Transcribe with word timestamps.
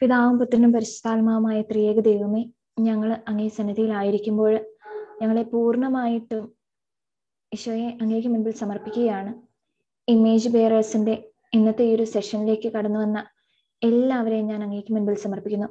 പിതാവും 0.00 0.36
പുത്രനും 0.38 0.70
പരിശുദ്ധാത്മാവുമായ 0.72 1.58
ത്രിയേക 1.62 1.98
ദൈവമേ 2.00 2.42
ഞങ്ങൾ 2.80 3.10
അങ്ങേ 3.30 3.48
സന്നിധിയിലായിരിക്കുമ്പോൾ 3.48 4.52
ഞങ്ങളെ 5.22 5.42
പൂർണമായിട്ടും 5.52 6.44
ഈശോയെ 7.52 7.88
അങ്ങേക്ക് 8.02 8.28
മുൻപിൽ 8.28 8.54
സമർപ്പിക്കുകയാണ്. 8.60 9.32
ഇമേജ് 10.08 10.50
ബെയറേഴ്സിന്റെ 10.54 11.14
ഇന്നത്തെ 11.52 11.84
ഈ 11.88 11.92
ഒരു 11.94 12.04
സെഷനിലേക്ക് 12.04 12.68
കടന്നു 12.76 12.98
വന്ന 12.98 13.18
എല്ലാവരെയും 13.82 14.46
ഞാൻ 14.46 14.60
അങ്ങേക്ക് 14.66 14.92
മുൻപിൽ 14.94 15.16
സമർപ്പിക്കുന്നു. 15.24 15.68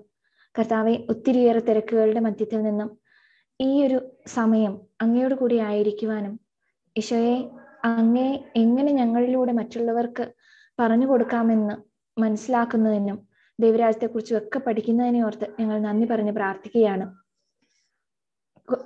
കർത്താവെ 0.55 0.93
ഒത്തിരിയേറെ 1.13 1.61
തിരക്കുകളുടെ 1.69 2.21
മധ്യത്തിൽ 2.27 2.61
നിന്നും 2.63 2.89
ഈ 3.59 3.69
ഒരു 3.85 3.97
സമയം 4.27 4.73
അങ്ങയോട് 5.01 5.35
കൂടി 5.35 5.57
ആയിരിക്കുവാനും 5.69 6.33
ഈശോയെ 6.95 7.35
അങ്ങേ 7.91 8.27
എങ്ങനെ 8.55 8.91
ഞങ്ങളിലൂടെ 8.91 9.53
മറ്റുള്ളവർക്ക് 9.59 10.25
പറഞ്ഞു 10.79 11.07
കൊടുക്കാമെന്ന് 11.07 11.75
മനസ്സിലാക്കുന്നതിനും 12.17 13.17
ദൈവരാജ്യത്തെക്കുറിച്ചും 13.59 14.37
ഒക്കെ 14.37 14.59
പഠിക്കുന്നതിനെ 14.59 15.25
ഓർത്ത് 15.25 15.47
ഞങ്ങൾ 15.59 15.79
നന്ദി 15.79 16.07
പറഞ്ഞ് 16.07 16.31
പ്രാർത്ഥിക്കുകയാണ്. 16.31 17.05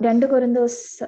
രണ്ട് 0.02 0.26
കൊരിന്തോസ് 0.26 1.04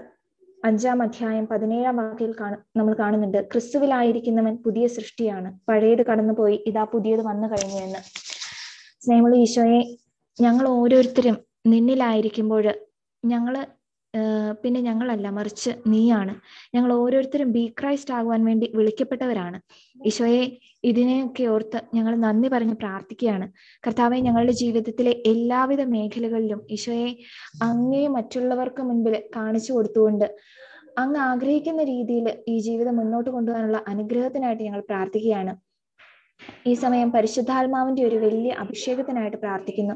അഞ്ചാം 0.64 1.02
അധ്യായം 1.02 1.46
പതിനേഴാം 1.46 1.96
വാക്കിൽ 1.96 2.34
കാണു 2.40 2.56
നമ്മൾ 2.78 2.94
കാണുന്നുണ്ട്. 2.98 3.48
ക്രിസ്തുവിലായിരിക്കുന്നവൻ 3.52 4.56
പുതിയ 4.56 4.86
സൃഷ്ടിയാണ്. 4.86 5.60
പഴയത് 5.68 6.06
കടന്നുപോയി 6.06 6.64
ഇതാ 6.66 6.84
പുതിയത് 6.84 7.20
വന്നു 7.20 7.48
കഴിഞ്ഞു 7.48 7.80
എന്ന്. 7.80 7.98
സ്നേഹമുള്ള 9.04 9.36
ഈശോയെ 9.36 9.80
ഞങ്ങൾ 10.40 10.68
ഓരോരുത്തരും 10.68 11.36
നിന്നിലായിരിക്കുമ്പോൾ 11.66 12.74
ഞങ്ങൾ 13.24 13.66
പിന്നെ 14.62 14.80
ഞങ്ങളല്ല 14.80 15.30
മറിച്ച് 15.38 15.70
നീയാണ്. 15.92 16.34
ഞങ്ങൾ 16.74 16.90
ഓരോരുത്തരും 16.92 17.48
ബി 17.56 17.64
ക്രൈസ്റ്റ് 17.80 18.14
ആകുവാൻ 18.18 18.42
വേണ്ടി 18.48 18.66
വിളിക്കപ്പെട്ടവരാണ്. 18.78 19.58
ഈശോയെ 19.96 20.44
ഇതിനെയൊക്കെ 20.90 21.44
ഓർത്ത് 21.54 21.78
ഞങ്ങൾ 21.96 22.14
നന്ദി 22.24 22.48
പറഞ്ഞ് 22.54 22.76
പ്രാർത്ഥിക്കുകയാണ്. 22.82 23.46
കർത്താവെ 23.86 24.18
ഞങ്ങളുടെ 24.26 24.54
ജീവിതത്തിലെ 24.62 25.12
എല്ലാവിധ 25.32 25.82
മേഖലകളിലും 25.94 26.60
ഈശോയെ 26.76 27.10
അങ്ങേ 27.68 28.04
മറ്റുള്ളവർക്ക് 28.16 28.82
മുൻപിൽ 28.82 29.16
കാണിച്ചു 29.36 29.72
കൊടുത്തുകൊണ്ട് 29.72 30.26
അങ്ങ് 31.02 31.18
ആഗ്രഹിക്കുന്ന 31.30 31.82
രീതിയിൽ 31.92 32.26
ഈ 32.48 32.56
ജീവിതം 32.66 32.94
മുന്നോട്ട് 32.96 33.30
കൊണ്ടുപോകാനുള്ള 33.30 33.78
അനുഗ്രഹത്തിനായിട്ട് 33.92 34.62
ഞങ്ങൾ 34.62 34.82
പ്രാർത്ഥിക്കുകയാണ്. 34.90 35.52
ഈ 36.70 36.72
സമയം 36.84 37.08
പരിശുദ്ധാത്മാവിന്റെ 37.16 38.02
ഒരു 38.08 38.16
വലിയ 38.24 38.52
അഭിഷേകത്തിനായിട്ട് 38.62 39.38
പ്രാർത്ഥിക്കുന്നു. 39.44 39.94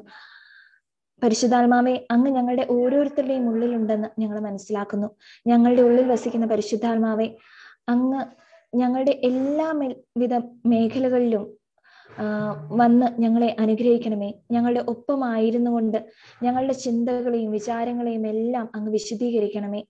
പരിശുദ്ധാത്മാവെ 1.22 2.06
അങ്ങ് 2.10 2.30
ഞങ്ങളുടെ 2.30 2.66
ഓരോരുത്തരുടെയും 2.70 3.48
ഉള്ളിലുണ്ടെന്ന് 3.48 4.08
ഞങ്ങൾ 4.20 4.40
മനസ്സിലാക്കുന്നു. 4.40 5.06
ഞങ്ങളുടെ 5.46 5.82
ഉള്ളിൽ 5.82 6.08
വസിക്കുന്ന 6.08 6.46
പരിശുദ്ധാത്മാവെ 6.46 7.28
അങ്ങ് 7.88 8.20
ഞങ്ങളുടെ 8.76 9.20
എല്ലാ 9.24 9.74
വിധ 10.16 10.34
മേഖലകളിലും 10.66 11.44
വന്ന് 12.70 13.20
ഞങ്ങളെ 13.20 13.56
അനുഗ്രഹിക്കണമേ. 13.60 14.32
ഞങ്ങളുടെ 14.50 14.80
ഒപ്പമായിരുന്നു 14.88 15.70
കൊണ്ട് 15.70 15.98
ഞങ്ങളുടെ 16.42 16.72
ചിന്തകളെയും 16.72 17.50
വിചാരങ്ങളെയും 17.50 18.26
എല്ലാം 18.26 18.70
അങ്ങ് 18.74 18.92
വിശദീകരിക്കണമേ 18.92 19.82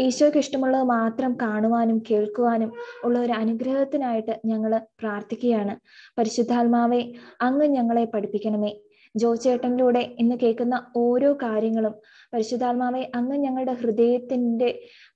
ഈശോയ്ക്ക് 0.00 0.38
ഇഷ്ടമുള്ളത് 0.38 0.82
മാത്രം 0.82 1.36
കാണുവാനും 1.42 2.02
കേൾക്കുവാനും 2.10 2.72
ഉള്ള 3.04 3.18
ഒരു 3.18 3.32
അനുഗ്രഹത്തിനായിട്ട് 3.32 4.40
ഞങ്ങൾ 4.46 4.72
പ്രാർത്ഥിക്കുകയാണ്. 5.00 5.74
പരിശുദ്ധാത്മാവെ 6.18 7.12
അങ്ങ് 7.40 7.66
ഞങ്ങളെ 7.66 8.04
പഠിപ്പിക്കണമേ. 8.04 8.72
ജോ 9.14 9.34
ചേട്ടനിലൂടെ 9.34 10.02
ഇന്ന് 10.18 10.36
കേൾക്കുന്ന 10.42 10.76
ഓരോ 10.96 11.30
കാര്യങ്ങളും 11.42 11.94
പരിശുദ്ധാത്മാവെ 12.32 13.02
അങ്ങ് 13.14 13.36
ഞങ്ങളുടെ 13.36 13.72
ഹൃദയത്തിന്റെ 13.72 14.68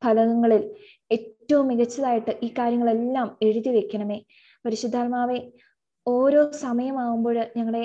ഫലകങ്ങളിൽ 0.03 0.63
ഏറ്റവും 1.11 1.67
മികച്ചതായിട്ട് 1.69 2.33
ഈ 2.43 2.49
കാര്യങ്ങളെല്ലാം 2.59 3.29
എഴുതി 3.43 3.69
വെക്കണമേ. 3.69 4.19
പരിശുദ്ധാത്മാവെ 4.65 5.39
ഓരോ 6.07 6.43
സമയമാവുമ്പോൾ 6.65 7.37
ഞങ്ങളെ 7.57 7.85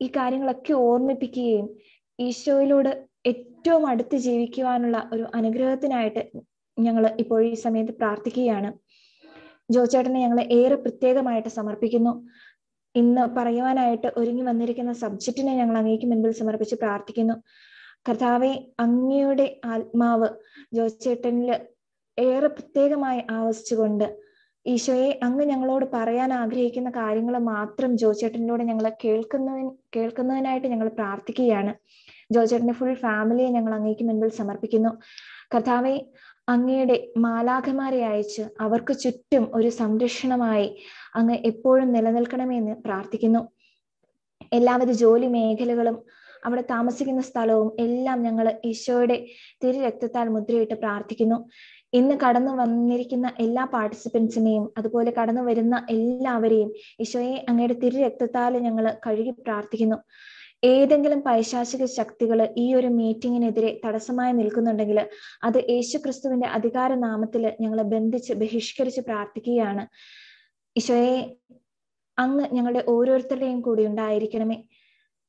ഈ 0.00 0.06
കാര്യങ്ങളൊക്കെ 0.16 0.72
ഓർമ്മിപ്പിക്കുകയും 0.88 1.66
ഈശോയിലൂടെ 2.18 2.92
ഏറ്റവും 3.24 3.86
അടുത്ത് 3.86 4.16
ജീവിക്കുവാനുള്ള 4.16 5.08
ഒരു 5.12 5.24
അനുഗ്രഹത്തിനായിട്ട് 5.34 6.22
ഞങ്ങൾ 6.76 7.04
ഇപ്പോൾ 7.22 7.40
ഈ 7.44 7.54
സമയത്ത് 7.54 7.92
പ്രാർത്ഥിക്കുകയാണ്. 7.92 8.70
ജോചേട്ടനെ 9.70 10.18
ഞങ്ങളെ 10.20 10.44
ഏറെ 10.58 10.76
പ്രത്യേകമായിട്ട് 10.84 11.48
സമർപ്പിക്കുന്നു. 11.48 12.12
ഇന്ന് 12.96 13.22
പറയുവാനായിട്ട് 13.36 14.08
ഒരുങ്ങി 14.16 14.42
വന്നിരിക്കുന്ന 14.42 14.92
സബ്ജക്റ്റിനെ 14.92 15.54
ഞങ്ങൾ 15.56 15.76
അങ്ങേക്ക് 15.78 16.06
മുൻപിൽ 16.06 16.32
സമർപ്പിച്ച് 16.40 16.76
പ്രാർത്ഥിക്കുന്നു. 16.82 17.34
കർത്താവെ 18.08 18.52
അങ്ങയുടെ 18.84 19.46
ആത്മാവ് 19.64 20.28
ജോചേട്ടനിൽ 20.76 21.50
ഏറെ 22.18 22.46
പ്രത്യേകമായി 22.46 23.20
ആവശിച്ചുകൊണ്ട് 23.30 24.06
ഈശോയെ 24.66 25.10
അങ്ങ് 25.22 25.44
ഞങ്ങളോട് 25.44 25.86
പറയാൻ 25.92 26.30
ആഗ്രഹിക്കുന്ന 26.32 26.90
കാര്യങ്ങൾ 26.90 27.34
മാത്രം 27.52 27.90
ജോചേട്ടനിലൂടെ 27.96 28.64
ഞങ്ങൾ 28.64 28.86
കേൾക്കുന്നതിന് 29.04 29.70
കേൾക്കുന്നതിനായിട്ട് 29.96 30.68
ഞങ്ങൾ 30.68 30.88
പ്രാർത്ഥിക്കുകയാണ്. 30.88 31.72
ജോചേട്ടന്റെ 32.34 32.72
ഫുൾ 32.72 32.94
ഫാമിലിയെ 32.94 33.48
ഞങ്ങൾ 33.48 33.74
അങ്ങേക്ക് 33.74 34.04
മുൻപിൽ 34.04 34.30
സമർപ്പിക്കുന്നു. 34.40 34.92
കർത്താവെ 35.54 35.94
അങ്ങയുടെ 36.48 36.96
മാലാഖമാരെ 37.24 38.00
അയച്ച് 38.08 38.42
അവർക്ക് 38.64 38.94
ചുറ്റും 39.02 39.44
ഒരു 39.54 39.70
സംരക്ഷണമായി 39.78 40.68
അങ്ങ് 41.18 41.36
എപ്പോഴും 41.50 41.88
നിലനിൽക്കണമെന്ന് 41.96 42.74
പ്രാർത്ഥിക്കുന്നു. 42.84 43.40
എല്ലാവിധ 44.52 44.90
ജോലി 45.02 45.28
മേഖലകളും 45.36 45.96
അവിടെ 46.44 46.62
താമസിക്കുന്ന 46.72 47.22
സ്ഥലവും 47.28 47.68
എല്ലാം 47.84 48.18
ഞങ്ങൾ 48.22 48.46
ഈശോയുടെ 48.70 49.16
തിരു 49.62 49.78
രക്തത്താൽ 49.86 50.26
മുദ്രയിട്ട് 50.34 50.76
പ്രാർത്ഥിക്കുന്നു. 50.84 51.38
ഇന്ന് 51.92 52.14
കടന്നു 52.24 52.52
വന്നിരിക്കുന്ന 52.60 53.26
എല്ലാ 53.44 53.64
പാർട്ടിസിപ്പൻസിനെയും 53.74 54.64
അതുപോലെ 54.78 55.10
കടന്നു 55.18 55.42
വരുന്ന 55.48 55.76
എല്ലാവരെയും 55.94 56.70
ഈശോയെ 57.04 57.36
അങ്ങയുടെ 57.50 57.76
തിരു 57.82 57.98
രക്തത്താൽ 58.06 58.54
ഞങ്ങൾ 58.66 58.86
കഴുകി 59.06 59.32
പ്രാർത്ഥിക്കുന്നു. 59.46 59.98
ഏതെങ്കിലും 60.68 61.20
പൈശാചിക 61.26 61.84
ശക്തികൾ 61.96 62.38
ഈ 62.62 62.66
ഒരു 62.78 62.88
മീറ്റിങ്ങിനെതിരെ 62.98 63.70
തടസ്സമായി 63.84 64.32
നിൽക്കുന്നുണ്ടെങ്കിൽ 64.40 64.98
അത് 65.46 65.58
യേശുക്രിസ്തുവിന്റെ 65.74 66.48
അധികാര 66.58 66.92
നാമത്തിൽ 67.06 67.42
ഞങ്ങൾ 67.62 67.80
ബന്ധിച്ച് 67.94 68.34
ബഹിഷ്കരിച്ച് 68.42 69.02
പ്രാർത്ഥിക്കുകയാണ്. 69.08 69.84
ഈശോയെ 70.76 71.18
അങ്ങ് 72.18 72.44
ഞങ്ങളുടെ 72.56 72.82
ഓരോരുത്തരുടെയും 72.94 73.60
കൂടി 73.66 73.82
ഉണ്ടായിരിക്കണമേ. 73.90 74.58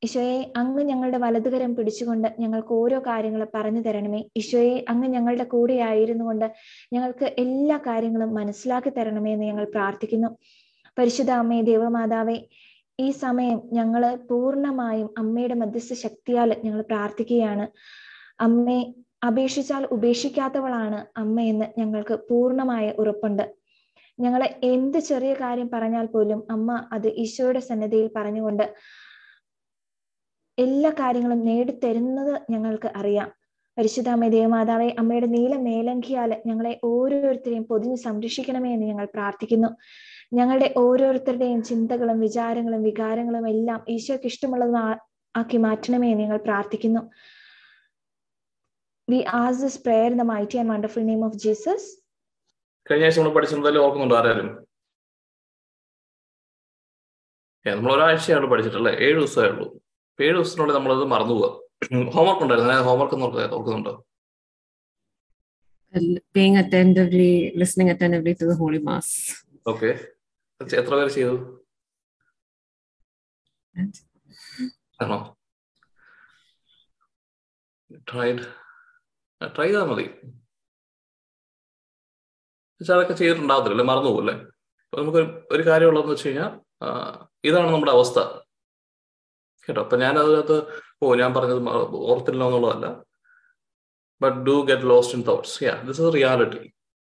ഈശോയെ 0.02 0.40
അങ്ങ് 0.62 0.81
ഞങ്ങളുടെ 0.90 1.20
വലതുകരം 1.24 1.72
പിടിച്ചുകൊണ്ട് 1.76 2.28
ഞങ്ങൾക്ക് 2.40 2.74
ഓരോ 2.81 2.97
കാര്യങ്ങൾ 3.08 3.42
പറഞ്ഞു 3.56 3.81
തരണമേ. 3.88 4.22
ഈശോയെ 4.40 4.76
അങ്ങ് 4.92 5.08
ഞങ്ങളുടെ 5.16 5.46
കൂടെ 5.53 5.76
ആയിരുന്നു 5.90 6.24
കൊണ്ട് 6.26 6.47
ഞങ്ങൾക്ക് 6.94 7.28
എല്ലാ 7.44 7.78
കാര്യങ്ങളും 7.88 8.31
മനസ്സിലാക്കി 8.40 8.92
തരണമേ 8.97 9.31
എന്ന് 9.34 9.46
ഞങ്ങൾ 9.46 9.66
പ്രാർത്ഥിക്കുന്നു. 9.76 10.30
പരിശുദ്ധ 10.97 11.31
അമ്മേ 11.42 11.59
ദേവമാതാവേ 11.62 12.38
ഈ 13.00 13.08
സമയം 13.24 13.58
ഞങ്ങൾ 13.74 14.03
പൂർണമായും 14.30 15.09
അമ്മയുടെ 15.22 15.56
മധ്യസ്ഥ 15.62 15.94
ശക്തിയാൽ 16.06 16.50
ഞങ്ങൾ 16.66 16.81
പ്രാർത്ഥിക്കുകയാണ്. 16.81 17.66
അമ്മയെ 18.40 18.84
അപേക്ഷിച്ചാൽ 19.28 19.84
ഉപേക്ഷിക്കാത്തവളാണ് 19.96 21.00
അമ്മയെന്ന് 21.22 21.68
ഞങ്ങൾക്ക് 21.80 22.16
പൂർണമായ 22.30 22.85
ഉറപ്പുണ്ട്. 23.02 23.46
ഞങ്ങൾ 24.19 24.41
എന്ത് 24.74 25.00
ചെറിയ 25.09 25.34
കാര്യം 25.34 25.69
പറഞ്ഞാൽ 25.74 26.06
പോലും 26.06 26.40
അമ്മ 26.52 26.72
അത് 26.96 27.08
ഈശോയുടെ 27.24 27.62
സന്നദ്ധയിൽ 27.69 28.09
പറഞ്ഞുകൊണ്ട് 28.16 28.66
എല്ലാ 30.58 30.90
കാര്യങ്ങളും 31.00 31.41
നേടിത്തരുന്നത് 31.50 32.34
ഞങ്ങൾക്ക് 32.50 32.90
അറിയാം. 33.00 33.29
പരിശുദ്ധ 33.78 34.09
പരിശുദ്ധാമ്മ 34.09 34.28
ദേവമാതാവെ 34.35 34.88
അമ്മയുടെ 35.00 35.28
നീല 35.28 35.56
മേലങ്കിയാൽ 35.66 36.31
ഞങ്ങളെ 36.47 36.72
ഓരോരുത്തരെയും 36.84 37.66
പൊതിഞ്ഞ് 37.72 37.97
സംരക്ഷിക്കണമേ 38.06 38.69
എന്ന് 38.74 38.85
ഞങ്ങൾ 38.85 39.08
പ്രാർത്ഥിക്കുന്നു. 39.16 39.69
ഞങ്ങളുടെ 40.32 40.68
ഓരോരുത്തരുടെയും 40.84 41.60
ചിന്തകളും 41.70 42.18
വിചാരങ്ങളും 42.26 42.82
വികാരങ്ങളും 42.88 43.46
എല്ലാം 43.54 43.80
ഈശോയ്ക്ക് 43.96 44.30
ഇഷ്ടമുള്ളത് 44.32 44.78
ആക്കി 45.36 45.58
മാറ്റണമേ 45.66 46.10
ഞങ്ങൾ 46.22 46.38
പ്രാർത്ഥിക്കുന്നു. 46.48 47.02
We 49.08 49.20
ask 49.42 49.62
this 49.64 49.80
prayer 49.86 50.08
in 50.14 50.20
the 50.24 50.26
mighty 50.34 50.58
and 50.62 50.72
wonderful 50.74 51.06
name 51.10 51.22
of 51.28 51.38
Jesus 51.44 51.88
കഴിഞ്ഞ 52.88 53.06
ആഴ്ച 53.08 53.20
നമ്മൾ 53.20 53.34
പഠിച്ചിട്ടുണ്ടല്ലോ 53.38 53.84
ഓർക്കുന്നുണ്ടോ 53.86 54.18
ആരാലും 54.20 54.50
നമ്മൾ 57.66 57.92
ഒരാഴ്ചയാണ് 57.96 58.48
പഠിച്ചിട്ടുള്ളത് 58.52 58.96
ഏഴ് 59.06 59.16
ദിവസമേ 59.20 59.47
ഉള്ളൂ. 59.53 59.66
ഏഴ് 60.20 60.35
ദിവസത്തിനുള്ളിൽ 60.38 60.76
നമ്മളത് 60.78 61.06
മറന്നു 61.14 61.34
പോവുക 61.34 61.50
ഹോംവർക്ക് 62.16 62.44
ഉണ്ടായിരുന്നു 62.46 62.84
ഹോംവർക്ക് 62.90 63.18
ഓർക്കുന്നുണ്ടോ? 63.58 63.96
Being 66.35 66.56
attentively 66.62 67.34
listening 67.62 67.90
attentively 67.94 68.34
to 68.40 68.46
the 68.50 68.56
holy 68.62 68.80
mass. 68.88 69.08
Okay 69.72 69.90
എത്ര 70.62 70.94
പേര് 70.96 71.09
ചെയ്തു 71.09 71.36
ആണോ 75.00 75.18
ട്രൈഡ് 78.08 78.44
ട്രൈ 79.42 79.68
ചെയ്താൽ 79.68 79.86
മതി 79.92 80.06
അതൊക്കെ 82.82 83.14
ചെയ്തിട്ടുണ്ടാകത്തില്ല 83.14 83.84
മറന്നു 83.84 84.09
പോകല്ലേ 84.09 84.36
അപ്പൊ 84.84 84.98
നമുക്ക് 85.02 85.22
ഒരു 85.52 85.64
കാര്യമുള്ളതെന്ന് 85.70 86.14
വെച്ച് 86.14 86.28
കഴിഞ്ഞാൽ 86.28 86.52
ഇതാണ് 87.44 87.70
നമ്മുടെ 87.74 87.92
അവസ്ഥ. 87.92 88.20
കേട്ടോ 89.68 89.82
അപ്പൊ 89.82 89.98
ഞാൻ 89.98 90.20
അതിനകത്ത് 90.20 90.58
ഓ 91.04 91.16
ഞാൻ 91.16 91.32
പറഞ്ഞത് 91.34 91.62
ഓർത്തില്ല 92.12 92.44
എന്നുള്ളതല്ല. 92.46 92.88
But 94.22 94.38
do 94.48 94.56
get 94.62 94.90
lost 94.90 95.16
in 95.18 95.24
thoughts 95.28 95.64
yeah 95.64 95.74
this 95.88 96.02
is 96.02 96.14
reality 96.16 96.62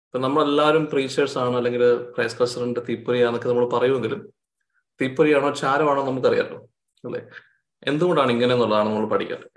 ഇപ്പൊ 0.08 0.18
നമ്മളെല്ലാവരും 0.18 0.86
പ്രീച്ചേഴ്സ് 0.86 1.38
ആണ് 1.38 1.56
അല്ലെങ്കിൽ 1.56 1.82
ക്രൈസ് 2.14 2.38
പ്രസിഡന്റ് 2.38 2.80
തീപ്പൊരിയാന്നൊക്കെ 2.88 3.48
നമ്മൾ 3.48 3.68
പറയുമെങ്കിലും 3.68 4.20
തീപ്പൊരിയാണോ 5.00 5.50
ചാരമാണോ 5.50 6.06
നമുക്കറിയാലോ 6.06 6.58
അല്ലെ? 7.04 7.20
എന്തുകൊണ്ടാണ് 7.86 8.30
ഇങ്ങനെ 8.32 8.54
എന്നുള്ളതാണ് 8.54 8.88
നമ്മൾ 8.88 9.08
പഠിക്കേണ്ടത് 9.08 9.50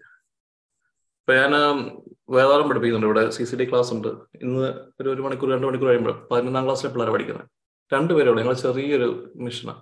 ഇപ്പൊ 1.22 1.34
ഞാൻ 1.34 1.54
വേദാളം 2.30 2.70
പഠിപ്പിക്കുന്നുണ്ട്. 2.70 3.08
ഇവിടെ 3.08 3.30
സി 3.30 3.44
സി 3.44 3.56
ഡി 3.56 3.70
ക്ലാസ് 3.70 3.94
ഉണ്ട്. 3.94 4.08
ഇന്ന് 4.42 4.68
ഒരു 5.02 5.10
ഒരു 5.10 5.22
മണിക്കൂർ 5.22 5.52
രണ്ട് 5.52 5.68
മണിക്കൂർ 5.68 5.88
കഴിയുമ്പോൾ 5.90 6.28
പതിനൊന്നാം 6.32 6.66
ക്ലാസ്സിലെ 6.66 6.94
പിള്ളേരെ 6.94 7.12
പഠിക്കുന്നത്. 7.12 7.48
രണ്ടുപേരും 7.94 8.38
ഞങ്ങൾ 8.38 8.54
ചെറിയൊരു 8.54 9.34
മിഷനാണ് 9.36 9.82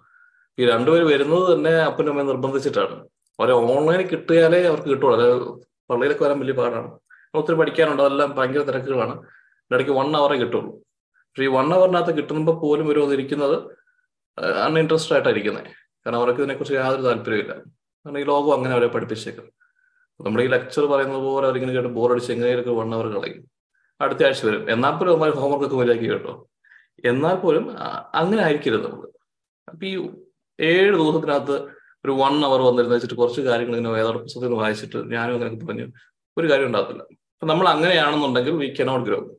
ഈ 0.58 0.66
രണ്ടുപേര് 0.66 1.04
വരുന്നത് 1.04 1.56
തന്നെ 1.56 1.72
അപ്പനും 1.72 2.10
അമ്മയും 2.10 2.28
നിർബന്ധിച്ചിട്ടാണ്. 2.28 2.96
അവരെ 3.40 3.54
ഓൺലൈനിൽ 3.54 4.08
കിട്ടിയാലേ 4.08 4.64
അവർക്ക് 4.66 4.90
കിട്ടുള്ളൂ. 4.90 5.16
അതായത് 5.18 5.44
പള്ളിയിലൊക്കെ 5.90 6.24
വരാൻ 6.24 6.40
വലിയ 6.40 6.54
പാടാണ്. 6.54 6.90
ഒത്തിരി 7.34 7.58
പഠിക്കാനുണ്ട്. 7.58 8.04
അതെല്ലാം 8.04 8.36
ഭയങ്കര 8.36 8.62
തിരക്കുകളാണ്. 8.62 9.16
ഇടയ്ക്ക് 9.72 9.92
വൺ 9.92 10.18
അവറേ 10.18 10.38
കിട്ടുള്ളൂ. 10.38 10.72
പക്ഷെ 11.22 11.44
ഈ 11.44 11.48
വൺ 11.48 11.74
അവറിനകത്ത് 11.74 12.18
കിട്ടുമ്പോൾ 12.18 12.60
പോലും 12.62 12.90
ഒരു 12.90 13.14
ഇരിക്കുന്നത് 13.14 13.80
അൺഇൻട്രസ്റ്റഡ് 14.66 15.14
ആയിട്ടായിരിക്കുന്നത് 15.14 15.64
കാരണം 15.64 16.18
അവർക്ക് 16.18 16.40
ഇതിനെക്കുറിച്ച് 16.40 16.76
യാതൊരു 16.76 17.02
താല്പര്യമില്ല 17.02 17.54
കാരണം 17.54 18.20
ഈ 18.20 18.24
ലോകം 18.24 18.54
അങ്ങനെ 18.54 18.74
അവരെ 18.74 18.88
പഠിപ്പിച്ചേക്കും 18.88 19.52
നമ്മുടെ 20.20 20.44
ഈ 20.44 20.48
ലെക്ചർ 20.48 20.86
പറയുന്നത് 20.86 21.18
പോലെ 21.18 21.48
അവരിങ്ങനെ 21.48 21.74
കേട്ട് 21.74 21.90
ബോറടിച്ച് 21.90 22.32
എങ്ങനെയൊക്കെ 22.32 22.72
വൺ 22.72 22.96
അവർ 22.96 23.06
കളയും. 23.06 23.44
അടുത്ത 24.02 24.24
ആഴ്ച 24.26 24.46
വരും. 24.46 24.72
എന്നാൽ 24.72 24.92
പോലും 24.92 25.14
നമ്മൾ 25.14 25.32
ഹോംവർക്ക് 25.32 25.66
ഒക്കെ 25.66 25.76
മര്യാദയ്ക്ക് 25.76 26.10
കേട്ടോ. 26.12 26.50
എന്നാൽ 27.06 27.36
പോലും 27.36 27.78
അങ്ങനെ 28.16 28.44
ആയിരിക്കരുത് 28.44 28.84
നമ്മൾ 28.84 29.08
അപ്പൊ 29.70 29.86
ഈ 29.86 30.10
ഏഴ് 30.60 30.96
ദിവസത്തിനകത്ത് 30.96 31.56
ഒരു 32.06 32.12
വൺ 32.12 32.46
അവർ 32.46 32.62
വന്നിരുന്ന 32.62 32.94
വെച്ചിട്ട് 32.94 33.16
കുറച്ച് 33.16 33.42
കാര്യങ്ങൾ 33.42 33.78
ഇങ്ങനെ 33.78 33.94
വേദ 33.94 34.08
പുസ്തകത്തിൽ 34.08 34.54
വായിച്ചിട്ട് 34.54 34.98
ഞാനും 34.98 35.36
അങ്ങനെ 35.36 35.66
പറഞ്ഞു. 35.66 35.88
ഒരു 36.38 36.52
കാര്യം 36.52 36.68
ഉണ്ടാകത്തില്ല 36.68 37.02
അപ്പൊ 37.02 37.48
നമ്മൾ 37.48 37.68
അങ്ങനെയാണെന്നുണ്ടെങ്കിൽ 37.70 38.52
വി 38.52 38.76
കനോട്ട് 38.80 39.06
ഗ്രോ 39.06 39.39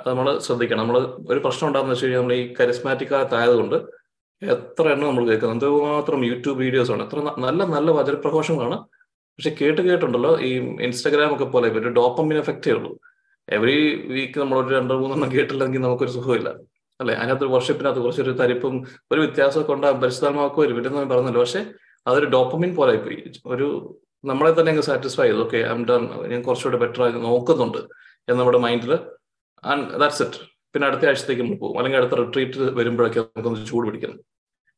അത് 0.00 0.08
നമ്മൾ 0.08 0.38
ശ്രദ്ധിക്കണം. 0.38 0.80
നമ്മൾ 0.82 0.96
ഒരു 1.32 1.38
പ്രശ്നം 1.38 1.66
ഉണ്ടാകുന്ന 1.68 1.92
വെച്ച് 1.92 2.04
കഴിഞ്ഞാൽ 2.04 2.20
നമ്മൾ 2.20 2.34
ഈ 2.34 2.54
കരിസ്മാറ്റിക് 2.60 3.14
ആയതുകൊണ്ട് 3.14 3.76
എത്ര 4.42 4.84
എണ്ണം 4.88 5.06
നമ്മൾ 5.08 5.24
കേൾക്കുന്നത് 5.28 5.56
എന്തുമാത്രം 5.56 6.24
യൂട്യൂബ് 6.24 6.58
വീഡിയോസ് 6.58 6.92
ആണ്. 6.92 7.02
എത്ര 7.02 7.18
നല്ല 7.38 7.64
നല്ല 7.64 7.90
വചനപ്രഘോഷങ്ങളാണ്. 7.90 8.78
പക്ഷെ 9.36 9.50
കേട്ട് 9.60 9.82
കേട്ടുണ്ടല്ലോ 9.82 10.40
ഈ 10.40 10.50
ഇൻസ്റ്റാഗ്രാം 10.86 11.34
ഒക്കെ 11.34 11.44
പോലെ 11.44 11.68
ഒരു 11.68 11.88
ഡോപ്പമിൻ 11.88 12.38
എഫക്റ്റേ 12.38 12.72
ഉള്ളൂ. 12.72 12.90
എവറി 13.48 13.76
വീക്ക് 14.06 14.40
നമ്മൾ 14.40 14.56
ഒരു 14.58 14.74
രണ്ടോ 14.74 14.98
മൂന്നെണ്ണം 14.98 15.30
കേട്ടില്ലെങ്കിൽ 15.32 15.80
നമുക്കൊരു 15.80 16.10
സുഖമില്ല. 16.10 16.48
അല്ലെ? 17.00 17.14
അതിനകത്ത് 17.14 17.44
വർഷിപ്പിനകത്ത് 17.44 18.00
കുറച്ചൊരു 18.00 18.30
തരിപ്പും 18.30 18.74
ഒരു 19.12 19.20
വ്യത്യാസമൊക്കെ 19.20 19.72
ഉണ്ടാകും 19.72 20.00
പരിശുദ്ധമാക്കും 20.00 20.62
ഒരു 20.62 20.72
ഇവരെന്ന് 20.72 20.98
പറഞ്ഞല്ലോ. 20.98 21.40
പക്ഷെ 21.40 21.62
അതൊരു 22.06 22.26
ഡോപ്പമിൻ 22.26 22.74
പോലെ 22.74 22.96
പോയി 22.96 23.32
ഒരു 23.46 23.66
നമ്മളെ 24.24 24.60
തന്നെ 24.60 24.70
അങ്ങ് 24.70 24.82
സാറ്റിസ്ഫൈ 24.82 25.26
ചെയ്തു. 25.28 25.42
ഓക്കെ 25.42 25.56
ഐം 25.56 25.84
ഡൺ 25.84 26.02
ഞാൻ 26.26 26.42
കുറച്ചുകൂടെ 26.42 26.76
ബെറ്റർ 26.76 27.02
ആയി 27.02 27.12
നോക്കുന്നുണ്ട്. 27.12 27.78
എന്ന് 28.28 28.38
നമ്മുടെ 28.40 28.58
മൈൻഡിൽ 28.58 28.98
ആൻഡ് 29.64 30.00
ദാറ്റ്സ് 30.00 30.22
ഇറ്റ് 30.22 30.38
പിന്നെ 30.74 30.88
അടുത്ത 30.88 31.04
ആഴ്ചത്തേക്ക് 31.08 31.42
നമ്മൾ 31.42 31.56
പോകും. 31.56 31.78
അല്ലെങ്കിൽ 31.78 31.98
അടുത്ത 31.98 32.14
റിട്രീറ്റ് 32.20 32.58
വരുമ്പോഴൊക്കെ 32.78 33.20
നമുക്കൊന്ന് 33.20 33.66
ചൂട് 33.70 33.86
പിടിക്കുന്നു 33.86 34.18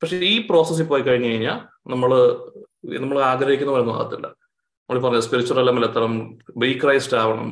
പക്ഷെ 0.03 0.17
ഈ 0.17 0.47
പ്രോസസ്സിൽ 0.49 0.87
പോയി 0.87 1.03
കഴിഞ്ഞു 1.03 1.29
കഴിഞ്ഞാൽ 1.29 1.59
നമ്മൾ 1.93 2.11
നമ്മൾ 3.05 3.19
ആഗ്രഹിക്കുന്ന 3.23 3.73
പോലെ 3.73 3.83
ഒന്നും 3.83 3.97
ആകത്തില്ല. 3.99 4.27
നമ്മൾ 4.91 5.03
പറഞ്ഞ 5.05 5.21
സ്പിരിച്വൽ 5.21 5.65
ലെവൽ 5.67 5.85
എത്തണം 5.85 6.15
ബി 6.63 6.79
ക്രൈസ്റ്റ് 6.83 7.17
ആവണം. 7.17 7.49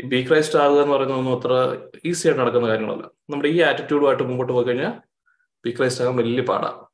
ബി 0.00 0.26
ക്രൈസ്റ്റ് 0.28 0.58
ആവുക 0.58 0.80
എന്ന് 0.82 0.94
പറയുന്നതൊന്നും 0.94 1.34
അത്ര 1.38 1.52
ഈസി 2.04 2.28
ആയിട്ട് 2.28 2.40
നടക്കുന്ന 2.40 2.68
കാര്യങ്ങളല്ല. 2.68 3.04
നമ്മുടെ 3.30 3.48
ഈ 3.48 3.58
ആറ്റിറ്റ്യൂഡുമായിട്ട് 3.68 4.22
മുമ്പോട്ട് 4.22 4.52
പോയി 4.52 4.66
കഴിഞ്ഞാൽ 4.66 4.92
ബി 5.64 5.70
ക്രൈസ്റ്റ് 5.70 6.04
ആകാൻ 6.04 6.16
വലിയ 6.16 6.42
പാടാണ് 6.42 6.88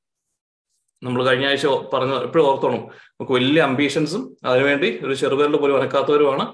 നമ്മൾ 1.02 1.24
കഴിഞ്ഞ 1.24 1.46
ആഴ്ച 1.46 1.66
പറഞ്ഞ 1.94 2.12
എപ്പോഴും 2.22 2.46
ഓർത്തോണം 2.46 2.82
നമുക്ക് 3.10 3.32
വലിയ 3.32 3.62
അംബീഷൻസും 3.62 4.22
അതിനുവേണ്ടി 4.44 4.98
ഒരു 5.04 5.14
ചെറുപേരിൽ 5.14 5.56
പോലും 5.56 5.76
അനക്കാത്തവരുമാണ് 5.80 6.44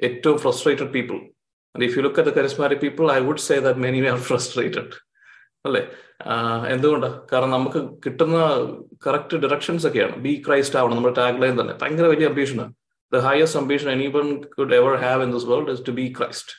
ഏറ്റവും 0.00 0.38
frustrated 0.38 0.92
people 0.92 1.18
and 1.74 1.84
if 1.86 1.98
you 1.98 2.02
look 2.02 2.20
at 2.22 2.34
charismatic 2.36 2.80
people 2.80 3.12
I 3.12 3.18
would 3.28 3.44
say 3.48 3.56
that 3.66 3.80
many 3.86 4.00
are 4.12 4.20
frustrated 4.28 4.92
അല്ലേ? 5.66 5.82
എന്തുകൊണ്ടാണ് 6.74 7.16
കാരണം 7.32 7.50
നമുക്ക് 7.50 7.80
കിട്ടുന്ന 8.04 8.36
കറക്റ്റ് 9.06 9.36
ഡയറക്ഷൻസ് 9.42 9.86
ഒക്കെയാണ്. 9.86 10.16
ബി 10.26 10.32
ക്രൈസ്റ്റ് 10.46 10.78
ആവണം. 10.78 10.96
നമ്മുടെ 10.96 11.14
ടാഗ് 11.20 11.42
ലൈൻ 11.42 11.54
തന്നെ. 11.60 11.74
ഭയങ്കര 11.82 12.06
വലിയ 12.14 12.26
അംബീഷനാണ് 12.32 12.72
the 13.14 13.20
highest 13.28 13.58
ambition 13.60 13.90
anyone 14.16 14.28
could 14.58 14.74
ever 14.80 14.94
have 15.04 15.22
in 15.26 15.32
this 15.36 15.46
world 15.52 15.70
is 15.76 15.84
to 15.88 15.94
be 16.00 16.06
Christ 16.18 16.52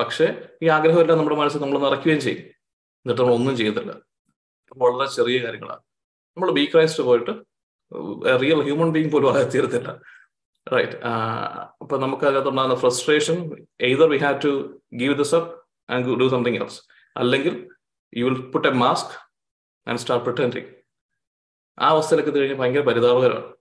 പക്ഷേ 0.00 0.26
ഈ 0.62 0.68
ആഗ്രഹമെല്ലാം 0.76 1.18
നമ്മുടെ 1.18 1.36
മനസ്സിൽ 1.36 1.60
നമ്മൾ 1.64 1.78
നിറയ്ക്കുകയും 1.84 2.20
ചെയ്യും. 2.20 2.44
എന്നിട്ട് 3.02 3.22
നമ്മൾ 3.22 3.34
ഒന്നും 3.34 3.54
ചെയ്യത്തില്ല 3.60 3.92
വളരെ 4.82 5.06
ചെറിയ 5.16 5.38
കാര്യങ്ങളാണ്. 5.44 5.82
നമ്മൾ 6.36 6.50
ബി 6.58 6.64
ക്രൈസ്റ്റ് 6.72 7.02
പോയിട്ട് 7.02 7.32
റിയൽ 8.42 8.60
ഹ്യൂമൻ 8.66 8.90
ബീങ് 8.92 9.10
പോലും 9.12 9.28
ആകെ 9.30 9.44
തീർത്തില്ല. 9.54 9.90
റൈറ്റ് 10.74 10.96
അപ്പൊ 11.82 11.98
നമുക്ക് 11.98 12.24
അതിനകത്തുണ്ടാകുന്ന 12.24 12.74
frustration 12.74 13.36
either 13.80 14.08
we 14.08 14.18
have 14.18 14.38
to 14.44 14.80
give 14.94 15.14
this 15.18 15.34
up 15.34 15.50
and 15.90 16.14
do 16.20 16.28
something 16.28 16.56
else 16.56 16.80
അല്ലെങ്കിൽ 17.16 17.68
you 18.18 18.24
will 18.24 18.50
put 18.50 18.68
a 18.68 18.70
mask 18.70 19.12
and 19.88 19.98
start 19.98 20.24
pretending 20.24 20.70
ആ 21.80 21.88
അവസ്ഥയിലൊക്കെ 21.88 22.30
കഴിഞ്ഞാൽ 22.30 22.58
ഭയങ്കര 22.58 22.80
പരിതാപകരമാണ്. 22.80 23.54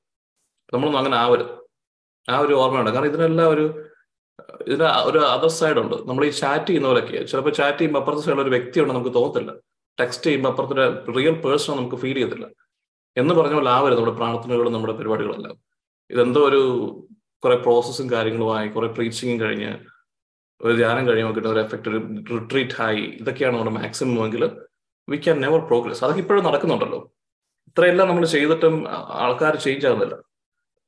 നമ്മളൊന്നും 0.74 1.00
അങ്ങനെ 1.00 1.18
ആവരുത്. 1.18 1.52
ആ 2.30 2.38
ഒരു 2.40 2.54
ഓർമ്മയുണ്ട്. 2.54 2.92
കാരണം 2.92 3.06
ഇതിനെല്ലാം 3.06 3.50
ഒരു 3.50 3.66
ഇതിന് 4.68 4.84
ഒരു 4.84 5.20
അതർ 5.20 5.48
സൈഡ് 5.48 5.80
ഉണ്ട്. 5.80 5.96
നമ്മൾ 6.10 6.26
ഈ 6.26 6.30
ചാറ്റ് 6.30 6.68
ചെയ്യുന്ന 6.68 6.88
പോലെയൊക്കെ 6.88 7.26
ചിലപ്പോൾ 7.26 7.50
ചാറ്റ് 7.50 7.78
ചെയ്യുമ്പോൾ 7.78 8.00
അപ്പുറത്തെ 8.00 8.24
സൈഡിൽ 8.26 8.42
ഒരു 8.42 8.50
വ്യക്തിയുണ്ട് 8.50 8.94
നമുക്ക് 8.94 9.14
തോന്നത്തില്ല. 9.14 9.52
ടെക്സ്റ്റ് 10.00 10.26
ചെയ്യുമ്പോൾ 10.26 10.50
അപ്പുറത്തെ 10.50 11.12
റിയൽ 11.18 11.36
പേഴ്സൺ 11.42 11.78
നമുക്ക് 11.78 11.96
ഫീൽ 11.96 12.14
ചെയ്യത്തില്ല. 12.14 12.48
എന്ന് 13.18 13.34
പറഞ്ഞ 13.36 13.54
പോലെ 13.54 13.70
ആവരുത് 13.70 13.98
നമ്മുടെ 13.98 14.18
പ്രാർത്ഥനകളും 14.18 14.74
നമ്മുടെ 14.74 14.94
പരിപാടികളെല്ലാം. 14.94 15.56
ഇതെന്തോ 16.10 16.42
ഒരു 16.48 16.62
കുറെ 17.44 17.56
പ്രോസസ്സും 17.56 18.12
കാര്യങ്ങളുമായി 18.12 18.68
കുറെ 18.68 18.88
പ്രീച്ചിങ്ങും 18.88 19.40
കഴിഞ്ഞ് 19.40 19.72
ഒരു 20.62 20.74
ധ്യാനം 20.74 21.08
കഴിയുമ്പോൾ 21.08 21.36
കിട്ടുന്ന 21.36 21.54
ഒരു 21.56 21.64
എഫക്റ്റ് 21.66 21.90
ഒരു 21.90 22.00
റിട്രീറ്റ് 22.34 22.82
ആയി. 22.82 23.02
ഇതൊക്കെയാണ് 23.22 23.58
നമ്മുടെ 23.58 23.76
മാക്സിമം 23.76 24.26
എങ്കിൽ 24.26 24.44
വി 25.10 25.18
ക്യാൻ 25.18 25.42
നെവർ 25.42 25.60
പ്രോഗ്രസ് 25.60 26.04
അതൊക്കെ 26.04 26.22
ഇപ്പോഴും 26.22 26.44
നടക്കുന്നുണ്ടല്ലോ. 26.44 27.12
ഇത്രയെല്ലാം 27.68 28.08
നമ്മൾ 28.10 28.26
ചെയ്തിട്ടും 28.26 28.76
ആൾക്കാർ 29.24 29.56
ചേഞ്ച് 29.56 29.88
ആകുന്നില്ല. 29.88 30.16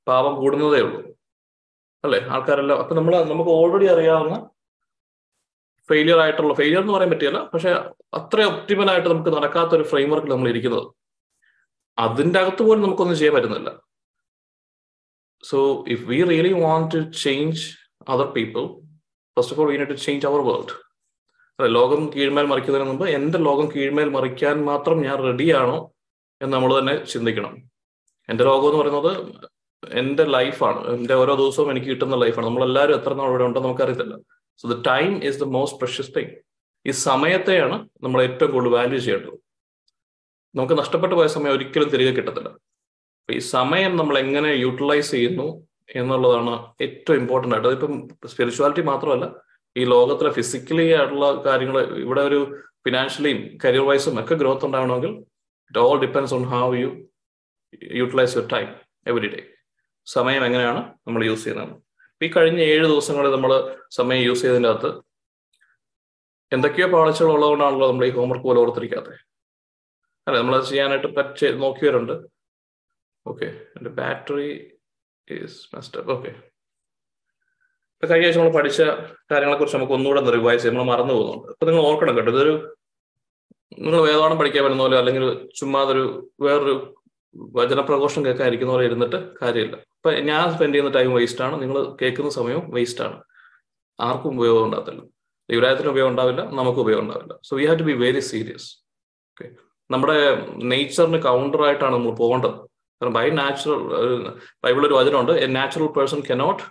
പാപം 0.08 0.36
കൂടുന്നതേ 0.36 0.82
ഉള്ളൂ. 0.82 1.00
അല്ലെ? 2.04 2.20
ആൾക്കാരെല്ലാം 2.30 2.80
അപ്പൊ 2.80 2.96
നമ്മൾ 2.96 3.24
നമുക്ക് 3.24 3.52
ഓൾറെഡി 3.52 3.86
അറിയാവുന്ന 3.86 4.50
ഫെയിലിയർ 5.90 6.20
ആയിട്ടുള്ള 6.20 6.54
ഫെയിലിയർ 6.54 6.82
എന്ന് 6.82 6.94
പറയാൻ 6.94 7.10
പറ്റിയല്ല 7.12 7.40
പക്ഷെ 7.54 7.70
അത്ര 8.14 8.44
ഒപ്റ്റിമൽ 8.44 8.92
ആയിട്ട് 8.92 9.10
നമുക്ക് 9.10 9.30
നടക്കാത്ത 9.30 9.70
ഒരു 9.70 9.84
ഫ്രെയിംവർക്കിൽ 9.84 10.30
നമ്മൾ 10.30 10.50
ഇരിക്കുന്നത്. 10.50 10.88
അതിന്റെ 11.98 12.40
അകത്ത് 12.40 12.64
പോലും 12.64 12.82
നമുക്കൊന്നും 12.84 13.18
ചെയ്യാൻ 13.18 13.36
പറ്റുന്നില്ല. 13.36 13.87
So 15.44 15.58
if 15.94 16.00
we 16.10 16.18
really 16.32 16.54
want 16.66 16.86
to 16.96 17.00
change 17.24 17.60
other 18.14 18.30
people, 18.38 18.68
of 19.38 19.60
all 19.62 19.68
we 19.72 19.78
need 19.80 19.94
to 19.94 20.00
change 20.06 20.26
our 20.30 20.42
world 20.48 20.74
അല്ലെ 21.60 21.70
ലോകം 21.78 22.02
കീഴ്മേൽ 22.14 22.46
മറിക്കുന്നതിന് 22.52 22.88
മുമ്പ് 22.90 23.06
എന്റെ 23.18 23.40
ലോകം 23.48 23.68
കീഴ്മേൽ 23.74 24.10
മറിക്കാൻ 24.16 24.58
മാത്രം 24.70 24.98
ഞാൻ 25.08 25.18
റെഡിയാണോ 25.28 25.78
എന്ന് 26.42 26.54
നമ്മൾ 26.56 26.72
തന്നെ 26.80 26.96
ചിന്തിക്കണം. 27.12 27.54
എന്റെ 28.32 28.44
ലോകം 28.50 28.68
എന്ന് 28.70 28.80
പറയുന്നത് 28.82 29.12
എന്റെ 30.02 30.24
ലൈഫാണ് 30.36 30.80
എന്റെ 30.96 31.16
ഓരോ 31.22 31.34
ദിവസവും 31.42 31.70
എനിക്ക് 31.74 31.90
കിട്ടുന്ന 31.92 32.18
ലൈഫാണ് 32.24 32.46
നമ്മളെല്ലാവരും 32.48 32.96
എത്ര 33.00 33.14
നാൾ 33.20 33.30
ഇവിടെ 33.32 33.46
ഉണ്ടോ 33.50 33.60
നമുക്കറിയത്തില്ല. 33.66 34.16
So 34.62 34.66
the 34.74 34.78
time 34.92 35.12
is 35.30 35.40
the 35.44 35.48
most 35.58 35.80
precious 35.82 36.12
thing 36.18 36.34
ഈ 36.86 36.94
സമയത്തെയാണ് 37.08 37.78
നമ്മൾ 38.06 38.20
ഏറ്റവും 38.28 38.52
കൂടുതൽ 38.56 38.74
വാല്യൂ 38.78 39.00
ചെയ്യേണ്ടത്. 39.06 39.38
നമുക്ക് 40.56 40.78
നഷ്ടപ്പെട്ടു 40.82 41.16
പോയ 41.20 41.28
സമയം 41.38 41.54
ഒരിക്കലും 41.58 41.90
തിരികെ 41.94 42.14
കിട്ടത്തില്ല. 42.20 42.50
ഈ 43.30 43.38
സമയം 43.56 43.92
നമ്മൾ 44.00 44.16
എങ്ങനെ 44.24 44.50
യൂട്ടിലൈസ് 44.66 45.12
ചെയ്യുന്നു 45.16 45.48
എന്നുള്ളതാണ് 46.00 46.54
ഏറ്റവും 46.86 47.18
ഇമ്പോർട്ടന്റ് 47.22 47.56
ആയിട്ട്. 47.56 47.70
അതിപ്പം 47.72 47.94
സ്പിരിച്വാലിറ്റി 48.32 48.84
മാത്രമല്ല 48.92 49.26
ഈ 49.76 49.84
ലോകത്തിലെ 49.94 50.30
ഫിസിക്കലി 50.38 50.86
ആയിട്ടുള്ള 50.98 51.28
കാര്യങ്ങൾ 51.48 51.78
ഇവിടെ 52.04 52.22
ഒരു 52.30 52.40
ഫിനാൻഷ്യലിയും 52.86 53.40
കരിയർ 53.64 53.86
വൈസും 53.90 54.16
ഒക്കെ 54.22 54.36
ഗ്രോത്ത് 54.42 54.66
ഉണ്ടാവണമെങ്കിൽ 54.68 55.12
it 55.70 55.82
all 55.88 55.98
depends 56.06 56.34
on 56.38 56.44
how 56.54 56.68
you 56.84 56.90
utilise 58.02 58.34
your 58.38 58.48
time 58.56 58.68
every 59.12 59.30
day 59.34 59.42
സമയം 60.08 60.42
എങ്ങനെയാണ് 60.48 60.82
നമ്മൾ 61.08 61.22
യൂസ് 61.30 61.44
ചെയ്യുന്നത്? 61.46 61.74
ഈ 62.22 62.28
കഴിഞ്ഞ 62.36 62.60
ഏഴ് 62.74 62.86
ദിവസങ്ങളിൽ 62.94 63.32
നമ്മൾ 63.36 63.52
സമയം 63.98 64.22
യൂസ് 64.28 64.42
ചെയ്തതിന്റെ 64.44 64.70
അകത്ത് 64.74 64.92
എന്തൊക്കെയോ 66.52 66.88
പാളിച്ചകൾ 66.94 67.32
ഉള്ളതുകൊണ്ടാണല്ലോ 67.36 67.88
നമ്മൾ 67.92 68.06
ഈ 68.10 68.12
ഹോംവർക്ക് 68.18 68.46
പോലെ 68.50 68.60
ഓർത്തിരിക്കാത്തത് 68.64 69.18
അല്ലെ? 70.28 70.40
നമ്മൾ 70.42 70.56
ചെയ്യാനായിട്ട് 70.70 71.10
പറ്റ 71.18 71.40
നോക്കിയവരുണ്ട്. 71.64 72.16
ഓക്കെ 73.30 73.46
എന്റെ 73.46 73.90
ബാറ്ററി 73.90 74.50
ഈസ് 75.28 75.76
മസ്റ്റ് 75.76 76.00
ഓക്കെ 76.16 76.32
ഇപ്പൊ 77.94 78.08
കഴിഞ്ഞ 78.10 78.26
ആഴ്ച 78.26 78.38
നമ്മൾ 78.38 78.54
പഠിച്ച 78.54 78.82
കാര്യങ്ങളെ 79.32 79.58
കുറിച്ച് 79.58 79.78
നമുക്ക് 79.78 79.94
ഒന്നുകൂടെ 79.94 80.20
ഒന്ന് 80.20 80.34
റിവൈസ് 80.34 80.62
ചെയ്യാം. 80.62 80.76
നമ്മൾ 80.78 80.92
മറന്നു 80.94 81.14
പോകുന്നുണ്ട്. 81.14 81.48
അപ്പൊ 81.52 81.66
നിങ്ങൾ 81.66 81.82
ഓർക്കണം 81.82 82.18
കേട്ടോ. 82.18 82.32
ഇതൊരു 82.32 82.54
നിങ്ങൾ 83.78 84.02
വേദോണം 84.02 84.38
പഠിക്കാൻ 84.38 84.64
വരുന്ന 84.64 84.84
പോലെ 84.84 84.98
അല്ലെങ്കിൽ 84.98 85.50
ചുമ്മാ 85.60 85.82
അതൊരു 85.82 86.32
വേറൊരു 86.42 86.96
വചനപ്രഘോഷം 87.36 88.26
കേൾക്കാതിരിക്കുന്ന 88.26 88.74
പോലെ 88.74 88.86
ഇരുന്നിട്ട് 88.86 89.38
കാര്യമില്ല. 89.42 89.76
അപ്പൊ 89.76 90.12
ഞാൻ 90.12 90.54
സ്പെൻഡ് 90.54 90.74
ചെയ്യുന്ന 90.74 90.92
ടൈം 90.98 91.14
വേസ്റ്റ് 91.14 91.42
ആണ്. 91.42 91.62
നിങ്ങൾ 91.62 91.96
കേൾക്കുന്ന 92.02 92.30
സമയവും 92.30 92.72
വേസ്റ്റ് 92.72 93.04
ആണ്. 93.04 93.18
ആർക്കും 94.00 94.36
ഉപയോഗം 94.38 94.66
ഉണ്ടാകത്തില്ല. 94.66 95.02
ദൈവരായത്തിന് 95.50 95.90
ഉപയോഗം 95.90 96.12
ഉണ്ടാവില്ല. 96.12 96.42
നമുക്ക് 96.42 96.80
ഉപയോഗം 96.80 97.04
ഉണ്ടാവില്ല. 97.04 97.40
So 97.44 97.58
we 97.58 97.66
have 97.66 97.80
to 97.80 97.84
be 97.84 97.94
very 97.94 98.20
serious 98.20 98.70
okay 99.32 99.48
നമ്മുടെ 99.92 100.18
നേച്ചറിന് 100.74 101.20
കൗണ്ടർ 101.24 101.66
ആയിട്ടാണ് 101.66 101.96
നമ്മൾ 101.96 102.12
പോകേണ്ടത്. 102.16 102.67
കാരണം 103.02 103.14
ബൈ 103.18 103.26
നാച്ചുറൽ 103.40 103.82
ബൈബിൾ 104.64 104.84
ഒരു 104.88 104.96
വചനമുണ്ട് 105.00 105.34
a 105.46 105.48
natural 105.58 105.90
person 105.98 106.22
cannot 106.30 106.64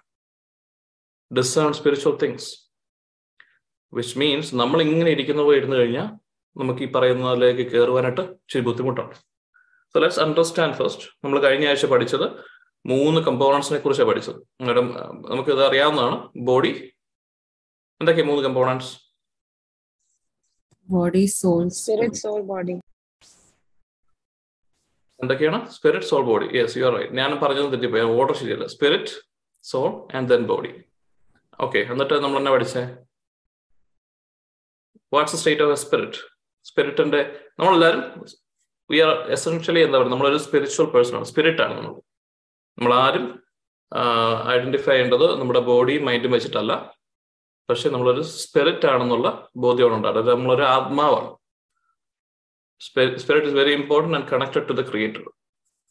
discern 1.31 1.71
spiritual 1.79 2.15
things 2.23 2.49
which 3.93 4.17
means 4.21 4.51
നമ്മൾ 4.61 4.79
ഇങ്ങനെ 4.87 5.11
ഇരിക്കുന്ന 5.17 5.43
പോയി 5.43 5.59
ഇരുന്ന് 5.61 5.77
കഴിഞ്ഞാൽ 5.77 6.09
നമുക്ക് 6.57 6.83
ഈ 6.87 6.89
പറയുന്നതിലേക്ക് 6.97 7.65
കയറുവാനായിട്ട് 7.73 8.25
ഇച്ചിരി 8.43 8.65
ബുദ്ധിമുട്ടുണ്ട് 8.69 9.17
സോ 9.95 9.99
ലെറ്റ്സ് 10.03 10.21
അണ്ടർസ്റ്റാൻഡ് 10.27 10.77
ഫസ്റ്റ് 10.81 11.07
നമ്മൾ 11.25 11.39
കഴിഞ്ഞ 11.47 11.67
ആഴ്ച 11.71 11.87
പഠിച്ചത് 11.95 12.27
മൂന്ന് 12.85 13.21
കമ്പോണൻസിനെ 13.29 13.79
കുറിച്ചാണ് 13.79 14.09
പഠിച്ചത്. 14.11 14.39
മാഡം 14.67 14.87
നമുക്ക് 15.31 15.51
ഇത് 15.55 15.63
അറിയാവുന്നതാണ്. 15.69 16.17
ബോഡി 16.49 16.73
എന്തൊക്കെയാ 18.01 18.27
മൂന്ന് 18.31 18.43
components 18.49 18.91
body 20.89 21.25
soul 21.39 21.65
spirit 21.79 22.21
soul 22.25 22.41
body. 22.53 22.77
എന്തൊക്കെയാണ്? 25.23 25.59
Spirit 25.77 26.09
soul 26.11 26.23
body 26.31 26.47
yes 26.59 26.75
you 26.79 26.85
are 26.89 26.93
right 26.97 27.15
ഞാൻ 27.19 27.31
പറഞ്ഞത് 27.43 27.69
തെറ്റിപ്പോയി. 27.73 28.05
ഓർഡർ 28.19 28.35
ശരിയല്ല 28.41 28.67
spirit 28.75 29.13
soul 29.71 29.91
and 30.17 30.29
then 30.33 30.43
body 30.53 30.73
okay 31.61 31.81
എന്നിട്ട് 31.93 32.17
നമ്മൾ 32.25 32.39
എന്നെ 32.41 32.53
പഠിച്ചേ? 32.53 32.83
What's 35.13 35.37
state 35.37 35.63
of 35.67 35.73
a 35.77 35.79
spirit 35.85 36.21
സ്പിരിറ്റിന്റെ 36.69 37.21
നമ്മളെല്ലാവരും 37.59 38.03
വി 38.91 38.99
ആർ 39.07 39.15
എസെൻഷ്യലി 39.37 39.81
എന്താ 39.87 39.97
പറയുക 39.99 40.13
നമ്മളൊരു 40.13 40.39
സ്പിരിച്വൽ 40.47 40.87
പേഴ്സൺ 40.95 41.15
ആണ്. 41.19 41.27
സ്പിരിറ്റ് 41.31 41.63
ആണ് 41.65 41.75
നമ്മൾ. 41.79 41.95
നമ്മൾ 42.79 42.93
ആരും 43.05 43.27
ഐഡന്റിഫൈ 44.55 44.93
ചെയ്യേണ്ടത് 44.93 45.27
നമ്മുടെ 45.41 45.61
ബോഡി 45.71 45.95
മൈൻഡും 46.07 46.33
വെച്ചിട്ടല്ല. 46.37 46.73
പക്ഷെ 47.69 47.89
നമ്മളൊരു 47.89 48.23
സ്പിരിറ്റ് 48.23 48.87
ആണെന്നുള്ള 48.93 49.29
ബോധ്യമാണ് 49.65 49.97
ഉണ്ടാകുന്നത് 49.99 50.31
നമ്മളൊരു 50.35 50.65
ആത്മാവാണ്. 50.75 51.31
Spirit 52.81 53.49
is 53.49 53.55
very 53.55 53.73
important 53.73 54.17
and 54.17 54.29
connected 54.29 54.67
to 54.69 54.73
the 54.73 54.85
creator 54.91 55.23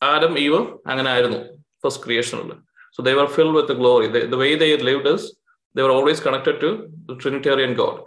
ആരും 0.01 0.34
ഈവ് 0.39 0.60
അങ്ങനെ 0.88 1.10
ആയിരുന്നു 1.10 1.39
first 1.84 2.04
ക്രിയേഷനിൽ 2.04 2.51
so 2.96 3.04
they 3.04 3.13
were 3.13 3.27
fill 3.27 3.51
with 3.51 3.74
glory 3.74 4.08
the 4.25 4.36
way 4.36 4.50
they 4.56 4.68
lived 4.84 5.13
is 5.13 5.27
they 5.75 5.86
always 5.92 6.24
connected 6.24 6.60
to 6.62 6.70
Trinitarian 7.13 7.74
God 7.74 8.01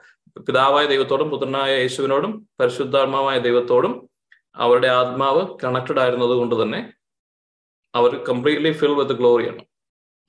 പിതാവായ 0.46 0.84
ദൈവത്തോടും 0.86 1.28
പുത്രനായ 1.30 1.72
യേശുവിനോടും 1.76 2.32
പരിശുദ്ധാത്മാവായ 2.60 3.38
ദൈവത്തോടും 3.38 3.94
അവരുടെ 4.56 4.88
ആത്മാവ് 4.94 5.42
കണക്റ്റഡ് 5.64 6.00
ആയിരുന്നത് 6.00 6.34
കൊണ്ട് 6.34 6.54
തന്നെ 6.62 6.80
അവർ 7.94 8.12
കംപ്ലീറ്റ്ലി 8.28 8.72
ഫിൽ 8.72 8.94
വിത്ത് 8.94 9.14
ഗ്ലോറിയാണ് 9.14 9.62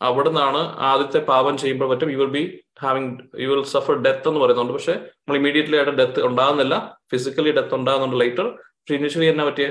അവിടെ 0.01 0.29
നിന്നാണ് 0.29 0.58
ആദ്യത്തെ 0.89 1.20
പാപം 1.20 1.58
ചെയ്യുമ്പോൾ 1.58 1.89
പറ്റും 1.89 2.12
you 2.12 2.18
will 2.18 2.32
be 2.38 2.44
having 2.82 3.18
you 3.44 3.48
will 3.50 3.63
suffer 3.63 3.96
death 3.96 4.27
എന്ന് 4.27 4.39
പറയുന്നുണ്ട്. 4.39 4.74
പക്ഷെ 4.74 4.94
നമ്മൾ 4.94 5.38
ഇമീഡിയറ്റ്ലി 5.38 5.77
ആയിട്ട് 5.77 5.91
ഡെത്ത് 5.91 6.20
ഉണ്ടാകുന്നില്ല. 6.22 6.75
ഫിസിക്കലി 7.12 7.51
ഡെത്ത് 7.51 7.75
ഉണ്ടാകുന്നുണ്ട് 7.75 8.20
ലൈറ്റർ 8.22 8.48
പക്ഷെ 8.50 8.96
ഇനിഷ്യലി 8.96 9.25
എന്നാ 9.25 9.46
പറ്റിയ? 9.46 9.70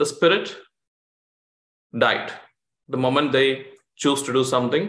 The 0.00 0.02
spirit 0.02 0.52
died 1.94 2.32
the 2.88 2.96
moment 2.96 3.32
they 3.32 3.46
choose 3.98 4.28
to 4.28 4.32
do 4.32 4.42
something 4.42 4.88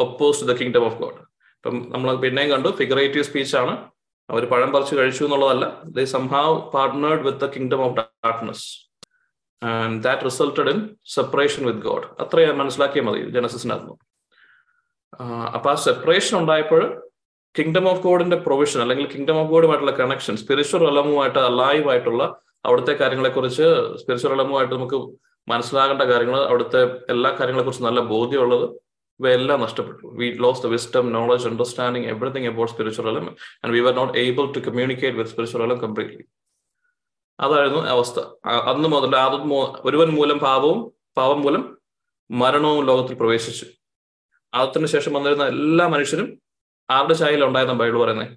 oppose 0.00 0.40
to 0.40 0.46
the 0.46 0.56
kingdom 0.56 0.84
of 0.84 0.98
God 1.02 1.20
ഇപ്പം 1.56 1.76
നമ്മൾ 1.92 2.16
പിന്നെയും 2.16 2.50
കണ്ടു 2.50 2.68
ഫിഗറേറ്റീവ് 2.68 3.24
സ്പീച്ച് 3.24 3.56
ആണ്. 3.56 3.90
അവർ 4.30 4.44
പഴം 4.50 4.72
പറിച്ചു 4.72 4.94
കഴിച്ചു 4.96 5.24
എന്നുള്ളതല്ല. 5.24 5.82
They 5.84 6.04
somehow 6.04 6.70
partnered 6.70 7.22
with 7.26 7.38
the 7.38 7.46
kingdom 7.46 7.80
of 7.86 7.96
darkness 8.00 8.87
and 9.62 9.96
that 10.06 10.24
resulted 10.28 10.70
in 10.74 10.80
separation 11.16 11.62
with 11.68 11.84
God 11.88 12.06
അത്ര 12.22 12.44
ഞാൻ 12.46 12.56
മനസ്സിലാക്കിയാൽ 12.62 13.04
മതി 13.08 13.22
ജനസിസിനകത്ത്. 13.36 13.94
അപ്പൊ 15.56 15.68
ആ 15.72 15.76
സെപ്പറേഷൻ 15.86 16.34
ഉണ്ടായപ്പോൾ 16.40 16.82
കിങ്ഡം 17.54 17.86
ഓഫ് 17.90 18.02
ഗോഡിന്റെ 18.06 18.36
പ്രൊവിഷൻ 18.46 18.78
അല്ലെങ്കിൽ 18.84 19.06
കിങ്ഡം 19.14 19.36
ഓഫ് 19.42 19.50
ഗോഡുമായിട്ടുള്ള 19.54 19.94
കണക്ഷൻ 20.00 20.34
സ്പിരിച്വൽ 20.42 20.82
റലമുമായിട്ട് 20.88 21.38
അലൈവ് 21.50 21.86
ആയിട്ടുള്ള 21.92 22.22
അവിടുത്തെ 22.66 22.94
കാര്യങ്ങളെക്കുറിച്ച് 23.00 23.66
സ്പിരിച്വൽ 24.00 24.30
റലമുമായിട്ട് 24.34 24.74
നമുക്ക് 24.74 24.98
മനസ്സിലാകേണ്ട 25.48 26.02
കാര്യങ്ങൾ 26.02 26.40
അവിടുത്തെ 26.48 26.80
എല്ലാ 27.12 27.30
കാര്യങ്ങളെ 27.38 27.64
കുറിച്ച് 27.64 27.84
നല്ല 27.88 28.00
ബോധ്യമുള്ളത് 28.12 28.66
ഇവയെല്ലാം 29.20 29.60
നഷ്ടപ്പെട്ടു. 29.66 30.06
We 30.18 30.26
lose 30.44 30.62
the 30.62 30.68
wisdom 30.74 31.04
knowledge 31.12 31.46
understanding 31.50 32.08
everything 32.12 32.48
about 32.50 32.72
spiritual 32.72 33.06
realm 33.06 33.24
and 33.62 33.72
we 33.76 33.80
were 33.80 33.94
not 34.00 34.12
able 34.24 34.44
to 34.56 34.60
communicate 34.66 35.16
with 35.16 35.30
spiritual 35.30 35.62
realm 35.64 35.78
completely 35.80 36.24
അതായിരുന്നു 37.38 37.80
അവസ്ഥ 37.86 38.18
അന്ന് 38.70 38.88
മുതൽ 38.88 39.14
അത് 39.18 39.36
ഒരുവൻ 39.84 40.10
മൂലം 40.10 40.38
പാപവും 40.38 40.78
പാപം 41.16 41.40
മൂലം 41.42 41.62
മരണവും 42.30 42.80
ലോകത്തിൽ 42.86 43.16
പ്രവേശിച്ചു 43.16 43.66
ആദത്തിന് 44.52 44.86
ശേഷം 44.86 45.12
വന്നിരുന്ന 45.12 45.44
എല്ലാ 45.54 45.84
മനുഷ്യരും 45.88 46.28
ആരുടെ 46.88 47.14
ചായയിൽ 47.14 47.42
ഉണ്ടായിരുന്ന 47.44 47.76
ബൈബിൾ 47.78 47.98
പറയുന്നത് 47.98 48.34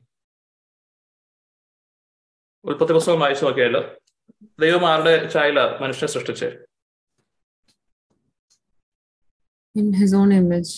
ഉൽപ്പത്തി 2.65 2.93
പുസ്തകം 2.93 3.21
വായിച്ചു 3.21 3.45
നോക്കിയാലോ 3.45 3.81
ദൈവം 4.59 4.83
ആരുടെ 4.85 5.15
ചായയില 5.29 5.61
മനുഷ്യനെ 5.81 6.11
സൃഷ്ടിച്ചേ 6.11 6.49
in 9.75 9.93
his 9.93 10.13
own 10.13 10.31
image. 10.33 10.71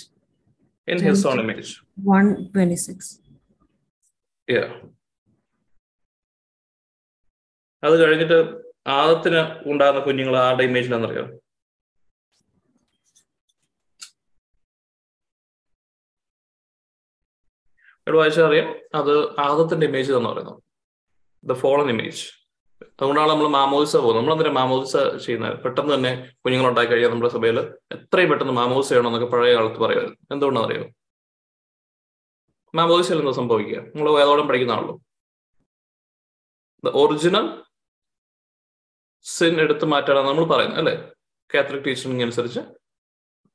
In 0.88 0.98
his 1.06 1.26
own 1.28 1.38
image 1.42 1.70
126. 2.08 3.06
Yeah. 4.48 4.70
അത് 7.84 8.04
കഴിഞ്ഞിട്ട് 8.04 8.38
ആദത്തിന് 8.88 9.70
ഉണ്ടാകുന്ന 9.72 10.00
കുഞ്ഞുങ്ങൾ 10.00 10.38
ആരുടെ 10.38 10.64
ഇമേജിലാണെന്നറിയോ 10.64 11.40
ഒരു 18.08 18.18
വായിച്ചാൽ 18.18 18.44
അറിയാം. 18.44 18.80
അത് 18.96 19.40
ആദത്തിന്റെ 19.40 19.86
ഇമേജ് 19.88 20.14
എന്ന് 20.14 20.30
പറയുന്നു. 20.30 20.62
ദ 21.44 21.54
ഫോളൻ 21.54 21.90
ഇമേജ് 21.90 22.26
അതുകൊണ്ടാണ് 22.84 23.30
നമ്മൾ 23.30 23.48
മാമോദിസ 23.48 23.96
പോകുന്നത്. 23.96 24.18
നമ്മൾ 24.18 24.32
അന്നേരം 24.32 24.54
മാമോദിസ 24.54 24.98
ചെയ്യുന്നത്? 25.26 25.60
പെട്ടെന്ന് 25.60 25.94
തന്നെ 25.94 26.34
കുഞ്ഞുങ്ങൾ 26.46 26.70
ഉണ്ടായി 26.70 26.88
കഴിയാൻ 26.88 27.12
നമ്മുടെ 27.12 27.34
സഭയിൽ 27.34 27.60
എത്രയും 27.92 28.30
പെട്ടെന്ന് 28.30 28.54
മാമോദിസ 28.54 28.90
ചെയ്യണമെന്നൊക്കെ 28.90 29.36
പഴയ 29.36 29.56
കാലത്ത് 29.56 29.80
പറയുമായിരുന്നു. 29.80 30.18
എന്തുകൊണ്ടാണ് 30.32 30.66
അറിയോ? 30.66 30.86
മാമോദിസയിൽ 32.76 33.20
എന്താ 33.20 33.32
സംഭവിക്കുക? 33.32 33.80
നമ്മൾ 33.80 34.12
വേദോളം 34.12 34.48
പഠിക്കുന്നതാണല്ലോ 34.48 35.00
ദ 36.86 36.88
ഒറിജിനൽ 36.88 37.64
സിൻ 39.26 39.62
എടുത്ത് 39.62 39.86
മാറ്റാനാണ് 39.86 40.28
നമ്മൾ 40.28 40.46
പറയുന്നത് 40.46 40.80
അല്ലെ? 40.80 40.96
കാത്തലിക് 41.54 41.86
ടീച്ചിങ് 41.86 42.22
അനുസരിച്ച് 42.22 42.60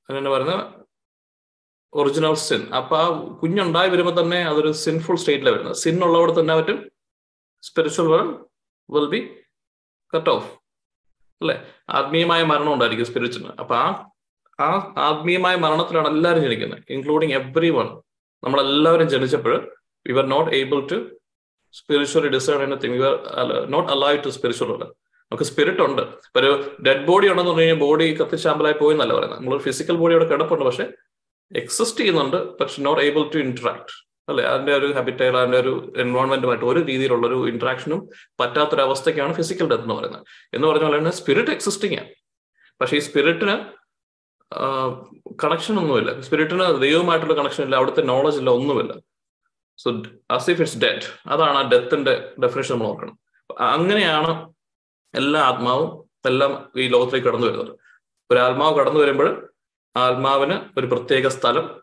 അങ്ങനെ 0.08 0.30
പറയുന്ന 0.30 0.54
ഒറിജിനൽ 1.94 2.34
സിൻ 2.34 2.74
അപ്പൊ 2.74 2.96
ആ 2.96 3.06
കുഞ്ഞുണ്ടായി 3.42 3.90
വരുമ്പോൾ 3.90 4.20
തന്നെ 4.20 4.42
അതൊരു 4.42 4.72
സിൻഫുൾ 4.72 5.16
സ്റ്റേറ്റിലാണ് 5.16 5.54
വരുന്നത്. 5.56 5.76
സിൻ 5.76 6.04
ഉള്ളവിടെ 6.04 6.40
തന്നെ 6.40 6.56
പറ്റും. 6.56 6.78
Spiritual 7.62 8.06
world 8.06 8.34
will 8.90 9.08
be 9.08 9.20
cut 10.16 10.30
off 10.30 10.48
അല്ലെ? 11.40 11.56
ആത്മീയമായ 11.90 12.42
മരണം 12.42 12.72
ഉണ്ടായിരിക്കും 12.72 13.06
സ്പിരിച്വൽ 13.06 13.52
അപ്പൊ 13.60 13.74
ആ 13.74 13.86
ആ 14.60 14.68
ആത്മീയമായ 14.96 15.56
മരണത്തിലാണ് 15.56 16.08
എല്ലാവരും 16.08 16.42
ജനിക്കുന്നത് 16.42 16.82
ഇൻക്ലൂഡിങ് 16.90 17.32
എവ്രി 17.32 17.70
വൺ 17.70 17.88
നമ്മളെല്ലാവരും 18.44 19.08
ജനിച്ചപ്പോൾ 19.08 19.54
we 20.06 20.18
are 20.18 20.28
not 20.28 20.50
able 20.56 20.88
to 20.92 20.98
spiritually 21.74 22.28
discern 22.28 22.62
anything 22.62 22.92
we 22.92 23.04
are 23.06 23.16
not 23.66 23.92
alive 23.92 24.24
to 24.24 24.28
spiritual 24.28 24.72
നമുക്ക് 25.30 25.44
സ്പിരിറ്റ് 25.44 25.82
ഉണ്ട്. 25.82 26.02
ഇപ്പൊ 26.02 26.40
ഒരു 26.40 26.76
ഡെഡ് 26.86 27.04
ബോഡി 27.06 27.26
ഉണ്ടെന്ന് 27.30 27.50
പറഞ്ഞു 27.50 27.64
കഴിഞ്ഞാൽ 27.64 27.80
ബോഡി 27.86 28.16
കത്തിച്ചാമ്പലായി 28.20 28.76
പോയി 28.82 28.94
എന്നല്ല 28.94 29.14
പറയുന്നത്. 29.14 29.40
നമ്മൾ 29.40 29.58
ഫിസിക്കൽ 29.58 29.96
ബോഡി 29.96 30.14
അവിടെ 30.14 30.28
കിടപ്പുണ്ട്. 30.28 30.64
പക്ഷെ 30.64 30.86
എക്സിസ്റ്റ് 31.56 32.00
ചെയ്യുന്നുണ്ട് 32.00 32.58
പക്ഷെ 32.58 32.82
നോട്ട് 32.82 33.02
ഏബിൾ 33.02 33.22
ടു 33.34 33.38
ഇന്ററാക്ട് 33.38 33.92
അല്ലെ? 34.28 34.44
അതിന്റെ 34.44 34.72
ഒരു 34.76 34.86
ഹാബിറ്റൈൽ 34.92 35.36
അതിന്റെ 35.36 35.58
ഒരു 35.58 35.92
എൻവയോൺമെന്റുമായിട്ട് 35.96 36.64
ഒരു 36.64 36.80
രീതിയിലുള്ള 36.86 37.26
ഒരു 37.26 37.48
ഇന്ററാക്ഷനും 37.48 38.08
പറ്റാത്തൊരവസ്ഥയ്ക്കാണ് 38.40 39.34
ഫിസിക്കൽ 39.34 39.66
ഡെത്ത് 39.68 39.82
എന്ന് 39.82 39.94
പറയുന്നത്. 39.94 40.24
എന്ന് 40.54 40.68
പറഞ്ഞ 40.68 40.96
തന്നെ 40.96 41.10
സ്പിരിറ്റ് 41.10 41.50
എക്സിസ്റ്റിംഗ് 41.50 41.98
ആണ്. 42.00 42.10
പക്ഷെ 42.80 42.96
ഈ 42.96 42.98
സ്പിരിറ്റിന് 42.98 43.54
കണക്ഷൻ 45.44 45.78
ഒന്നുമില്ല. 45.78 46.20
സ്പിരിറ്റിന് 46.20 46.66
ദൈവമായിട്ടുള്ള 46.82 47.34
കണക്ഷൻ 47.34 47.64
ഇല്ല 47.64 47.76
അവിടുത്തെ 47.76 48.02
നോളജ് 48.02 48.38
ഇല്ല 48.38 48.50
ഒന്നുമില്ല. 48.50 48.92
സോ 49.78 49.90
ഇഫ് 50.52 50.60
ഇറ്റ്സ് 50.62 50.78
ഡെറ്റ് 50.78 51.06
അതാണ് 51.26 51.58
ആ 51.58 51.68
ഡെത്തിന്റെ 51.68 52.32
ഡെഫിനേഷൻ 52.44 52.74
നമ്മൾ 52.74 52.86
നോക്കണം 52.86 53.18
അങ്ങനെയാണ് 53.60 54.32
എല്ലാ 55.14 55.40
ആത്മാവും 55.40 56.08
എല്ലാം 56.28 56.72
ഈ 56.76 56.88
ലോകത്തിലേക്ക് 56.88 57.28
കടന്നു 57.28 57.46
വരുന്നത് 57.46 57.76
ഒരു 58.30 58.38
ആത്മാവ് 58.38 58.78
കടന്നു 58.78 59.00
വരുമ്പോൾ 59.00 59.48
ആത്മാവിന് 59.96 60.78
ഒരു 60.78 60.86
പ്രത്യേക 60.86 61.26
സ്ഥലം 61.26 61.82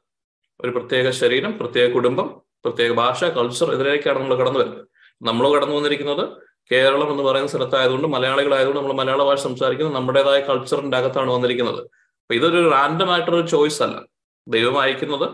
ഒരു 0.62 0.72
പ്രത്യേക 0.72 1.10
ശരീരം 1.10 1.58
പ്രത്യേക 1.58 1.91
കുടുംബം 1.91 2.41
പ്രത്യേക 2.65 2.91
ഭാഷ 2.94 3.24
കൾച്ചർ 3.24 3.72
ഇതിലേക്കാണ് 3.72 4.20
നമ്മൾ 4.20 4.36
കടന്നു 4.36 4.60
വരുന്നത്. 4.60 4.88
നമ്മൾ 5.22 5.55
കടന്നു 5.55 5.75
വന്നിരിക്കുന്നത് 5.75 6.29
കേരളം 6.72 7.12
എന്ന് 7.12 7.24
പറയുന്ന 7.24 7.50
സ്ഥലത്തായതുകൊണ്ട് 7.50 8.08
മലയാളികളായതുകൊണ്ട് 8.08 8.82
നമ്മൾ 8.82 8.94
മലയാള 8.94 9.24
ഭാഷ 9.24 9.39
സംസാരിക്കുന്നത് 9.39 9.96
നമ്മുടേതായ 9.96 10.39
കൾച്ചറിന്റെ 10.39 10.98
അകത്താണ് 10.98 11.32
വന്നിരിക്കുന്നത്. 11.32 11.82
അപ്പൊ 12.22 12.36
ഇതൊരു 12.36 12.70
റാൻഡം 12.70 13.12
ആയിട്ടൊരു 13.12 13.48
ചോയ്സ് 13.48 13.84
അല്ല. 13.84 14.05
ദൈവം 14.48 14.79
അയക്കുന്നത് 14.82 15.29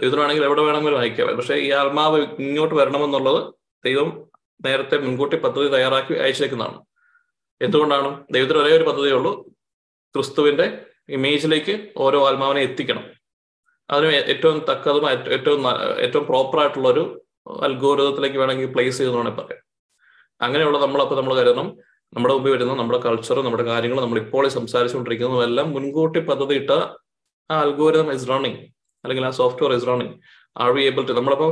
ദൈവത്തിനാണെങ്കിൽ 0.00 0.44
എവിടെ 0.44 0.62
വേണമെങ്കിലും 0.62 0.98
അയക്കാം. 0.98 1.36
പക്ഷേ 1.36 1.54
ഈ 1.54 1.70
ആത്മാവ് 1.70 2.20
ഇങ്ങോട്ട് 2.20 2.74
വരണമെന്നുള്ളത് 2.74 3.54
ദൈവം 3.84 4.30
നേരത്തെ 4.64 4.98
മുൻകൂട്ടി 4.98 5.36
പദ്ധതി 5.36 5.68
തയ്യാറാക്കി 5.68 6.14
അയച്ചേക്കുന്നതാണ്. 6.14 6.91
എന്തുകൊണ്ടാണ്? 7.64 8.10
ദൈവത്തിന് 8.34 8.58
ഒരേ 8.62 8.72
ഒരു 8.78 8.84
പദ്ധതിയേ 8.88 9.14
ഉള്ളൂ. 9.18 9.32
ക്രിസ്തുവിന്റെ 10.14 10.66
ഇമേജിലേക്ക് 11.16 11.74
ഓരോ 12.04 12.18
ആത്മാവിനെ 12.28 12.60
എത്തിക്കണം. 12.68 13.04
അതിന് 13.90 14.12
ഏറ്റവും 14.32 14.58
തക്കതും 14.70 15.04
ഏറ്റവും 15.36 15.62
ഏറ്റവും 16.04 16.24
പ്രോപ്പർ 16.30 16.58
ആയിട്ടുള്ള 16.62 16.88
ഒരു 16.94 17.04
അൽഗോരിതത്തിലേക്ക് 17.66 18.38
വേണമെങ്കിൽ 18.42 18.68
പ്ലേസ് 18.74 18.98
ചെയ്തെന്നാണ് 18.98 19.32
പറയാം 19.38 19.62
അങ്ങനെയുള്ള 20.40 20.78
നമ്മളപ്പോൾ 20.84 21.16
നമ്മൾ 21.20 21.34
കരുതണം. 21.40 21.68
നമ്മുടെ 22.12 22.34
മുമ്പിൽ 22.34 22.52
വരുന്ന 22.52 22.74
നമ്മുടെ 22.80 22.98
കൾച്ചറും 23.06 23.44
നമ്മുടെ 23.44 23.64
കാര്യങ്ങളും 23.70 24.02
നമ്മൾ 24.04 24.18
ഇപ്പോൾ 24.24 24.44
സംസാരിച്ചുകൊണ്ടിരിക്കുന്നതും 24.56 25.44
എല്ലാം 25.48 25.66
മുൻകൂട്ടി 25.74 26.20
പദ്ധതി 26.30 26.54
ഇട്ട 26.60 26.72
ആ 27.50 27.56
അൽഗോരിതം 27.64 28.08
ഇസ് 28.16 28.28
റണ്ണിങ് 28.30 28.60
അല്ലെങ്കിൽ 29.04 29.24
ആ 29.28 29.30
software 29.40 29.72
is 29.76 29.86
running 29.90 30.14
are 30.56 30.70
we 30.76 30.82
able 30.90 31.04
to 31.08 31.12
നമ്മളപ്പോ 31.12 31.48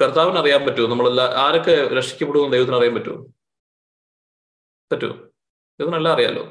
കർത്താവിന് 0.00 0.38
അറിയാൻ 0.42 0.62
പറ്റുമോ? 0.66 0.88
നമ്മളെല്ലാം 0.92 1.28
ആരൊക്കെ 1.44 1.74
രക്ഷിക്കപ്പെടുമെന്ന് 1.98 2.54
ദൈവത്തിന് 2.56 2.76
അറിയാൻ 2.78 2.94
പറ്റുമോ? 2.96 3.18
പറ്റുമോ 4.90 5.14
ഇത് 5.80 5.88
നല്ല 5.94 6.08
അറിയാലോ. 6.14 6.44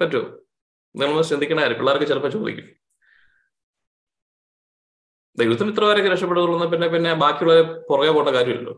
പറ്റുമോ 0.00 0.24
നിങ്ങളൊന്ന് 0.94 1.28
ചിന്തിക്കണ 1.30 1.60
കാര്യം 1.64 1.78
പിള്ളേർക്ക് 1.80 2.06
ചിലപ്പോൾ 2.10 2.32
ചോദിക്കും. 2.36 2.66
ദൈവത്തിന് 5.38 5.70
ഇത്ര 5.72 5.84
വരെയൊക്കെ 5.84 6.10
രക്ഷപ്പെടുകയുള്ളൂ 6.12 6.66
പിന്നെ 6.72 6.88
പിന്നെ 6.94 7.12
ബാക്കിയുള്ള 7.22 7.54
പുറകെ 7.88 8.10
പോകേണ്ട 8.16 8.32
കാര്യമില്ലല്ലോ. 8.36 8.74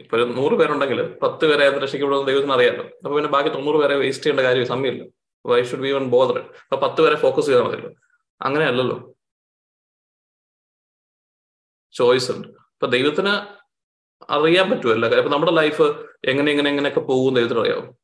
ഇപ്പൊ 0.00 0.16
നൂറ് 0.38 0.54
പേരുണ്ടെങ്കിൽ 0.60 1.00
പത്ത് 1.22 1.44
പേരെ 1.50 1.64
രക്ഷിക്കപ്പെടുന്ന 1.84 2.26
ദൈവത്തിന് 2.30 2.52
അറിയാമല്ലോ 2.52 2.84
അപ്പൊ 3.04 3.14
പിന്നെ 3.16 3.30
ബാക്കി 3.34 3.50
തൊണ്ണൂറ് 3.56 3.78
പേരെ 3.82 3.94
വേസ്റ്റ് 4.02 4.24
ചെയ്യേണ്ട 4.24 4.44
കാര്യം 4.48 4.66
സമയമില്ല. 4.72 5.04
Why 5.50 5.58
should 5.70 5.84
be 5.86 5.92
one 5.92 6.04
bother 6.16 6.36
അപ്പൊ 6.64 6.76
പത്ത് 6.86 7.00
പേരെ 7.04 7.16
ഫോക്കസ് 7.24 7.46
ചെയ്താൽ 7.46 7.64
മതിയല്ലോ. 7.66 7.90
അങ്ങനെയല്ലല്ലോ. 8.40 8.98
ചോയ്സ് 11.94 12.30
ഉണ്ട്. 12.32 12.48
അപ്പൊ 12.74 12.86
ദൈവത്തിന് 12.86 13.32
അറിയാൻ 14.30 14.70
പറ്റുമല്ല. 14.70 15.06
ഇപ്പൊ 15.06 15.32
നമ്മുടെ 15.32 15.52
ലൈഫ് 15.52 15.82
എങ്ങനെ 16.24 16.52
എങ്ങനെ 16.52 16.70
എങ്ങനെയൊക്കെ 16.70 17.00
പോകും 17.00 17.34
ദൈവത്തിന് 17.34 17.60
അറിയാവോ? 17.60 17.96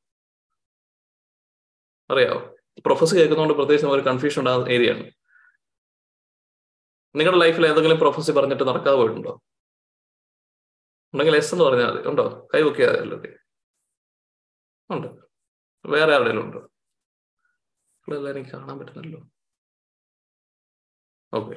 അറിയാവോ? 2.11 2.57
പ്രൊഫസ് 2.87 3.15
കേൾക്കുന്നതുകൊണ്ട് 3.15 3.55
പ്രത്യേകിച്ച് 3.55 3.87
ഒരു 3.87 4.03
കൺഫ്യൂഷൻ 4.03 4.41
ഉണ്ടാകുന്ന 4.41 4.69
ഏരിയയാണ് 4.69 5.11
നിങ്ങളുടെ 7.17 7.41
ലൈഫിൽ 7.41 7.67
ഏതെങ്കിലും 7.67 7.99
പ്രൊഫസി 7.99 8.33
പറഞ്ഞിട്ട് 8.33 8.65
നടക്കാതെ 8.65 8.97
പോയിട്ടുണ്ടോ? 8.97 9.43
ഉണ്ടെങ്കിൽ 11.15 11.37
എസ് 11.37 11.55
എന്ന് 11.55 11.65
പറഞ്ഞാൽ 11.65 11.93
മതി. 11.93 12.09
ഉണ്ടോ? 12.09 12.49
കൈ 12.55 12.63
വെക്കാതെ 12.63 13.01
അല്ലേ 13.01 13.17
ഉണ്ട്. 14.91 15.09
വേറെ 15.87 16.15
ആരുടെയും 16.15 16.41
ഉണ്ടോ? 16.41 16.71
എനിക്ക് 18.31 18.51
കാണാൻ 18.51 18.79
പറ്റുന്നല്ലോ. 18.79 19.21
ഓക്കെ. 21.33 21.57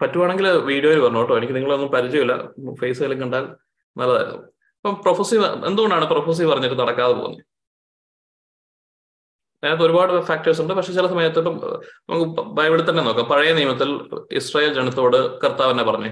പറ്റുവാണെങ്കിൽ 0.00 0.48
വീഡിയോയിൽ 0.48 1.00
പറഞ്ഞു 1.00 1.18
കേട്ടോ. 1.18 1.36
എനിക്ക് 1.36 1.54
നിങ്ങളൊന്നും 1.54 1.90
പരിചയമില്ല. 1.90 2.46
ഫേസ് 2.74 3.02
കണ്ടാൽ 3.02 3.56
നല്ലതായിരുന്നു. 3.96 4.42
അപ്പം 4.46 5.02
പ്രൊഫസി 5.02 5.36
എന്തുകൊണ്ടാണ് 5.66 6.04
പ്രൊഫസി 6.04 6.44
പറഞ്ഞിട്ട് 6.44 6.78
നടക്കാതെ 6.78 7.12
പോകുന്നത്? 7.12 7.44
അതിനകത്ത് 9.64 9.84
ഒരുപാട് 9.84 10.20
ഫാക്ടേഴ്സ് 10.20 10.60
ഉണ്ട്. 10.62 10.74
പക്ഷെ 10.74 10.92
ചില 10.92 11.06
സമയത്ത് 11.06 11.38
ഇപ്പം 11.38 11.82
നമുക്ക് 12.10 12.40
ബൈബിളിൽ 12.40 12.90
തന്നെ 12.90 13.02
നോക്കാം. 13.02 13.26
പഴയ 13.26 13.52
നിയമത്തിൽ 13.52 14.08
ഇസ്രായേൽ 14.32 14.74
ജനത്തോട് 14.74 15.40
കർത്താവ് 15.40 15.70
തന്നെ 15.70 15.84
പറഞ്ഞു? 15.84 16.08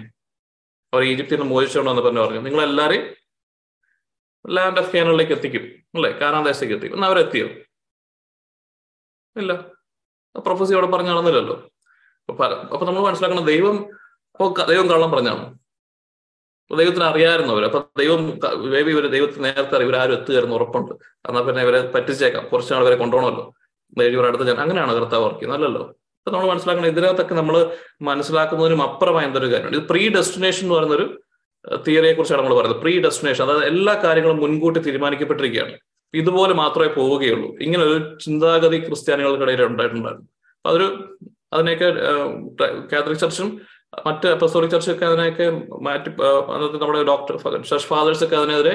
അവർ 0.95 1.03
ഈജിപ്തിൽ 1.03 1.37
നിന്ന് 1.37 1.51
മോചിച്ചുകൊണ്ടെന്ന് 1.51 2.03
പറഞ്ഞു 2.03 2.21
പറഞ്ഞു 2.21 2.41
നിങ്ങൾ 2.41 2.63
എല്ലാവരെയും 2.63 3.15
ലാൻഡ് 4.51 4.79
ഓഫ് 4.81 4.93
ക്യാനലിലേക്ക് 4.93 5.33
എത്തിക്കും. 5.33 5.63
അല്ലേ? 5.95 6.11
കാനാദേശത്തേക്ക് 6.11 6.75
എത്തിക്കും. 6.75 6.97
എന്നാൽ 6.97 7.09
അവരെത്തിയോ? 7.09 7.47
ഇല്ല. 9.37 9.53
പ്രൊഫസി 10.39 10.73
അവിടെ 10.73 10.87
പറഞ്ഞു 10.87 11.11
നടന്നില്ലല്ലോ. 11.11 11.71
അപ്പൊ 12.29 12.87
നമ്മൾ 12.87 13.01
മനസ്സിലാക്കണം 13.01 13.45
ദൈവം 13.45 13.87
അപ്പൊ 14.33 14.65
ദൈവം 14.65 14.89
കള്ളം 14.89 15.11
പറഞ്ഞാണ്. 15.11 15.59
ദൈവത്തിന് 16.79 17.05
അറിയാമായിരുന്നു 17.05 17.53
അവർ 17.53 17.65
അപ്പൊ 17.65 17.83
ദൈവം 17.99 18.41
വേവി 18.71 18.91
ഇവർ 18.91 19.07
ദൈവത്തിന് 19.07 19.45
നേരത്തെ 19.45 19.75
അറിയാം. 19.77 19.83
ഇവരാരും 19.83 20.13
എത്തുകയായിരുന്നു 20.13 20.57
ഉറപ്പുണ്ട്. 20.57 20.93
എന്നാൽ 21.29 21.43
പിന്നെ 21.43 21.63
ഇവരെ 21.63 21.91
പറ്റിച്ചേക്കാം. 21.91 22.45
കുറച്ച് 22.45 22.75
നാൾ 22.75 22.85
വരെ 22.85 22.97
കൊണ്ടുപോകണമല്ലോ. 22.97 23.55
ദൈവം 23.99 24.27
അടുത്ത 24.27 24.43
ജനം 24.43 24.61
അങ്ങനെയാണ് 24.61 24.95
കർത്താവ് 24.95 25.25
വർക്ക് 25.25 25.41
ചെയ്യുന്നത്. 25.41 25.59
അല്ലല്ലോ? 25.59 25.89
അപ്പൊ 25.89 26.31
നമ്മൾ 26.31 26.49
മനസ്സിലാക്കണം 26.49 26.89
ഇതിനകത്തൊക്കെ 26.89 27.35
നമ്മൾ 27.35 27.77
മനസ്സിലാക്കുന്നതിനും 28.03 28.83
അപ്പുറമായ 28.83 29.25
എന്തൊരു 29.25 29.53
കാര്യമാണ് 29.53 29.77
ഇത് 29.77 29.83
പ്രീ 29.83 30.09
ഡെസ്റ്റിനേഷൻ 30.09 30.63
എന്ന് 30.63 30.75
പറയുന്നൊരു 30.75 31.23
തിയറിയെ 31.87 32.13
കുറിച്ചാണ് 32.13 32.43
നമ്മൾ 32.43 32.55
പറയുന്നത്. 32.55 32.81
പ്രീ 32.81 33.01
ഡെസ്റ്റിനേഷൻ 33.01 33.45
അതായത് 33.45 33.65
എല്ലാ 33.65 33.95
കാര്യങ്ങളും 33.95 34.37
മുൻകൂട്ടി 34.37 34.81
തീരുമാനിക്കപ്പെട്ടിരിക്കുകയാണ്. 34.81 35.79
ഇതുപോലെ 36.15 36.55
മാത്രമേ 36.55 36.89
പോവുകയുള്ളൂ. 36.89 37.59
ഇങ്ങനെ 37.61 37.83
ഒരു 37.83 38.19
ചിന്താഗതി 38.25 38.79
ക്രിസ്ത്യാനികൾക്കിടയിൽ 38.87 39.65
ഉണ്ടായിട്ടുണ്ടായിരുന്നു. 39.65 40.29
അപ്പൊ 40.57 40.71
അതൊരു 40.71 41.19
അതിനെയൊക്കെ 41.53 41.89
കാത്തലിക് 42.93 43.23
ചർച്ചും 43.25 43.49
മറ്റ് 44.07 44.29
അപ്പസ്തോളിക് 44.29 44.73
ചർച്ചൊക്കെ 44.75 45.07
അതിനെയൊക്കെ 45.11 45.47
മാറ്റി 45.87 46.11
അന്നത്തെ 46.55 46.81
നമ്മുടെ 46.83 47.03
ഡോക്ടർ 47.11 47.37
ചർച്ച് 47.71 47.87
ഫാദേഴ്സ് 47.93 48.25
ഒക്കെ 48.27 48.37
അതിനെതിരെ 48.41 48.75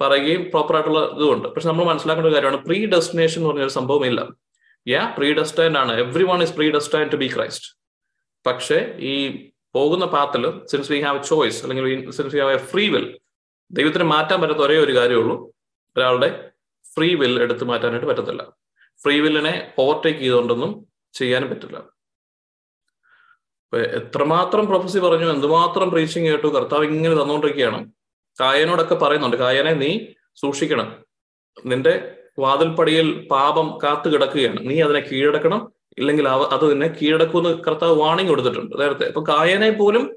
പറയുകയും 0.00 0.42
പ്രോപ്പർ 0.52 0.74
ആയിട്ടുള്ള 0.76 1.02
ഇതുണ്ട് 1.16 1.46
പക്ഷെ 1.52 1.68
നമ്മൾ 1.68 1.84
മനസ്സിലാക്കേണ്ട 1.90 2.28
ഒരു 2.30 2.36
കാര്യമാണ് 2.36 2.58
പ്രീ 2.66 2.78
ഡെസ്റ്റിനേഷൻ 2.94 3.38
എന്ന് 3.40 3.50
പറഞ്ഞൊരു 3.50 3.74
സംഭവം 3.78 4.04
ഇല്ല 4.06 4.22
യാ 4.86 5.02
പ്രീ 5.16 5.28
ഡെസ്റ്റൈൻഡ് 5.38 5.78
ആണ്. 5.82 5.92
Everyone 6.32 6.40
is 6.46 6.54
predestine 6.76 7.06
to 7.14 7.18
be 7.22 7.28
Christ 7.34 7.68
പക്ഷേ 8.46 8.78
ഈ 9.12 9.14
പോകുന്ന 9.74 10.04
പാത്തിൽ 10.16 10.42
since 10.72 10.90
we 10.92 10.98
have 11.06 11.18
a 11.22 11.28
choice 11.30 11.58
അല്ലെങ്കിൽ 11.62 11.86
since 12.18 12.34
we 12.34 12.40
have 12.42 12.54
a 12.58 12.60
free 12.72 12.84
will 12.94 13.06
ദൈവത്തിന് 13.70 14.06
മാറ്റാൻ 14.14 14.38
പറ്റാത്ത 14.42 14.62
ഒരേ 14.66 14.76
ഒരു 14.84 14.92
കാര്യമുള്ളൂ 14.98 15.36
ഒരാളുടെ 15.96 16.28
ഫ്രീ 16.84 17.08
വിൽ 17.20 17.34
എടുത്തു 17.44 17.64
മാറ്റാനായിട്ട് 17.70 18.08
പറ്റത്തില്ല. 18.10 18.42
ഫ്രീ 19.00 19.16
വില്ലിനെ 19.24 19.54
ഓവർടേക്ക് 19.82 20.20
ചെയ്തുകൊണ്ടൊന്നും 20.20 20.70
ചെയ്യാനും 21.14 21.48
പറ്റില്ല. 21.52 21.78
എത്രമാത്രം 23.78 24.66
പ്രൊഫസി 24.66 24.98
പറഞ്ഞു 24.98 25.32
എന്തുമാത്രം 25.32 25.90
പ്രീച്ചിങ് 25.90 26.26
കേട്ടു 26.26 26.46
കർത്താവ് 26.46 26.84
ഇങ്ങനെ 26.84 27.14
തന്നുകൊണ്ടിരിക്കുകയാണ് 27.14 27.92
കായനോടൊക്കെ 28.40 28.94
പറയുന്നുണ്ട് 28.94 29.36
കായനെ 29.36 29.72
നീ 29.72 29.98
സൂക്ഷിക്കണം. 30.34 31.04
നിന്റെ 31.66 32.12
വാതിൽപ്പടിയിൽ 32.38 33.28
പാപം 33.30 33.78
കാത്തു 33.82 34.08
കിടക്കുകയാണ്. 34.08 34.58
നീ 34.60 34.80
അതിനെ 34.80 35.00
കീഴടക്കണം. 35.00 35.72
ഇല്ലെങ്കിൽ 35.98 36.28
അത് 36.28 36.70
നിന്നെ 36.70 36.88
കീഴടക്കുമെന്ന് 36.88 37.64
കർത്താവ് 37.64 38.00
വാണിംഗ് 38.00 38.30
കൊടുത്തിട്ടുണ്ട്. 38.30 38.80
നേരത്തെ 38.80 39.06
അപ്പൊ 39.06 39.24
കായനെ 39.28 39.70
പോലും 39.70 40.16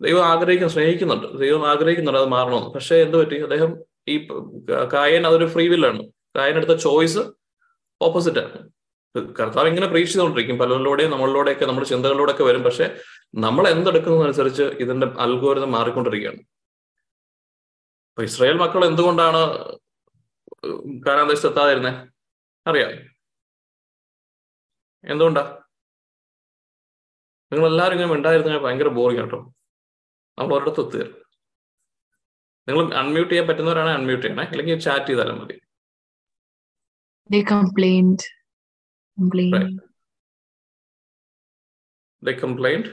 ദൈവം 0.00 0.24
ആഗ്രഹിക്കുന്നു 0.24 0.72
സ്നേഹിക്കുന്നുണ്ട്. 0.72 1.38
ദൈവം 1.38 1.68
ആഗ്രഹിക്കുന്നുണ്ട് 1.68 2.20
അത് 2.20 2.28
മാറണമെന്ന്. 2.28 2.70
പക്ഷെ 2.70 2.96
എന്ത് 2.96 3.16
പറ്റി? 3.16 3.36
അദ്ദേഹം 3.42 3.76
ഈ 4.08 4.28
കായൻ 4.92 5.26
അതൊരു 5.26 5.46
ഫ്രീ 5.46 5.68
വില്ലാണ് 5.68 6.02
കായൻ 6.36 6.56
എടുത്ത 6.56 6.70
ചോയ്സ് 6.70 7.18
ഓപ്പോസിറ്റ് 8.00 8.38
ആണ്. 8.38 8.73
കർത്താവ് 9.16 9.68
ഇങ്ങനെ 9.68 9.86
പ്രീച്ച് 9.86 10.12
ചെയ്തുകൊണ്ടിരിക്കും 10.12 10.58
പലരിലൂടെയും 10.58 11.10
നമ്മളിലൂടെയൊക്കെ 11.10 11.64
നമ്മുടെ 11.66 11.86
ചിന്തകളിലൂടെയൊക്കെ 11.86 12.44
വരും. 12.44 12.62
പക്ഷെ 12.62 12.86
നമ്മൾ 13.34 13.68
എന്തെടുക്കുന്നതനുസരിച്ച് 13.68 14.62
ഇതിന്റെ 14.62 15.06
അൽഗോരിതം 15.06 15.72
മാറിക്കൊണ്ടിരിക്കുകയാണ്. 15.72 16.40
അപ്പൊ 18.10 18.22
ഇസ്രായേൽ 18.22 18.56
മക്കൾ 18.56 18.84
എന്തുകൊണ്ടാണ് 18.86 19.40
കാനാദേശത്ത് 21.06 21.48
എത്താതിരുന്നേ? 21.48 21.92
അറിയാം. 22.66 22.90
എന്തുകൊണ്ടാ? 25.04 25.42
നിങ്ങൾ 27.52 27.66
എല്ലാവരും 27.66 27.96
ഇങ്ങനെ 27.96 28.12
ഉണ്ടായിരുന്ന 28.12 28.58
ഭയങ്കര 28.58 28.88
ബോറിംഗ് 28.88 29.20
കേട്ടോ 29.20 29.40
നമ്മൾ 30.38 30.54
ഒരിടത്ത് 30.54 30.80
എത്തുക 30.80 31.04
നിങ്ങൾ 32.68 32.94
അൺമ്യൂട്ട് 32.94 33.30
ചെയ്യാൻ 33.32 33.48
പറ്റുന്നവരാണ് 33.48 33.90
അൺമ്യൂട്ട് 33.90 34.26
ചെയ്യണേ. 34.26 34.44
അല്ലെങ്കിൽ 34.44 34.78
ചാറ്റ് 34.78 35.06
ചെയ്താലും 35.06 35.38
മതി. 35.40 35.56
They 37.30 37.42
complained. 37.56 38.22
Complained. 39.18 39.54
Right. 39.54 39.72
They 42.22 42.34
complained. 42.36 42.86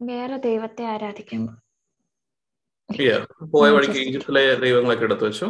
വേറെ 0.00 0.36
ദൈവത്തെ 0.48 0.84
ആരാധിക്കുമ്പോൾ 0.94 1.56
Yeah. 2.90 3.22
പോയ 3.54 3.68
വഴിക്ക് 3.70 3.98
ഈജിപ്തിലെ 4.02 4.42
ദൈവങ്ങളൊക്കെ 4.62 5.04
എടുത്തു 5.04 5.24
വെച്ചു 5.24 5.46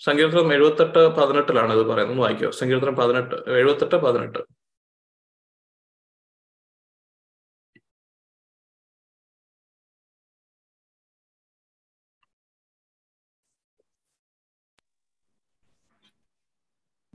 സങ്കീർത്തനം 0.00 0.52
എഴുപത്തെട്ട് 0.56 1.00
പതിനെട്ടിലാണ് 1.16 1.72
ഇത് 1.76 1.84
പറയുന്നത് 1.88 2.20
വായിക്കോ 2.24 2.50
സങ്കീർത്തനം 2.60 2.94
പതിനെട്ട് 3.00 3.36
എഴുപത്തെട്ട് 3.60 3.98
പതിനെട്ട് 4.04 4.40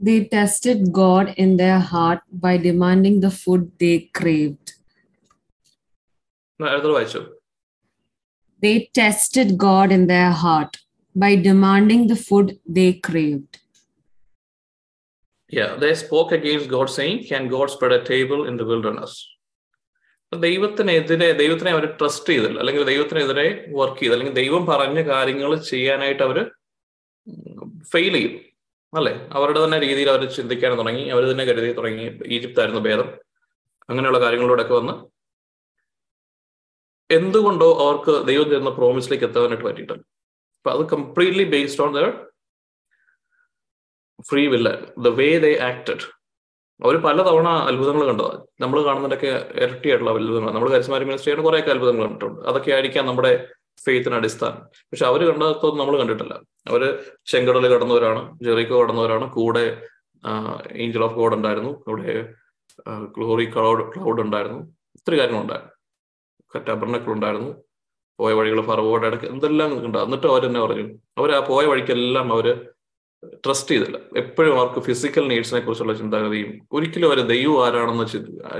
They 0.00 0.24
tested 0.26 0.92
God 0.92 1.34
in 1.36 1.56
their 1.56 1.80
heart 1.80 2.20
by 2.30 2.56
demanding 2.56 3.20
the 3.20 3.30
food 3.30 3.72
they 3.78 4.10
craved. 4.14 4.74
They 8.62 8.90
tested 8.94 9.58
God 9.58 9.92
in 9.92 10.06
their 10.06 10.30
heart 10.30 10.76
by 11.14 11.36
demanding 11.36 12.06
the 12.06 12.16
food 12.16 12.58
they 12.66 12.94
craved. 12.94 13.58
Yeah, 15.52 15.76
they 15.76 15.94
spoke 15.94 16.32
against 16.32 16.68
God, 16.68 16.90
saying, 16.90 17.24
Can 17.24 17.48
God 17.48 17.70
spread 17.70 17.92
a 17.92 18.04
table 18.04 18.46
in 18.46 18.56
the 18.56 18.64
wilderness? 18.64 19.12
ദൈവത്തിനെതിരെ 20.32 21.32
ദൈവത്തിനെ 21.32 21.70
അവർ 21.70 21.84
trust 22.00 22.26
ചെയ്തില്ല 22.26 22.58
അല്ലെങ്കിൽ 22.58 22.82
ദൈവത്തിനെതിരെ 22.84 23.44
work 23.78 23.98
ചെയ്തില്ല 24.00 24.16
അല്ലെങ്കിൽ 24.16 24.34
ദൈവം 24.34 24.66
പറഞ്ഞ 24.66 25.02
കാര്യങ്ങൾ 25.02 25.52
ചെയ്യാനായിട്ട് 25.70 26.22
അവർ 26.22 26.38
fail 27.92 28.14
ചെയ്യും 28.18 28.34
അല്ലെ? 28.92 29.12
അവരുടെ 29.32 29.64
തന്നെ 29.64 29.78
രീതിയിൽ 29.78 30.10
അവർ 30.10 30.22
ചിന്തിക്കാൻ 30.28 30.78
തുടങ്ങി. 30.78 31.10
അവർ 31.10 31.30
തന്നെ 31.30 31.44
കരുതി 31.44 31.72
തുടങ്ങി. 31.72 32.04
ഈജിപ്തായിരുന്നു 32.26 32.80
ഭേദം. 32.80 33.08
അങ്ങനെയുള്ള 33.90 34.20
കാര്യങ്ങളിലൂടെയൊക്കെ 34.20 34.74
വന്ന് 34.74 34.94
എന്തുകൊണ്ടോ 37.10 37.68
അവർക്ക് 37.84 38.26
ദൈവം 38.26 38.44
തരുന്ന 38.44 38.70
പ്രോമിസിലേക്ക് 38.70 39.24
എത്താനായിട്ട് 39.24 39.64
പറ്റിയിട്ടില്ല 39.64 40.02
അപ്പൊ 40.58 40.70
അത് 40.70 40.82
completely 40.90 41.44
based 41.44 41.82
on 41.82 41.92
their 41.92 42.06
free 44.30 44.46
will 44.46 44.68
the 44.98 45.08
way 45.20 45.38
they 45.38 45.58
acted 45.58 46.04
അവർ 46.80 46.96
പലതവണ 46.96 47.48
അത്ഭുതങ്ങൾ 47.68 48.06
കണ്ടതാണ് 48.06 48.46
നമ്മൾ 48.60 48.84
കാണുന്നതൊക്കെ 48.84 49.30
ഇരട്ടിയായിട്ടുള്ള 49.64 50.10
അത്ഭുതങ്ങൾ 50.10 50.52
നമ്മൾ 50.52 50.70
കരിസ്മാരി 50.70 51.04
മിനിസ്റ്റർ 51.04 51.28
ചെയ്യുന്ന 51.28 51.46
കുറേയൊക്കെ 51.48 51.70
അത്ഭുതങ്ങൾ 51.70 52.04
കണ്ടിട്ടുണ്ട്. 52.04 52.40
അതൊക്കെ 52.48 52.70
ആയിരിക്കാം 52.70 53.06
നമ്മുടെ 53.06 53.32
ഫെയ്ത്തിന് 53.84 54.14
അടിസ്ഥാനം. 54.14 54.58
പക്ഷെ 54.78 55.06
അവർ 55.06 55.30
കണ്ടതൊന്നും 55.30 55.78
നമ്മൾ 55.78 55.98
കണ്ടിട്ടില്ല. 55.98 56.40
അവർ 56.66 57.02
ചെങ്കടൽ 57.26 57.68
കടന്നവരാണ് 57.68 58.38
ജെറിക്കോ 58.42 58.82
കടന്നവരാണ്. 58.82 59.32
കൂടെ 59.32 59.86
ഏഞ്ചൽ 60.72 61.02
ഓഫ് 61.02 61.14
ഗോഡ് 61.14 61.34
ഉണ്ടായിരുന്നു. 61.34 61.70
കൂടെ 61.70 62.34
ഗ്ലോറി 62.88 63.44
ക്ലൗഡ് 63.44 63.94
ക്ലൗഡ് 63.94 64.20
ഉണ്ടായിരുന്നു. 64.20 64.58
ഒത്തിരി 64.58 65.20
കാര്യങ്ങളുണ്ടായിരുന്നു. 65.20 65.72
കറ്റാബർണക്കൾ 66.56 67.12
ഉണ്ടായിരുന്നു. 67.12 67.54
പോയ 68.18 68.32
വഴികൾ 68.32 68.60
ഫറവോട് 68.60 69.06
ഇടയ്ക്ക് 69.06 69.26
എന്തെല്ലാം 69.26 69.86
ഉണ്ടാകും 69.86 70.06
എന്നിട്ട് 70.06 70.26
അവർ 70.26 70.46
തന്നെ 70.46 70.60
പറഞ്ഞു. 70.60 70.98
അവർ 71.18 71.32
ആ 71.32 71.40
പോയ 71.40 71.66
വഴിക്കെല്ലാം 71.66 72.32
അവർ 72.32 72.68
ട്രസ്റ്റ് 73.34 73.70
ചെയ്തില്ല. 73.70 73.98
എപ്പോഴും 74.16 74.60
അവർക്ക് 74.60 74.80
ഫിസിക്കൽ 74.80 75.28
നീഡ്സിനെ 75.28 75.60
കുറിച്ചുള്ള 75.60 75.94
ചിന്താഗതിയും 75.94 76.68
ഒരിക്കലും 76.72 77.06
അവർ 77.06 77.20
ദൈവം 77.20 77.66
ആരാണെന്ന് 77.66 78.06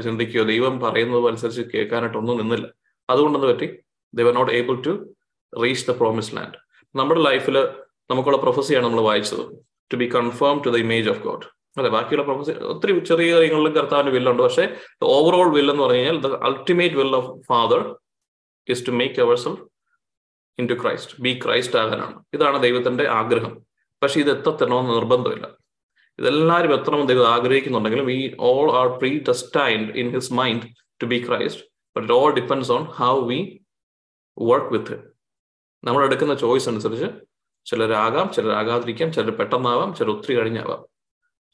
ചിന്തിക്കുകയോ 0.02 0.44
ദൈവം 0.44 0.80
പറയുന്നത് 0.80 1.26
അനുസരിച്ച് 1.26 1.62
കേൾക്കാനായിട്ടൊന്നും 1.74 2.36
നിന്നില്ല. 2.38 2.68
അതുകൊണ്ടെന്ന് 3.10 3.46
പറ്റി? 3.46 3.68
They 4.14 4.22
were 4.22 4.34
not 4.34 4.52
able 4.52 4.82
to 4.82 5.14
reach 5.62 5.86
the 5.86 5.90
promise 5.90 6.36
land 6.36 6.58
നമ്മുടെ 6.96 7.20
ലൈഫിൽ 7.20 7.68
നമുക്കുള്ള 8.10 8.38
പ്രൊഫസിയാണ് 8.38 8.84
നമ്മൾ 8.84 9.00
വായിച്ചത്. 9.00 9.40
To 9.92 9.96
be 9.96 10.10
confirm 10.14 10.62
to 10.62 10.68
the 10.70 10.76
image 10.76 11.08
of 11.08 11.18
God 11.18 11.42
അതെ 11.78 11.88
ബാക്കിയുള്ള 11.88 12.24
പ്രൊഫസി 12.24 12.52
ഒത്തിരി 12.52 12.98
ചെറിയ 12.98 13.34
കാര്യങ്ങളിലും 13.34 13.72
കർത്താവിന്റെ 13.72 14.12
വില്ലുണ്ട് 14.12 14.42
പക്ഷേ 14.42 14.76
ഓവറോൾ 15.02 15.54
വില്ല് 15.54 15.72
എന്ന് 15.72 15.84
പറഞ്ഞു 15.84 15.98
കഴിഞ്ഞാൽ 15.98 16.20
the 16.20 16.26
ultimate 16.26 16.94
will 16.94 17.16
of 17.16 17.46
father 17.46 17.96
is 18.68 18.86
to 18.86 18.90
make 18.90 19.20
our 19.20 19.36
self 19.36 19.60
into 20.68 20.72
Christ 20.72 21.20
be 21.20 21.40
Christ 21.44 21.78
ആകാനാണ്. 21.78 22.24
ഇതാണ് 22.34 22.62
ദൈവത്തിന്റെ 22.62 23.08
ആഗ്രഹം. 23.08 23.58
പക്ഷെ 24.02 24.20
ഇത് 24.20 24.48
എത്തണമെന്ന് 24.48 24.90
നിർബന്ധമില്ല. 24.90 25.58
ഇതെല്ലാവരും 26.18 26.74
എത്തണമെന്ന് 26.74 27.08
ദൈവം 27.08 27.28
ആഗ്രഹിക്കുന്നുണ്ടെങ്കിലും 27.28 28.06
we 28.06 28.36
all 28.40 28.72
are 28.72 28.86
predestined 29.18 29.96
in 29.96 30.10
his 30.10 30.32
mind 30.32 30.62
to 31.02 31.06
be 31.06 31.26
Christ 31.28 31.62
but 31.96 32.02
it 32.02 32.12
all 32.12 32.34
depends 32.34 32.72
on 32.72 32.84
how 32.84 33.20
we 33.20 33.60
work 34.38 34.66
with 34.66 35.00
നമ്മൾ 35.84 36.04
എടുക്കുന്ന 36.04 36.34
ചോയ്സ് 36.34 36.68
അനുസരിച്ച് 36.68 37.06
ചിലരാകാം 37.64 38.30
ചിലരാകാതിരിക്കാം 38.36 39.12
ചിലർ 39.12 39.30
പെട്ടെന്നാവാം 39.30 39.94
ചിലർ 39.94 40.10
ഒത്തിരി 40.10 40.38
കഴിഞ്ഞാവാം. 40.38 40.86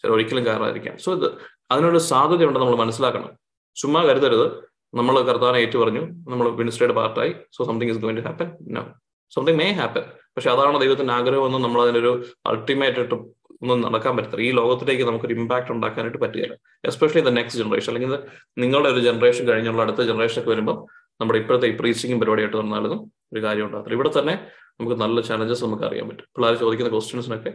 ചിലർ 0.02 0.14
ഒരിക്കലും 0.14 0.46
കയറാതിരിക്കാം. 0.46 0.98
സോ 0.98 1.14
ഇത് 1.14 1.32
അതിനൊരു 1.70 1.98
സാധ്യതയുണ്ട് 1.98 2.58
നമ്മൾ 2.58 2.76
മനസ്സിലാക്കണം. 2.76 3.30
ചുമ്മാ 3.76 4.04
കരുതരുത്. 4.04 4.74
നമ്മൾ 4.94 5.20
കർത്താനെ 5.20 5.58
ഏറ്റു 5.58 5.78
പറഞ്ഞു 5.78 6.00
നമ്മൾ 6.00 6.50
മിനിസ്റ്ററിയുടെ 6.50 6.94
പാർട്ടായി. 6.94 7.34
So 7.52 7.64
something 7.64 7.90
is 7.90 7.98
going 7.98 8.16
to 8.16 8.20
happen 8.20 8.50
no 8.60 8.84
something 9.30 9.58
may 9.58 9.72
happen 9.72 10.02
പക്ഷെ 10.20 10.50
അതാണ് 10.50 10.80
ദൈവത്തിന്റെ 10.80 11.14
ആഗ്രഹമെന്നും 11.14 11.62
നമ്മൾ 11.62 11.82
അതിനൊരു 11.82 12.24
അൾട്ടിമേറ്റ് 12.46 12.98
ആയിട്ട് 12.98 13.14
ഒന്നും 13.14 13.80
നടക്കാൻ 13.80 14.16
പറ്റത്തില്ല. 14.16 14.44
ഈ 14.44 14.50
ലോകത്തിലേക്ക് 14.50 15.04
നമുക്കൊരു 15.04 15.34
ഇമ്പാക്ട് 15.34 15.72
ഉണ്ടാക്കാനായിട്ട് 15.72 16.18
പറ്റുകയില്ല. 16.18 16.56
എസ്പെഷ്യലി 16.84 17.24
ദ 17.24 17.28
നെക്സ്റ്റ് 17.28 17.64
ജനറേഷൻ 17.64 17.94
അല്ലെങ്കിൽ 17.94 18.18
നിങ്ങളുടെ 18.58 18.88
ഒരു 18.88 19.00
ജനറേഷൻ 19.00 19.48
കഴിഞ്ഞുള്ള 19.48 19.82
അടുത്ത 19.82 19.96
ജനറേഷനൊക്കെ 19.96 20.50
വരുമ്പോൾ 20.50 21.03
നമ്മുടെ 21.20 21.38
ഇപ്പോഴത്തെ 21.38 21.66
ഈ 21.66 21.76
പ്രീച്ചിങ്ങും 21.76 22.20
പരിപാടിയായിട്ട് 22.20 22.56
വന്നാലും 22.56 23.12
ഒരു 23.32 23.42
കാര്യം 23.42 23.66
ഉണ്ടാകത്തില്ല. 23.66 23.94
ഇവിടെ 23.94 24.10
തന്നെ 24.18 24.34
നമുക്ക് 24.80 24.96
നല്ല 24.96 25.20
ചലഞ്ചസ് 25.20 25.64
നമുക്ക് 25.64 25.84
അറിയാൻ 25.84 26.08
പറ്റും. 26.08 26.26
പിള്ളേർ 26.36 26.54
ചോദിക്കുന്ന 26.54 26.90
ക്വസ്റ്റ്യൻസിനൊക്കെ 26.90 27.52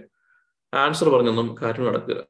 ആൻസർ 0.73 1.09
പറഞ്ഞൊന്നും 1.09 1.55
കാര്യം 1.61 1.85
നടക്കുക 1.85 2.25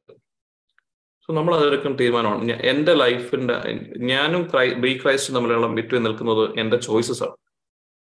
സോ 1.24 1.32
നമ്മൾ 1.32 1.54
അതെടുക്കുന്ന 1.54 1.96
തീരുമാനമാണ്. 1.96 2.52
എന്റെ 2.52 2.94
ലൈഫിന്റെ 2.94 3.54
ഞാനും 3.96 4.42
ക്രൈ 4.52 4.74
ബി 4.74 5.00
ക്രൈസ്റ്റും 5.02 5.34
തമ്മിലുള്ള 5.34 5.66
ബിറ്റ്വീൻ 5.66 6.02
നിൽക്കുന്നത് 6.02 6.60
എന്റെ 6.60 6.76
ചോയ്സസ് 6.76 7.22
ആണ്. 7.22 7.36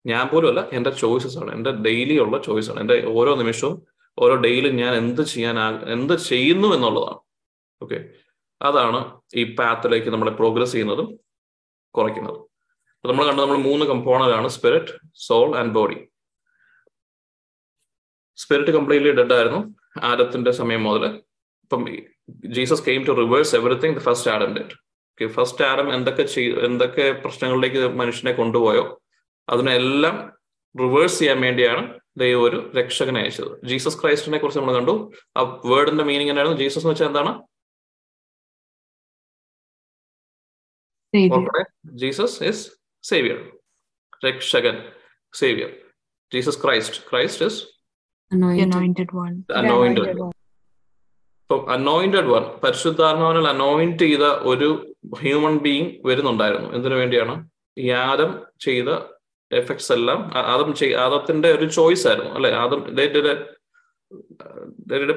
ഞാൻ 0.05 0.27
പോലും 0.27 0.47
അല്ല 0.47 0.69
എന്റെ 0.73 0.89
ചോയ്സസ് 0.89 1.37
ആണ്. 1.37 1.51
എന്റെ 1.55 1.71
ഡെയിലി 1.71 2.19
ഉള്ള 2.19 2.37
ചോയ്സ് 2.37 2.71
ആണ്. 2.71 2.79
എന്റെ 2.79 3.05
ഓരോ 3.07 3.35
നിമിഷവും 3.35 3.81
ഓരോ 4.19 4.35
ഡെയിലും 4.35 4.75
ഞാൻ 4.75 4.95
എന്ത് 4.95 5.21
ചെയ്യാൻ 5.21 5.59
എന്ത് 5.91 6.17
ചെയ്യുന്നു 6.17 6.67
എന്നുള്ളതാണ്. 6.67 7.19
ഓക്കെ 7.81 8.09
അതാണ് 8.61 9.21
ഈ 9.35 9.55
പാത്തിലേക്ക് 9.55 10.07
നമ്മളെ 10.07 10.31
പ്രോഗ്രസ് 10.31 10.71
ചെയ്യുന്നതും 10.71 11.19
കുറയ്ക്കുന്നതും. 11.95 12.50
നമ്മൾ 13.03 13.23
കണ്ട 13.27 13.39
നമ്മൾ 13.43 13.59
മൂന്ന് 13.67 13.85
കമ്പോണന്റ് 13.91 14.35
ആണ് 14.37 14.49
spirit 14.55 14.93
soul 15.27 15.49
and 15.59 15.73
body 15.77 15.97
spirit 18.37 18.73
completely 18.77 19.11
dead 19.19 19.35
ആയിരുന്നു 19.37 19.61
ആദത്തിന്റെ 20.09 20.51
സമയം 20.59 20.83
മുതൽ 20.87 21.03
ഇപ്പം 21.63 21.81
Jesus 22.57 22.85
came 22.87 23.01
to 23.07 23.13
reverse 23.21 23.53
everything 23.59 23.95
the 23.97 24.03
first 24.07 24.31
Adam 24.33 24.51
dead 24.57 24.75
okay 25.11 25.27
first 25.37 25.63
Adam 25.69 25.87
എന്തൊക്കെ 25.97 26.25
ചെയ് 26.33 26.51
എന്തൊക്കെ 26.67 27.05
പ്രശ്നങ്ങളിലേക്ക് 27.23 27.81
മനുഷ്യനെ 28.01 28.33
കൊണ്ടുപോയോ 28.39 28.85
അതിനെല്ലാം 29.47 30.15
റിവേഴ്സ് 30.75 31.19
ചെയ്യാൻ 31.21 31.39
വേണ്ടിയാണ് 31.45 31.83
ദൈവം 32.21 32.41
ഒരു 32.47 32.57
രക്ഷകനെ 32.77 33.19
അയച്ചത്. 33.21 33.51
ജീസസ് 33.69 33.99
ക്രൈസ്റ്റിനെ 34.01 34.37
കുറിച്ച് 34.37 34.59
നമ്മൾ 34.59 34.75
കണ്ടു. 34.77 34.93
ആ 35.37 35.41
വേർഡിന്റെ 35.71 36.03
മീനിങ് 36.09 36.31
എന്നായിരുന്നു 36.33 36.59
ജീസസ് 36.61 36.83
എന്ന് 36.83 36.93
വെച്ചാൽ 36.93 37.09
എന്താണ്? 37.11 37.31
ജീസസ് 42.01 42.37
ഇസ് 42.51 42.65
സേവിയർ 43.03 43.51
രക്ഷകൻ 44.25 44.75
saviour 45.33 45.71
Jesus 46.33 46.63
Christ 46.63 47.01
Christ 47.11 47.45
is 47.45 47.61
anointed. 48.31 49.09
One. 49.13 49.35
Anointed 49.55 50.09
ഇപ്പം 51.41 51.71
അനോയിന്റഡ് 51.71 52.25
വൺ 52.25 52.43
പരിശുദ്ധാത്മാവിനാൽ 52.63 53.47
അനോയിന്റ് 53.47 54.03
ചെയ്ത 54.03 54.23
ഒരു 54.23 54.69
ഹ്യൂമൻ 55.21 55.57
ബീങ് 55.57 55.89
വരുന്നുണ്ടായിരുന്നു. 56.05 56.73
എന്തിനു 56.73 56.95
വേണ്ടിയാണ്? 56.95 57.49
ഈ 57.77 57.89
ആദം 57.89 58.31
ചെയ്ത 58.59 58.89
എഫക്ട്സ് 59.51 59.91
എല്ലാം 59.93 60.31
ആദം 60.53 60.75
ചെയ് 60.75 60.93
ആദത്തിന്റെ 60.95 61.49
ഒരു 61.51 61.65
ചോയ്സ് 61.65 62.07
ആയിരുന്നു 62.07 62.31
അല്ലെ? 62.31 62.51
Adam 62.53 62.79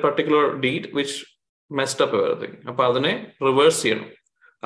particular 0.02 0.60
deed 0.60 0.88
which 0.94 1.26
messed up 1.70 2.16
everything 2.16 2.58
അപ്പൊ 2.68 2.84
അതിനെ 2.84 3.32
റിവേഴ്സ് 3.42 3.82
ചെയ്യണം. 3.82 4.10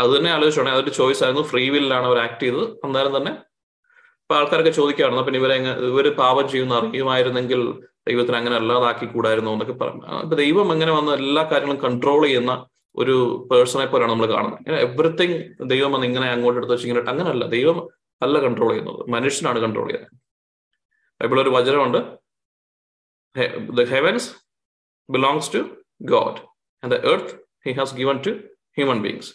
അത് 0.00 0.08
തന്നെ 0.16 0.30
ആലോചിച്ചോണേ 0.36 0.72
അതൊരു 0.76 0.92
ചോയ്സ് 1.00 1.22
ആയിരുന്നു. 1.24 1.44
ഫ്രീ 1.50 1.64
വില്ലാണ് 1.74 2.06
അവർ 2.10 2.18
ആക്ട് 2.24 2.42
ചെയ്തത്. 2.44 2.64
അന്നേരം 2.86 3.12
തന്നെ 3.16 3.32
ഇപ്പൊ 4.22 4.34
ആൾക്കാരൊക്കെ 4.38 4.72
ചോദിക്കുകയാണ് 4.78 5.22
പിന്നെ 5.26 5.38
ഇവരെ 5.42 5.54
ഇവർ 5.90 6.06
പാപം 6.22 6.46
ചെയ്യുന്ന 6.52 6.74
അറിയുമായിരുന്നെങ്കിൽ 6.80 7.60
ദൈവത്തിന് 8.08 8.36
അങ്ങനെ 8.40 8.56
അല്ലാതാക്കി 8.60 9.06
കൂടായിരുന്നു 9.14 9.50
എന്നൊക്കെ 9.54 9.76
പറഞ്ഞു 9.82 10.04
അപ്പൊ 10.24 10.36
ദൈവം 10.42 10.68
എങ്ങനെ 10.74 10.92
വന്ന് 10.98 11.12
എല്ലാ 11.20 11.42
കാര്യങ്ങളും 11.52 11.80
കൺട്രോൾ 11.84 12.20
ചെയ്യുന്ന 12.26 12.52
ഒരു 12.96 13.14
പേഴ്സണെ 13.50 13.86
പോലെയാണ് 13.86 14.12
നമ്മൾ 14.12 14.28
കാണുന്നത്. 14.34 14.60
ഇങ്ങനെ 14.60 14.78
എവറിത്തിങ് 14.86 15.36
ദൈവം 15.72 15.90
വന്ന് 15.94 16.06
ഇങ്ങനെ 16.10 16.28
അങ്ങോട്ട് 16.34 16.58
എടുത്ത് 16.60 16.74
വെച്ച് 16.74 16.86
ഇങ്ങനെ 16.88 17.02
അങ്ങനല്ല. 17.10 17.44
ദൈവം 17.56 17.78
അല്ല 18.22 18.38
കൺട്രോൾ 18.46 18.70
ചെയ്യുന്നത്. 18.70 19.00
മനുഷ്യനാണ് 19.14 19.58
കൺട്രോൾ 19.64 19.88
ചെയ്യുന്നത്. 19.88 20.14
ബൈബിൾ 21.20 21.40
ഒരു 21.42 21.50
വചനമുണ്ട്. 21.56 22.00
The 23.80 23.84
heavens 23.94 24.28
belongs 25.08 25.50
to 25.54 25.60
God 26.14 26.40
and 26.82 26.92
the 26.94 26.98
earth 27.12 27.34
he 27.66 27.72
has 27.80 27.94
given 28.00 28.18
to 28.26 28.32
human 28.78 29.00
beings 29.06 29.30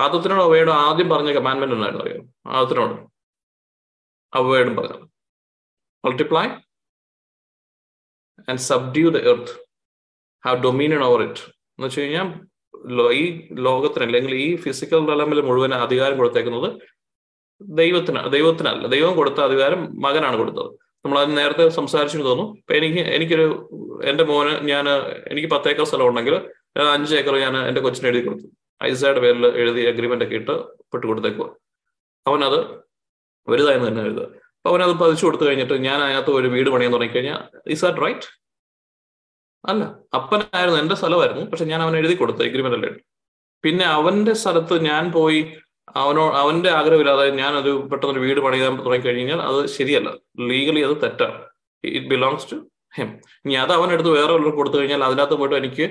ആദത്തിനോട് 0.00 0.42
അവയോട് 0.48 0.72
ആദ്യം 0.84 1.08
പറഞ്ഞ 1.12 1.30
കമാൻമെന്റ് 1.38 1.74
ഉണ്ടായിരുന്നു 1.76 2.04
അറിയാം? 2.04 2.24
ആദത്തിനോട് 2.56 2.94
അവയോടും 4.32 4.76
പറഞ്ഞത് 4.78 5.06
multiply 6.04 6.46
and 8.48 8.62
subdue 8.70 9.08
the 9.16 9.20
earth 9.32 9.54
have 10.44 10.58
dominion 10.66 11.02
over 11.08 11.22
it 11.28 11.44
എന്ന് 11.74 11.86
വെച്ച് 11.86 12.00
കഴിഞ്ഞാൽ 12.00 12.28
ഈ 13.20 13.24
ലോകത്തിന് 13.66 14.04
അല്ലെങ്കിൽ 14.06 14.32
ഈ 14.44 14.48
ഫിസിക്കൽ 14.64 15.00
തലമിൽ 15.10 15.40
മുഴുവൻ 15.48 15.72
അധികാരം 15.74 16.16
കൊടുത്തേക്കുന്നത് 16.20 16.68
ദൈവത്തിന് 17.60 18.20
ദൈവത്തിനല്ല. 18.36 18.84
ദൈവം 18.94 19.12
കൊടുത്ത 19.16 19.38
അധികാരം 19.48 19.80
മകനാണ് 20.04 20.36
കൊടുത്തത്. 20.40 20.70
നമ്മൾ 21.04 21.18
അത് 21.24 21.32
നേരത്തെ 21.38 21.64
സംസാരിച്ചു 21.76 22.18
തോന്നുന്നു. 22.28 22.46
ഇപ്പൊ 22.60 22.72
എനിക്ക് 22.78 23.02
എനിക്കൊരു 23.16 23.46
എന്റെ 24.10 24.24
മോന് 24.30 24.52
ഞാൻ 24.70 24.84
എനിക്ക് 25.32 25.48
പത്തേക്കർ 25.54 25.84
സ്ഥലം 25.90 26.06
ഉണ്ടെങ്കിൽ 26.10 26.34
അഞ്ച് 26.94 27.14
ഏക്കർ 27.20 27.36
ഞാൻ 27.44 27.54
എന്റെ 27.68 27.80
കൊച്ചിന് 27.86 28.08
എഴുതി 28.10 28.22
കൊടുത്തു. 28.26 28.48
ഐസയുടെ 28.90 29.20
പേരിൽ 29.24 29.44
എഴുതി 29.62 29.82
അഗ്രിമെന്റ് 29.90 30.24
ഒക്കെ 30.26 30.36
ഇട്ട് 30.40 30.54
പെട്ട് 30.92 31.06
കൊടുത്തേക്കുക 31.10 31.46
അവനത് 32.26 32.58
വലുതായെന്ന് 33.48 33.88
തന്നെ 33.88 34.02
എഴുതുക. 34.08 34.26
അപ്പൊ 34.58 34.70
അവനത് 34.72 34.94
പതിച്ചു 35.00 35.24
കൊടുത്തു 35.26 35.44
കഴിഞ്ഞിട്ട് 35.46 35.76
ഞാൻ 35.86 35.98
അതിനകത്ത് 36.04 36.32
ഒരു 36.40 36.48
വീട് 36.54 36.68
പണിയാൻ 36.74 36.92
തുടങ്ങിക്കഴിഞ്ഞാൽ 36.94 37.40
ഇസ് 37.74 37.82
ദാറ്റ് 37.84 38.02
റൈറ്റ് 38.04 38.28
അല്ല 39.64 39.82
അപ്പനായിരുന്നു 40.18 40.78
എന്റെ 40.82 40.96
സ്ഥലമായിരുന്നു 41.00 41.42
പക്ഷെ 41.50 41.66
ഞാൻ 41.72 41.80
അവൻ 41.84 41.94
എഴുതി 42.00 42.14
കൊടുത്തു 42.20 42.42
എഗ്രിമെന്റ് 42.48 42.78
അല്ലേ 42.78 42.90
പിന്നെ 43.64 43.84
അവന്റെ 43.98 44.34
സ്ഥലത്ത് 44.42 44.76
ഞാൻ 44.90 45.04
പോയി 45.16 45.40
അവനോ 46.00 46.24
അവന്റെ 46.40 46.70
ആഗ്രഹമില്ലാതെ 46.78 47.24
ഞാൻ 47.42 47.52
ഒരു 47.60 47.72
പെട്ടെന്ന് 47.90 48.14
ഒരു 48.14 48.22
വീട് 48.26 48.40
പണിയാൻ 48.44 48.76
തുടങ്ങി 48.86 49.04
കഴിഞ്ഞാൽ 49.06 49.40
അത് 49.48 49.60
ശരിയല്ല. 49.76 50.08
ലീഗലി 50.50 50.82
അത് 50.88 50.94
തെറ്റാണ്. 51.04 51.38
ഇറ്റ് 51.84 52.08
ബിലോങ്സ് 52.12 52.46
ടു 52.52 52.56
ഹെം 52.96 53.10
ഇനി 53.44 53.54
അത് 53.64 53.72
അവൻ 53.78 53.88
എടുത്ത് 53.96 54.10
വേറെ 54.18 54.32
കൊടുത്തു 54.58 54.76
കഴിഞ്ഞാൽ 54.78 55.02
അതിനകത്ത് 55.08 55.36
പോയിട്ട് 55.40 55.56
എനിക്ക് 55.62 55.86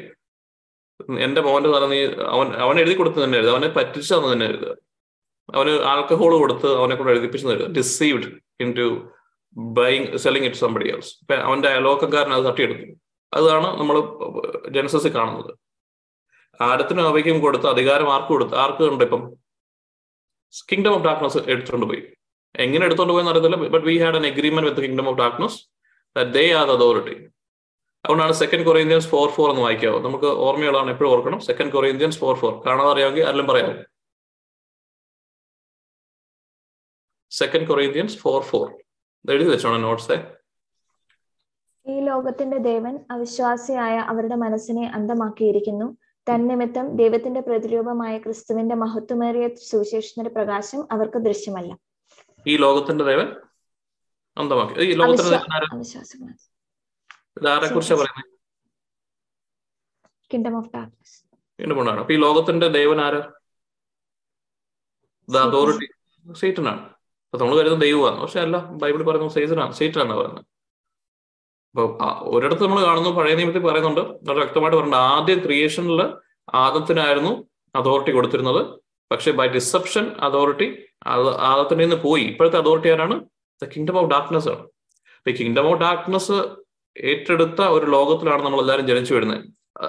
എന്റെ 1.19 1.41
മോന്റെ 1.41 1.69
തന്നെ 1.69 1.87
നീ 1.87 1.99
അവൻ 2.05 2.47
അവൻ 2.53 2.79
എഴുതി 2.79 2.95
കൊടുത്ത് 2.95 3.23
തന്നെ 3.23 3.37
എഴുതുക. 3.37 3.51
അവനെ 3.51 3.67
പറ്റിച്ചു 3.67 4.13
തന്നെ 4.13 4.45
എഴുതുക. 4.45 4.75
അവന് 5.55 5.69
ആൽക്കഹോൾ 5.69 6.37
കൊടുത്ത് 6.37 6.77
അവനെ 6.77 6.95
കൊണ്ട് 6.95 7.11
എഴുതിപ്പിച്ചു 7.11 7.47
എഴുതുക. 7.47 7.67
Deceived 7.67 8.27
into 8.75 9.11
being 9.57 10.17
selling 10.17 10.45
it 10.45 10.57
somebody 10.57 10.89
else 10.89 11.33
അവന്റെ 11.33 11.69
അയലോക്കക്കാരൻ 11.69 12.33
അത് 12.33 12.45
തട്ടിയെടുത്തു. 12.45 12.85
അതാണ് 13.33 13.79
നമ്മൾ 13.79 13.95
ജനസസിൽ 14.69 15.15
കാണുന്നത്. 15.15 15.51
ആരത്തിനും 16.61 17.07
അവയ്ക്കും 17.07 17.39
കൊടുത്ത് 17.39 17.67
അധികാരം 17.67 18.13
ആർക്ക് 18.13 18.27
കൊടുത്ത് 18.27 18.55
ആർക്ക് 18.55 18.83
ഉണ്ട് 18.83 19.03
ഇപ്പം? 19.03 19.31
കിങ്ഡം 20.71 20.93
ഓഫ് 20.93 21.03
ഡാർക്ക്നസ് 21.03 21.37
എടുത്തുകൊണ്ട് 21.37 21.85
പോയി. 21.85 22.03
എങ്ങനെ 22.59 22.85
എടുത്തുകൊണ്ട് 22.85 23.13
പോയെന്ന് 23.13 23.31
അറിയത്തില്ല 23.31 23.55
but 23.55 23.85
we 23.85 23.97
had 23.97 24.15
an 24.15 24.25
agreement 24.25 24.69
with 24.69 24.81
kingdom 24.81 25.09
of 25.09 25.17
darkness 25.17 25.59
they 26.15 26.53
are 26.53 26.67
the 26.67 26.71
authority 26.71 27.15
അതുകൊണ്ടാണ് 28.05 28.33
സെക്കൻഡ് 28.33 28.65
കൊറിയന്ത്യൻസ് 28.65 29.07
ഫോർ 29.07 29.29
ഫോർ 29.31 29.49
എന്ന് 29.49 29.61
വായിക്കാവോ. 29.61 29.99
നമുക്ക് 29.99 30.25
ഓർമ്മയുള്ളതാണ് 30.25 30.91
എപ്പോഴും 30.91 31.11
ഓർക്കണം. 31.11 31.39
സെക്കൻഡ് 31.39 31.71
കൊറിയന്ത്യൻസ് 31.71 32.19
ഫോർ 32.19 32.35
ഫോർ 32.35 32.67
കാണാതെ 32.67 32.91
അറിയാമെങ്കിൽ 32.91 33.23
ആരെല്ലാം 33.23 33.47
പറയാമോ 33.47 33.73
സെക്കൻഡ് 37.31 37.67
കൊറിയന്ത്യൻസ് 37.67 38.17
ഫോർ 38.17 38.41
ഫോർ 38.43 38.67
എഴുതി 39.25 39.49
വെച്ചോ 39.49 39.77
നോട്ട്സേ 39.77 40.17
ഈ 41.85 41.99
ലോകത്തിന്റെ 41.99 42.57
ദേവൻ 42.57 42.99
അവിശ്വാസിയായ 43.11 43.97
അവരുടെ 43.97 44.35
മനസ്സിനെ 44.35 44.91
അന്ധമാക്കിയിരിക്കുന്നു. 44.95 45.97
തന്നിമിത്തം 46.27 46.97
ദൈവത്തിന്റെ 46.97 47.41
പ്രതിരൂപമായ 47.41 48.17
ക്രിസ്തുവിന്റെ 48.17 48.75
മഹത്വമേറിയ 48.75 49.47
സുവിശേഷത്തിന്റെ 49.69 50.29
പ്രകാശം 50.29 50.87
അവർക്ക് 50.91 51.17
ദൃശ്യമല്ല. 51.17 51.71
ഈ 52.47 52.57
ലോകത്തിന്റെ 52.57 53.03
ദേവൻ 53.03 53.27
അന്തമാക്കി 54.37 54.79
ഈ 54.81 54.93
ലോകത്തിന്റെ 54.93 55.39
അവിശ്വാസികളാണ് 57.37 57.73
കുറിച്ചാ 57.73 57.95
പറയുന്നത് 57.95 58.31
കിങ്ഡം 60.33 60.57
ഓഫ് 60.57 60.69
ഡാർക്ക്നെസ് 60.75 61.31
കൊണ്ടാണ് 61.75 61.99
അപ്പൊ 61.99 62.13
ഈ 62.13 62.17
ലോകത്തിന്റെ 62.17 62.67
ദൈവൻ 62.67 63.01
ആരാ? 63.01 63.31
The 65.29 65.37
authority. 65.37 65.87
സീറ്റനാണ്. 66.33 66.81
അപ്പൊ 67.33 67.37
നമ്മൾ 67.37 67.59
കരുതുന്ന 67.59 67.83
ദൈവമാണ്. 67.83 68.21
പക്ഷെ 68.21 68.39
അല്ല 68.39 68.57
ബൈബിളിൽ 68.57 69.05
പറയുന്നത് 69.05 69.31
സേറ്റനാണ്. 69.31 69.73
സീറ്റനാണ് 69.73 70.13
പറയുന്നത്. 70.13 70.45
അപ്പൊ 71.69 71.97
ഒരിടത്ത് 72.23 72.63
നമ്മൾ 72.63 72.85
കാണുന്നു 72.85 73.09
പഴയ 73.09 73.35
നിയമത്തിൽ 73.35 73.59
പറയുന്നുണ്ട്. 73.59 73.99
വളരെ 73.99 74.39
വ്യക്തമായിട്ട് 74.39 74.77
പറയുന്നുണ്ട്. 74.77 74.95
ആദ്യം 74.95 75.39
ക്രിയേഷനിൽ 75.39 76.13
ആദത്തിനായിരുന്നു 76.53 77.49
അതോറിറ്റി 77.75 78.11
കൊടുത്തിരുന്നത്. 78.11 78.79
പക്ഷെ 79.11 79.31
ബൈ 79.31 79.47
ഡിസെപ്ഷൻ 79.47 80.15
അതോറിറ്റി 80.19 80.87
ആദത്തിന്റെ 81.39 81.85
നിന്ന് 81.85 82.03
പോയി. 82.03 82.23
ഇപ്പോഴത്തെ 82.23 82.57
അതോറിറ്റി 82.57 82.89
ആരാണ്? 82.89 83.25
ദ 83.63 83.65
കിങ്ഡം 83.65 83.97
ഓഫ് 83.97 84.11
ഡാർക്ക്നെസ് 84.11 84.49
ആണ്. 84.49 84.69
ഈ 85.29 85.31
കിങ്ഡം 85.31 85.67
ഓഫ് 85.67 85.81
ഡാർക്ക്നെസ് 85.81 86.61
ഏറ്റെടുത്ത 86.95 87.61
ഒരു 87.75 87.85
ലോകത്തിലാണ് 87.95 88.41
നമ്മൾ 88.45 88.59
എല്ലാവരും 88.63 88.87
ജനിച്ചു 88.91 89.13
വരുന്നത്. 89.15 89.43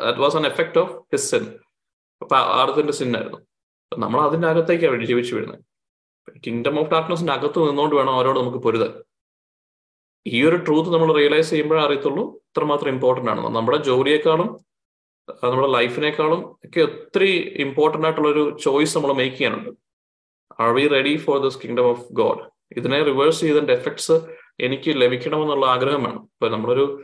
That 0.04 0.22
was 0.24 0.36
an 0.36 0.44
effect 0.50 0.78
of 0.82 0.94
his 1.12 1.28
sin 1.32 1.44
അപ്പൊ 2.22 2.36
ആദത്തിന്റെ 2.60 2.94
സിന്നായിരുന്നു 3.00 3.38
നമ്മൾ 3.92 4.18
അതിന്റെ 4.26 4.46
അകത്തേക്കാണ് 4.50 4.92
വേണ്ടി 4.94 5.06
ജീവിച്ചു 5.12 5.32
വരുന്നത്. 5.36 5.62
കിങ്ഡം 6.44 6.76
ഓഫ് 6.80 6.90
ഡാർക്ക്നെസിന്റെ 6.92 7.32
അകത്ത് 7.32 7.58
നിന്നുകൊണ്ട് 7.68 7.96
വേണം 7.98 8.12
അവരോട് 8.18 8.38
നമുക്ക് 8.40 8.60
പൊരുതാൻ. 8.66 8.92
ഈ 10.26 10.38
ഒരു 10.48 10.58
ട്രൂത്ത് 10.66 10.90
നമ്മൾ 10.94 11.08
റിയലൈസ് 11.20 11.50
ചെയ്യുമ്പോഴേ 11.50 11.80
അറിയത്തുള്ളൂ 11.86 12.24
ഇത്രമാത്രം 12.48 12.90
ഇമ്പോർട്ടന്റ് 12.94 13.30
ആണ്. 13.32 13.42
നമ്മുടെ 13.56 13.78
ജോലിയെക്കാളും 13.88 14.50
നമ്മുടെ 15.42 15.68
ലൈഫിനേക്കാളും 15.78 16.40
ഒക്കെ 16.66 16.80
ഒത്തിരി 16.88 17.32
ഇമ്പോർട്ടന്റ് 17.64 18.06
ആയിട്ടുള്ള 18.06 18.28
ഒരു 18.34 18.44
ചോയ്സ് 18.64 18.94
നമ്മൾ 18.96 19.12
മേക്ക് 19.20 19.36
ചെയ്യാനുണ്ട്. 19.36 19.70
Are 20.62 20.70
we 20.76 20.84
ready 20.96 21.14
for 21.24 21.36
this 21.44 21.58
kingdom 21.62 21.86
of 21.92 22.06
God 22.20 22.42
ഇതിനെ 22.78 22.98
റിവേഴ്സ് 23.10 23.40
ചെയ്തതിന്റെ 23.40 23.74
എഫക്ട്സ് 23.78 24.16
എനിക്ക് 24.60 25.00
ലഭിക്കണമെന്നുള്ള 25.00 25.66
ആഗ്രഹം 25.66 26.02
വേണം. 26.02 26.22
ഇപ്പൊ 26.22 26.48
നമ്മളൊരു 26.48 27.02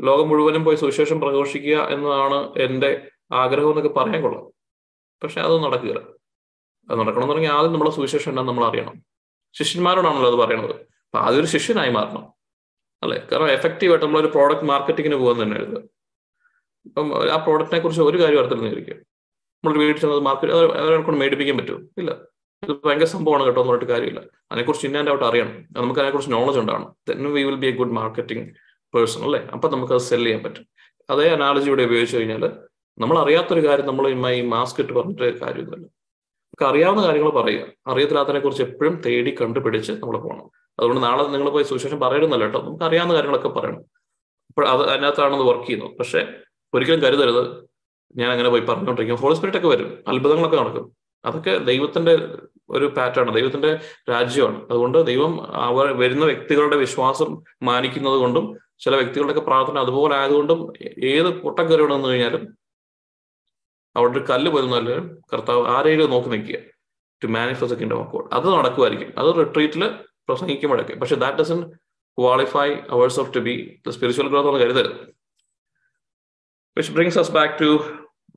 ലോകം 0.00 0.28
മുഴുവനും 0.28 0.64
പോയി 0.64 0.76
സുവിശേഷം 0.76 1.20
പ്രഘോഷിക്കുക 1.20 1.76
എന്നതാണ് 1.76 2.52
എന്റെ 2.58 3.08
ആഗ്രഹം 3.32 3.68
എന്നൊക്കെ 3.68 3.88
പറയാൻ 3.88 4.22
കൊള്ളാം. 4.22 4.44
പക്ഷെ 5.22 5.40
അത് 5.40 5.64
നടക്കുക 5.64 5.90
അത് 6.90 6.98
നടക്കണമെന്നുണ്ടെങ്കിൽ 6.98 7.50
ആദ്യം 7.50 7.72
നമ്മളെ 7.72 7.90
സുവിശേഷം 7.90 8.30
എന്താണെന്ന് 8.30 8.52
നമ്മൾ 8.52 8.70
അറിയണം. 8.70 9.04
ശിഷ്യന്മാരോടാണല്ലോ 9.52 10.30
അത് 10.30 10.38
പറയണത്. 10.38 10.74
അപ്പൊ 10.74 11.18
ആദ്യം 11.18 11.40
ഒരു 11.40 11.46
ശിഷ്യനായി 11.46 11.90
മാറണം. 11.90 12.34
അല്ലെ? 13.02 13.26
കാരണം 13.32 13.50
എഫക്റ്റീവ് 13.50 13.92
ആയിട്ട് 13.92 14.04
നമ്മളൊരു 14.04 14.26
പ്രോഡക്റ്റ് 14.26 14.64
മാർക്കറ്റിങ്ങിന് 14.64 15.14
പോകുന്ന 15.14 15.42
തന്നെ 15.42 15.56
എഴുതുക. 15.56 15.82
ഇപ്പം 16.86 17.32
ആ 17.32 17.36
പ്രോഡക്റ്റിനെ 17.36 17.80
കുറിച്ച് 17.80 18.02
ഒരു 18.02 18.18
കാര്യം 18.18 18.38
അറിയത്തില്ലെന്നിരിക്കും 18.38 18.96
നമ്മൾ 19.64 19.78
വീട്ടിൽ 19.78 20.00
ചെന്നത് 20.00 20.20
മാർക്കറ്റ് 20.20 20.52
അവരെ 20.52 21.02
കൊണ്ട് 21.02 21.20
മേടിപ്പിക്കാൻ 21.20 21.56
പറ്റുമോ? 21.56 21.78
ഇല്ല. 21.98 22.33
ഇത് 22.64 22.72
ഭയങ്കര 22.84 23.04
സംഭവമാണ് 23.04 23.44
കേട്ടോ 23.44 23.60
എന്ന് 23.60 23.72
പറഞ്ഞിട്ട് 23.72 23.92
കാര്യമില്ല. 23.92 24.20
അതിനെക്കുറിച്ച് 24.50 24.86
ഇന്നാന്റെ 24.86 25.12
ഔട്ട് 25.12 25.24
അറിയണം. 25.24 25.64
നമുക്ക് 25.78 26.00
അതിനെക്കുറിച്ച് 26.00 26.32
നോളജ് 26.32 26.58
ഉണ്ടാവണം. 26.58 26.90
Then 27.08 27.32
we 27.32 27.42
will 27.44 27.54
be 27.54 27.66
a 27.66 27.70
good 27.70 27.90
marketing 27.90 28.44
person 28.94 29.24
അല്ലേ? 29.24 29.40
അപ്പൊ 29.54 29.68
നമുക്ക് 29.68 29.92
അത് 29.92 30.00
സെൽ 30.00 30.24
ചെയ്യാൻ 30.24 30.42
പറ്റും. 30.42 30.64
അതേ 31.10 31.28
അനാലജി 31.28 31.66
ഇവിടെ 31.66 31.82
ഉപയോഗിച്ച് 31.82 32.16
കഴിഞ്ഞാൽ 32.16 32.44
നമ്മൾ 32.98 33.18
അറിയാത്തൊരു 33.18 33.68
കാര്യം 33.68 33.86
നമ്മൾ 33.86 34.30
ഈ 34.38 34.42
മാസ്ക് 34.42 34.80
ഇട്ട് 34.80 34.92
പറഞ്ഞിട്ട് 34.92 35.24
കാര്യമൊന്നുമില്ല. 35.44 35.86
നമുക്ക് 36.48 36.70
അറിയാവുന്ന 36.70 37.06
കാര്യങ്ങൾ 37.06 37.30
പറയുക. 37.30 37.64
അറിയത്തില്ലാത്തതിനെ 37.86 38.40
കുറിച്ച് 38.40 38.62
എപ്പോഴും 38.62 39.00
തേടി 39.06 39.36
കണ്ടുപിടിച്ച് 39.40 39.92
നമ്മൾ 39.92 40.16
പോകണം 40.18 40.46
അതുകൊണ്ട് 40.78 41.02
നാളെ 41.02 41.22
നിങ്ങൾ 41.28 41.50
പോയി 41.50 41.64
സുവിശേഷം 41.64 42.00
പറയണമെന്നല്ല 42.00 42.44
കേട്ടോ. 42.44 42.60
നമുക്ക് 42.62 42.84
അറിയാവുന്ന 42.84 43.14
കാര്യങ്ങളൊക്കെ 43.14 43.48
പറയണം. 43.48 43.82
അപ്പോൾ 44.50 44.68
അത് 44.68 44.82
അതിനകത്താണ് 44.90 45.34
അത് 45.34 45.42
വർക്ക് 45.42 45.66
ചെയ്യുന്നത്. 45.66 45.98
പക്ഷേ 45.98 46.20
ഒരിക്കലും 46.74 47.00
കരുതരുത്. 47.02 47.42
ഞാൻ 48.16 48.30
അങ്ങനെ 48.30 48.48
പോയി 48.48 48.60
പറഞ്ഞുകൊണ്ടിരിക്കും 48.60 49.16
ഹോളി 49.16 49.34
സ്പിരിറ്റ് 49.34 49.58
ഒക്കെ 49.58 49.68
വരും. 49.68 50.04
അത്ഭുതങ്ങളൊക്കെ 50.08 50.56
നടക്കും. 50.56 50.84
അതൊക്കെ 51.24 51.58
ദൈവത്തിന്റെ 51.58 52.28
ഒരു 52.70 52.84
പാറ്റേൺ 52.84 53.32
ദൈവത്തിന്റെ 53.32 53.80
രാജ്യമാണ്. 54.10 54.62
അതുകൊണ്ട് 54.64 55.06
ദൈവം 55.06 55.56
അവർ 55.56 55.96
വരുന്ന 55.96 56.24
വ്യക്തികളുടെ 56.24 56.76
വിശ്വാസം 56.76 57.42
മാനിക്കുന്നത് 57.62 58.14
കൊണ്ടും 58.14 58.58
ചില 58.78 58.94
വ്യക്തികളുടെയൊക്കെ 58.94 59.40
പ്രാർത്ഥന 59.40 59.78
അതുപോലെ 59.78 60.16
ആയതുകൊണ്ടും 60.16 60.72
ഏത് 61.04 61.40
പൊട്ടക്കറി 61.42 61.82
കയറി 61.82 61.92
വന്നു 61.92 62.08
കഴിഞ്ഞാലും 62.08 62.58
അവിടെ 63.96 64.18
ഒരു 64.18 64.24
കല്ല് 64.30 64.50
പോയിരുന്നാലും 64.50 65.22
കർത്താവ് 65.32 65.66
ആരെയും 65.66 66.10
നോക്കി 66.10 66.28
നിൽക്കുക. 66.28 66.56
To 67.22 67.26
manifest 67.26 67.80
kingdom 67.80 67.98
of 68.00 68.08
God 68.12 68.34
അത് 68.34 68.48
നടക്കുമായിരിക്കും. 68.48 69.12
അത് 69.18 69.34
റിട്രീറ്റിൽ 69.36 69.90
പ്രസംഗിക്കുമ്പോഴൊക്കെ 70.28 70.94
പക്ഷെ 70.94 71.14
that 71.14 71.38
doesn't 71.38 71.70
qualify 72.18 72.70
ours 72.70 73.20
of 73.20 73.34
to 73.36 73.38
be 73.38 73.80
the 73.86 73.90
spiritual 73.90 74.28
growth 74.28 74.48
എന്ന് 74.48 74.60
കരുതരുത്. 74.60 75.14
Which 76.76 76.92
brings 76.92 77.18
us 77.18 77.32
back 77.32 77.54
to 77.60 77.84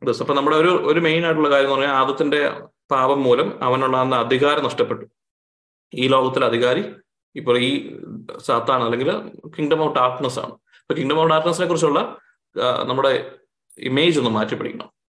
this 0.04 0.22
അപ്പൊ 0.22 0.34
നമ്മുടെ 0.34 0.58
ഒരു 0.58 0.68
ഒരു 0.68 1.00
മെയിൻ 1.00 1.26
ആയിട്ടുള്ള 1.26 1.50
കാര്യം 1.50 1.66
എന്ന് 1.66 1.76
പറഞ്ഞാൽ 1.76 1.96
ആദത്തിന്റെ 1.96 2.52
പാപം 2.92 3.20
മൂലം 3.28 3.48
അവനുള്ള 3.68 3.96
അന്ന് 4.04 4.18
അധികാരം 4.24 4.64
നഷ്ടപ്പെട്ടു. 4.68 5.06
ഈ 5.94 6.06
ലോകത്തിലെ 6.14 6.46
അധികാരി 6.52 6.84
ഇപ്പോൾ 7.40 7.56
ഈ 7.68 7.72
സാത്താണ് 8.48 8.84
അല്ലെങ്കിൽ 8.88 9.10
കിങ്ഡം 9.56 9.82
ഓഫ് 9.86 9.96
ഡാർക്ക്നെസ് 9.98 10.40
ആണ്. 10.44 10.54
അപ്പൊ 10.82 10.94
കിങ്ഡം 11.00 11.20
ഓഫ് 11.22 11.30
ഡാർക്ക്നെസിനെ 11.34 11.68
കുറിച്ചുള്ള 11.72 12.02
നമ്മുടെ 12.90 13.12
ഇമേജ് 13.90 14.20
ഒന്ന് 14.22 14.32
മാറ്റി 14.38 14.56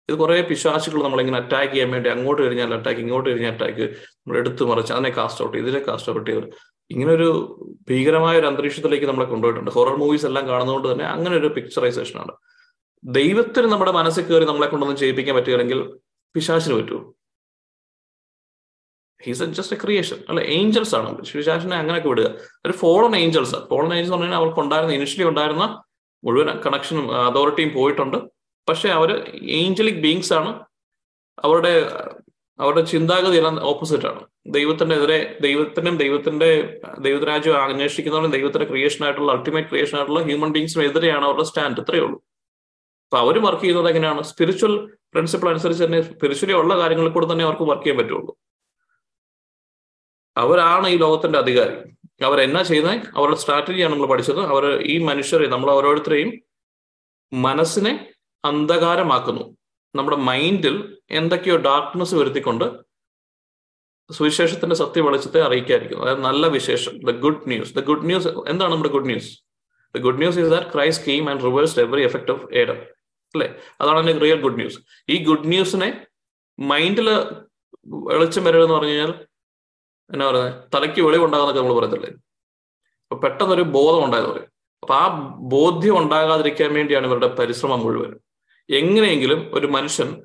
ഇത് 0.08 0.16
കുറെ 0.20 0.36
പിശാശികൾ 0.50 1.00
നമ്മളിങ്ങനെ 1.06 1.38
അറ്റാക്ക് 1.40 1.72
ചെയ്യാൻ 1.72 1.90
വേണ്ടി 1.94 2.08
അങ്ങോട്ട് 2.12 2.40
കഴിഞ്ഞാൽ 2.44 2.70
അറ്റാക്ക് 2.76 3.00
ഇങ്ങോട്ട് 3.04 3.26
കഴിഞ്ഞാൽ 3.30 3.52
അറ്റാക്ക് 3.54 3.84
നമ്മൾ 4.20 4.36
എടുത്തു 4.40 4.62
മറിച്ച് 4.70 4.92
അതിനെ 4.94 5.10
കാസ്റ്റ് 5.18 5.42
ഔട്ട് 5.44 5.56
ഇതിനെ 5.60 5.80
കാസ്റ്റ് 5.88 6.10
ഔട്ട് 6.12 6.30
ചെയ്ത്. 6.30 6.46
ഇങ്ങനെ 6.90 7.12
ഒരു 7.18 7.28
ഭീകരമായ 7.88 8.34
ഒരു 8.40 8.46
അന്തരീക്ഷത്തിലേക്ക് 8.50 9.06
നമ്മളെ 9.10 9.26
കൊണ്ടുപോയിട്ടുണ്ട്. 9.32 9.70
ഹൊറർ 9.76 9.94
മൂവീസ് 10.02 10.26
എല്ലാം 10.30 10.44
കാണുന്നതുകൊണ്ട് 10.48 10.88
തന്നെ 10.92 11.06
അങ്ങനെ 11.14 11.34
ഒരു 11.40 11.48
പിക്ചറൈസേഷൻ 11.56 12.16
ആണ്. 12.22 12.32
ദൈവത്തിന് 13.18 13.68
നമ്മുടെ 13.72 13.92
മനസ്സിൽ 13.98 14.24
കയറി 14.30 14.48
നമ്മളെ 14.50 14.68
കൊണ്ടൊന്നും 14.72 14.98
ചെയ്യിപ്പിക്കാൻ 15.02 15.36
പറ്റുകയാണെങ്കിൽ 15.38 15.80
പിശാശിന് 16.34 16.74
പറ്റുമോ? 16.80 17.00
ഹീസ് 19.26 19.44
ജസ്റ്റ് 19.44 19.76
എ 19.76 19.78
ക്രിയേഷൻ 19.84 20.16
അല്ല 20.28 20.40
ഏഞ്ചൽസ് 20.40 20.94
ആണ്. 20.94 21.18
പിശാചിനെ 21.18 21.76
അങ്ങനെയൊക്കെ 21.76 22.08
വിടുക. 22.08 22.34
ഒരു 22.66 22.72
ഫോളൺ 22.72 23.16
ഏഞ്ചൽസ് 23.16 23.56
ഫോളൺ 23.70 23.94
ഏഞ്ചൽസ് 23.94 24.12
എന്ന് 24.12 24.16
പറഞ്ഞാൽ 24.16 24.38
അവർക്ക് 24.38 24.60
ഉണ്ടായിരുന്ന 24.60 24.94
ഇനിഷ്യലി 24.94 25.28
ഉണ്ടായിരുന്ന 25.28 25.82
മുഴുവൻ 26.24 26.58
കണക്ഷനും 26.60 27.26
അതോറിറ്റിയും 27.26 27.74
പോയിട്ടുണ്ട്. 27.74 28.18
പക്ഷെ 28.68 28.88
അവർ 28.88 29.38
ഏഞ്ചലിക് 29.42 29.94
ബീങ്സ് 29.94 30.32
ആണ്. 30.32 30.64
അവരുടെ 31.44 31.92
അവരുടെ 32.60 32.80
ചിന്താഗതി 32.80 33.36
എല്ലാം 33.36 33.64
ഓപ്പോസിറ്റ് 33.64 34.06
ആണ്. 34.06 34.20
ദൈവത്തിന്റെ 34.46 34.96
എതിരെ 34.96 35.38
ദൈവത്തിനും 35.40 35.96
ദൈവത്തിന്റെ 35.96 36.80
ദൈവരാജ്യം 36.98 37.62
അന്വേഷിക്കുന്നവരും 37.62 38.30
ദൈവത്തിന്റെ 38.30 38.68
ക്രിയേഷൻ 38.68 39.04
ആയിട്ടുള്ള 39.04 39.32
അൾട്ടിമേറ്റ് 39.32 39.68
ക്രിയേഷൻ 39.68 39.96
ആയിട്ടുള്ള 39.96 40.22
ഹ്യൂമൻ 40.22 40.52
ബീങ്സിനും 40.52 40.84
എതിരെയാണ് 40.84 41.24
അവരുടെ 41.24 41.44
സ്റ്റാൻഡ് 41.44 41.80
ഇത്രയേ 41.80 42.00
ഉള്ളൂ. 42.00 42.22
അപ്പൊ 43.04 43.18
അവർ 43.18 43.38
വർക്ക് 43.38 43.62
ചെയ്യുന്നത് 43.62 43.88
എങ്ങനെയാണ്? 43.88 44.22
സ്പിരിച്വൽ 44.22 44.86
പ്രിൻസിപ്പിൾ 44.86 45.48
അനുസരിച്ച് 45.48 45.84
തന്നെ 45.84 46.00
സ്പിരിച്വലി 46.00 46.52
ഉള്ള 46.52 46.78
കാര്യങ്ങളിൽ 46.78 47.10
കൂടെ 47.10 47.32
തന്നെ 47.32 47.44
അവർക്ക് 47.44 47.62
വർക്ക് 47.62 47.84
ചെയ്യാൻ 47.84 47.98
പറ്റുള്ളൂ. 47.98 48.36
അവരാണ് 50.36 50.88
ഈ 50.88 50.96
ലോകത്തിന്റെ 50.96 51.38
അധികാരി. 51.38 51.76
അവർ 52.24 52.40
എന്നാ 52.40 52.62
ചെയ്യുന്നത് 52.62 53.06
അവരുടെ 53.16 53.36
സ്ട്രാറ്റജിയാണ് 53.36 53.92
നമ്മൾ 53.94 54.06
പഠിച്ചത്. 54.06 54.40
അവർ 54.40 54.82
ഈ 54.82 54.98
മനുഷ്യരെ 54.98 55.46
നമ്മൾ 55.46 55.70
ഓരോരുത്തരെയും 55.70 56.30
മനസ്സിനെ 57.32 57.92
അന്ധകാരമാക്കുന്നു. 58.44 59.56
നമ്മുടെ 59.94 60.16
മൈൻഡിൽ 60.16 60.98
എന്തൊക്കെയോ 61.10 61.56
ഡാർക്ക്നെസ് 61.56 62.14
വരുത്തിക്കൊണ്ട് 62.14 62.64
സുവിശേഷത്തിന്റെ 64.12 64.76
സത്യ 64.76 65.00
വെളിച്ചത്തെ 65.00 65.42
അറിയിക്കാതിരിക്കുന്നു. 65.42 66.04
അതായത് 66.04 66.20
നല്ല 66.20 66.46
വിശേഷം. 66.46 66.98
The 66.98 67.10
good 67.10 67.48
news 67.48 67.74
the 67.74 67.80
good 67.80 68.06
news 68.06 68.28
എന്താണ് 68.28 68.72
നമ്മുടെ 68.72 68.90
good 68.90 69.06
news 69.06 69.42
the 69.96 70.00
good 70.00 70.18
news 70.18 70.38
is 70.38 70.50
that 70.50 70.66
Christ 70.74 71.06
came 71.06 71.30
and 71.30 71.42
reversed 71.42 71.82
every 71.82 72.02
effect 72.04 72.32
of 72.32 72.54
Adam 72.54 72.78
അല്ലെ? 73.34 73.58
അതാണ് 73.80 73.98
അതിന്റെ 73.98 74.22
റിയൽ 74.22 74.40
ഗുഡ് 74.40 74.56
ന്യൂസ് 74.56 74.78
ഈ 75.08 75.24
ഗുഡ് 75.24 75.48
ന്യൂസിനെ 75.48 76.06
മൈൻഡിൽ 76.58 77.08
വെളിച്ചം 77.86 78.44
വരുക 78.44 78.62
എന്ന് 78.62 78.74
പറഞ്ഞു 78.74 78.88
കഴിഞ്ഞാൽ 78.88 79.12
എന്നാ 80.12 80.30
പറയുന്നത് 80.30 80.54
തലയ്ക്ക് 80.74 81.00
വെളിവുണ്ടാകുന്നൊക്കെ 81.02 81.60
നമ്മൾ 81.60 81.74
പറയത്തില്ലേ? 81.80 82.10
അപ്പൊ 83.02 83.16
പെട്ടെന്നൊരു 83.20 83.62
ബോധം 83.62 84.04
ഉണ്ടായത് 84.04 84.26
പറയും 84.26 84.48
അപ്പൊ 84.82 84.94
ആ 84.94 85.06
ബോധ്യം 85.54 85.98
ഉണ്ടാകാതിരിക്കാൻ 85.98 86.74
വേണ്ടിയാണ് 86.74 87.06
ഇവരുടെ 87.06 87.26
പരിശ്രമം 87.26 87.80
മുഴുവൻ 87.80 88.12
എങ്ങനെയെങ്കിലും 88.70 89.50
ഒരു 89.54 89.66
മനുഷ്യൻ 89.66 90.22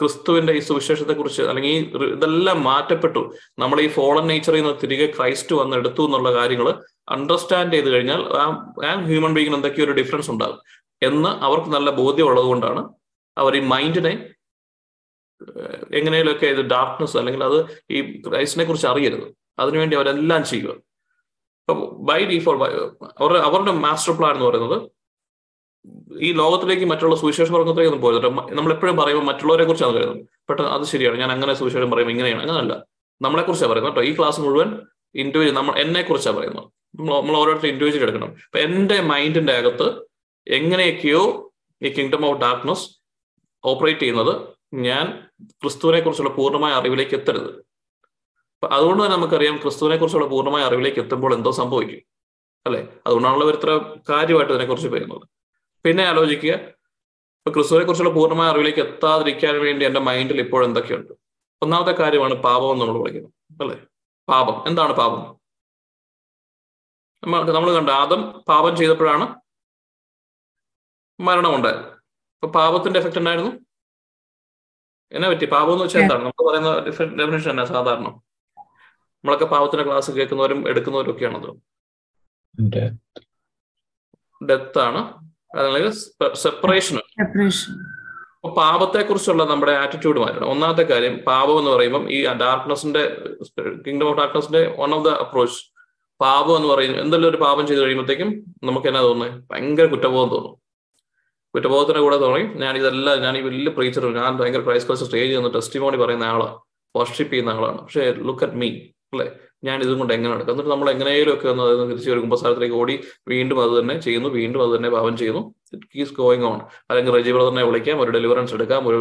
ക്രിസ്തുവിന്റെ 0.00 0.52
ഈ 0.52 0.58
സുവിശേഷത്തെ 0.58 1.12
കുറിച്ച് 1.12 1.42
അല്ലെങ്കിൽ 1.42 2.06
ഇതെല്ലാം 2.14 2.64
മാറ്റപ്പെട്ടു. 2.64 3.34
നമ്മൾ 3.58 3.80
ഈ 3.80 3.88
ഫോളൻ 3.88 4.26
നേച്ചറിൽ 4.26 4.60
നിന്ന് 4.62 4.74
തിരികെ 4.82 5.06
ക്രൈസ്റ്റ് 5.06 5.54
വന്ന് 5.56 5.76
എടുത്തു 5.76 6.02
എന്നുള്ള 6.02 6.32
കാര്യങ്ങൾ 6.34 6.68
അണ്ടർസ്റ്റാൻഡ് 7.08 7.72
ചെയ്ത് 7.72 7.88
കഴിഞ്ഞാൽ 7.90 8.20
ആ 8.36 8.44
ഹ്യൂമൻ 9.06 9.34
ബീങ്ങിന് 9.34 9.54
എന്തൊക്കെയോ 9.54 9.84
ഒരു 9.84 9.92
ഡിഫറൻസ് 9.92 10.30
ഉണ്ടാകും. 10.30 10.58
എന്ന് 11.02 11.28
അവർക്ക് 11.28 11.70
നല്ല 11.70 11.90
ബോധ്യം 11.90 12.26
ഉള്ളത് 12.26 12.44
കൊണ്ടാണ് 12.44 12.82
അവർ 13.36 13.56
ഈ 13.56 13.60
മൈൻഡിനെ 13.60 14.12
എങ്ങനെയൊക്കെ 15.94 16.46
ഇത് 16.46 16.60
ഡാർക്ക്നെസ് 16.60 17.16
അല്ലെങ്കിൽ 17.16 17.44
അത് 17.44 17.82
ഈ 17.90 18.22
ക്രൈസ്റ്റിനെ 18.28 18.64
കുറിച്ച് 18.64 18.86
അറിയരുത്. 18.86 19.36
അതിനുവേണ്ടി 19.58 19.96
അവരെല്ലാം 19.96 20.44
ചെയ്യുക. 20.44 20.70
അപ്പൊ 21.68 21.90
ബൈ 21.90 22.24
ഡിഫോൾ 22.24 22.64
അവരുടെ 23.18 23.38
അവരുടെ 23.38 23.72
മാസ്റ്റർ 23.72 24.16
പ്ലാൻ 24.16 24.34
എന്ന് 24.34 24.46
പറയുന്നത് 24.46 24.90
ഈ 26.20 26.32
ലോകത്തിലേക്ക് 26.32 26.84
മറ്റുള്ള 26.84 27.16
സുവിശേഷ 27.16 27.50
വർഗത്തിലേക്ക് 27.50 27.94
ഒന്നും 27.94 28.00
പോയത് 28.00 28.54
നമ്മൾ 28.54 28.72
എപ്പോഴും 28.72 28.96
പറയുമ്പോൾ 28.96 29.24
മറ്റുള്ളവരെ 29.24 29.64
കുറിച്ചാണ് 29.64 29.92
പറയുന്നത്. 29.92 30.26
പെട്ടെന്ന് 30.48 30.72
അത് 30.72 30.82
ശരിയാണ്. 30.82 31.18
ഞാൻ 31.18 31.32
അങ്ങനെ 31.32 31.54
സുവിശേഷം 31.54 31.90
പറയും 31.90 32.10
ഇങ്ങനെയാണ്. 32.10 32.42
അങ്ങനല്ല. 32.42 32.86
നമ്മളെ 33.22 33.42
കുറിച്ചാണ് 33.42 33.72
പറയുന്നത് 33.72 33.94
കേട്ടോ. 33.94 34.10
ഈ 34.10 34.18
ക്ലാസ് 34.18 34.40
മുഴുവൻ 34.40 34.80
ഇൻഡിവിജ്വൽ 35.14 35.54
നമ്മൾ 35.54 35.78
എന്നെ 35.78 36.02
കുറിച്ചാണ് 36.02 36.36
പറയുന്നത്. 36.36 36.64
നമ്മൾ 36.64 37.14
നമ്മൾ 37.14 37.36
ഓരോരുത്തർ 37.36 37.66
ഇൻഡിവിജ്വൽ 37.66 38.02
എടുക്കണം. 38.02 38.28
അപ്പൊ 38.28 38.58
എന്റെ 38.58 39.00
മൈൻഡിന്റെ 39.00 39.52
അകത്ത് 39.52 40.06
എങ്ങനെയൊക്കെയോ 40.48 41.52
ഈ 41.82 41.88
കിങ്ഡം 41.88 42.26
ഓഫ് 42.26 42.40
ഡാർക്ക്നെസ് 42.40 42.90
ഓപ്പറേറ്റ് 43.64 44.00
ചെയ്യുന്നത് 44.00 44.48
ഞാൻ 44.74 45.25
ക്രിസ്തുവിനെ 45.44 46.00
കുറിച്ചുള്ള 46.00 46.30
പൂർണമായ 46.30 46.72
അറിവിലേക്ക് 46.72 47.14
എത്തരുത്. 47.14 47.66
അതുകൊണ്ട് 48.72 49.04
തന്നെ 49.04 49.16
നമുക്കറിയാം 49.16 49.56
ക്രിസ്തുവിനെ 49.56 49.96
കുറിച്ചുള്ള 49.96 50.26
പൂർണമായ 50.26 50.62
അറിവിലേക്ക് 50.62 51.00
എത്തുമ്പോൾ 51.00 51.34
എന്തോ 51.34 51.50
സംഭവിക്കും. 51.50 52.00
അല്ലെ? 52.66 52.88
അതുകൊണ്ടാണല്ലോ 53.06 53.50
ഇത്ര 53.50 53.94
കാര്യമായിട്ട് 54.08 54.52
ഇതിനെക്കുറിച്ച് 54.52 54.88
പറയുന്നത്. 54.88 55.22
പിന്നെ 55.84 56.04
ആലോചിക്കുക. 56.04 56.50
ഇപ്പൊ 56.50 57.52
ക്രിസ്തുവിനെ 57.52 57.86
കുറിച്ചുള്ള 57.86 58.12
പൂർണമായ 58.12 58.48
അറിവിലേക്ക് 58.48 58.78
എത്താതിരിക്കാൻ 58.78 59.60
വേണ്ടി 59.60 59.86
എന്റെ 59.86 60.00
മൈൻഡിൽ 60.00 60.40
ഇപ്പോൾ 60.40 60.64
എന്തൊക്കെയുണ്ട്? 60.64 61.12
ഒന്നാമത്തെ 61.62 61.92
കാര്യമാണ് 61.92 62.34
പാപം 62.34 62.72
എന്ന് 62.72 62.84
നമ്മൾ 62.84 62.98
വിളിക്കുന്നത്. 62.98 63.62
അല്ലെ? 63.62 63.86
പാപം. 64.28 64.64
എന്താണ് 64.66 64.92
പാപം? 64.92 65.36
നമ്മൾ 67.24 67.74
കണ്ട 67.74 67.90
ആദം 67.90 68.30
പാപം 68.48 68.76
ചെയ്തപ്പോഴാണ് 68.76 69.34
മരണമുണ്ടായത്. 71.20 71.76
അപ്പൊ 71.76 72.46
പാപത്തിന്റെ 72.46 73.00
എഫക്റ്റ് 73.00 73.18
ഉണ്ടായിരുന്നു 73.18 73.65
എന്നെ 75.12 75.28
പറ്റി? 75.28 75.44
പാപം 75.44 75.72
എന്ന് 75.72 75.84
വെച്ചാൽ 75.84 76.00
എന്താണ്? 76.00 76.22
നമ്മൾ 76.24 76.44
പറയുന്ന 76.48 76.70
ഡെഫിനേഷൻ 77.18 77.50
എന്നാ 77.50 77.64
സാധാരണ. 77.64 78.06
നമ്മളൊക്കെ 78.06 79.44
പാപത്തിന്റെ 79.44 79.84
ക്ലാസ് 79.84 80.10
കേൾക്കുന്നവരും 80.10 80.68
എടുക്കുന്നവരും 80.68 81.10
ഒക്കെയാണത് 81.10 81.50
ഡെത്ത് 84.50 84.78
ആണ്. 84.78 85.02
അല്ലെങ്കിൽ 85.58 85.92
സെപ്പറേഷൻ. 86.34 86.96
അപ്പൊ 88.36 88.48
പാപത്തെ 88.54 89.02
കുറിച്ചുള്ള 89.02 89.44
നമ്മുടെ 89.44 89.72
ആറ്റിറ്റ്യൂഡ് 89.72 90.20
മാറ്റണം. 90.20 90.50
ഒന്നാമത്തെ 90.50 90.82
കാര്യം 90.82 91.14
പാപം 91.18 91.58
എന്ന് 91.58 91.70
പറയുമ്പം 91.70 92.10
ഈ 92.12 92.26
ഡാർക്ക്നെസിന്റെ 92.26 93.02
കിങ്ഡം 93.86 94.08
ഓഫ് 94.08 94.18
ഡാർക്ക്നെസിന്റെ 94.18 94.76
വൺ 94.78 94.94
ഓഫ് 94.94 95.04
ദ 95.04 95.08
അപ്രോച്ച് 95.08 95.62
പാപം 96.20 96.56
എന്ന് 96.56 96.68
പറയുന്നത് 96.68 97.00
എന്തെങ്കിലും 97.00 97.30
ഒരു 97.30 97.36
പാപം 97.36 97.66
ചെയ്ത് 97.66 97.82
കഴിയുമ്പോഴത്തേക്കും 97.82 98.30
നമുക്ക് 98.64 98.86
എന്നാ 98.86 99.00
തോന്നുന്നത് 99.00 99.44
ഭയങ്കര 99.50 99.86
കുറ്റബോധം 99.86 100.30
തോന്നും. 100.34 100.65
കുറ്റബോധത്തിന്റെ 101.56 102.00
കൂടെ 102.00 102.16
തുടങ്ങി. 102.16 102.58
ഞാൻ 102.60 102.76
ഇതെല്ലാം 102.76 103.22
ഞാൻ 103.22 103.38
ഈ 103.38 103.40
വലിയ 103.40 103.68
പ്രീച്ചർ 103.68 104.04
ഞാൻ 104.14 104.36
ഭയങ്കര 104.36 104.64
ക്രൈസ്റ്റ് 104.64 104.88
കോഴ്സ് 104.88 105.04
സ്റ്റേജ് 105.04 105.36
നിന്ന് 105.36 105.54
ടെസ്റ്റിമോണി 105.54 105.96
പറയുന്ന 105.96 106.24
ആളാണ് 106.24 106.54
വർഷിപ്പ് 106.96 107.32
ചെയ്യുന്ന 107.32 107.50
ആളാണ്. 107.50 107.78
പക്ഷെ 107.78 108.14
ലുക്ക് 108.18 108.44
അറ്റ് 108.44 108.56
മീ 108.56 108.68
അല്ലെ? 109.12 109.26
ഞാൻ 109.64 109.82
ഇതും 109.82 109.98
കൊണ്ട് 109.98 110.14
എങ്ങനെ 110.14 110.34
നടക്കും 110.34 110.52
എന്നിട്ട് 110.52 110.70
നമ്മൾ 110.70 110.90
എങ്ങനെയും 110.90 111.34
ഒക്കെ 111.34 111.48
ഒന്ന് 111.48 111.62
അതിൽ 111.62 111.88
തിരിച്ചു 111.88 112.10
ഒരു 112.10 112.20
കുമ്പസാരത്തിലേക്ക് 112.20 112.76
ഓടി 112.76 113.00
വീണ്ടും 113.28 113.62
അത് 113.62 113.80
തന്നെ 113.80 114.00
ചെയ്യുന്നു 114.00 114.28
വീണ്ടും 114.28 114.62
അത് 114.64 114.76
തന്നെ 114.76 114.90
പാവം 114.90 115.16
ചെയ്യുന്നു. 115.16 115.54
ഇറ്റ് 115.72 115.86
കീസ് 115.96 116.14
ഗോയിങ് 116.14 116.44
ഓൺ 116.44 116.58
അല്ലെങ്കിൽ 116.90 117.12
റെജി 117.12 117.32
ബ്രദറിനെ 117.32 117.64
വിളിക്കാം 117.64 118.00
ഒരു 118.00 118.10
ഡെലിവറൻസ് 118.10 118.54
എടുക്കാം 118.54 118.88
ഒരു 118.88 118.98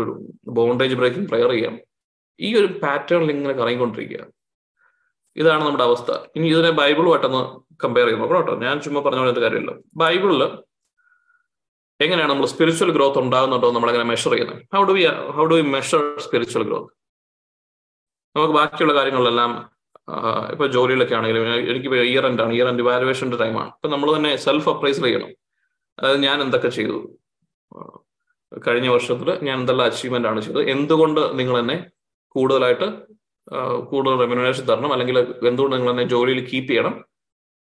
ബൗണ്ടേജ് 0.48 0.96
ബ്രേക്കിംഗ് 0.96 1.30
പ്രയർ 1.30 1.50
ചെയ്യാം. 1.50 1.80
ഈ 2.40 2.56
ഒരു 2.56 2.66
പാറ്റേണിൽ 2.66 3.32
ഇങ്ങനെ 3.32 3.54
കറങ്ങിക്കൊണ്ടിരിക്കുക. 3.54 4.26
ഇതാണ് 5.36 5.66
നമ്മുടെ 5.66 5.84
അവസ്ഥ. 5.84 6.12
ഇനി 6.36 6.48
ഇതിനെ 6.48 6.70
ബൈബിളുമായിട്ടൊന്ന് 6.70 7.44
കമ്പയർ 7.84 8.06
ചെയ്യുമ്പോൾ 8.06 8.38
കേട്ടോ. 8.38 8.56
ഞാൻ 8.56 8.82
ചുമ്മാ 8.82 9.02
പറഞ്ഞ 9.02 9.20
പറഞ്ഞിട്ട് 9.20 9.40
കാര്യമില്ല. 9.40 9.74
ബൈബിളിൽ 9.96 10.44
എങ്ങനെയാണ് 12.04 12.32
നമ്മൾ 12.32 12.48
സ്പിരിച്വൽ 12.54 12.90
ഗ്രോത്ത് 12.96 13.20
ഉണ്ടാകുന്നുണ്ടോ 13.24 13.68
നമ്മൾ 13.76 13.90
എങ്ങനെ 13.92 14.08
മെഷർ 14.12 14.32
ചെയ്യുന്നത്? 14.34 14.60
How 14.76 14.82
do 14.90 14.94
we 14.98 15.04
how 15.38 15.44
do 15.52 15.56
we 15.60 15.66
measure 15.76 16.02
spiritual 16.26 16.64
growth 16.70 16.92
നമുക്ക് 18.36 18.56
ബാക്കിയുള്ള 18.60 18.94
കാര്യങ്ങളിലെല്ലാം 18.98 19.52
ഇപ്പൊ 20.54 20.66
ജോലിയിലൊക്കെ 20.76 21.16
ആണെങ്കിലും 21.18 21.46
എനിക്ക് 21.72 21.90
ഇയർ 22.12 22.26
എൻഡ് 22.30 22.42
ആണ് 22.46 22.54
ഇയർ 22.58 22.68
എൻഡ് 22.72 22.84
ഇവാലുവേഷന്റെ 22.84 23.38
ടൈമാണ് 23.42 23.70
ഇപ്പൊ 23.76 23.90
നമ്മൾ 23.94 24.10
തന്നെ 24.16 24.32
സെൽഫ് 24.46 24.70
അപ്രൈസ് 24.74 25.02
ചെയ്യണം. 25.06 25.32
അതായത് 26.00 26.20
ഞാൻ 26.28 26.38
എന്തൊക്കെ 26.46 26.70
ചെയ്തു? 26.78 26.98
കഴിഞ്ഞ 28.66 28.88
വർഷത്തിൽ 28.96 29.30
ഞാൻ 29.48 29.56
എന്തെല്ലാം 29.62 29.88
അച്ചീവ്മെന്റ് 29.90 30.28
ആണ് 30.32 30.40
ചെയ്തത്? 30.46 30.64
എന്തുകൊണ്ട് 30.74 31.22
നിങ്ങൾ 31.40 31.56
എന്നെ 31.64 31.78
കൂടുതലായിട്ട് 32.36 32.88
കൂടുതൽ 33.92 34.14
റെമ്യൂണേഷൻ 34.24 34.64
തരണം? 34.70 34.92
അല്ലെങ്കിൽ 34.96 35.18
എന്തുകൊണ്ട് 35.50 35.76
നിങ്ങൾ 35.76 35.92
എന്നെ 35.94 36.06
ജോലിയിൽ 36.14 36.40
കീപ്പ് 36.52 36.70
ചെയ്യണം? 36.72 36.94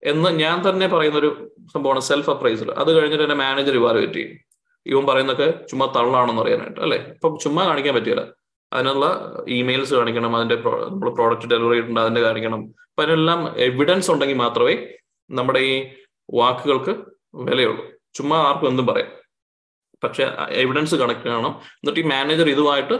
എന്ന് 0.03 0.29
ഞാൻ 0.29 0.69
തന്നെ 0.69 0.87
പറയുന്ന 0.87 1.17
ഒരു 1.19 1.51
സംഭവമാണ് 1.73 1.99
സെൽഫ് 1.99 2.29
അപ്രൈസൽ 2.29 2.71
അത് 2.71 2.91
കഴിഞ്ഞിട്ട് 2.97 3.23
എന്നെ 3.23 3.35
മാനേജർ 3.35 3.73
ഇവാലുവേറ്റ് 3.73 4.13
ചെയ്യും. 4.13 4.37
ഇവൻ 4.85 5.05
പറയുന്നൊക്കെ 5.05 5.65
ചുമ്മാ 5.65 5.85
തള്ളാണെന്ന് 5.85 6.41
അറിയാനായിട്ട് 6.41 6.79
അല്ലെ? 6.79 6.97
ഇപ്പം 6.97 7.39
ചുമ്മാ 7.39 7.67
കാണിക്കാൻ 7.67 7.95
പറ്റില്ല. 7.95 8.33
അതിനുള്ള 8.73 9.05
ഇമെയിൽസ് 9.47 9.93
കാണിക്കണം 9.93 10.35
അതിന്റെ 10.35 10.55
നമ്മൾ 10.55 11.09
പ്രോഡക്റ്റ് 11.09 11.47
ഡെലിവറി 11.47 11.73
ചെയ്തിട്ടുണ്ട് 11.73 11.99
അതിന്റെ 11.99 12.21
കാണിക്കണം. 12.21 12.61
അപ്പൊ 12.61 13.03
അതിനെല്ലാം 13.03 13.55
എവിഡൻസ് 13.57 14.11
ഉണ്ടെങ്കിൽ 14.11 14.37
മാത്രമേ 14.37 14.87
നമ്മുടെ 15.29 15.59
ഈ 15.59 15.87
വാക്കുകൾക്ക് 16.33 16.95
വിലയുള്ളൂ. 17.35 17.83
ചുമ്മാ 18.15 18.37
ആർക്കും 18.37 18.67
എന്തും 18.67 18.87
പറയാം. 18.87 19.11
പക്ഷെ 20.03 20.23
എവിഡൻസ് 20.49 20.95
കണക്ട് 20.95 21.23
ചെയ്യണം 21.23 21.59
എന്നിട്ട് 21.71 21.99
ഈ 21.99 22.03
മാനേജർ 22.03 22.49
ഇതുമായിട്ട് 22.49 22.93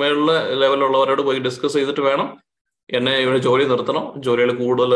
മേളിലെ 0.00 0.54
ലെവലുള്ളവരോട് 0.54 1.22
പോയി 1.22 1.38
ഡിസ്കസ് 1.38 1.72
ചെയ്തിട്ട് 1.72 2.00
വേണം 2.00 2.40
എന്നെ 2.98 3.12
ഇവന് 3.24 3.38
ജോലി 3.46 3.64
നിർത്തണം 3.72 4.04
ജോലിയിൽ 4.26 4.50
കൂടുതൽ 4.62 4.92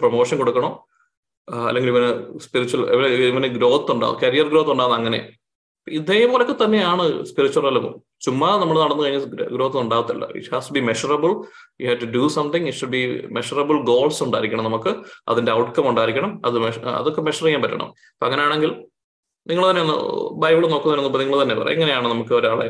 പ്രൊമോഷൻ 0.00 0.36
കൊടുക്കണം. 0.42 0.72
അല്ലെങ്കിൽ 1.68 1.90
ഇവന് 1.94 2.10
സ്പിരിച്വൽ 2.44 2.82
ഇവന് 3.30 3.48
ഗ്രോത്ത് 3.56 3.92
ഉണ്ടാവും 3.94 4.18
കരിയർ 4.22 4.46
ഗ്രോത്ത് 4.52 4.72
ഉണ്ടാകുന്ന 4.74 4.98
അങ്ങനെ. 5.00 5.20
ഇതേപോലൊക്കെ 5.86 6.54
തന്നെയാണ് 6.62 7.04
സ്പിരിച്വൽ 7.30 7.66
എലവും 7.70 7.94
ചുമ്മാ 8.24 8.50
നമ്മൾ 8.60 8.76
നടന്നു 8.82 9.02
കഴിഞ്ഞാൽ 9.04 9.24
ഗ്രോത്ത് 9.56 9.78
ഉണ്ടാകത്തില്ല. 9.82 10.24
It 10.38 10.50
has 10.54 10.72
be 10.76 10.80
measurable 10.90 11.32
you 11.82 11.86
have 11.88 11.98
to 12.04 12.08
do 12.16 12.24
something 12.36 12.68
it 12.70 12.80
should 12.80 12.94
be 12.96 13.02
measurable 13.38 13.78
goals 13.90 14.22
ഉണ്ടായിരിക്കണം 14.26 14.66
നമുക്ക്. 14.70 14.92
അതിന്റെ 15.32 15.52
ഔട്ട്കം 15.60 15.86
ഉണ്ടായിരിക്കണം. 15.90 16.32
അത് 16.46 16.56
അതൊക്കെ 17.00 17.22
മെഷർ 17.28 17.46
ചെയ്യാൻ 17.48 17.62
പറ്റണം. 17.66 17.90
അപ്പൊ 18.14 18.26
അങ്ങനെയാണെങ്കിൽ 18.28 18.72
നിങ്ങൾ 19.46 19.64
തന്നെ 19.70 19.82
ഒന്ന് 19.84 19.96
ബൈബിൾ 20.42 20.62
നോക്കുന്നതിന് 20.74 21.04
മുമ്പ് 21.06 21.18
നിങ്ങൾ 21.22 21.38
തന്നെ 21.42 21.56
പറയാം 21.60 21.74
എങ്ങനെയാണ് 21.76 22.06
നമുക്ക് 22.12 22.34
ഒരാളെ 22.40 22.68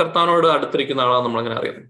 കർത്താനോട് 0.00 0.46
അടുത്തിരിക്കുന്ന 0.56 1.00
ആളാണ് 1.06 1.24
നമ്മൾ 1.26 1.40
അങ്ങനെ 1.42 1.56
അറിയുന്നത് 1.60 1.88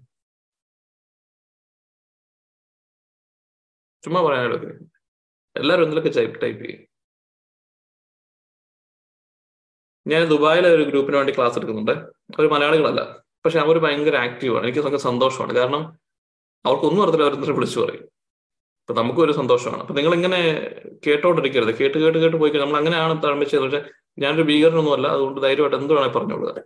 ചുമ്മാ 4.03 4.21
പറയാനായിട്ട് 4.21 4.69
എല്ലാവരും 5.57 5.83
ഒന്നിലൊക്കെ 5.83 6.09
ടൈപ്പ് 6.43 6.63
ചെയ്യും? 6.65 6.87
ഞാൻ 10.07 10.25
ദുബായിലെ 10.25 10.69
ഒരു 10.69 10.83
ഗ്രൂപ്പിന് 10.83 11.17
വേണ്ടി 11.17 11.33
ക്ലാസ് 11.37 11.57
എടുക്കുന്നുണ്ട്. 11.57 11.91
അവർ 12.37 12.49
മലയാളികളല്ല. 12.49 13.01
പക്ഷെ 13.45 13.59
അവർ 13.59 13.77
ഭയങ്കര 13.79 14.15
ആക്റ്റീവാണ് 14.15 14.63
എനിക്ക് 14.63 14.79
നമുക്ക് 14.79 14.97
സന്തോഷമാണ്. 14.97 15.55
കാരണം 15.55 15.99
അവർക്കൊന്നും 16.65 17.01
അറിയത്തില്ല 17.01 17.25
അവരെന്തൊരു 17.25 17.51
വിളിച്ചു 17.51 17.79
പറയും. 17.79 18.03
അപ്പൊ 18.81 18.93
നമുക്കും 19.01 19.23
ഒരു 19.23 19.31
സന്തോഷമാണ്. 19.31 19.81
അപ്പൊ 19.81 19.93
നിങ്ങൾ 19.93 20.13
ഇങ്ങനെ 20.13 20.39
കേട്ടോണ്ടിരിക്കരുത്. 21.07 21.71
കേട്ട് 21.75 21.97
കേട്ട് 21.97 22.17
കേട്ട് 22.17 22.37
പോയി 22.37 22.51
നമ്മൾ 22.51 22.77
അങ്ങനെയാണ് 22.77 23.23
തഴമ്പിച്ചത് 23.23 23.61
പക്ഷെ 23.61 23.81
ഞാനൊരു 24.19 24.41
ഭീകരനൊന്നും 24.41 24.93
അല്ല 24.93 25.07
അതുകൊണ്ട് 25.07 25.41
ധൈര്യമായിട്ട് 25.41 25.77
എന്ത് 25.77 25.93
വേണേൽ 25.93 26.11
പറഞ്ഞോളുക 26.11 26.63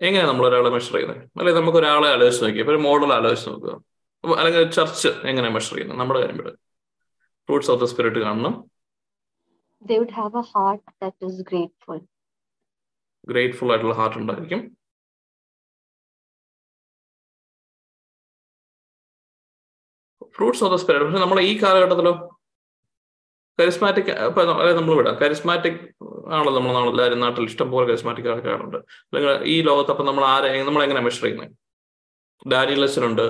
എങ്ങനെയാണ് 0.00 0.30
നമ്മൾ 0.30 0.46
ഒരാളെ 0.48 0.70
മെഷർ 0.70 0.92
ചെയ്യുന്നത്? 0.94 1.18
അല്ലെങ്കിൽ 1.38 1.60
നമുക്ക് 1.60 1.78
ഒരാളെ 1.78 2.08
ആലോചിച്ച് 2.08 2.44
നോക്കി 2.44 2.62
ഒരു 2.62 2.76
മോഡൽ 2.76 3.12
ആലോചിച്ച് 3.12 3.50
നോക്കുക. 3.50 3.87
അല്ലെങ്കിൽ 4.40 4.64
ചർച്ച് 4.78 5.10
എങ്ങനെ 5.30 5.48
മെഷർ 5.56 5.74
ചെയ്യുന്നത് 5.76 6.00
നമ്മുടെ 6.00 6.20
കാര്യം 6.22 6.38
ഇവിടെ 6.40 6.54
ഫ്രൂട്ട്സ് 7.48 7.70
ഓഫ് 7.74 7.80
ദ 7.84 7.88
സ്പിരിറ്റ് 7.92 8.22
കാണണം. 8.26 8.54
They 9.82 9.96
would 10.00 10.14
have 10.20 10.34
a 10.40 10.46
heart 10.52 10.80
that 11.02 11.16
is 11.26 11.36
grateful. 11.50 11.98
Grateful 13.30 13.70
ആയിട്ടുള്ള 13.72 13.94
ഹാർട്ട് 13.98 14.18
ഉണ്ടായിരിക്കും. 14.20 14.60
ഫ്രൂട്ട്സ് 20.36 20.62
ഓഫ് 20.64 20.72
ദ 20.74 20.78
സ്പിരിറ്റ് 20.82 21.06
പക്ഷെ 21.06 21.22
നമ്മൾ 21.24 21.38
ഈ 21.50 21.52
കാലഘട്ടത്തിലോ 21.62 22.12
കരിസ്മാറ്റിക് 23.58 24.10
നമ്മൾ 24.80 24.92
വിടാം. 24.98 25.14
കരിസ്മാറ്റിക് 25.22 25.80
ആണല്ലോ 26.34 26.52
നമ്മൾ 26.58 26.90
എല്ലാവരും 26.92 27.22
നാട്ടിൽ 27.24 27.46
ഇഷ്ടം 27.50 27.68
പോലെ 27.72 27.86
കരിസ്മാറ്റിക് 27.90 28.28
ആൾക്കാരുണ്ട്. 28.32 28.78
അല്ലെങ്കിൽ 29.08 29.30
ഈ 29.54 29.56
ലോകത്തപ്പം 29.68 29.94
അപ്പൊ 29.96 30.06
നമ്മൾ 30.10 30.24
ആരെ 30.34 30.50
നമ്മൾ 30.68 30.82
എങ്ങനെ 30.86 31.02
മെഷർ 31.06 31.24
ചെയ്യുന്നത് 31.26 31.54
ഡാനിയലച്ചനുണ്ട് 32.52 33.26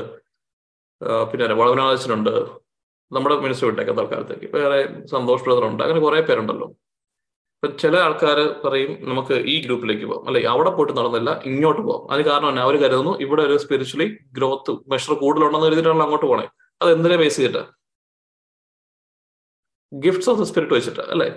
പിന്നെ 1.03 1.55
വളവനാഥനുണ്ട് 1.61 2.35
നമ്മുടെ 3.13 3.35
മിനിസ്റ്റർ 3.45 3.67
വിട്ടേക്കാം 3.69 3.97
തൽക്കാലത്തേക്ക്. 3.99 4.47
വേറെ 4.57 4.79
സന്തോഷ് 5.13 5.45
ബ്രദർ 5.45 5.65
ഉണ്ട് 5.71 5.83
അങ്ങനെ 5.85 6.01
കുറെ 6.07 6.21
പേരുണ്ടല്ലോ. 6.21 6.67
ഇപ്പൊ 7.57 7.69
ചില 7.83 7.97
ആൾക്കാർ 7.97 8.39
പറയും 8.65 8.91
നമുക്ക് 9.11 9.35
ഈ 9.53 9.55
ഗ്രൂപ്പിലേക്ക് 9.65 10.07
പോകാം 10.11 10.27
അല്ലെ 10.29 10.41
അവിടെ 10.53 10.71
പോയിട്ട് 10.71 10.95
നടന്നില്ല 10.99 11.31
ഇങ്ങോട്ട് 11.51 11.83
പോകാം 11.89 12.13
അതിന് 12.13 12.29
കാരണം 12.29 12.49
തന്നെ 12.51 12.63
അവർ 12.63 12.75
കരുതുന്നു 12.83 13.13
ഇവിടെ 13.25 13.43
ഒരു 13.49 13.57
സ്പിരിച്വലി 13.63 14.07
ഗ്രോത്ത് 14.37 14.73
മെഷർ 14.93 15.15
കൂടുതലുണ്ടെന്ന് 15.23 15.67
കരുതിയിട്ടാണ് 15.67 16.05
അങ്ങോട്ട് 16.07 16.27
പോണേ. 16.27 16.47
അത് 16.81 16.91
എന്തിനെ 16.97 17.17
ബേസ് 17.23 17.37
ചെയ്തിട്ട്? 17.37 17.63
ഗിഫ്റ്റ്സ് 19.93 20.31
ഓഫ് 20.31 20.41
ദ 20.41 20.47
സ്പിരിറ്റ് 20.51 20.75
വെച്ചിട്ട് 20.75 21.03
അല്ലേ? 21.15 21.29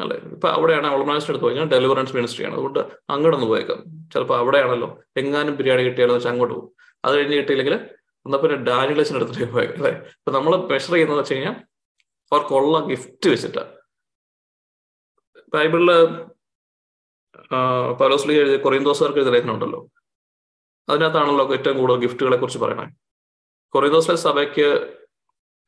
അല്ലെ 0.00 0.16
ഇപ്പൊ 0.34 0.48
അവിടെയാണ് 0.48 0.88
ഓൾമൈസ്റ്റ് 0.96 1.30
എടുത്ത് 1.32 1.46
പോയി 1.46 1.66
ഡെലിവറൻസ് 1.74 2.14
മിനിസ്ട്രിയാണ് 2.16 2.54
അതുകൊണ്ട് 2.54 2.78
അങ്ങോട്ടൊന്ന് 3.14 3.48
പോയേക്കാം. 3.52 3.80
ചിലപ്പോൾ 4.12 4.38
അവിടെയാണല്ലോ 4.42 4.88
എങ്ങാനും 5.22 5.56
ബിരിയാണി 5.56 5.82
കിട്ടിയാലോ 5.88 6.14
വെച്ചാൽ 6.14 6.32
അങ്ങോട്ട് 6.32 6.54
പോകും. 6.54 6.70
അത് 7.04 7.12
കഴിഞ്ഞ് 7.16 7.36
കിട്ടിയില്ലെങ്കിൽ 7.40 7.76
എന്നാ 8.26 8.38
പിന്നെ 8.42 8.56
ഡാനിലേഷൻ 8.68 9.14
എടുത്തിട്ട് 9.18 9.52
പോയേക്കാം 9.54 9.78
അല്ലെ? 9.80 9.92
ഇപ്പൊ 10.18 10.30
നമ്മൾ 10.36 10.52
മെഷർ 10.72 10.92
ചെയ്യുന്നത് 10.94 11.20
വെച്ച് 11.20 11.34
കഴിഞ്ഞാൽ 11.34 11.56
അവർക്കുള്ള 12.32 12.78
ഗിഫ്റ്റ് 12.90 13.28
വെച്ചിട്ട്. 13.32 13.62
ബൈബിളിൽ 15.54 15.90
പലോസ്ലി 18.00 18.34
എഴുതിയ 18.42 18.58
കൊറിയന്തോസുകാർക്ക് 18.64 19.20
എഴുതിയ 19.20 19.34
ലേഖനമുണ്ടല്ലോ 19.36 19.80
അതിനകത്താണല്ലോ 20.88 21.44
ഏറ്റവും 21.56 21.76
കൂടുതൽ 21.80 22.00
ഗിഫ്റ്റുകളെ 22.04 22.36
കുറിച്ച് 22.42 22.60
പറയണേ. 22.64 22.86
കൊറിയന്തോസിലെ 23.74 24.18
സഭയ്ക്ക് 24.26 24.66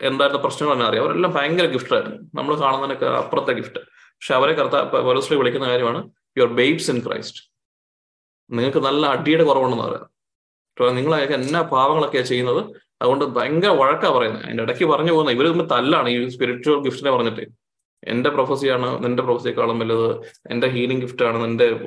എന്തായിരുന്നു 0.00 0.40
പ്രശ്നങ്ങൾ 0.44 0.72
തന്നെ 0.74 0.86
അറിയാം. 0.88 1.04
അവരെല്ലാം 1.04 1.32
ഭയങ്കര 1.38 1.66
ഗിഫ്റ്റായിരുന്നു 1.74 2.18
നമ്മൾ 2.38 2.52
കാണുന്നതിനൊക്കെ 2.62 3.08
അപ്പുറത്തെ 3.22 3.52
ഗിഫ്റ്റ് 3.58 3.80
പക്ഷെ 4.14 4.34
അവരെ 4.38 4.52
കർത്ത 4.60 4.76
പലോസ്ലി 5.08 5.36
വിളിക്കുന്ന 5.40 5.66
കാര്യമാണ് 5.72 6.00
യുവർ 6.38 6.50
ബേബ്സ് 6.60 6.90
ഇൻ 6.92 6.98
ക്രൈസ്റ്റ് 7.06 7.40
നിങ്ങൾക്ക് 8.50 8.80
നല്ല 8.88 9.02
അടിയുടെ 9.14 9.44
കുറവുണ്ടെന്ന് 9.48 9.84
പറയാം. 9.88 10.08
നിങ്ങളൊക്കെ 10.80 11.34
എന്നാ 11.34 11.60
പാവങ്ങളൊക്കെയാണ് 11.60 12.28
ചെയ്യുന്നത്? 12.28 12.64
അതുകൊണ്ട് 13.02 13.24
ഭയങ്കര 13.24 13.68
വഴക്കാ 13.68 14.10
പറയുന്നത് 14.10 14.44
അതിന്റെ 14.44 14.62
ഇടയ്ക്ക് 14.62 14.84
പറഞ്ഞു 14.84 15.12
പോകുന്നത് 15.12 15.34
ഇവർ 15.34 15.46
തമ്മിൽ 15.46 15.66
തല്ലാണ് 15.66 16.08
ഈ 16.08 16.28
സ്പിരിച്വൽ 16.28 16.80
ഗിഫ്റ്റിനെ 16.80 17.10
പറഞ്ഞിട്ട്. 17.10 17.46
എന്റെ 18.04 18.30
പ്രൊഫസിയാണ് 18.30 19.04
നിന്റെ 19.04 19.22
പ്രൊഫസിയെക്കാളും 19.22 19.78
വലുത്. 19.78 20.22
എന്റെ 20.50 20.66
ഹീലിംഗ് 20.66 21.02
ഗിഫ്റ്റ് 21.02 21.24
ആണ് 21.24 21.44
നിന്റെ 21.44 21.80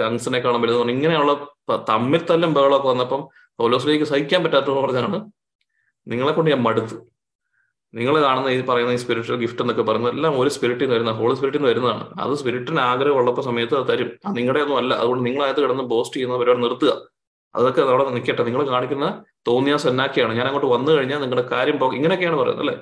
ടങ്സിനെക്കാളും 0.00 0.62
വലുത് 0.62 0.90
ഇങ്ങനെയുള്ള 0.90 1.46
തമ്മിൽ 1.88 2.26
തല്ലും 2.30 2.54
ബഹളമൊക്കെ 2.54 2.88
വന്നപ്പം 2.88 3.28
പൗലോസിലേക്ക് 3.58 4.04
സഹിക്കാൻ 4.04 4.44
പറ്റാത്തത് 4.44 4.72
പറഞ്ഞാണ് 4.72 5.30
നിങ്ങളെ 6.08 6.32
കൊണ്ട് 6.32 6.50
ഞാൻ 6.50 6.62
മടുത്തു. 6.62 6.94
നിങ്ങൾ 7.94 8.20
കാണുന്ന 8.20 8.48
ഈ 8.48 8.60
പറയുന്ന 8.60 8.92
ഈ 8.92 8.96
സ്പിരിച്വൽ 8.96 9.36
ഗിഫ്റ്റ് 9.36 9.62
എന്നൊക്കെ 9.62 9.82
പറയുന്നത് 9.82 10.12
എല്ലാം 10.12 10.40
ഒരു 10.40 10.48
സ്പിരിറ്റിൽ 10.48 10.84
നിന്ന് 10.84 10.94
വരുന്ന 10.94 11.10
ഹോളി 11.10 11.34
സ്പിരിറ്റിൽ 11.34 11.58
നിന്ന് 11.58 11.70
വരുന്നതാണ്. 11.70 12.20
അത് 12.20 12.34
സ്പിരിറ്റിന് 12.34 12.80
ആഗ്രഹം 12.80 13.16
ഉള്ളപ്പോൾ 13.16 13.42
സമയത്ത് 13.42 13.74
അത് 13.74 13.88
തരും. 13.88 14.18
നിങ്ങളുടെ 14.28 14.60
ഒന്നും 14.60 14.76
അല്ല. 14.76 14.94
അതുകൊണ്ട് 14.94 15.26
നിങ്ങൾ 15.26 15.42
അതിനകത്ത് 15.42 15.62
കിടന്ന് 15.62 15.84
ബോസ്റ്റ് 15.84 16.16
ചെയ്യുന്ന 16.16 16.36
പരിപാടി 16.36 16.60
നിർത്തുക. 16.60 17.13
അതൊക്കെ 17.58 17.80
അവിടെ 17.92 18.04
നിൽക്കട്ടെ. 18.16 18.42
നിങ്ങൾ 18.48 18.62
കാണിക്കുന്ന 18.74 19.06
തോന്നിയ 19.48 19.74
സെന്നാക്കിയാണ് 19.84 20.32
ഞാൻ 20.38 20.46
അങ്ങോട്ട് 20.50 20.70
വന്നു 20.74 20.90
കഴിഞ്ഞാൽ 20.96 21.20
നിങ്ങളുടെ 21.24 21.46
കാര്യം 21.54 21.76
പോകും 21.82 21.96
ഇങ്ങനെയൊക്കെയാണ് 21.98 22.38
പറയുന്നത് 22.40 22.64
അല്ലെ? 22.64 22.76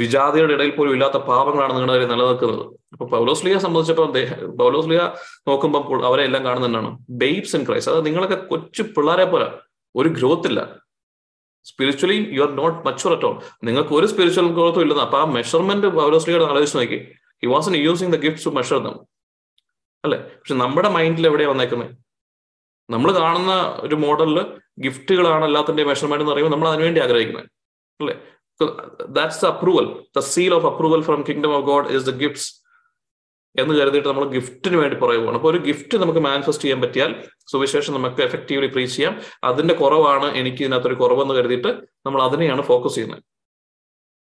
വിജാതിയുടെ 0.00 0.52
ഇടയിൽ 0.56 0.72
പോലും 0.78 0.92
ഇല്ലാത്ത 0.96 1.18
പാപങ്ങളാണ് 1.28 1.72
നിങ്ങളുടെ 1.76 1.94
കയ്യിൽ 1.94 2.10
നിലനിൽക്കുന്നത്. 2.12 2.64
അപ്പൊ 2.92 3.04
പൗലോസ്ലിയെ 3.14 3.58
സംബന്ധിച്ചപ്പോൾ 3.64 4.08
പൗലോസ്ലിയ 4.62 5.00
നോക്കുമ്പോൾ 5.48 6.04
അവരെ 6.08 6.22
എല്ലാം 6.28 6.42
കാണുന്നതാണ് 6.48 6.90
ബേബ്സ് 7.22 7.54
ഇൻ 7.56 7.62
ക്രൈസ്റ്റ് 7.68 7.92
അത് 7.94 8.00
നിങ്ങളൊക്കെ 8.08 8.38
കൊച്ചു 8.52 8.82
പിള്ളേരെ 8.96 9.26
പോലെ 9.32 9.48
ഒരു 9.94 10.08
ഗ്രോത്ത് 10.18 10.48
ഇല്ല 10.50 10.60
spiritually 11.70 12.18
you 12.36 12.42
are 12.42 12.50
not 12.60 12.76
mature 12.88 13.12
at 13.14 13.26
all 13.28 13.34
നിങ്ങൾക്ക് 13.68 13.92
ഒരു 13.98 14.06
സ്പിരിച്വൽ 14.12 14.46
ഗ്രോത്തും 14.58 14.82
ഇല്ലെന്ന്. 14.84 15.04
അപ്പൊ 15.06 15.18
ആ 15.22 15.24
മെഷർമെന്റ് 15.38 15.88
പൗലോസ്ലിയുടെ 15.98 16.46
ആലോചിച്ച് 16.50 16.78
നോക്കി. 16.78 16.98
He 17.42 17.48
was 17.54 17.82
using 17.86 18.12
the 18.16 18.18
gift 18.26 18.44
to 18.46 18.52
measure 18.58 18.78
them 18.86 18.96
അല്ലെ? 20.04 20.18
പക്ഷെ 20.38 20.54
നമ്മുടെ 20.54 20.88
മൈൻഡിൽ 20.98 21.26
എവിടെയാണ് 21.30 21.52
വന്നേക്കുന്നത് 21.54 21.90
നമ്മൾ 22.90 23.12
കാണുന്ന 23.12 23.52
ഒരു 23.80 23.94
മോഡലിൽ 23.94 24.38
ഗിഫ്റ്റുകളാണ് 24.78 25.44
എല്ലാത്തിന്റെ 25.44 25.84
മെഷർമെന്റ് 25.84 26.22
എന്ന് 26.22 26.32
പറയുമ്പോൾ 26.32 26.54
നമ്മൾ 26.54 26.68
അതിനുവേണ്ടി 26.68 27.00
ആഗ്രഹിക്കുന്നത്. 27.00 27.48
അല്ലേ? 28.00 28.16
That's 29.08 29.44
approval 29.46 29.86
the 30.16 30.18
seal 30.18 30.54
of 30.54 30.66
approval 30.66 31.02
from 31.02 31.24
kingdom 31.28 31.52
of 31.56 31.64
God 31.64 31.88
is 31.88 32.06
the 32.06 32.14
gifts 32.16 32.60
എന്ന് 33.58 33.74
കരുതിയിട്ട് 33.74 34.08
നമ്മൾ 34.08 34.24
ഗിഫ്റ്റിന് 34.24 34.76
വേണ്ടി 34.76 34.96
പറയുകയാണ് 34.96 35.36
അപ്പോൾ 35.36 35.50
ഒരു 35.50 35.58
ഗിഫ്റ്റ് 35.58 35.98
നമുക്ക് 35.98 36.18
മാനിഫെസ്റ്റ് 36.18 36.64
ചെയ്യാൻ 36.64 36.80
പറ്റിയാൽ 36.80 37.24
സുവിശേഷം 37.46 37.94
നമുക്ക് 37.94 38.22
എഫക്റ്റീവ്ലി 38.22 38.66
പ്രീച്ച് 38.66 38.96
ചെയ്യാം. 38.96 39.20
അതിന്റെ 39.44 39.74
കുറവാണ് 39.74 40.24
എനിക്ക് 40.24 40.56
ഇതിനകത്തൊരു 40.56 40.94
കുറവെന്ന് 40.94 41.34
കരുതിയിട്ട് 41.34 41.68
നമ്മൾ 42.06 42.22
അതിനെയാണ് 42.22 42.62
ഫോക്കസ് 42.62 42.94
ചെയ്യുന്നത്. 42.94 43.22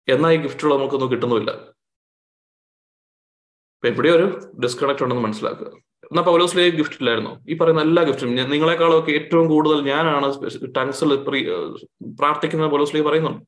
എന്നാൽ 0.07 0.33
ഈ 0.33 0.37
ഗിഫ്റ്റുകൾ 0.37 0.77
നമുക്കൊന്നും 0.77 1.11
കിട്ടുന്നുമില്ല. 1.11 1.51
അപ്പൊ 3.75 3.87
എവിടെയോ 3.87 4.15
ഒരു 4.15 4.27
ഡിസ്കണക്ട് 4.63 5.03
ഉണ്ടെന്ന് 5.03 5.23
മനസ്സിലാക്കുക. 5.23 5.92
എന്നാൽ 6.09 6.23
പൗലോസിലെ 6.29 6.63
ഗിഫ്റ്റ് 6.79 6.97
ഇല്ലായിരുന്നു? 7.01 7.31
ഈ 7.51 7.53
പറയുന്ന 7.59 7.81
എല്ലാ 7.87 8.01
ഗിഫ്റ്റും 8.09 8.31
നിങ്ങളെക്കാളൊക്കെ 8.53 9.11
ഏറ്റവും 9.19 9.45
കൂടുതൽ 9.53 9.79
ഞാനാണ് 9.91 10.27
ടങ്സിൽ 10.77 11.11
പ്രാർത്ഥിക്കുന്ന 12.19 12.67
പൗലോസ്ലി 12.73 13.03
പറയുന്നുണ്ട്. 13.09 13.41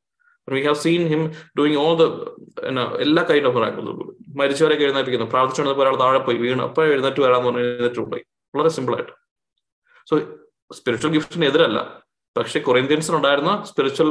We 0.47 0.61
have 0.67 0.79
seen 0.85 1.03
him 1.11 1.21
doing 1.57 1.79
all 1.83 1.93
the 2.01 2.05
എല്ലാ 3.05 3.21
കൈൻഡ് 3.29 3.47
ഓഫ് 3.49 3.59
മരിച്ചവരെ 4.39 4.75
എഴുന്നേൽപ്പിക്കുന്നു 4.85 5.27
പ്രാർത്ഥിച്ചുകൊണ്ട് 5.33 5.81
ഒരാൾ 5.83 5.95
താഴെ 6.01 6.19
പോയി 6.25 6.37
വീണ് 6.43 6.63
അപ്പോൾ 6.69 6.83
എഴുന്നേറ്റ് 6.93 7.21
വരാന്ന് 7.25 7.47
പറഞ്ഞ് 7.49 7.67
എഴുന്നേറ്റ് 7.67 8.01
പോയി 8.11 8.23
വളരെ 8.55 8.71
സിമ്പിൾ 8.77 8.95
ആയിട്ട്. 8.97 9.13
സോ 10.09 10.15
സ്പിരിച്വൽ 10.77 11.11
ഗിഫ്റ്റിന് 11.15 11.45
എതിരല്ല. 11.51 11.79
പക്ഷെ 12.37 12.59
കൊറിയന്ത്യൻസിന് 12.67 13.15
ഉണ്ടായിരുന്ന 13.17 13.51
സ്പിരിച്വൽ 13.69 14.09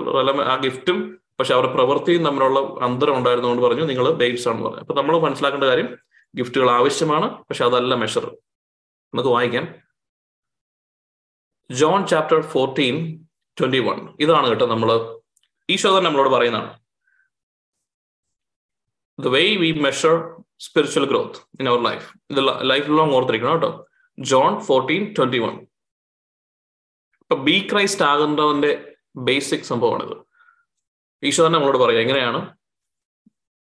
ആ 0.53 0.57
ഗിഫ്റ്റും 0.65 0.99
പക്ഷെ 1.39 1.53
അവരുടെ 1.55 1.73
പ്രവൃത്തിയും 1.77 2.23
തമ്മിലുള്ള 2.27 2.59
അന്തരം 2.87 3.15
ഉണ്ടായിരുന്നുകൊണ്ട് 3.19 3.63
പറഞ്ഞു 3.67 3.85
നിങ്ങൾ 3.91 4.07
ബേബ്സ് 4.21 4.47
ആണെന്ന് 4.49 4.67
പറഞ്ഞു. 4.67 4.83
അപ്പൊ 4.85 4.95
നമ്മൾ 4.99 5.15
മനസ്സിലാക്കേണ്ട 5.27 5.67
കാര്യം 5.73 5.89
ഗിഫ്റ്റുകൾ 6.39 6.71
ആവശ്യമാണ് 6.71 7.27
പക്ഷെ 7.45 7.65
അതല്ല 7.65 7.95
മെഷർ 7.95 8.25
നമുക്ക് 9.15 9.29
വായിക്കാം. 9.29 9.67
John 11.71 12.07
chapter 12.07 12.41
fourteen 12.41 12.97
twenty 13.61 13.79
one 13.79 13.99
ഇതാണ് 14.21 14.47
കേട്ടോ 14.49 14.67
നമ്മൾ 14.67 14.91
ഈശോ 15.71 15.91
തന്നെ 15.91 16.11
നമ്മളോട് 16.11 16.31
പറയുന്നതാണ്. 16.35 16.71
The 19.19 19.27
way 19.27 19.43
we 19.57 19.71
measure 19.73 20.17
spiritual 20.59 21.05
growth 21.09 21.39
in 21.61 21.69
our 21.69 21.81
life 21.83 22.09
ഇത് 22.31 22.71
ലൈഫ് 22.71 22.91
ലോങ് 22.91 23.13
ഓർത്തിരിക്കണം 23.13 23.53
കേട്ടോ. 23.53 23.71
ജോൺ 24.19 24.61
ഫോർട്ടീൻ 24.61 25.15
ട്വന്റി 25.19 25.39
വൺ 25.39 25.55
ഇപ്പൊ 27.23 27.37
ബി 27.37 27.69
ക്രൈസ്റ്റ് 27.73 28.05
ആകേണ്ടതിന്റെ 28.05 28.73
ബേസിക് 29.17 29.69
സംഭവമാണിത്. 29.71 30.17
ഈശോ 31.23 31.47
തന്നെ 31.47 31.59
നമ്മളോട് 31.59 31.79
പറയുക 31.85 32.01
എങ്ങനെയാണ്? 32.01 32.57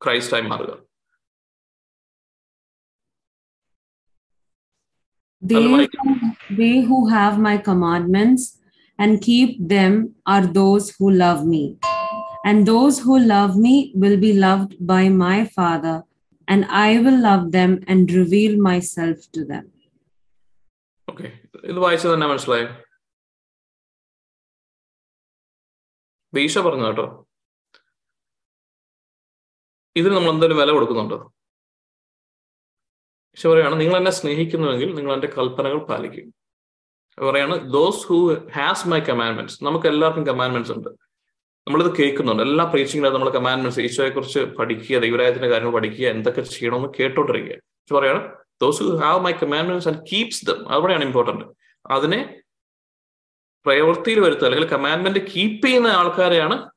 ക്രൈസ്റ്റായി 0.05 0.43
മാറുക. 0.43 0.92
They 5.43 5.63
who, 5.63 5.79
they 6.51 6.81
who 6.83 7.09
have 7.09 7.39
my 7.39 7.57
commandments 7.59 8.43
and 8.99 9.21
keep 9.21 9.57
them 9.69 9.93
are 10.27 10.47
those 10.47 10.91
who 10.97 11.11
love 11.11 11.45
me. 11.47 11.65
And 12.45 12.67
those 12.67 12.99
who 13.01 13.19
love 13.19 13.57
me 13.57 13.75
will 13.95 14.17
be 14.17 14.33
loved 14.33 14.73
by 14.93 15.09
my 15.09 15.45
Father, 15.57 15.97
and 16.49 16.65
I 16.67 16.99
will 16.99 17.19
love 17.21 17.53
them 17.53 17.81
and 17.87 18.11
reveal 18.13 18.55
myself 18.71 19.19
to 19.35 19.43
them. 19.45 19.65
Okay 21.09 21.27
ഇത് 21.71 21.79
വായിച്ചത് 21.85 22.13
തന്നെ 22.13 22.27
മനസ്സിലായോ 22.33 22.69
ഈശോ 26.33 26.61
പറഞ്ഞു 26.67 26.87
കേട്ടോ 26.89 27.07
ഇതിന് 29.97 30.15
നമ്മൾ 30.17 30.31
എന്തായാലും 30.35 30.59
വില 30.61 30.71
കൊടുക്കുന്നുണ്ടോ 30.77 31.19
ഈശോ 33.37 33.53
പറയുകയാണ് 33.53 33.81
നിങ്ങൾ 33.81 33.97
എന്നെ 33.97 34.11
സ്നേഹിക്കുന്നുവെങ്കിൽ 34.11 34.95
നിങ്ങൾ 34.95 35.13
എന്റെ 35.15 35.27
കൽപ്പനകൾ 35.39 35.79
പാലിക്കും. 35.79 36.35
പറയാണ് 37.21 37.73
those 37.73 38.07
who 38.07 38.47
has 38.57 38.89
my 38.89 39.01
commandments 39.01 39.65
നമുക്ക് 39.65 39.87
എല്ലാവർക്കും 39.87 40.27
കമാൻഡ്മെന്റ്സ് 40.27 40.73
ഉണ്ട്. 40.73 40.89
നമ്മളിത് 41.69 41.97
കേൾക്കുന്നുണ്ട്. 41.97 42.43
എല്ലാ 42.43 42.65
പ്രീച്ചിങ്ങിലും 42.65 43.15
നമ്മൾ 43.15 43.31
കമാൻഡ്മെന്റ്സ് 43.31 43.81
ഈശോയെ 43.81 44.09
കുറിച്ച് 44.09 44.41
പഠിക്കുക 44.41 44.99
ദൈവരായത്തിന്റെ 44.99 45.49
കാര്യങ്ങൾ 45.49 45.75
പഠിക്കുക 45.75 46.09
എന്തൊക്കെ 46.09 46.41
ചെയ്യണമെന്ന് 46.41 46.89
കേട്ടോണ്ടിരിക്കുക. 47.01 47.55
പക്ഷെ 47.55 47.95
പറയാണ് 47.95 48.33
those 48.63 48.83
who 48.83 48.97
have 48.97 49.21
my 49.21 49.33
commandments 49.33 49.89
and 49.89 50.03
keeps 50.13 50.47
them 50.47 50.69
അവിടെയാണ് 50.69 51.05
ഇമ്പോർട്ടന്റ് 51.05 51.45
അതിനെ 51.91 52.41
പ്രവൃത്തിയിൽ 53.67 54.21
വരുത്തുക 54.21 54.45
അല്ലെങ്കിൽ 54.45 54.69
കമാൻഡ്മെന്റ് 54.69 55.19
കീപ്പ് 55.19 55.67
ചെയ്യുന്ന 55.67 55.89
ആൾക്കാരെയാണ് 55.89 56.72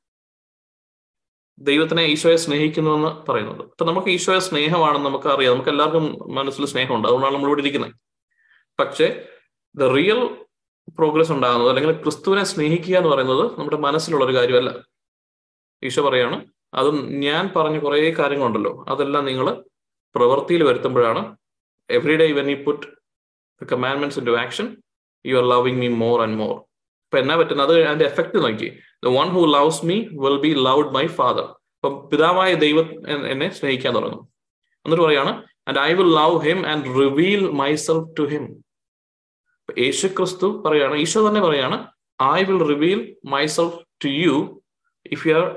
ദൈവത്തിനെ 1.59 2.03
ഈശോയെ 2.03 2.35
സ്നേഹിക്കുന്നു 2.35 2.91
എന്ന് 2.91 3.31
പറയുന്നത്. 3.31 3.61
അപ്പൊ 3.61 3.85
നമുക്ക് 3.85 4.07
ഈശോയെ 4.07 4.39
സ്നേഹമാണെന്ന് 4.39 5.09
നമുക്ക് 5.09 5.27
അറിയാം 5.27 5.53
നമുക്ക് 5.53 5.69
എല്ലാവർക്കും 5.69 6.35
മനസ്സിൽ 6.35 6.65
സ്നേഹമുണ്ട്. 6.65 7.07
അതുകൊണ്ടാണ് 7.07 7.33
നമ്മൾ 7.33 7.47
ഇവിടെ 7.47 7.61
ഇരിക്കുന്നത്. 7.61 7.93
പക്ഷേ 8.79 9.23
ദ 9.75 9.83
റിയൽ 9.83 10.45
പ്രോഗ്രസ് 10.89 11.31
ഉണ്ടാകുന്നത് 11.31 11.69
അല്ലെങ്കിൽ 11.69 12.01
ക്രിസ്തുവിനെ 12.01 12.43
സ്നേഹിക്കുക 12.43 12.95
എന്ന് 12.97 13.09
പറയുന്നത് 13.09 13.59
നമ്മുടെ 13.59 13.77
മനസ്സിലുള്ള 13.77 14.25
ഒരു 14.25 14.35
കാര്യമല്ല. 14.35 14.85
ഈശോ 15.83 16.09
പറയാണ് 16.09 16.45
അത് 16.73 16.89
ഞാൻ 17.05 17.53
പറഞ്ഞ 17.55 17.79
കുറേ 17.79 18.11
കാര്യങ്ങളുണ്ടല്ലോ. 18.11 18.85
അതെല്ലാം 18.87 19.25
നിങ്ങൾ 19.25 19.63
പ്രവൃത്തിയിൽ 20.15 20.63
വരുത്തുമ്പോഴാണ്. 20.63 21.37
Every 21.89 22.15
day 22.15 22.31
when 22.31 22.49
you 22.49 22.63
put 22.63 22.87
the 23.61 23.67
commandments 23.71 24.19
into 24.25 24.37
action 24.37 24.77
you 25.25 25.37
are 25.37 25.43
loving 25.43 25.79
me 25.79 25.87
more 25.87 26.21
and 26.21 26.35
more 26.35 26.61
ഇപ്പൊ 27.05 27.17
എന്നാ 27.23 27.35
പറ്റുന്നത്? 27.39 27.71
അത് 27.73 27.87
അതിന്റെ 27.89 28.05
എഫക്ട് 28.11 28.37
നോക്കി. 28.45 28.69
The 29.05 29.11
one 29.19 29.27
who 29.35 29.41
loves 29.57 29.81
me 29.89 29.97
will 30.23 30.37
be 30.45 30.51
loved 30.67 30.91
my 30.97 31.05
father 31.19 31.45
അപ്പൊ 31.75 31.89
പിതാവായ 32.11 32.51
ദൈവം 32.65 32.87
എന്നെ 33.33 33.47
സ്നേഹിക്കാൻ 33.57 33.91
തുടങ്ങും 33.97 34.21
എന്നിട്ട് 34.85 35.03
പറയാണ് 35.05 35.31
and 35.69 35.79
I 35.89 35.91
will 35.99 36.11
love 36.19 36.37
him 36.47 36.59
and 36.71 36.85
reveal 37.01 37.43
myself 37.61 38.07
to 38.19 38.23
him 38.33 38.45
Yeshu 39.83 40.07
Kristu 40.17 40.47
പറയാണ് 40.65 40.95
ഈശോ 41.03 41.21
തന്നെ 41.27 41.41
പറയാണ് 41.47 41.77
I 42.19 42.41
will 42.49 42.61
reveal 42.71 42.99
myself 43.35 43.77
to 44.03 44.09
you 44.23 44.35
if 45.15 45.23
you 45.27 45.33
are 45.41 45.47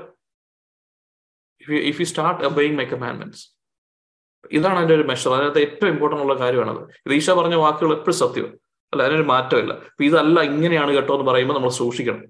if 1.91 1.97
you 2.01 2.07
start 2.13 2.41
abiding 2.49 2.77
my 2.79 2.87
commandments 2.93 3.43
ഇതാണ് 4.57 4.77
അതിന്റെ 4.79 4.95
ഒരു 4.99 5.05
മെഷർ 5.09 5.31
അതിനകത്ത് 5.35 5.61
ഏറ്റവും 5.65 5.89
ഇമ്പോർട്ടന്റ് 5.93 6.23
ഉള്ള 6.25 6.35
കാര്യമാണത്. 6.41 6.81
ഈശോ 7.17 7.33
പറഞ്ഞ 7.39 7.55
വാക്കുകൾ 7.63 7.91
എപ്പോഴും 7.97 8.17
സത്യം 8.23 8.49
അല്ല 8.93 9.01
അതിനൊരു 9.03 9.27
മാറ്റമില്ല. 9.33 9.73
അപ്പൊ 9.91 10.03
ഇതല്ല 10.09 10.41
ഇങ്ങനെയാണ് 10.49 10.91
കേട്ടോ 10.97 11.13
എന്ന് 11.17 11.27
പറയുമ്പോൾ 11.31 11.53
നമ്മൾ 11.53 11.69
സൂക്ഷിക്കണം. 11.79 12.21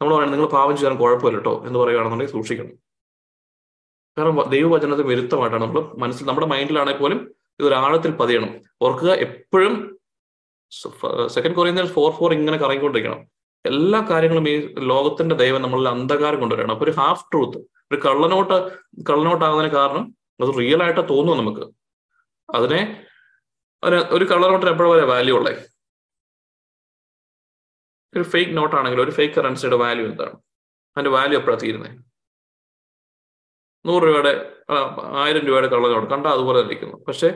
നമ്മൾ 0.00 0.12
പറയണം 0.14 0.32
നിങ്ങൾ 0.34 0.48
പാപം 0.56 0.74
ചെയ്യാൻ 0.76 0.94
കുഴപ്പമില്ല 1.02 1.38
കേട്ടോ 1.38 1.54
എന്ന് 1.66 1.78
പറയുകയാണെന്നുണ്ടെങ്കിൽ 1.78 2.34
സൂക്ഷിക്കണം. 2.36 2.72
കാരണം 4.16 4.50
ദൈവവചനത്തിന് 4.54 5.08
വിരുദ്ധമായിട്ടാണ് 5.12 5.62
നമ്മൾ 5.64 5.82
മനസ്സിൽ 6.02 6.24
നമ്മുടെ 6.28 6.46
മൈൻഡിലാണെങ്കിൽ 6.52 7.02
പോലും 7.02 7.20
ഇതൊരു 7.60 7.74
ആഴത്തിൽ 7.74 8.12
പതിയണം. 8.20 8.50
ഓർക്കുക 8.82 9.10
എപ്പോഴും 9.26 9.74
സെക്കൻഡ് 11.34 11.56
കൊറിയുന്ന 11.58 11.84
ഫോർ 11.96 12.10
ഫോർ 12.18 12.30
ഇങ്ങനെ 12.38 12.56
കറങ്ങിക്കൊണ്ടിരിക്കണം. 12.56 13.20
എല്ലാ 13.64 13.98
കാര്യങ്ങളും 14.10 14.44
ഈ 14.48 14.54
ലോകത്തിന്റെ 14.90 15.34
ദൈവം 15.34 15.62
നമ്മളിൽ 15.62 15.88
അന്ധകാരം 15.88 16.40
കൊണ്ടുവരണം 16.40 16.74
അപ്പൊ 16.74 16.84
ഒരു 16.84 16.94
ഹാഫ് 17.00 17.24
ട്രൂത്ത് 17.32 17.58
ഒരു 17.90 17.98
കള്ളനോട്ട് 18.04 18.56
കള്ളനോട്ടാകുന്നതിന് 19.08 19.72
കാരണം 19.78 20.04
അത് 20.42 20.50
റിയൽ 20.58 20.82
ആയിട്ട് 20.82 21.02
തോന്നും 21.12 21.38
നമുക്ക്. 21.40 21.64
അതിനെ 22.48 22.80
അതിന് 23.82 24.00
ഒരു 24.16 24.24
കളർ 24.32 24.52
എപ്പോഴും 24.72 24.90
വരെ 24.94 25.04
വാല്യൂ 25.12 25.34
ഉള്ളേ. 25.38 25.52
ഒരു 28.14 28.24
ഫേക്ക് 28.32 28.52
നോട്ട് 28.58 28.74
ആണെങ്കിലും 28.78 29.04
ഒരു 29.06 29.12
ഫേക്ക് 29.18 29.34
കറൻസിയുടെ 29.38 29.78
വാല്യൂ 29.84 30.04
എന്താണ്? 30.10 30.34
അതിന്റെ 30.96 31.10
വാല്യൂ 31.16 31.36
എപ്പോഴാണ് 31.40 31.62
തീരുന്നത് 31.64 31.98
നൂറ് 33.84 34.04
രൂപയുടെ 34.08 34.32
ആയിരം 35.22 35.42
രൂപയുടെ 35.48 35.68
കളർ 35.74 35.90
നോട്ട് 35.96 36.08
കണ്ടാൽ 36.14 36.32
അതുപോലെ 36.36 36.58
ഇരിക്കുന്നു 36.64 36.96
പക്ഷെ 37.08 37.28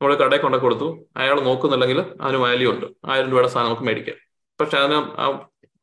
നമ്മൾ 0.00 0.12
കടയിൽ 0.20 0.42
കൊണ്ടു 0.44 0.58
കൊടുത്തു. 0.64 0.86
അയാൾ 1.20 1.36
നോക്കുന്നില്ലെങ്കിൽ 1.48 1.98
അതിന് 2.24 2.38
വാല്യൂ 2.44 2.68
ഉണ്ട്. 2.74 2.86
ആയിരം 3.12 3.28
രൂപയുടെ 3.32 3.50
സാധനം 3.54 3.68
നമുക്ക് 3.68 3.84
മേടിക്കാം. 3.88 4.16
പക്ഷെ 4.60 4.76
അതിന് 4.80 4.98
ആ 5.22 5.26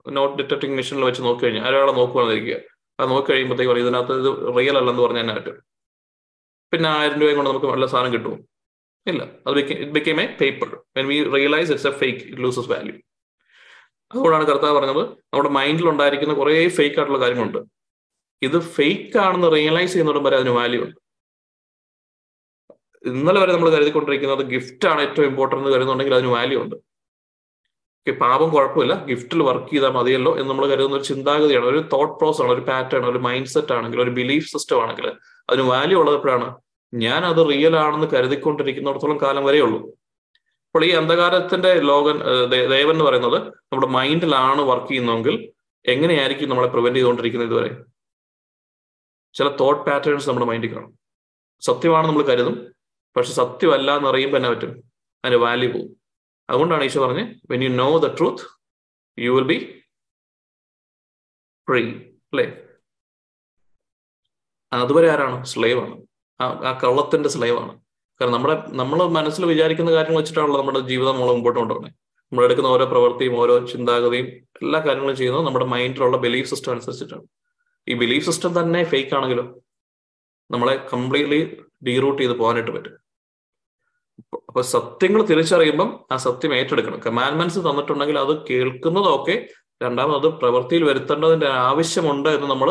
നോട്ട് 0.05 0.35
ഡിറ്റക്ടിങ് 0.39 0.75
മെഷീനിൽ 0.79 1.05
വെച്ച് 1.09 1.21
നോക്കി 1.27 1.41
കഴിഞ്ഞാൽ 1.43 1.65
അയാളെ 1.69 1.93
നോക്കുകയാണെന്നിരിക്കുക 1.99 2.55
അത് 2.99 3.07
നോക്കി 3.13 3.27
കഴിയുമ്പോഴത്തേക്ക് 3.31 3.71
പറയും 3.71 3.85
ഇതിനകത്ത് 3.87 4.13
ഇത് 4.21 4.29
റിയൽ 4.57 4.75
അല്ലെന്ന് 4.81 5.03
പറഞ്ഞാൽ 5.05 5.29
പറ്റും 5.37 5.57
പിന്നെ 6.73 6.87
ആയിരം 6.97 7.17
രൂപയും 7.21 7.37
കൊണ്ട് 7.39 7.49
നമുക്ക് 7.51 7.69
നല്ല 7.73 7.85
സാധനം 7.93 8.11
കിട്ടുമോ 8.15 8.35
ഇല്ല. 9.07 9.21
അത് 9.47 9.57
it 9.61 9.91
became 9.97 10.19
a 10.23 10.25
paper 10.41 10.69
when 10.97 11.05
we 11.11 11.17
realize 11.35 11.69
it's 11.73 11.89
a 11.91 11.93
fake 12.01 12.21
it 12.27 12.41
loses 12.45 12.69
value 12.73 12.95
അതുകൊണ്ടാണ് 14.11 14.45
കർത്താവ് 14.51 14.73
പറഞ്ഞത് 14.77 15.03
നമ്മുടെ 15.33 15.51
മൈൻഡിൽ 15.57 15.85
ഉണ്ടായിരിക്കുന്ന 15.91 16.33
കുറേ 16.39 16.53
ഫേക്ക് 16.77 16.97
ആയിട്ടുള്ള 16.99 17.19
കാര്യങ്ങളുണ്ട്. 17.23 17.61
ഇത് 18.47 18.57
ഫേക്ക് 18.75 19.17
ആണെന്ന് 19.25 19.49
റിയലൈസ് 19.57 19.93
ചെയ്യുന്നതും 19.93 20.23
വരെ 20.27 20.35
അതിന് 20.39 20.53
വാല്യൂ 20.59 20.79
ഉണ്ട്. 20.85 20.97
ഇന്നലെ 23.03 23.39
വരെ 23.41 23.51
നമ്മൾ 23.55 23.69
കരുതിക്കൊണ്ടിരിക്കുന്നത് 23.75 24.43
ഗിഫ്റ്റ് 24.53 24.87
ആണ് 24.91 25.01
ഏറ്റവും 25.05 25.27
ഇമ്പോർട്ടന്റ് 25.29 25.61
എന്ന് 25.63 25.73
കരുതുന്നുണ്ടെങ്കിൽ 25.75 26.15
അതിന് 26.17 26.31
വാല്യൂ 26.37 26.57
ഉണ്ട്. 26.63 26.75
ഓക്കെ 28.01 28.13
പാപം 28.23 28.49
കുഴപ്പമില്ല. 28.55 28.93
ഗിഫ്റ്റിൽ 29.09 29.39
വർക്ക് 29.49 29.71
ചെയ്താൽ 29.71 29.91
മതിയല്ലോ 29.97 30.31
എന്ന് 30.39 30.49
നമ്മൾ 30.51 30.65
കരുതുന്ന 30.71 30.97
ഒരു 30.99 31.05
ചിന്താഗതിയാണ് 31.11 31.67
ഒരു 31.71 31.79
തോട്ട് 31.93 32.13
പ്രോസ് 32.19 32.39
ആണ് 32.43 32.51
ഒരു 32.55 32.63
പാറ്റേൺ 32.69 33.03
ഒരു 33.11 33.19
മൈൻഡ് 33.27 33.51
സെറ്റ് 33.53 33.73
ആണെങ്കിൽ 33.77 34.01
ഒരു 34.05 34.13
ബിലീഫ് 34.19 34.47
സിസ്റ്റം 34.53 34.79
ആണെങ്കിൽ 34.83 35.07
അതിന് 35.49 35.65
വാല്യൂ 35.73 35.97
ഉള്ളത് 36.01 36.17
എപ്പോഴാണ് 36.19 36.47
ഞാൻ 36.93 37.25
അത് 37.25 37.49
റിയൽ 37.49 37.75
ആണെന്ന് 37.77 38.07
കരുതിക്കൊണ്ടിരിക്കുന്നിടത്തോളം 38.07 39.17
കാലം 39.21 39.45
വരെ 39.45 39.59
ഉള്ളൂ. 39.61 39.79
അപ്പോൾ 40.67 40.85
ഈ 40.85 40.89
അന്ധകാരത്തിന്റെ 40.89 41.71
ലോകൻ 41.79 42.17
ദേവൻ 42.73 42.91
എന്ന് 42.91 43.05
പറയുന്നത് 43.05 43.37
നമ്മുടെ 43.53 43.87
മൈൻഡിലാണ് 43.87 44.61
വർക്ക് 44.61 44.87
ചെയ്യുന്നതെങ്കിൽ 44.87 45.53
എങ്ങനെയായിരിക്കും 45.85 46.49
നമ്മളെ 46.49 46.67
പ്രിവെന്റ് 46.67 46.97
ചെയ്തുകൊണ്ടിരിക്കുന്നത് 46.97 47.49
ഇതുവരെ? 47.49 47.69
ചില 49.33 49.47
തോട്ട് 49.61 49.81
പാറ്റേൺസ് 49.89 50.29
നമ്മുടെ 50.29 50.47
മൈൻഡിൽ 50.51 50.75
കാണും. 50.75 50.91
സത്യമാണെന്ന് 51.61 52.13
നമ്മൾ 52.13 52.27
കരുതും 52.27 52.55
പക്ഷെ 53.17 53.31
സത്യമല്ല 53.33 53.95
എന്ന് 53.97 54.09
അറിയുമ്പോൾ 54.09 54.37
തന്നെ 54.37 54.49
പറ്റും? 54.49 54.83
അതിന് 55.25 55.35
വാല്യൂ 55.35 55.71
പോകും 55.71 55.89
അതുകൊണ്ടാണ് 56.49 56.83
ഈശോ 56.83 57.07
പറഞ്ഞ് 57.07 57.35
when 57.51 57.63
you 57.63 57.69
know 57.69 57.97
the 57.97 58.07
truth 58.17 58.45
you 59.17 59.31
will 59.31 59.47
be 59.53 59.57
free 61.67 61.81
അല്ലേ? 62.31 62.45
അതുവരെ 64.73 65.11
ആരാണ്? 65.11 65.45
സ്ലേവ് 65.45 65.79
ആണ്. 65.79 65.95
ആ 66.67 66.71
കള്ളത്തിന്റെ 66.83 67.29
സ്ലൈവാണ്. 67.29 67.73
കാരണം 68.19 68.33
നമ്മുടെ 68.33 68.55
നമ്മൾ 68.81 68.99
മനസ്സിൽ 69.17 69.43
വിചാരിക്കുന്ന 69.45 69.91
കാര്യങ്ങൾ 69.91 70.19
വെച്ചിട്ടാണല്ലോ 70.21 70.59
നമ്മുടെ 70.61 70.81
ജീവിതം 70.91 71.13
നമ്മൾ 71.15 71.31
മുമ്പോട്ട് 71.33 71.59
കൊണ്ടുപോകുന്നത് 71.59 71.95
നമ്മൾ 72.31 72.43
എടുക്കുന്ന 72.45 72.69
ഓരോ 72.69 72.85
പ്രവൃത്തിയും 72.85 73.33
ഓരോ 73.39 73.53
ചിന്താഗതിയും 73.71 74.27
എല്ലാ 74.61 74.79
കാര്യങ്ങളും 74.79 75.15
ചെയ്യുന്നത് 75.15 75.45
നമ്മുടെ 75.45 75.65
മൈൻഡിലുള്ള 75.65 76.17
ബിലീഫ് 76.17 76.49
സിസ്റ്റം 76.49 76.71
അനുസരിച്ചിട്ടാണ്. 76.71 77.25
ഈ 77.87 77.93
ബിലീഫ് 77.93 78.25
സിസ്റ്റം 78.25 78.51
തന്നെ 78.59 78.83
ഫേക്ക് 78.83 79.15
ആണെങ്കിലും 79.15 79.47
നമ്മളെ 80.51 80.75
കംപ്ലീറ്റ്ലി 80.93 81.41
ഡീറൂട്ട് 81.87 82.21
ചെയ്ത് 82.21 82.35
പോകാനായിട്ട് 82.39 82.71
പറ്റും. 82.71 82.95
അപ്പൊ 84.49 84.61
സത്യങ്ങൾ 84.61 85.21
തിരിച്ചറിയുമ്പം 85.23 85.89
ആ 86.11 86.15
സത്യം 86.15 86.53
ഏറ്റെടുക്കണം. 86.55 86.99
കമാൻഡ്മെന്റ്സ് 87.05 87.59
തന്നിട്ടുണ്ടെങ്കിൽ 87.59 88.19
അത് 88.19 88.33
കേൾക്കുന്നതൊക്കെ 88.49 89.35
രണ്ടാമത് 89.81 90.17
അത് 90.21 90.27
പ്രവൃത്തിയിൽ 90.39 90.83
വരുത്തേണ്ടതിന്റെ 90.83 91.47
ആവശ്യമുണ്ട് 91.47 92.29
എന്ന് 92.29 92.47
നമ്മൾ 92.47 92.69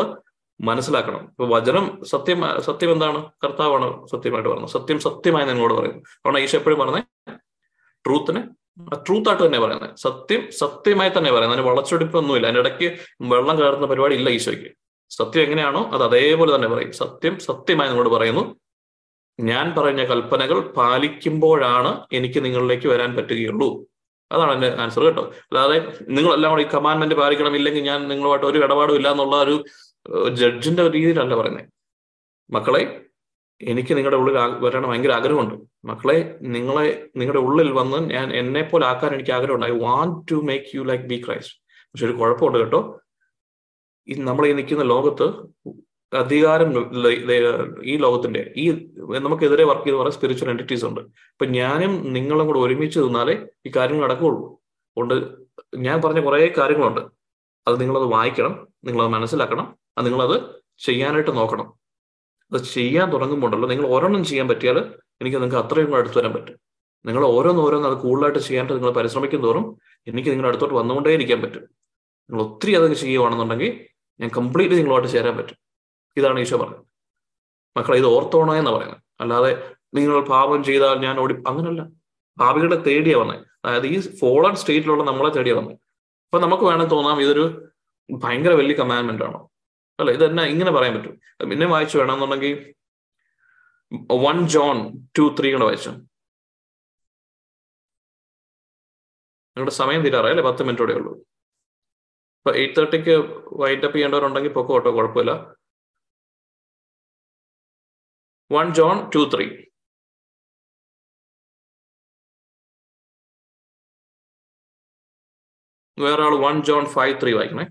മനസ്സിലാക്കണം. 0.61 1.21
ഇപ്പൊ 1.29 1.45
വചനം 1.45 1.85
സത്യം 2.03 2.41
സത്യം 2.61 2.91
എന്താണ്? 2.91 3.19
കർത്താവാണ് 3.43 4.07
സത്യമായിട്ട് 4.07 4.49
പറയുന്നത്. 4.49 4.73
സത്യം 4.73 4.99
സത്യമായി 4.99 5.45
നിങ്ങളോട് 5.45 5.73
പറയുന്നു. 5.73 5.99
അതുകൊണ്ട് 5.99 6.39
ഈശോ 6.39 6.57
എപ്പോഴും 6.57 6.79
പറഞ്ഞേ 6.79 7.01
ട്രൂത്തിനെ 8.05 8.41
ട്രൂത്ത് 8.95 9.29
ആയിട്ട് 9.29 9.45
തന്നെ 9.45 9.59
പറയുന്നത് 9.59 9.95
സത്യം 9.95 10.51
സത്യമായി 10.51 11.11
തന്നെ 11.17 11.31
പറയുന്നത് 11.31 11.59
അതിന് 11.59 11.69
വളച്ചൊടിപ്പൊന്നുമില്ല. 11.71 12.47
അതിന്റെ 12.47 12.61
ഇടയ്ക്ക് 12.61 12.87
വെള്ളം 13.21 13.55
കയറുന്ന 13.59 13.85
പരിപാടി 13.85 14.15
ഇല്ല 14.15 14.29
ഈശോയ്ക്ക്. 14.29 14.69
സത്യം 15.09 15.43
എങ്ങനെയാണോ 15.43 15.89
അത് 15.93 16.03
അതേപോലെ 16.03 16.55
തന്നെ 16.55 16.67
പറയും. 16.67 16.91
സത്യം 16.91 17.39
സത്യമായി 17.39 17.89
നിങ്ങളോട് 17.89 18.15
പറയുന്നു. 18.15 18.43
ഞാൻ 19.39 19.75
പറഞ്ഞ 19.77 20.05
കൽപ്പനകൾ 20.05 20.59
പാലിക്കുമ്പോഴാണ് 20.59 21.91
എനിക്ക് 22.13 22.43
നിങ്ങളിലേക്ക് 22.45 22.87
വരാൻ 22.87 23.15
പറ്റുകയുള്ളൂ. 23.15 23.69
അതാണ് 24.31 24.51
എന്റെ 24.51 24.81
ആൻസർ 24.81 25.03
കേട്ടോ. 25.03 25.21
അല്ലാതെ 25.21 25.77
നിങ്ങളെല്ലാം 26.09 26.51
കൂടി 26.51 26.63
ഈ 26.63 26.67
കമാൻഡ്മെന്റ് 26.73 27.15
പാലിക്കണം 27.15 27.55
ഇല്ലെങ്കിൽ 27.55 27.83
ഞാൻ 27.83 28.07
നിങ്ങളുമായിട്ട് 28.07 28.45
ഒരു 28.45 28.57
ഇടപാടും 28.57 28.95
ഇല്ല 28.95 29.11
എന്നുള്ള 29.11 29.35
ഒരു 29.35 29.63
ജഡ്ജിന്റെ 30.29 30.87
രീതിയിലല്ല 30.91 31.35
പറയുന്നത് 31.35 31.65
മക്കളെ 32.49 33.05
എനിക്ക് 33.61 33.97
നിങ്ങളുടെ 33.97 34.17
ഉള്ളിൽ 34.17 34.35
വരാൻ 34.59 34.83
ഭയങ്കര 34.83 35.11
ആഗ്രഹമുണ്ട്. 35.11 35.55
മക്കളെ 35.85 36.37
നിങ്ങളെ 36.41 37.07
നിങ്ങളുടെ 37.15 37.39
ഉള്ളിൽ 37.39 37.71
വന്ന് 37.71 38.09
ഞാൻ 38.09 38.33
എന്നെ 38.33 38.61
പോലെ 38.61 38.85
ആക്കാൻ 38.85 39.13
എനിക്ക് 39.13 39.31
ആഗ്രഹമുണ്ട്. 39.31 39.65
I 39.65 39.69
want 39.69 40.31
to 40.31 40.35
make 40.35 40.65
you 40.75 40.81
like 40.81 41.03
be 41.03 41.23
Christ 41.27 41.61
പക്ഷെ 41.85 42.05
ഒരു 42.05 42.13
കുഴപ്പമുണ്ട് 42.13 42.59
കേട്ടോ. 42.59 42.99
ഈ 44.07 44.13
നമ്മൾ 44.13 44.47
ഈ 44.47 44.53
നിൽക്കുന്ന 44.53 44.83
ലോകത്ത് 44.83 45.27
അധികാരം 46.13 46.69
ഈ 47.83 47.97
ലോകത്തിന്റെ 47.97 48.53
ഈ 48.57 48.69
നമുക്കെതിരെ 49.19 49.63
വർക്ക് 49.63 49.83
ചെയ്ത് 49.83 49.97
പറയുന്ന 49.97 50.15
സ്പിരിച്വൽ 50.17 50.49
എന്റിറ്റീസ് 50.49 50.85
ഉണ്ട്. 50.85 51.01
ഇപ്പൊ 51.01 51.45
ഞാനും 51.45 52.13
നിങ്ങളും 52.13 52.47
കൂടെ 52.47 52.59
ഒരുമിച്ച് 52.59 52.99
നിന്നാലേ 52.99 53.47
ഈ 53.65 53.71
കാര്യങ്ങൾ 53.75 54.03
നടക്കുകയുള്ളൂ. 54.03 54.47
അതുകൊണ്ട് 54.51 55.15
ഞാൻ 55.77 56.01
പറഞ്ഞ 56.01 56.19
കുറേ 56.19 56.53
കാര്യങ്ങളുണ്ട്. 56.57 57.01
അത് 57.67 57.81
നിങ്ങളത് 57.81 58.03
വായിക്കണം. 58.03 58.67
നിങ്ങളത് 58.83 59.07
മനസ്സിലാക്കണം. 59.07 59.80
അത് 59.97 60.05
നിങ്ങളത് 60.07 60.35
ചെയ്യാനായിട്ട് 60.85 61.31
നോക്കണം. 61.31 61.67
അത് 62.51 62.63
ചെയ്യാൻ 62.63 63.11
തുടങ്ങുമ്പോണ്ടല്ലോ 63.13 63.69
നിങ്ങൾ 63.69 63.85
ഓരോന്നും 63.87 64.23
ചെയ്യാൻ 64.23 64.47
പറ്റിയാൽ 64.47 64.77
എനിക്ക് 65.21 65.37
നിങ്ങൾക്ക് 65.37 65.59
അത്രയും 65.63 65.89
കൂടെ 65.89 66.01
അടുത്ത് 66.01 66.17
വരാൻ 66.17 66.33
പറ്റും. 66.33 66.55
നിങ്ങൾ 67.05 67.23
ഓരോന്നോരോന്ന് 67.25 67.61
ഓരോന്ന് 67.61 67.87
അത് 67.87 67.97
കൂടുതലായിട്ട് 68.05 68.39
ചെയ്യാനായിട്ട് 68.39 68.73
നിങ്ങൾ 68.73 68.91
പരിശ്രമിക്കും 68.97 69.43
തോറും 69.43 69.65
എനിക്ക് 70.07 70.29
നിങ്ങളുടെ 70.29 70.49
അടുത്തോട്ട് 70.49 70.75
വന്നുകൊണ്ടേ 70.75 71.13
ഇരിക്കാൻ 71.13 71.41
പറ്റും. 71.41 71.63
നിങ്ങൾ 72.29 72.41
ഒത്തിരി 72.45 72.75
അതൊക്കെ 72.75 72.95
ചെയ്യുവാണെന്നുണ്ടെങ്കിൽ 72.95 73.85
ഞാൻ 74.19 74.29
കംപ്ലീറ്റ്ലി 74.37 74.77
നിങ്ങളുമായിട്ട് 74.77 75.09
ചേരാൻ 75.09 75.37
പറ്റും. 75.37 75.57
ഇതാണ് 76.17 76.39
ഈശോ 76.39 76.57
പറഞ്ഞത് 76.57 76.83
മക്കളെ 77.77 77.97
ഇത് 77.97 78.05
ഓർത്തോണോ 78.05 78.55
എന്ന് 78.55 78.71
പറയുന്നത്. 78.71 79.01
അല്ലാതെ 79.21 79.51
നിങ്ങൾ 79.95 80.21
പാപം 80.21 80.63
ചെയ്താൽ 80.63 80.99
ഞാൻ 80.99 81.19
ഓടി 81.19 81.33
അങ്ങനല്ല. 81.47 81.81
പാപികളെ 82.39 82.75
തേടിയാ 82.75 83.17
വന്നത് 83.17 83.45
അതായത് 83.65 83.87
ഈ 83.87 83.99
ഫോളൺ 84.19 84.55
സ്റ്റേറ്റിലുള്ള 84.55 85.03
നമ്മളെ 85.03 85.29
തേടിയാ 85.29 85.55
വന്നത് 85.55 85.77
അപ്പൊ 86.25 86.39
നമുക്ക് 86.39 86.63
വേണമെങ്കിൽ 86.63 86.95
തോന്നാം 86.95 87.21
ഇതൊരു 87.21 87.45
ഭയങ്കര 88.09 88.53
വലിയ 88.53 88.73
കമാൻഡ്മെന്റ് 88.73 89.23
ആണോ? 89.23 89.50
അല്ല? 89.99 90.11
ഇത് 90.11 90.25
തന്നെ 90.25 90.43
ഇങ്ങനെ 90.43 90.71
പറയാൻ 90.71 90.93
പറ്റും. 90.95 91.15
പിന്നെ 91.49 91.65
വായിച്ചു 91.67 91.97
വേണമെന്നുണ്ടെങ്കിൽ 91.97 92.75
വൺ 94.25 94.47
ജോൺ 94.47 94.77
ടു 95.19 95.35
ത്രീ 95.39 95.51
കൂടെ 95.53 95.65
വായിച്ചു. 95.65 95.89
നിങ്ങളുടെ 99.57 99.71
സമയം 99.71 100.01
തീരാറായി 100.01 100.31
അല്ലെ? 100.31 100.51
പത്ത് 100.51 100.63
മിനിറ്റോടെ 100.63 100.93
ഉള്ളൂ. 100.93 101.13
ഇപ്പൊ 102.39 102.51
എയ്റ്റ് 102.55 102.75
തേർട്ടിക്ക് 102.75 103.15
വൈൻഡ് 103.61 103.85
അപ്പ് 103.85 103.97
ചെയ്യേണ്ടവരുണ്ടെങ്കിൽ 103.97 104.53
പൊക്കോ 104.53 104.73
ഓട്ടോ 104.75 104.91
കുഴപ്പമില്ല. 104.91 105.31
വൺ 108.51 108.73
ജോൺ 108.73 109.11
ടു 109.15 109.29
ത്രീ 109.33 109.45
വേറെ 115.97 116.23
ആൾ 116.23 116.35
one 116.35 116.63
John 116.63 116.85
five 116.85 117.21
three 117.21 117.33
വായിക്കണേ 117.33 117.65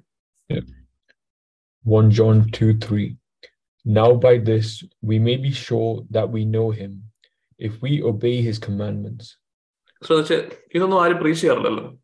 1 1.84 2.10
John 2.10 2.36
2 2.50 2.78
3. 2.78 3.16
Now 3.86 4.10
by 4.26 4.34
this 4.48 4.84
we 5.02 5.18
may 5.18 5.36
be 5.46 5.50
sure 5.50 5.92
that 6.14 6.26
we 6.34 6.44
know 6.54 6.70
him, 6.70 6.92
if 7.60 7.72
we 7.84 7.92
obey 8.10 8.36
his 8.48 8.58
commandments. 8.58 9.26
ശ്രദ്ധിച്ച് 10.02 10.36
ഇതൊന്നും 10.74 11.02
ആരും 11.02 11.18
പ്രീച്ച് 11.18 11.42
ചെയ്യാറില്ലല്ലോ. 11.42 11.98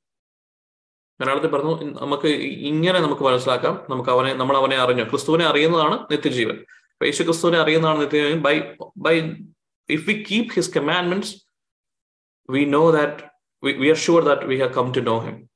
മലയാളത്തിൽ 1.20 1.50
പറഞ്ഞു 1.50 2.00
നമുക്ക് 2.00 2.28
ഇങ്ങനെ 2.70 3.00
നമുക്ക് 3.00 3.22
മനസ്സിലാക്കാം. 3.22 3.86
നമുക്ക് 3.90 4.10
അവനെ 4.10 4.34
നമ്മൾ 4.34 4.56
അവനെ 4.56 4.76
അറിഞ്ഞു. 4.76 5.02
ക്രിസ്തുവിനെ 5.02 5.44
അറിയുന്നതാണ് 5.44 6.06
നിത്യജീവൻ. 6.12 6.64
യേശു 7.04 7.22
ക്രിസ്തുവിനെ 7.22 7.58
അറിയുന്നതാണ് 7.58 8.00
നിത്യജീവൻ. 8.00 8.40
By 8.40 8.60
by 8.96 9.14
if 9.90 10.08
we 10.08 10.24
keep 10.30 10.52
his 10.54 10.78
commandments 10.78 11.34
we 12.50 12.64
know 12.64 12.90
that 12.90 13.22
we 13.64 13.88
are 13.88 13.96
sure 13.96 14.22
that 14.24 14.42
we 14.42 14.56
have 14.56 14.74
come 14.74 14.92
to 14.92 15.00
know 15.00 15.18
him 15.18 15.48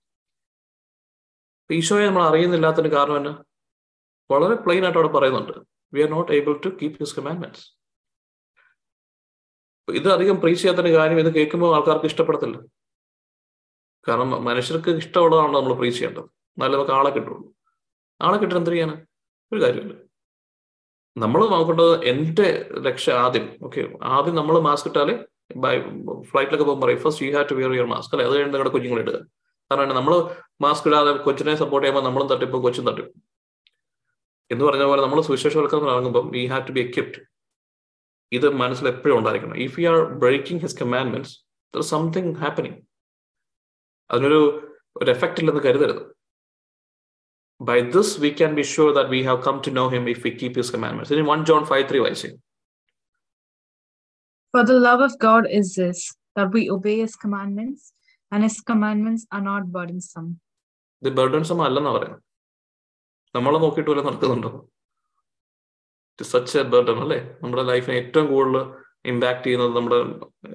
ഈശോയെ 1.70 2.06
നമ്മൾ 2.06 2.22
അറിയുന്നില്ലാത്തതിന് 2.22 2.92
കാരണം 2.92 3.16
എന്നാ? 3.16 3.44
വളരെ 4.30 4.54
പ്ലെയിൻ 4.54 4.84
ആയിട്ട് 4.84 4.98
അവിടെ 4.98 5.12
പറയുന്നുണ്ട്. 5.12 5.52
We 5.94 6.02
are 6.02 6.10
not 6.10 6.32
able 6.32 6.60
to 6.64 6.68
keep 6.68 6.98
his 7.00 7.16
commandments 7.16 7.66
ഇത് 9.88 10.08
അധികം 10.12 10.40
പ്രീച്ച് 10.40 10.62
ചെയ്യാത്തതിന്റെ 10.62 10.98
കാര്യം 10.98 11.18
ഇത് 11.20 11.34
കേൾക്കുമ്പോൾ 11.34 11.76
ആൾക്കാർക്ക് 11.76 12.06
ഇഷ്ടപ്പെടത്തില്ല. 12.06 12.58
കാരണം 14.08 14.44
മനുഷ്യർക്ക് 14.44 14.90
ഇഷ്ടമുള്ളതാണ് 14.90 15.54
നമ്മൾ 15.54 15.72
പ്രീച്ച് 15.72 15.98
ചെയ്യേണ്ടത്. 15.98 16.24
എന്നാലേ 16.24 16.74
നമുക്ക് 16.74 16.90
ആളെ 16.90 17.10
കിട്ടുള്ളൂ. 17.10 17.54
ആളെ 18.20 18.38
കിട്ടാൻ 18.38 18.58
എന്ത് 18.58 18.70
ചെയ്യാൻ 18.70 19.06
ഒരു 19.52 19.60
കാര്യമില്ല. 19.62 19.94
നമ്മൾ 21.16 21.40
നോക്കേണ്ടത് 21.48 22.04
എന്റെ 22.04 22.68
ലക്ഷ്യം 22.72 23.16
ആദ്യം. 23.20 23.58
ഓക്കെ 23.62 23.88
ആദ്യം 24.02 24.34
നമ്മൾ 24.34 24.60
മാസ്ക് 24.60 24.88
ഇട്ടാലേ 24.88 25.14
ബൈ 25.56 25.74
ഫ്ലൈറ്റിലൊക്കെ 26.22 26.64
പോകുമ്പോൾ 26.64 26.86
പറയും 26.86 26.98
first 26.98 27.26
you 27.26 27.32
have 27.36 27.48
to 27.50 27.54
wear 27.54 27.72
your 27.74 27.86
mask 27.86 28.14
അല്ലെ? 28.14 28.26
അത് 28.28 28.34
കഴിഞ്ഞ് 28.34 28.52
നിങ്ങളുടെ 28.52 28.70
കുഞ്ഞുങ്ങളെ 28.70 29.02
ഇടുക. 29.02 29.18
കാരണം 29.70 29.94
നമ്മൾ 29.96 30.14
മാസ്ക് 30.60 30.88
ഇടാതെ 30.88 31.12
കൊച്ചിനെ 31.12 31.54
സപ്പോർട്ട് 31.54 31.88
ചെയ്യുമ്പോൾ 31.88 32.08
നമ്മളും 32.08 32.28
തട്ടിപ്പോൾ 32.28 32.62
കൊച്ചും 32.62 32.86
എന്ന് 34.52 34.64
പറഞ്ഞ 34.68 34.84
പോലെ 34.90 35.00
നമ്മൾ 35.04 35.20
സുവിശേഷവൽക്കരണം 35.28 35.90
ഇറങ്ങുമ്പോൾ 35.94 36.24
we 36.36 36.42
have 36.52 36.64
to 36.68 36.72
be 36.76 36.82
equipped 36.86 37.20
ഇത് 38.32 38.46
മനസ്സിൽ 38.62 38.86
എപ്പോഴും 38.92 39.16
ഉണ്ടായിരിക്കണം. 39.18 39.56
If 39.66 39.76
you 39.80 39.86
are 39.92 40.00
breaking 40.22 40.60
his 40.64 40.76
commandments 40.82 41.34
there 41.74 41.84
something 41.92 42.32
happening 42.42 42.78
അതിനൊരു 44.10 44.40
ഒരു 45.00 45.10
എഫക്റ്റ് 45.16 45.40
ഇല്ലെന്ന് 45.42 45.62
കരുതരുത്. 45.66 46.02
By 47.68 47.78
this 47.96 48.14
we 48.24 48.30
can 48.40 48.52
be 48.58 48.64
sure 48.74 48.90
that 48.98 49.12
we 49.16 49.20
have 49.28 49.40
come 49.48 49.58
to 49.66 49.72
know 49.80 49.84
him 49.94 50.04
if 50.14 50.22
we 50.26 50.32
keep 50.42 50.56
his 50.60 50.72
commandments 50.76 51.12
ഇനി 51.16 51.24
one 51.32 51.42
John 51.50 51.64
five 51.72 51.86
three 51.90 52.00
വായിച്ചു. 52.06 52.30
For 54.54 54.62
the 54.70 54.76
love 54.86 55.00
of 55.06 55.12
God 55.24 55.44
is 55.58 55.66
this, 55.80 55.98
that 56.36 56.48
we 56.54 56.62
obey 56.76 56.94
his 57.02 57.12
commandments, 57.24 57.82
and 58.32 58.40
his 58.46 58.56
commandments 58.70 59.22
are 59.34 59.42
not 59.50 59.62
burdensome. 59.76 60.30
ഇത് 61.02 61.10
ബർഡൻസം 61.18 61.58
അല്ലെന്നാ 61.66 61.92
പറയുന്നത്. 61.96 62.24
നമ്മളെ 63.34 63.58
നോക്കിയിട്ട് 63.58 63.90
വരെ 63.90 64.02
നടക്കുന്നുണ്ടോ? 64.02 64.68
Such 66.24 66.58
A 66.58 66.62
burden 66.62 67.00
അല്ലേ? 67.00 67.38
നമ്മുടെ 67.42 67.62
ലൈഫിനെ 67.62 67.96
ഏറ്റവും 67.96 68.26
കൂടുതൽ 68.26 68.74
ഇമ്പാക്ട് 69.06 69.44
ചെയ്യുന്നത് 69.44 69.76
നമ്മുടെ 69.76 69.98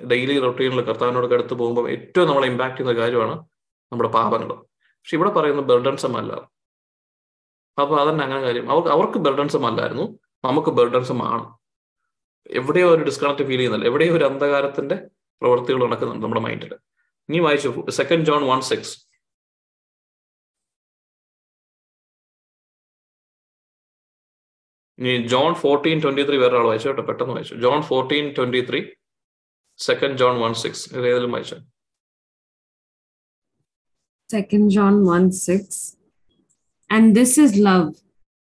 ഡെയിലി 0.05 0.39
റൊട്ടീനിൽ 0.39 0.81
കർത്താവിനോട് 0.81 1.33
അടുത്ത് 1.33 1.53
പോകുമ്പോൾ 1.53 1.89
ഏറ്റവും 1.89 2.27
നമ്മളെ 2.27 2.47
ഇമ്പാക്ട് 2.47 2.77
ചെയ്യുന്ന 2.77 3.01
കാര്യമാണ് 3.01 3.35
നമ്മുടെ 3.91 4.09
പാപങ്ങൾ. 4.09 4.53
പക്ഷെ 4.77 5.17
ഇവിടെ 5.17 5.29
പറയുന്ന 5.29 5.61
ബർഡൻസം 5.61 6.17
അല്ല. 6.17 6.33
അപ്പൊ 7.81 7.95
അതന്നെ 7.97 8.23
അങ്ങനെ 8.23 8.41
കാര്യം. 8.41 8.71
അവർക്ക് 8.71 8.89
അവർക്ക് 8.89 9.17
ബർഡൻസം 9.17 9.65
അല്ലായിരുന്നു. 9.65 10.19
നമുക്ക് 10.45 10.69
ബർഡൻസം 10.69 11.23
ആണ്. 11.23 11.57
എവിടെയോ 12.49 12.89
ഒരു 12.89 13.03
ഡിസ്കണക്ട് 13.03 13.43
ഫീൽ 13.43 13.57
ചെയ്യുന്നില്ല 13.57 13.85
എവിടെയോ 13.85 14.13
ഒരു 14.13 14.25
അന്ധകാരത്തിന്റെ 14.25 14.95
പ്രവൃത്തികൾ 15.41 15.85
നടക്കുന്നുണ്ട് 15.85 16.23
നമ്മുടെ 16.23 16.41
മൈൻഡിൽ 16.41 16.73
ഇനി 17.29 17.39
വായിച്ചു 17.39 17.85
സെക്കൻഡ് 17.89 18.25
ജോൺ 18.25 18.47
വൺ 18.47 18.61
സിക്സ് 18.61 19.04
ഇനി 24.99 25.13
ജോൺ 25.33 25.51
ഫോർട്ടീൻ 25.63 25.97
ട്വന്റി 26.03 26.23
ത്രീ 26.27 26.37
വേറെ 26.43 26.57
ആൾ 26.59 26.65
വായിച്ചു 26.69 26.89
കേട്ടോ 26.89 27.05
പെട്ടെന്ന് 27.09 27.35
വായിച്ചു 27.37 27.55
John 27.65 27.81
fourteen 27.89 28.25
twenty 28.37 28.61
three 28.69 28.81
second 29.79 30.17
John 30.21 30.35
one 30.43 30.53
six 30.63 30.83
ഇത് 30.95 31.05
ഏതെങ്കിലും 31.11 31.33
വായിച്ചു 31.35 31.57
second 34.29 34.69
John 34.77 34.95
one 35.11 35.23
six 35.45 35.81
and 36.89 37.09
this 37.19 37.37
is 37.45 37.57
love 37.69 37.87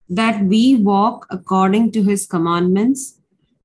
that 0.09 0.43
we 0.43 0.75
walk 0.77 1.25
according 1.29 1.91
to 1.91 2.03
his 2.03 2.27
commandments. 2.27 3.19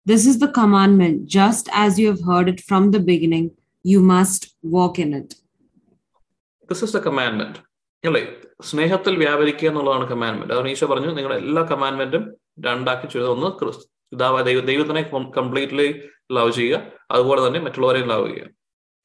This 0.07 0.27
is 0.27 0.39
the 0.39 0.49
commandment, 0.51 1.27
just 1.29 1.69
as 1.75 1.99
you 1.99 2.09
have 2.09 2.23
heard 2.23 2.49
it 2.49 2.61
from 2.61 2.91
the 2.91 3.01
beginning, 3.01 3.51
you 3.85 4.01
must 4.03 4.55
walk 4.65 4.99
in 4.99 5.13
it. 5.13 5.35
This 6.69 6.83
is 6.83 6.93
the 6.93 7.01
commandment. 7.01 7.57
അല്ലേ 8.05 8.21
സ്നേഹത്തിൽ 8.69 9.15
വ്യാപരിക്കുക 9.17 9.67
എന്നുള്ളതാണ് 9.69 10.05
commandment 10.11 10.53
അതാണ് 10.53 10.69
ഈശോ 10.69 10.87
പറഞ്ഞു 10.87 11.11
നിങ്ങളുടെ 11.17 11.37
എല്ലാ 11.43 11.63
കമാൻഡ്മെന്റും 11.71 12.23
രണ്ടാക്കി 12.61 13.07
ചെയ്ത് 13.07 13.29
ഒന്ന് 13.29 13.47
ക്രിസ്തു 13.47 13.91
ദൈവ 14.17 14.61
ദൈവത്തിനെ 14.61 15.03
കംപ്ലീറ്റ്ലി 15.37 16.09
ലവ് 16.33 16.53
ചെയ്യുക. 16.53 16.83
അതുപോലെ 17.11 17.47
തന്നെ 17.47 17.61
മറ്റുള്ളവരെയും 17.61 18.09
ലവ് 18.09 18.27
ചെയ്യുക. 18.27 18.45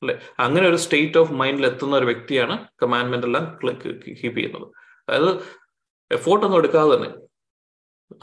അല്ലെ? 0.01 0.20
അങ്ങനെ 0.39 0.68
ഒരു 0.68 0.76
സ്റ്റേറ്റ് 0.76 1.18
ഓഫ് 1.18 1.32
മൈൻഡിൽ 1.32 1.66
എത്തുന്ന 1.66 1.95
ഒരു 1.95 2.06
വ്യക്തിയാണ് 2.06 2.68
കമാൻഡ്മെന്റ് 2.84 3.28
എല്ലാം 3.28 3.60
കീപ്പ് 3.66 4.38
ചെയ്യുന്നത്. 4.38 4.68
അതായത് 5.10 5.43
എഫോർട്ട് 6.12 6.45
ഒന്നും 6.45 6.58
എടുക്കാതെ 6.58 6.95
തന്നെ 6.95 7.10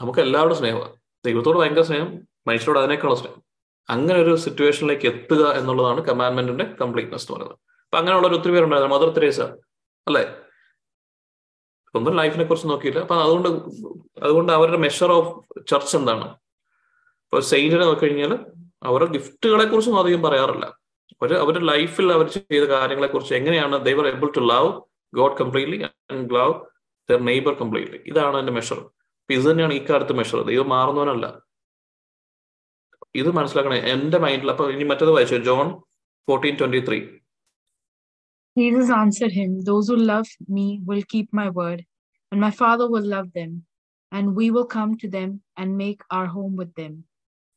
നമുക്ക് 0.01 0.19
എല്ലാവരുടെ 0.19 0.53
സ്നേഹമാണ്. 0.53 0.95
ദൈവത്തോട് 1.25 1.57
ഭയങ്കര 1.57 1.81
സ്നേഹം 1.81 2.27
മനുഷ്യരോട് 2.47 2.79
അതിനേക്കാളും 2.79 3.17
സ്നേഹം. 3.17 3.43
അങ്ങനെ 3.89 4.19
ഒരു 4.19 4.35
സിറ്റുവേഷനിലേക്ക് 4.35 5.07
എത്തുക 5.07 5.51
എന്നുള്ളതാണ് 5.51 6.01
കമാൻഡ്മെന്റിന്റെ 6.01 6.63
കംപ്ലീറ്റ്നെസ് 6.63 7.23
എന്ന് 7.23 7.33
പറയുന്നത്. 7.33 7.59
അപ്പൊ 7.83 7.97
അങ്ങനെയുള്ള 7.97 8.27
ഒരു 8.27 8.35
ഒത്തിരി 8.35 8.51
പേരുണ്ടായിരുന്നു. 8.51 8.95
മദർ 8.95 9.09
തെരേസ 9.09 9.41
അല്ലേ? 10.07 10.35
ഒന്നും 11.97 12.15
ലൈഫിനെ 12.19 12.43
കുറിച്ച് 12.43 12.67
നോക്കിയില്ല. 12.69 12.99
അപ്പൊ 12.99 13.15
അതുകൊണ്ട് 13.23 13.49
അതുകൊണ്ട് 14.25 14.51
അവരുടെ 14.57 14.77
മെഷർ 14.77 15.11
ഓഫ് 15.11 15.31
ചർച്ച് 15.71 15.95
എന്താണ്? 15.97 16.25
ഇപ്പൊ 17.25 17.39
സെയിന്റിനെ 17.51 17.85
നോക്കിക്കഴിഞ്ഞാൽ 17.85 18.33
അവരുടെ 18.89 19.11
ഗിഫ്റ്റുകളെ 19.17 19.65
കുറിച്ചൊന്നും 19.65 20.01
അധികം 20.03 20.21
പറയാറില്ല. 20.27 20.65
അവർ 21.21 21.31
അവരുടെ 21.43 21.65
ലൈഫിൽ 21.65 22.07
അവർ 22.13 22.27
ചെയ്ത 22.35 22.63
കാര്യങ്ങളെ 22.75 23.07
കുറിച്ച് 23.07 23.33
എങ്ങനെയാണ് 23.39 23.85
they're 23.85 24.07
able 24.07 24.29
to 24.37 24.41
love 24.53 24.69
God 25.19 25.37
completely 25.41 25.79
and 26.13 26.35
love 26.37 26.53
their 27.09 27.21
neighbour 27.29 27.53
completely 27.61 27.99
ഇതാണ് 28.11 28.37
എന്റെ 28.41 28.53
മെഷർ 28.59 28.79
അപ്പൊ 29.21 29.33
ഇത് 29.37 29.45
തന്നെയാണ് 29.51 29.73
ഈ 29.73 29.81
കാലത്ത് 29.89 30.13
മെഷർ 30.13 30.39
ദൈവം 30.51 30.69
മാറുന്നവനല്ല. 30.69 31.25
ഇത് 33.21 33.29
മനസ്സിലാക്കണേ 33.37 33.77
എന്റെ 33.93 34.17
മൈൻഡിൽ 34.23 34.49
അപ്പൊ 34.51 34.65
ഇനി 34.73 34.85
മറ്റേത് 34.91 35.11
വായിച്ചു? 35.15 35.35
John 35.49 35.67
fourteen 36.27 36.55
twenty 36.59 36.79
three 36.87 36.99
Jesus 38.56 38.90
answered 38.92 39.32
him, 39.32 39.50
Those 39.62 39.88
who 39.88 39.96
love 40.06 40.28
me 40.48 40.66
will 40.84 41.02
keep 41.04 41.28
my 41.32 41.48
word, 41.52 41.80
and 42.32 42.40
my 42.40 42.50
Father 42.52 42.88
will 42.88 43.06
love 43.06 43.28
them, 43.32 43.52
and 44.12 44.34
we 44.34 44.46
will 44.50 44.66
come 44.68 44.96
to 44.98 45.08
them 45.08 45.30
and 45.56 45.78
make 45.78 46.00
our 46.10 46.28
home 46.28 46.56
with 46.56 46.72
them, 46.74 46.94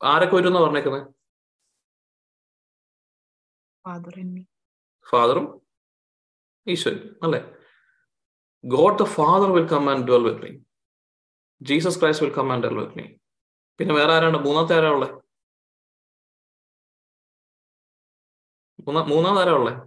ആരൊക്കെ 0.02 0.36
വരും 0.36 0.50
എന്ന് 0.50 0.62
പറഞ്ഞേക്കുന്നത് 0.62 1.02
Father 3.86 4.14
and 4.16 4.32
me. 4.36 4.44
ഫാദറും 5.06 5.46
ഈശ്വരൻ 6.68 7.00
അല്ലെ 7.26 7.39
God 8.64 8.98
the 9.00 9.08
Father 9.16 9.50
will 9.56 9.66
come 9.72 9.86
and 9.92 10.06
dwell 10.10 10.24
with 10.28 10.42
me 10.44 10.52
Jesus 11.62 12.00
Christ 12.02 12.24
will 12.26 12.34
come 12.38 12.50
and 12.54 12.64
dwell 12.66 12.78
with 12.82 12.98
me 13.00 13.06
പിന്നെ 13.80 13.94
വേറെ 14.00 14.14
ആരാണ് 14.18 14.39
മൂന്നാമത്തെ 14.46 14.76
ആരാ 14.80 14.92
ഉള്ളത് 14.98 15.16
മൂന്നാ 18.80 19.02
മൂന്നാമത് 19.12 19.42
ആരാ 19.44 19.54
ഉള്ളത് 19.60 19.80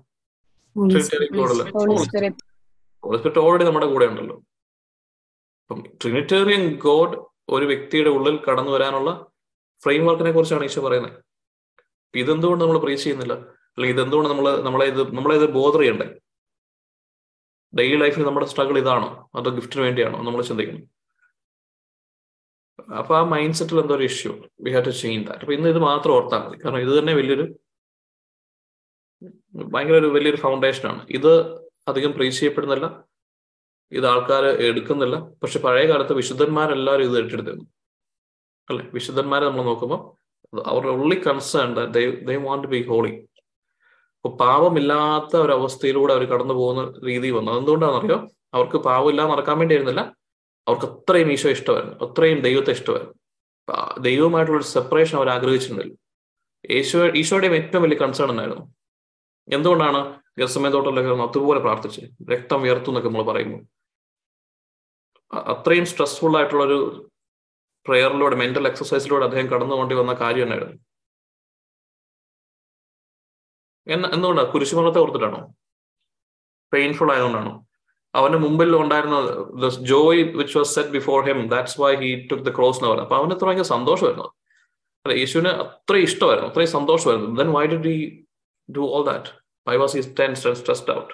Spirit 0.77 2.41
ഓൾറെഡി 3.37 3.63
നമ്മുടെ 3.63 3.85
കൂടെ 3.85 4.05
ഉണ്ടല്ലോ. 4.05 4.35
അപ്പം 5.63 5.83
ട്രിനിറ്റേറിയൻ 6.01 6.75
ഗോഡ് 6.77 7.17
ഒരു 7.49 7.65
വ്യക്തിയുടെ 7.65 8.09
ഉള്ളിൽ 8.09 8.35
കടന്നു 8.37 8.71
വരാനുള്ള 8.71 9.31
ഫ്രെയിം 9.83 10.05
വർക്കിനെ 10.05 10.31
കുറിച്ചാണ് 10.31 10.63
ഈശോ 10.63 10.81
പറയുന്നത്. 10.81 11.23
ഇതെന്തുകൊണ്ട് 12.15 12.63
നമ്മൾ 12.63 12.77
പ്രീച്ച് 12.77 13.03
ചെയ്യുന്നില്ല? 13.03 13.33
അല്ലെങ്കിൽ 13.75 13.95
ഇതെന്തുകൊണ്ട് 13.97 14.29
നമ്മൾ 14.29 14.61
നമ്മളെ 14.61 14.85
ഇത് 14.85 15.15
നമ്മളെ 15.15 15.35
ഇത് 15.35 15.49
ബോധർ 15.49 15.79
ചെയ്യണ്ടേ? 15.79 16.07
ഡെയിലി 17.77 17.97
ലൈഫിൽ 18.03 18.23
നമ്മുടെ 18.23 18.45
സ്ട്രഗിൾ 18.45 18.77
ഇതാണോ? 18.77 19.29
അതോ 19.35 19.51
ഗിഫ്റ്റിന് 19.51 19.83
വേണ്ടിയാണോ? 19.83 20.21
നമ്മൾ 20.23 20.41
ചിന്തിക്കണം. 20.41 20.83
അപ്പൊ 22.97 23.17
ആ 23.17 23.23
മൈൻഡ് 23.23 23.53
സെറ്റിൽ 23.53 23.79
എന്തോ 23.79 23.95
ഒരു 23.95 24.03
issue 24.03 24.31
we 24.61 24.71
have 24.71 24.85
to 24.85 24.89
change 24.89 25.27
that 25.27 25.39
അപ്പൊ 25.39 25.53
ഇന്ന് 25.53 25.69
ഇത് 25.69 25.79
മാത്രം 25.79 26.13
ഓർത്താൽ 26.13 26.47
മതി. 26.47 26.63
കാരണം 26.63 26.79
ഇത് 26.79 26.99
തന്നെ 26.99 27.13
വലിയൊരു 27.13 27.45
ഭയങ്കര 29.55 29.93
ഒരു 29.93 30.05
വലിയൊരു 30.05 30.37
ഫൗണ്ടേഷനാണ് 30.37 31.07
ഇത് 31.09 31.57
അധികം 31.87 32.11
പ്രീച്ച് 32.11 32.39
ചെയ്യപ്പെടുന്നില്ല. 32.39 33.03
ഇത് 33.91 34.07
ആൾക്കാർ 34.07 34.45
എടുക്കുന്നില്ല. 34.45 35.19
പക്ഷെ 35.19 35.59
പഴയ 35.59 35.85
കാലത്ത് 35.87 36.13
വിശുദ്ധന്മാരെല്ലാവരും 36.13 37.03
ഇത് 37.03 37.23
ഏറ്റെടുത്തിരുന്നു. 37.23 37.65
അല്ലെ? 38.69 38.85
വിശുദ്ധന്മാരെ 38.93 39.45
നമ്മൾ 39.45 39.63
നോക്കുമ്പോൾ 39.63 40.19
അവരുടെ 40.67 40.91
only 40.91 41.15
concern 41.27 41.91
they 41.91 42.35
want 42.35 42.67
be 42.67 42.87
holy 42.87 43.25
അപ്പൊ 44.15 44.37
പാപമില്ലാത്ത 44.37 45.37
ഒരു 45.37 45.51
അവസ്ഥയിലൂടെ 45.51 46.13
അവർ 46.13 46.25
കടന്നു 46.25 46.53
പോകുന്ന 46.53 47.07
രീതി 47.07 47.29
വന്നു. 47.29 47.51
അതെന്തുകൊണ്ടാണെന്നറിയോ? 47.51 48.27
അവർക്ക് 48.53 48.77
പാവമില്ലാതെ 48.77 49.31
നടക്കാൻ 49.31 49.59
വേണ്ടിയിരുന്നില്ല 49.59 50.15
അവർക്ക് 50.67 50.85
അത്രയും 50.85 51.31
ഈശോ 51.31 51.49
ഇഷ്ടമായിരുന്നു. 51.49 51.95
അത്രയും 52.05 52.39
ദൈവത്തെ 52.39 52.71
ഇഷ്ടമായിരുന്നു. 52.71 53.15
ദൈവവുമായിട്ടുള്ള 53.99 54.59
ഒരു 54.59 54.65
സെപ്പറേഷൻ 54.65 55.17
അവർ 55.17 55.29
ആഗ്രഹിച്ചിട്ടുണ്ടല്ലോ 55.29 55.95
ഈശോ 56.69 57.05
ഈശോയുടെയും 57.05 57.55
ഏറ്റവും 57.55 57.83
വലിയ 57.83 57.97
കൺസേൺ 57.97 58.29
എന്നായിരുന്നു. 58.29 58.78
എന്തുകൊണ്ടാണ് 59.51 60.21
ഗർസമയത്തോട്ടൊക്കെ 60.39 61.23
അതുപോലെ 61.23 61.59
പ്രാർത്ഥിച്ച് 61.59 62.01
രക്തം 62.31 62.61
ഉയർത്തു 62.61 62.89
എന്നൊക്കെ 62.89 63.09
നമ്മൾ 63.09 63.23
പറയുന്നു. 63.31 63.57
അത്രയും 65.33 65.85
സ്ട്രെസ്ഫുൾ 65.85 66.37
ആയിട്ടുള്ള 66.37 66.63
ഒരു 66.63 67.09
പ്രെയറിലൂടെ 67.87 68.35
മെന്റൽ 68.35 68.67
എക്സസൈസിലൂടെ 68.67 69.25
അദ്ദേഹം 69.25 69.47
കടന്നുകൊണ്ടി 69.47 69.95
വന്ന 69.95 70.13
കാര്യം 70.13 70.43
തന്നെയായിരുന്നു 70.43 70.79
എന്ന 73.87 74.07
എന്തുകൊണ്ടാണ് 74.07 74.51
കുരിശുമരണത്തെ 74.51 74.99
ഓർത്തിട്ടാണോ? 74.99 75.53
പെയിൻഫുൾ 76.73 77.11
ആയതുകൊണ്ടാണോ? 77.11 77.65
അവന്റെ 78.15 78.37
മുമ്പിൽ 78.37 78.75
ഉണ്ടായിരുന്ന 78.75 79.67
joy 79.69 80.23
which 80.23 80.57
was 80.57 80.75
set 80.75 80.89
before 80.89 81.25
him 81.27 81.47
that's 81.47 81.81
why 81.81 81.95
he 81.95 82.27
took 82.31 82.43
the 82.43 82.55
cross 82.57 82.77
എന്ന് 82.77 82.89
പറയുന്നത്. 82.89 83.07
അപ്പൊ 83.07 83.17
അവന് 83.17 83.45
ഭയങ്കര 83.45 83.61
സന്തോഷമായിരുന്നു 83.61 84.27
അല്ല 85.05 85.13
യേശുവിന് 85.17 85.49
അത്ര 85.49 85.95
ഇഷ്ടമായിരുന്നു 85.95 86.49
അത്രയും 86.51 86.67
സന്തോഷമായിരുന്നു. 86.67 87.35
Then 87.35 87.51
why 87.53 87.65
did 87.67 87.93
do 88.75 88.79
all 88.79 89.05
that 89.11 89.38
why 89.69 89.75
was 89.77 89.97
his 89.99 90.09
tense 90.19 90.45
and 90.47 90.59
stressed 90.59 90.93
out 90.97 91.11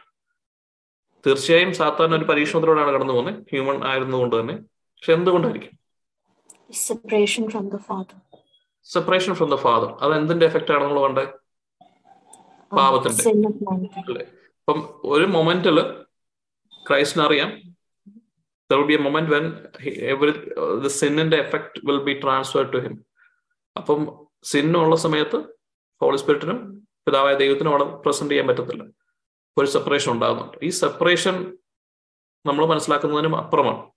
തീർച്ചയായും 1.25 1.71
സാത്താൻ 1.73 2.13
ഒരു 2.17 2.25
പരീക്ഷണത്തിലൂടെയാണ് 2.29 2.93
കടന്നു 2.95 3.13
പോകുന്നത് 3.13 3.39
ഹ്യൂമൻ 3.51 3.77
ആയിരുന്നുകൊണ്ട് 3.89 4.35
തന്നെ. 4.39 4.55
പക്ഷെ 4.95 5.13
എന്തുകൊണ്ടായിരിക്കും? 5.17 5.73
Separation 6.81 7.43
from 7.51 7.65
the 7.69 7.79
Father. 7.87 8.17
Separation 8.89 9.33
from 9.37 9.49
the 9.51 9.57
father 9.63 9.89
അത് 10.03 10.13
എന്തിന്റെ 10.19 10.45
എഫക്റ്റ് 10.49 10.73
ആണ് 10.75 10.83
നമ്മൾ 10.85 10.99
കണ്ടത് 11.05 11.25
Um, 12.71 12.75
പാപത്തിന്റെ. 12.77 13.23
അല്ലെ? 14.01 14.23
അപ്പം 14.59 14.79
ഒരു 15.13 15.25
മൊമെന്റിൽ 15.35 15.77
ക്രൈസ്റ്റിന് 16.85 17.23
അറിയാം. 17.25 17.49
There 18.69 18.77
will 18.79 18.87
be 18.89 18.95
a 18.97 19.01
moment 19.05 19.31
when 19.33 19.45
every 20.11 20.31
the 20.83 20.91
സിന്നിന്റെ 20.99 21.37
effect 21.43 21.81
will 21.87 22.01
be 22.07 22.13
transfer 22.23 22.63
to 22.73 22.79
him 22.85 22.95
അപ്പം 23.75 23.99
സിന്നുള്ള 24.51 24.95
സമയത്ത് 25.05 25.39
ഹോളി 26.01 26.19
സ്പിരിറ്റിനും 26.23 26.59
പിതാവായ 27.07 27.35
ദൈവത്തിനും 27.35 27.69
അവിടെ 27.69 27.83
പ്രസന്റ് 27.83 28.31
ചെയ്യാൻ 28.31 28.47
പറ്റത്തില്ല. 28.47 28.83
ഒരു 29.57 29.67
സെപ്പറേഷൻ 29.67 30.11
ഉണ്ടാകുന്നുണ്ട്. 30.11 30.57
ഈ 30.63 30.69
സെപ്പറേഷൻ 30.69 31.57
നമ്മൾ 32.45 32.65
മനസ്സിലാക്കുന്നതിനും 32.65 33.35
അപ്പുറമാണ്. 33.35 33.91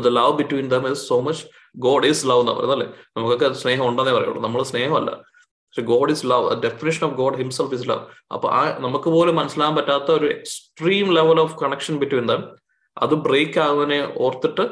The 0.00 0.08
love 0.08 0.32
between 0.32 0.68
them 0.68 0.90
is 0.90 1.08
so 1.08 1.20
much 1.20 1.46
God 1.76 2.06
is 2.06 2.26
love 2.26 2.40
എന്ന് 2.40 2.52
പറയുന്നത് 2.52 2.78
അല്ലേ? 2.78 2.94
നമുക്കൊക്കെ 3.16 3.52
സ്നേഹം 3.52 3.88
ഉണ്ടെന്നേ 3.88 4.12
പറയുള്ളൂ. 4.12 4.42
നമ്മൾ 4.42 4.62
സ്നേഹമല്ല. 4.62 5.10
പക്ഷെ 5.50 5.82
God 5.82 6.10
is 6.10 6.26
love 6.26 6.62
definition 6.62 7.06
of 7.06 7.14
God 7.14 7.36
himself 7.36 7.74
is 7.74 7.88
love 7.88 8.32
അപ്പൊ 8.32 8.48
ആ 8.48 8.78
നമുക്ക് 8.78 9.04
പോലും 9.04 9.36
മനസ്സിലാകാൻ 9.36 9.76
പറ്റാത്ത 9.76 10.04
ഒരു 10.04 10.26
extreme 10.26 11.14
level 11.14 11.40
of 11.40 11.58
connection 11.58 11.96
between 11.96 12.26
them 12.26 12.56
അത് 12.98 13.14
ബ്രേക്ക് 13.14 13.58
ആകുന്നതിനെ 13.58 14.14
ഓർത്തിട്ട് 14.18 14.68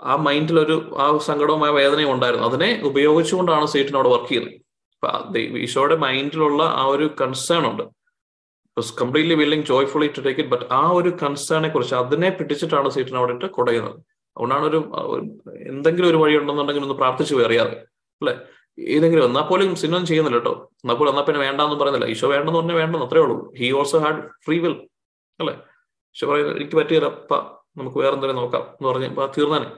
ആ 0.00 0.16
മൈൻഡിൽ 0.16 0.60
ഒരു 0.60 0.96
ആ 0.98 1.18
സങ്കടവുമായ 1.18 1.70
വേദനയും 1.70 2.12
ഉണ്ടായിരുന്നു. 2.12 2.48
അതിനെ 2.48 2.82
ഉപയോഗിച്ചുകൊണ്ടാണ് 2.84 3.66
സീറ്റിനോട് 3.66 4.08
വർക്ക് 4.08 4.28
ചെയ്യുന്നത്. 4.28 4.65
ഈശോയുടെ 5.66 5.96
മൈൻഡിലുള്ള 6.04 6.62
ആ 6.80 6.84
ഒരു 6.94 7.06
കൺസേൺ 7.20 7.64
ഉണ്ട്. 7.70 7.84
Completely 9.00 9.36
willing 9.42 9.66
joyfully 9.70 10.08
to 10.16 10.22
take 10.26 10.40
it 10.42 10.52
but 10.54 10.66
ആ 10.80 10.82
ഒരു 10.98 11.10
കൺസേണെ 11.22 11.68
കുറിച്ച് 11.74 11.94
അതിനെ 12.02 12.30
പിടിച്ചിട്ടാണ് 12.38 12.88
സീറ്റിന് 12.96 13.18
അവിടെ 13.20 13.34
ഇട്ട് 13.36 13.46
കുടയുന്നത്. 13.58 13.98
അതുകൊണ്ടാണ് 14.36 14.64
ഒരു 14.70 14.78
എന്തെങ്കിലും 15.72 16.08
ഒരു 16.10 16.18
വഴി 16.22 16.34
ഉണ്ടെന്നുണ്ടെങ്കിൽ 16.40 16.84
ഒന്ന് 16.86 16.96
പ്രാർത്ഥിച്ചു 17.02 17.34
കയറിയാതെ 17.38 17.76
അല്ലെ? 18.22 18.34
ഏതെങ്കിലും 18.78 19.24
എന്നാൽ 19.28 19.44
പോലും 19.50 19.70
സിനിമ 19.82 20.00
ചെയ്യുന്നില്ല 20.10 20.38
കേട്ടോ. 20.38 20.54
എന്നാൽ 20.82 20.96
പോലും 20.98 21.10
എന്നാൽ 21.12 21.24
പിന്നെ 21.28 21.40
വേണ്ടാന്ന് 21.46 21.76
പറയുന്നില്ല. 21.82 22.08
ഈശോ 22.14 22.28
വേണ്ടെന്ന് 22.34 22.58
പറഞ്ഞാൽ 22.60 22.78
വേണ്ടെന്ന് 22.82 23.06
അത്രേ 23.06 23.20
ഉള്ളൂ. 23.26 23.36
He 23.58 23.68
also 23.78 23.98
had 24.04 24.20
free 24.46 24.58
will 24.64 24.74
അല്ലെ? 25.40 25.54
ഈശോ 26.16 26.26
പറയുന്നത് 26.30 26.56
എനിക്ക് 26.60 26.76
പറ്റിയില്ല 26.80 27.08
അപ്പ 27.14 27.34
നമുക്ക് 27.78 27.98
വേറെ 28.02 28.14
എന്തെങ്കിലും 28.16 28.40
നോക്കാം 28.42 28.64
എന്ന് 28.76 28.88
പറഞ്ഞ് 28.90 29.08
തീർന്നാനെ. 29.36 29.68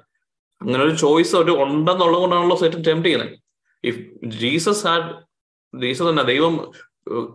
അങ്ങനെ 0.61 0.83
ഒരു 0.85 0.95
ചോയ്സ് 1.05 1.35
ഒരു 1.37 1.53
ഉണ്ടെന്നുള്ളത് 1.64 2.20
കൊണ്ടാണല്ലോ 2.22 2.57
സൈറ്റൻ 2.62 2.83
ടെംപ്റ്റ് 2.89 3.09
ചെയ്യുന്നത്. 3.09 3.33
ഇഫ് 3.85 4.01
ജീസസ് 4.43 4.87
ഹാഡ് 4.87 5.11
ജീസസ് 5.74 6.09
തന്നെ 6.11 6.22
ദൈവം 6.22 6.55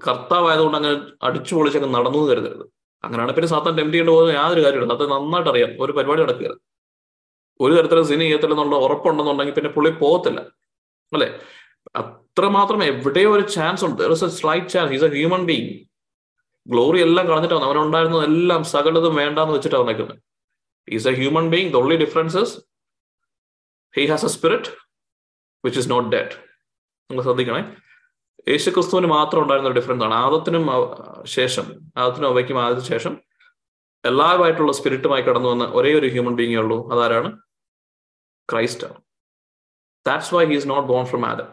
കർത്താവായതുകൊണ്ട് 0.07 0.77
അങ്ങനെ 0.77 0.95
അടിച്ചു 1.23 1.55
പൊളിച്ചൊക്കെ 1.55 1.87
നടന്നു 1.87 2.19
കരുതരുത്. 2.31 2.65
അങ്ങനെയാണ് 3.03 3.31
പിന്നെ 3.35 3.47
സാത്താൻ 3.47 3.73
ടെംപ്റ്റ് 3.77 3.93
ചെയ്യേണ്ട 3.93 4.11
പോകുന്ന 4.15 4.33
യാതൊരു 4.33 4.61
കാര്യമില്ല 4.65 4.93
അത് 4.93 5.05
നന്നായിട്ട് 5.11 5.49
അറിയാം 5.49 5.71
ഒരു 5.83 5.91
പരിപാടി 5.91 6.21
നടക്കരുത് 6.21 6.59
ഒരു 7.59 7.73
തരത്തിലും 7.77 8.05
സിനി 8.07 8.23
ചെയ്യത്തില്ലെന്നുള്ള 8.23 8.75
ഉറപ്പുണ്ടെന്നുണ്ടെങ്കിൽ 8.75 9.53
പിന്നെ 9.53 9.69
പുള്ളി 9.69 9.89
പോകത്തില്ല. 9.89 10.39
അല്ലെ? 11.11 11.27
അത്രമാത്രം 12.01 12.83
എവിടെയോ 12.83 13.29
ഒരു 13.35 13.43
ചാൻസ് 13.55 13.85
ഉണ്ട്. 13.85 14.03
Is 14.95 15.05
a 15.05 15.11
human 15.17 15.45
being 15.45 15.69
glory 16.65 16.99
എല്ലാം 17.01 17.25
കളഞ്ഞിട്ടാണ് 17.29 17.63
അവനുണ്ടായിരുന്നതെല്ലാം 17.63 18.63
സകലതും 18.63 19.15
വേണ്ടാന്ന് 19.15 19.53
വെച്ചിട്ടാണ് 19.53 19.87
നിൽക്കുന്നത് 19.87 20.19
is 20.87 21.07
a 21.07 21.11
human 21.11 21.49
being 21.49 21.71
the 21.73 21.75
only 21.75 21.95
differences 21.95 22.53
he 23.93 24.05
has 24.05 24.25
a 24.25 24.27
spirit 24.29 24.71
which 25.65 25.79
is 25.79 25.91
not 25.91 26.09
dead 26.09 26.31
നിങ്ങൾ 27.11 27.23
ശ്രദ്ധിക്കണേ. 27.23 27.75
യേശു 28.47 28.69
ക്രിസ്തുവിന് 28.69 29.07
മാത്രം 29.07 29.41
ഉണ്ടായിരുന്ന 29.41 29.71
ഡിഫറൻസ് 29.73 30.03
ആണ്. 30.03 30.13
ആദത്തിനും 30.13 30.65
ശേഷം 31.25 31.65
ആദത്തിനും 31.97 32.27
അവയ്ക്കും 32.27 32.63
ആദ്യത്തിന് 32.63 32.87
ശേഷം 32.87 33.21
എല്ലാവരുമായിട്ടുള്ള 34.05 34.71
സ്പിരിറ്റുമായി 34.71 35.21
കടന്നു 35.21 35.49
വന്ന 35.49 35.63
ഒരേ 35.63 35.93
ഒരു 35.99 36.07
ഹ്യൂമൻ 36.07 36.35
ബീങ്ങേ 36.35 36.57
ഉള്ളൂ. 36.57 36.91
അതാരാണ്? 36.93 37.39
ക്രൈസ്റ്റ് 38.51 38.87
ആണ്. 38.87 39.01
That's 40.07 40.33
why 40.35 40.45
he 40.45 40.53
is 40.53 40.69
not 40.69 40.87
born 40.87 41.05
from 41.05 41.25
Adam 41.25 41.45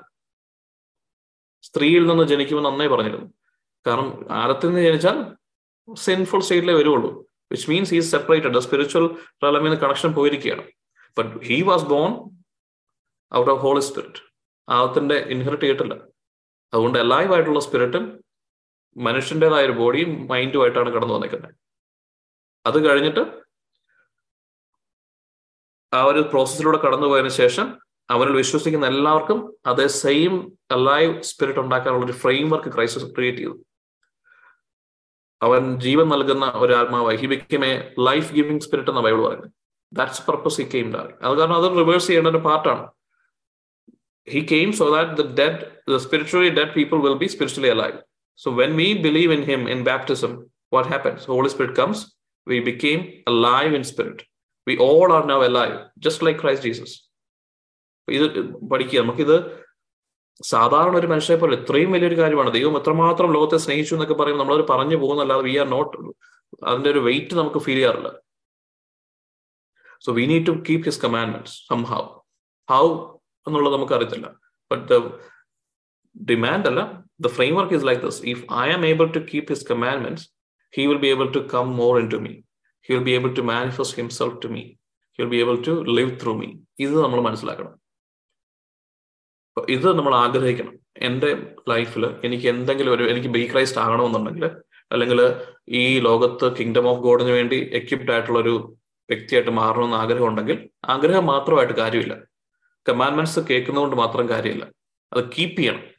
സ്ത്രീയിൽ 1.62 2.06
നിന്ന് 2.06 2.24
ജനിക്കുമെന്ന് 2.24 2.70
നന്നേ 2.70 2.86
പറഞ്ഞിരുന്നു. 2.86 3.32
കാരണം 3.86 4.32
ആദത്തിൽ 4.32 4.68
നിന്ന് 4.68 4.80
ജനിച്ചാൽ 4.80 5.36
സിൻഫുൾ 5.94 6.40
സ്റ്റേറ്റിലേ 6.40 6.74
വരുള്ളൂ 6.74 7.26
which 7.52 7.70
means 7.70 7.90
he's 7.90 8.10
separated 8.10 8.58
spiritual 8.58 9.16
റലമിന്ന് 9.44 9.76
connection 9.76 10.12
പോയിരിക്കുകയാണ്. 10.12 10.64
But 11.18 11.44
he 11.44 11.62
was 11.62 11.84
born 11.84 12.39
out 13.34 13.50
of 13.50 13.60
holy 13.60 13.80
spirit 13.80 14.22
ആദത്തിന്റെ 14.68 15.16
ഇൻഹെറിറ്റ് 15.34 15.62
ചെയ്തിട്ടില്ല. 15.62 15.94
അതുകൊണ്ട് 16.72 16.98
എല്ലായുമായിട്ടുള്ള 16.98 17.60
സ്പിരിറ്റും 17.60 18.04
മനുഷ്യന്റെതായ 18.96 19.64
ഒരു 19.64 19.72
ബോഡിയും 19.72 20.10
മൈൻഡുമായിട്ടാണ് 20.30 20.90
കടന്നു 20.90 21.14
വന്നിരിക്കുന്നത്. 21.14 21.54
അത് 22.66 22.78
കഴിഞ്ഞിട്ട് 22.86 23.22
ആ 25.92 26.02
ഒരു 26.10 26.20
പ്രോസസ്സിലൂടെ 26.32 26.78
കടന്നു 26.78 27.06
പോയതിനു 27.06 27.28
ശേഷം 27.28 27.66
അവനിൽ 28.10 28.36
വിശ്വസിക്കുന്ന 28.36 28.86
എല്ലാവർക്കും 28.86 29.38
അതേ 29.66 29.86
സെയിം 29.86 30.52
അലൈവ് 30.72 31.22
സ്പിരിറ്റ് 31.22 31.60
ഉണ്ടാക്കാനുള്ള 31.60 32.04
ഒരു 32.04 32.12
ഫ്രെയിം 32.12 32.50
വർക്ക് 32.50 32.70
ക്രൈസിസ് 32.74 33.08
ക്രിയേറ്റ് 33.16 33.38
ചെയ്തു. 33.38 33.54
അവൻ 35.42 35.80
ജീവൻ 35.80 36.08
നൽകുന്ന 36.08 36.46
ഒരു 36.56 36.72
ആത്മാവായി. 36.72 37.16
He 37.16 37.26
become 37.26 37.64
a 37.64 37.72
life 37.98 38.32
giving 38.34 38.60
spirit 38.60 38.90
എന്ന 38.90 39.00
ബൈബിൾ 39.00 39.20
പറയുന്നത്. 39.26 39.52
ദാറ്റ്സ് 39.92 40.22
പർപ്പസ് 40.26 40.60
ഹി 40.60 40.66
കെയിം 40.74 40.88
ഡാറി 40.92 41.12
അത് 41.22 41.34
കാരണം 41.38 41.56
അത് 41.60 41.78
റിവേഴ്സ് 41.78 42.06
ചെയ്യേണ്ട 42.06 42.28
ഒരു 42.28 42.42
പാർട്ടാണ് 42.48 42.82
he 44.28 44.42
came 44.44 44.72
so 44.72 44.90
that 44.90 45.16
the 45.16 45.24
dead, 45.24 45.54
the 45.86 45.98
spiritually 45.98 46.50
dead 46.50 46.74
people 46.74 47.00
will 47.00 47.18
be 47.18 47.28
spiritually 47.28 47.70
alive. 47.70 47.98
So 48.38 48.50
when 48.52 48.74
we 48.76 48.88
believe 48.98 49.30
in 49.30 49.42
him 49.42 49.66
in 49.66 49.84
baptism, 49.84 50.50
what 50.72 50.86
happens? 50.86 51.24
Holy 51.26 51.48
Spirit 51.48 51.74
comes, 51.74 52.14
we 52.46 52.60
became 52.60 53.22
alive 53.26 53.72
in 53.74 53.84
spirit. 53.84 54.22
We 54.66 54.78
all 54.78 55.12
are 55.12 55.26
now 55.26 55.42
alive, 55.42 55.76
just 55.98 56.22
like 56.22 56.38
Christ 56.38 56.62
Jesus. 56.62 56.92
ഇത് 58.08 58.24
പഠിക്കുക 58.70 59.00
നമുക്കിത് 59.02 59.36
സാധാരണ 60.40 60.94
ഒരു 61.00 61.08
മനുഷ്യരെ 61.12 61.36
പോലെ 61.40 61.56
ഇത്രയും 61.62 61.90
വലിയൊരു 61.94 62.16
കാര്യമാണ് 62.20 62.50
ദൈവം 62.56 62.76
എത്രമാത്രം 62.80 63.32
ലോകത്തെ 63.36 63.58
സ്നേഹിച്ചു 63.64 63.92
എന്നൊക്കെ 63.94 64.16
പറയുമ്പോൾ 64.20 64.42
നമ്മളത് 64.42 64.64
പറഞ്ഞു 64.70 64.96
പോകുന്നല്ലാതെ 65.02 65.44
വി 65.48 65.54
ആർ 65.62 65.66
നോട്ട് 65.74 65.92
അതിന്റെ 66.68 66.90
ഒരു 66.94 67.00
വെയിറ്റ് 67.08 67.34
നമുക്ക് 67.40 67.60
ഫീൽ 67.66 67.78
ചെയ്യാറില്ല 67.80 68.10
so 70.06 70.12
we 70.18 70.24
need 70.32 70.46
to 70.50 70.54
keep 70.68 70.86
his 70.88 71.02
commandments 71.06 71.56
somehow 71.92 72.02
how 72.68 72.84
എന്നുള്ളത് 73.46 73.74
നമുക്ക് 73.76 73.94
അറിയത്തില്ല 73.98 74.28
ബട്ട് 74.70 74.98
ഡിമാൻഡ് 76.30 76.68
അല്ല 76.70 76.80
the 77.24 77.28
framework 77.58 77.76
is 77.78 77.86
like 77.88 78.02
this 78.06 78.20
if 78.32 78.44
I 78.64 78.66
am 78.76 78.84
able 78.92 79.06
to 79.16 79.22
keep 79.30 79.50
his 79.52 79.66
commandments 79.72 80.26
he 80.74 80.84
will 80.90 81.00
be 81.04 81.10
able 81.14 81.28
to 81.36 81.42
come 81.54 81.68
more 81.82 81.94
into 82.14 82.20
me 82.26 82.32
he 82.88 82.92
will 82.96 83.04
be 83.08 83.14
able 83.18 83.32
to 83.40 83.44
manifest 83.54 83.96
himself 84.00 84.38
to 84.44 84.50
me 84.54 84.62
he 85.14 85.20
will 85.22 85.30
be 85.34 85.40
able 85.44 85.56
to 85.68 85.74
live 85.98 86.12
through 86.22 86.34
me 86.40 86.48
ഇത് 86.86 86.96
നമ്മൾ 87.04 87.20
മനസ്സിലാക്കണം. 87.28 87.72
ഇത് 89.56 89.88
നമ്മൾ 89.98 90.14
ആഗ്രഹിക്കണം. 90.24 90.74
എന്റെ 91.08 91.30
ലൈഫിൽ 91.72 92.04
എനിക്ക് 92.26 92.46
എന്തെങ്കിലും 92.54 92.92
ഒരു 92.96 93.04
എനിക്ക് 93.12 93.30
ബി 93.36 93.42
ക്രൈസ്റ്റ് 93.52 93.80
ആകണമെന്നുണ്ടെങ്കിൽ 93.84 94.44
അല്ലെങ്കിൽ 94.90 95.20
ഈ 95.80 95.82
ലോകത്ത് 96.06 96.46
കിങ്ഡം 96.58 96.86
ഓഫ് 96.92 97.02
ഗോഡിന് 97.06 97.32
വേണ്ടി 97.38 97.58
എക്യുപ്ഡ് 97.78 98.12
ആയിട്ടുള്ള 98.14 98.38
ഒരു 98.44 98.54
വ്യക്തിയായിട്ട് 99.08 99.52
മാറണമെന്ന് 99.60 99.98
ആഗ്രഹം 100.02 100.26
ഉണ്ടെങ്കിൽ 100.30 100.56
ആഗ്രഹം 100.94 101.24
മാത്രമായിട്ട് 101.32 101.74
കാര്യമില്ല. 101.82 102.14
കമാൻഡ്മെന്റ്സ് 102.88 103.40
കേൾക്കുന്നതുകൊണ്ട് 103.40 103.96
മാത്രം 103.96 104.28
കാര്യമില്ല. 104.28 104.72
അത് 105.12 105.24
കീപ്പ് 105.24 105.56
ചെയ്യണം. 105.56 105.90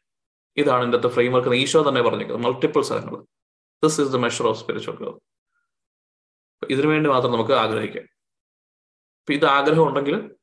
ഇതാണ് 0.58 0.84
ഇന്നത്തെ 0.84 1.08
ഫ്രെയിം 1.08 1.34
വർക്ക് 1.34 1.56
ഈശോ 1.56 1.90
തന്നെ 1.90 2.02
പറഞ്ഞത് 2.02 2.36
മൾട്ടിപ്പിൾ 2.36 2.82
സ്ഥലങ്ങൾ. 2.82 3.22
This 3.84 4.02
is 4.02 4.10
the 4.10 4.16
measure 4.16 4.48
of 4.48 4.60
spiritual 4.60 4.96
growth 4.96 5.32
ഇതിനു 6.72 6.88
വേണ്ടി 6.88 7.10
മാത്രം 7.10 7.32
നമുക്ക് 7.32 7.52
ആഗ്രഹിക്കാം. 7.52 8.04
അപ്പൊ 9.20 9.34
ഇത് 9.34 9.46
ആഗ്രഹം 9.46 9.88
ഉണ്ടെങ്കിൽ 9.88 10.36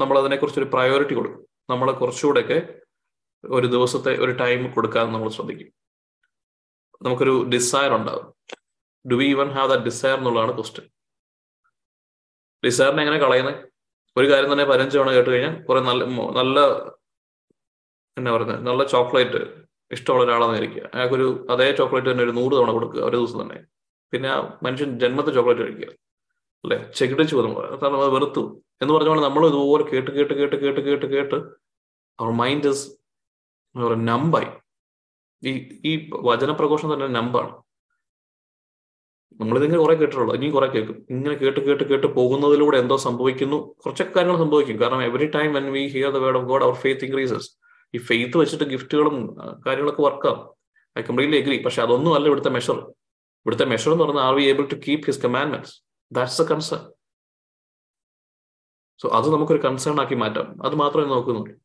നമ്മൾ 0.00 0.18
അതിനെക്കുറിച്ച് 0.18 0.60
ഒരു 0.60 0.70
പ്രയോറിറ്റി 0.72 1.14
കൊടുക്കും. 1.14 1.46
നമ്മൾ 1.70 1.92
കുറച്ചുകൂടെയൊക്കെ 1.92 2.80
ഒരു 3.44 3.66
ദിവസത്തെ 3.66 4.18
ഒരു 4.18 4.30
ടൈം 4.30 4.72
കൊടുക്കാൻ 4.72 5.12
നമ്മൾ 5.12 5.28
ശ്രദ്ധിക്കും. 5.28 5.72
നമുക്കൊരു 7.02 7.50
ഡിസയർ 7.52 7.94
ഉണ്ടാവും. 7.94 8.34
Do 9.10 9.14
we 9.14 9.24
even 9.24 9.48
have 9.48 9.70
the 9.70 9.84
desire 9.84 10.18
എന്നുള്ളതാണ് 10.18 10.52
ക്വസ്റ്റ്യൻ 10.52 10.88
ഡിസയറിനെ 12.66 13.02
എങ്ങനെ 13.02 13.18
കളയുന്നത്? 13.18 13.73
ഒരു 14.16 14.26
കാര്യം 14.32 14.50
തന്നെ 14.52 14.64
പതിനഞ്ച് 14.64 14.96
തവണ 14.98 15.10
കേട്ട് 15.16 15.30
കഴിഞ്ഞാൽ 15.30 15.54
കുറെ 15.68 15.80
നല്ല 15.88 16.04
നല്ല 16.38 16.58
എന്നാ 18.16 18.30
പറയുന്നത് 18.34 18.60
നല്ല 18.68 18.82
ചോക്ലേറ്റ് 18.94 19.40
ഇഷ്ടമുള്ള 19.90 20.22
ഒരാളാന്നിരിക്കുക 20.24 20.84
അയാൾക്കൊരു 20.94 21.26
അതേ 21.52 21.66
ചോക്ലേറ്റ് 21.80 22.08
തന്നെ 22.10 22.24
ഒരു 22.26 22.34
നൂറ് 22.38 22.54
തവണ 22.58 22.70
കൊടുക്കുക 22.72 23.00
ഒരു 23.08 23.16
ദിവസം 23.16 23.38
തന്നെ. 23.42 23.58
പിന്നെ 24.12 24.28
ആ 24.34 24.38
മനുഷ്യൻ 24.62 24.90
ജന്മത്തെ 25.02 25.32
ചോക്ലേറ്റ് 25.32 25.62
കഴിക്കുക. 25.62 25.88
അല്ലെ? 26.64 26.78
ചെകിടിച്ചു 26.98 27.34
പോകുന്നു 27.36 27.78
കാരണം 27.82 27.98
അത് 28.02 28.12
വെറുത്തു. 28.16 28.42
എന്ന് 28.82 28.92
പറഞ്ഞ 28.94 29.24
നമ്മൾ 29.28 29.42
ഇതുപോലെ 29.48 29.84
കേട്ട് 29.92 30.10
കേട്ട് 30.10 30.34
കേട്ട് 30.40 30.56
കേട്ട് 30.64 30.80
കേട്ട് 30.88 31.06
കേട്ട് 31.14 31.36
അവർ 32.18 32.30
മൈൻഡ് 32.42 32.70
ഇസ് 32.72 32.84
നമ്പായി 34.10 34.48
ഈ 35.42 35.52
ഈ 35.90 35.92
വചനപ്രഘോഷം 36.28 36.88
തന്നെ 36.94 37.06
നമ്പാണ് 37.18 37.52
നമ്മളിതിങ്ങനെ 39.40 39.80
കുറെ 39.80 39.94
കേട്ടിട്ടുള്ളൂ. 39.94 40.34
ഇനിയും 40.34 40.52
കുറെ 40.52 40.66
കേൾക്കും. 40.66 41.06
ഇങ്ങനെ 41.10 41.34
കേട്ട് 41.34 41.60
കേട്ട് 41.60 41.84
കേട്ട് 41.84 42.06
പോകുന്നതിലൂടെ 42.06 42.78
എന്തോ 42.78 42.96
സംഭവിക്കുന്നു. 42.96 43.56
കുറച്ചൊക്കെ 43.56 44.12
കാര്യങ്ങൾ 44.14 44.38
സംഭവിക്കും. 44.38 44.80
കാരണം 44.80 45.02
every 45.02 45.26
time 45.26 45.52
when 45.52 45.72
we 45.72 45.86
hear 45.86 46.10
the 46.10 46.16
word 46.16 46.36
of 46.36 46.46
God 46.46 46.64
our 46.64 46.74
faith 46.74 47.04
increases 47.04 47.50
ഈ 47.94 47.98
ഫെയ്ത്ത് 47.98 48.36
വെച്ചിട്ട് 48.36 48.64
ഗിഫ്റ്റുകളും 48.64 49.36
കാര്യങ്ങളൊക്കെ 49.66 50.02
വർക്കാവും 50.02 50.54
ഐ 50.98 51.02
കംപ്ലീറ്റ്ലി 51.02 51.40
എഗ്രി 51.40 51.62
പക്ഷെ 51.62 51.82
അതൊന്നും 51.82 52.14
അല്ല 52.14 52.26
ഇവിടുത്തെ 52.26 52.50
മെഷർ 52.50 52.78
ഇവിടുത്തെ 52.78 53.64
മെഷർ 53.64 53.92
എന്ന് 53.92 54.04
പറഞ്ഞാൽ 54.04 54.22
are 54.22 54.34
we 54.34 54.42
able 54.42 54.64
to 54.64 54.74
keep 54.88 55.00
his 55.06 55.22
commandments 55.22 55.82
that's 56.12 56.42
a 56.42 56.44
concern 56.44 56.80
so 59.02 59.08
അത് 59.08 59.32
നമുക്കൊരു 59.32 59.62
കൺസേൺ 59.62 60.00
ആക്കി 60.00 60.14
മാറ്റാം. 60.14 60.66
അത് 60.66 60.74
മാത്രമേ 60.74 61.06
നോക്കുന്നുള്ളൂ. 61.06 61.56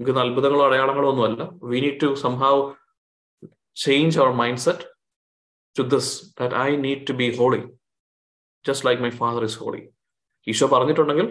നമുക്ക് 0.00 0.18
അത്ഭുതങ്ങളോ 0.18 0.66
അടയാളങ്ങളോ 0.66 1.08
ഒന്നുമല്ല. 1.08 1.50
We 1.62 1.80
need 1.80 2.00
to 2.02 2.14
somehow 2.14 2.72
change 3.74 4.18
our 4.18 4.30
mind 4.32 4.58
set 4.58 4.89
to 5.78 5.82
this 5.94 6.12
that 6.40 6.54
I 6.54 6.76
need 6.76 7.06
to 7.08 7.12
be 7.12 7.36
holy 7.36 7.60
just 8.66 8.86
like 8.86 9.02
my 9.02 9.10
father 9.10 9.44
is 9.44 9.58
holy 9.58 9.82
Isho 10.46 10.66
പറഞ്ഞിട്ടുണ്ടെങ്കിൽ 10.66 11.28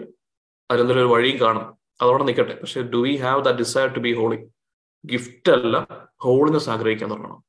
അതിലെന്തെങ്കിലും 0.70 1.06
ഒരു 1.06 1.14
വഴിയും 1.14 1.40
കാണും. 1.40 1.66
അതോടെ 2.02 2.24
നിൽക്കട്ടെ. 2.24 2.54
പക്ഷെ 2.60 2.82
do 2.82 2.96
we 2.96 3.16
have 3.16 3.44
the 3.44 3.50
desire 3.58 3.86
to 3.94 3.98
be 3.98 4.12
holy 4.14 4.38
gift 5.12 5.52
അല്ല 5.52 5.76
holiness 6.24 6.70
ആഗ്രഹിക്കാൻ 6.70 7.10
തുടങ്ങണം. 7.10 7.44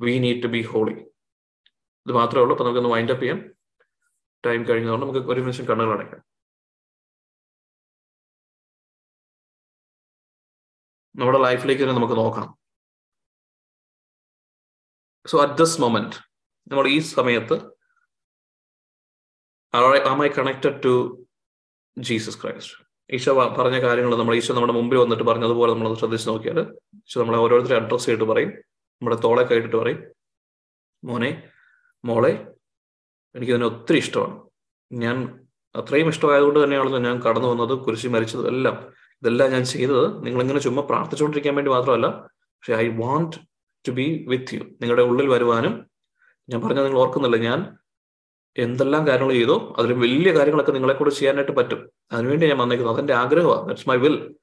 We 0.00 0.18
need 0.18 0.42
to 0.42 0.46
be 0.46 0.62
holy 0.62 0.94
ഇത് 2.06 2.12
മാത്രമേ 2.12 2.42
ഉള്ളൂ. 2.42 2.54
അപ്പൊ 2.54 2.64
നമുക്കൊന്ന് 2.64 2.90
വൈൻഡ് 2.90 3.12
അപ്പ് 3.12 3.24
ചെയ്യാം. 3.24 3.40
ടൈം 4.46 4.64
കഴിഞ്ഞതുകൊണ്ട് 4.68 5.06
നമുക്ക് 5.06 5.30
ഒരു 5.32 5.40
നിമിഷം 5.40 5.66
കണ്ണുകൾ 5.66 5.92
അടയ്ക്കാം. 5.92 6.22
നമ്മുടെ 11.14 11.38
ലൈഫിലേക്ക് 11.38 11.82
തന്നെ 11.82 11.94
നമുക്ക് 11.94 12.16
നോക്കാം. 12.22 12.58
സോ 15.26 15.38
അറ്റ് 15.46 15.58
ദിസ് 15.58 15.80
മൊമെന്റ് 15.80 16.25
നമ്മൾ 16.66 16.84
ഈ 16.88 16.98
സമയത്ത് 17.10 17.56
am 20.10 20.20
I 20.24 20.28
connected 20.38 20.78
to 20.82 20.94
Jesus 21.96 22.38
Christ 22.42 22.74
Eesho 23.10 23.32
പറഞ്ഞ 23.58 23.78
കാര്യങ്ങൾ 23.78 24.12
നമ്മൾ 24.16 24.34
ഈശോ 24.34 24.54
നമ്മുടെ 24.54 24.74
മുമ്പിൽ 24.78 24.98
വന്നിട്ട് 24.98 25.24
പറഞ്ഞതുപോലെ 25.24 25.70
നമ്മൾ 25.72 25.94
ശ്രദ്ധിച്ച് 26.02 26.28
നോക്കിയാൽ 26.28 26.58
ഈശോ 27.08 27.18
നമ്മളെ 27.20 27.38
ഓരോരുത്തരെ 27.38 27.76
അഡ്രസ്സ് 27.80 28.06
ചെയ്തിട്ട് 28.06 28.28
പറയും 28.32 28.50
നമ്മുടെ 29.02 29.16
തോളെ 29.16 29.42
കയറ്റിട്ട് 29.42 29.76
പറയും 29.76 30.00
മോനെ 31.02 31.30
മോളെ 32.04 32.32
എനിക്കിതിനെ 33.34 33.66
ഒത്തിരി 33.66 33.98
ഇഷ്ടമാണ്. 33.98 34.34
ഞാൻ 34.90 35.16
അത്രയും 35.74 36.08
ഇഷ്ടമായതുകൊണ്ട് 36.08 36.58
തന്നെയാണല്ലോ 36.64 37.00
ഞാൻ 37.08 37.16
കടന്നു 37.26 37.48
വന്നത് 37.48 37.74
കുരിശി 37.84 38.08
മരിച്ചതും 38.08 38.48
എല്ലാം. 38.48 38.76
ഇതെല്ലാം 39.22 39.48
ഞാൻ 39.52 39.64
ചെയ്തത് 39.64 40.06
നിങ്ങളിങ്ങനെ 40.26 40.60
ചുമ്മാ 40.60 40.82
പ്രാർത്ഥിച്ചുകൊണ്ടിരിക്കാൻ 40.90 41.54
വേണ്ടി 41.54 41.70
മാത്രമല്ല 41.70 42.08
പക്ഷെ 42.56 42.74
I 42.84 42.86
want 43.02 43.36
to 43.84 43.92
be 43.98 44.06
with 44.28 44.54
you 44.54 44.62
നിങ്ങളുടെ 44.80 45.02
ഉള്ളിൽ 45.02 45.28
വരുവാനും 45.28 45.74
ഞാൻ 46.48 46.60
പറഞ്ഞത് 46.60 46.84
നിങ്ങൾ 46.84 47.00
ഓർക്കുന്നില്ല. 47.00 47.36
ഞാൻ 47.36 47.76
എന്തെല്ലാം 48.56 49.06
കാര്യങ്ങൾ 49.06 49.34
ചെയ്തോ 49.34 49.74
അതിൽ 49.78 49.92
വലിയ 49.92 50.32
കാര്യങ്ങളൊക്കെ 50.32 50.72
നിങ്ങളെ 50.72 50.94
കൂടെ 50.94 51.10
ചെയ്യാനായിട്ട് 51.10 51.52
പറ്റും. 51.52 51.90
അതിനുവേണ്ടി 52.12 52.46
ഞാൻ 52.46 52.58
വന്നേക്കുന്നത് 52.58 52.94
അതെന്റെ 52.94 53.14
ആഗ്രഹമാണ്. 53.14 53.66
ദാറ്റ്സ് 53.66 53.88
മൈ 53.88 53.96
വിൽ 53.96 54.36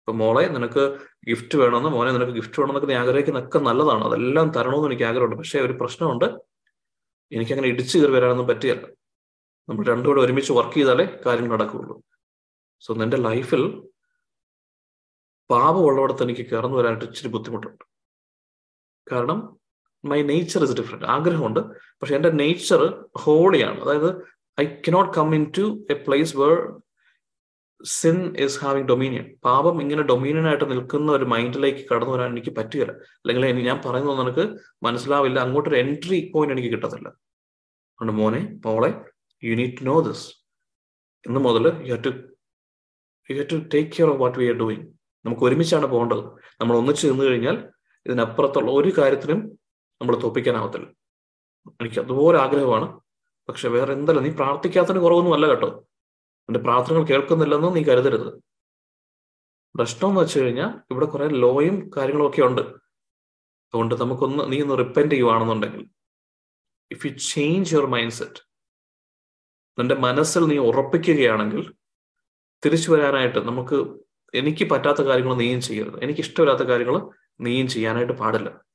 ഇപ്പൊ 0.00 0.12
മോളെ 0.12 0.48
നിനക്ക് 0.48 0.98
ഗിഫ്റ്റ് 1.28 1.58
വേണമെന്ന് 1.58 1.88
മോനെ 1.88 2.12
നിനക്ക് 2.12 2.32
ഗിഫ്റ്റ് 2.32 2.60
വേണമെന്നൊക്കെ 2.60 2.88
നീ 2.88 2.94
ആഗ്രഹിക്കുന്നൊക്കെ 2.94 3.58
നല്ലതാണ്. 3.58 4.04
അതെല്ലാം 4.04 4.48
തരണമെന്ന് 4.48 4.86
എനിക്ക് 4.86 5.02
ആഗ്രഹമുണ്ട്. 5.02 5.36
പക്ഷേ 5.36 5.60
ഒരു 5.60 5.72
പ്രശ്നമുണ്ട്. 5.72 6.24
എനിക്കങ്ങനെ 7.32 7.68
ഇടിച്ചു 7.68 7.98
കയറി 7.98 8.10
വരാനൊന്നും 8.10 8.46
പറ്റിയല്ല 8.46 8.86
നമ്മൾ 9.68 9.86
രണ്ടുകൂടെ 9.86 10.20
ഒരുമിച്ച് 10.20 10.52
വർക്ക് 10.52 10.74
ചെയ്താലേ 10.74 11.18
കാര്യങ്ങൾ 11.26 11.56
നടക്കുകയുള്ളൂ. 11.56 12.02
സോ 12.80 12.94
നിന്റെ 12.94 13.16
ലൈഫിൽ 13.16 13.82
പാപമുള്ളവിടത്ത് 15.50 16.22
എനിക്ക് 16.22 16.50
കയറുന്നു 16.50 16.76
വരാനായിട്ട് 16.76 17.04
ഇച്ചിരി 17.04 17.28
ബുദ്ധിമുട്ടുണ്ട്. 17.28 17.84
കാരണം 19.12 19.61
മൈ 20.04 20.22
നേച്ചർ 20.22 20.62
ഇസ് 20.64 20.76
ഡിഫറെന്റ് 20.80 21.06
ആഗ്രഹമുണ്ട് 21.06 21.60
പക്ഷെ 22.00 22.14
എന്റെ 22.14 22.30
നേച്ചർ 22.42 22.80
ഹോളിയാണ് 23.16 23.80
അതായത് 23.80 24.10
I 24.60 24.64
cannot 24.86 25.12
come 25.18 25.34
into 25.58 25.64
a 25.90 25.94
place 26.06 26.36
where 26.36 26.54
sin 27.80 28.36
is 28.36 28.58
having 28.64 28.88
dominion 28.88 29.24
പാപം 29.44 29.76
ഇങ്ങനെ 29.82 30.02
ഡൊമീനിയൻ 30.02 30.46
ആയിട്ട് 30.48 30.66
നിൽക്കുന്ന 30.72 31.12
ഒരു 31.12 31.24
മൈൻഡിലേക്ക് 31.24 31.82
കടന്നു 31.90 32.12
വരാൻ 32.12 32.28
എനിക്ക് 32.30 32.52
പറ്റുകയില്ല. 32.58 32.92
അല്ലെങ്കിൽ 32.92 33.46
ഇനി 33.46 33.62
ഞാൻ 33.62 33.78
പറയുന്നത് 33.86 34.18
നിനക്ക് 34.20 34.44
മനസ്സിലാവില്ല. 34.82 35.38
അങ്ങോട്ടൊരു 35.38 35.76
എൻട്രി 35.76 36.30
പോയിന്റ് 36.34 36.54
എനിക്ക് 36.54 36.70
കിട്ടത്തില്ല. 36.74 37.08
അതുകൊണ്ട് 38.00 38.22
മോനെ 38.22 38.40
മോളെ 38.66 38.90
you 39.42 39.54
need 39.54 39.74
to 39.80 39.84
know 39.84 40.00
this 40.00 40.26
ഇന്ന് 41.26 41.40
മുതൽ 41.40 41.66
you 41.88 41.94
who 41.96 42.02
to 42.02 42.12
you 43.30 43.34
have 43.36 43.48
to 43.52 43.58
take 43.74 43.90
care 43.96 44.08
of 44.10 44.20
what 44.20 44.38
we 44.38 44.46
are 44.48 44.54
doing 44.54 44.86
നമുക്ക് 45.24 45.42
ഒരുമിച്ചാണ് 45.42 45.86
പോകേണ്ടത്. 45.86 46.22
നമ്മൾ 46.60 46.76
ഒന്നിച്ച് 46.76 47.04
നിന്ന് 47.06 47.24
കഴിഞ്ഞാൽ 47.24 47.56
ഇതിനപ്പുറത്തുള്ള 48.06 48.70
ഒരു 48.70 48.92
കാര്യത്തിനും 48.98 49.40
നമ്മൾ 50.02 50.20
തോപ്പിക്കാനാവത്തില്ല. 50.22 50.86
എനിക്ക് 51.80 52.00
അതുപോലെ 52.00 52.38
ആഗ്രഹമാണ്. 52.38 53.00
പക്ഷെ 53.48 53.68
വേറെ 53.68 53.92
എന്തല്ല 53.92 54.20
നീ 54.20 54.30
പ്രാർത്ഥിക്കാത്തതിന് 54.30 55.00
കുറവൊന്നും 55.00 55.34
അല്ല 55.34 55.46
കേട്ടോ. 55.46 55.88
എന്റെ 56.48 56.60
പ്രാർത്ഥനകൾ 56.60 57.04
കേൾക്കുന്നില്ലെന്ന് 57.06 57.76
നീ 57.76 57.82
കരുതരുത്. 57.82 58.42
പ്രശ്നം 59.76 60.08
എന്ന് 60.08 60.20
വെച്ച് 60.20 60.40
കഴിഞ്ഞാൽ 60.40 60.80
ഇവിടെ 60.90 61.06
കുറെ 61.06 61.28
ലോയും 61.28 61.90
കാര്യങ്ങളും 61.96 62.26
ഒക്കെ 62.26 62.42
ഉണ്ട്. 62.42 62.60
അതുകൊണ്ട് 63.72 63.94
നമുക്കൊന്ന് 63.94 64.52
നീ 64.52 64.62
ഒന്ന് 64.62 64.78
repent 64.78 65.12
ചെയ്യുവാണെന്നുണ്ടെങ്കിൽ 65.12 65.90
if 66.90 67.06
you 67.06 67.12
change 67.12 67.74
your 67.74 67.86
mind 67.86 68.12
set 68.12 68.40
നിന്റെ 69.78 69.94
മനസ്സിൽ 69.94 70.42
നീ 70.46 70.58
ഉറപ്പിക്കുകയാണെങ്കിൽ 70.58 71.74
തിരിച്ചു 72.64 72.92
വരാനായിട്ട് 72.92 73.38
നമുക്ക് 73.38 73.76
എനിക്ക് 74.34 74.70
പറ്റാത്ത 74.70 75.02
കാര്യങ്ങൾ 75.02 75.34
നീയും 75.34 75.60
ചെയ്യരുത്. 75.60 76.02
എനിക്ക് 76.02 76.20
ഇഷ്ടമില്ലാത്ത 76.20 76.62
കാര്യങ്ങൾ 76.62 77.10
നീയും 77.40 77.68
ചെയ്യാനായിട്ട് 77.68 78.12
പാടില്ല. 78.12 78.71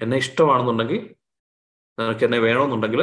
എന്നെ 0.00 0.16
ഇഷ്ടമാണെന്നുണ്ടെങ്കിൽ 0.16 1.14
നിനക്ക് 1.98 2.24
എന്നെ 2.24 2.38
വേണമെന്നുണ്ടെങ്കിൽ 2.38 3.00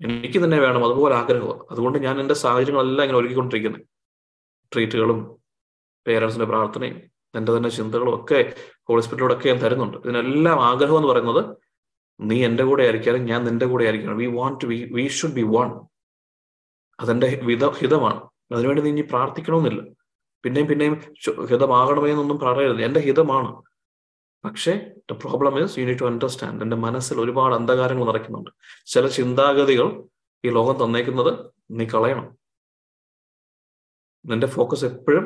എനിക്ക് 0.00 0.44
തന്നെ 0.44 0.58
വേണം. 0.58 0.84
അതുപോലെ 0.84 1.14
ആഗ്രഹമാണ് 1.14 1.60
അതുകൊണ്ട് 1.70 1.98
ഞാൻ 1.98 2.20
എന്റെ 2.20 2.34
സാഹചര്യങ്ങളെല്ലാം 2.34 3.04
ഇങ്ങനെ 3.04 3.18
ഒരുക്കിക്കൊണ്ടിരിക്കുന്നത് 3.18 3.82
ട്രീറ്റുകളും 4.74 5.40
പേരൻസിന്റെ 6.06 6.44
പ്രാർത്ഥനയും 6.44 7.02
എന്റെ 7.34 7.56
തന്നെ 7.56 7.68
ചിന്തകളും 7.68 8.14
ഒക്കെ 8.14 8.54
ഹോസ്പിറ്റലിലൂടെയൊക്കെ 8.88 9.48
ഞാൻ 9.48 9.58
തരുന്നുണ്ട്. 9.58 9.96
ഇതിനെല്ലാം 9.96 10.60
ആഗ്രഹം 10.60 10.96
എന്ന് 10.96 11.08
പറയുന്നത് 11.08 11.56
നീ 12.20 12.44
എന്റെ 12.44 12.64
കൂടെ 12.64 12.82
ആയിരിക്കാനും 12.82 13.24
ഞാൻ 13.24 13.44
നിന്റെ 13.44 13.66
കൂടെ 13.66 13.84
ആയിരിക്കണം. 13.84 14.16
We 14.16 14.26
want 14.26 14.64
to 14.64 14.68
we 14.68 15.08
should 15.08 15.32
be 15.32 15.42
one 15.42 15.80
അതെന്റെ 17.00 17.26
ഹിത 17.26 17.70
ഹിതമാണ്. 17.70 18.28
അതിനുവേണ്ടി 18.52 18.82
നീ 18.82 18.90
ഇനി 18.90 19.00
പ്രാർത്ഥിക്കണമെന്നില്ല. 19.00 19.82
പിന്നെയും 20.44 20.68
പിന്നെയും 20.68 21.00
ഹിതമാകണമേ 21.46 22.10
എന്നൊന്നും 22.10 22.38
പറയരുത്. 22.38 22.82
എന്റെ 22.82 23.00
ഹിതമാണ്. 23.00 23.62
പക്ഷേ 24.44 24.72
the 25.10 25.12
problem 25.12 25.64
is 25.64 25.78
you 25.78 25.84
need 25.84 26.00
to 26.00 26.04
understand 26.04 26.62
എന്റെ 26.62 26.76
മനസ്സിൽ 26.76 27.20
ഒരുപാട് 27.20 27.54
അന്ധകാരങ്ങൾ 27.54 28.04
നിറയ്ക്കുന്നുണ്ട് 28.04 28.50
ചില 28.86 29.08
ചിന്താഗതികൾ 29.08 30.02
ഈ 30.44 30.50
ലോകം 30.50 30.84
തന്നേക്കുന്നത് 30.84 31.52
നീ 31.70 31.84
കളയണം. 31.84 32.38
നിന്റെ 34.26 34.46
ഫോക്കസ് 34.46 34.84
എപ്പോഴും 34.84 35.24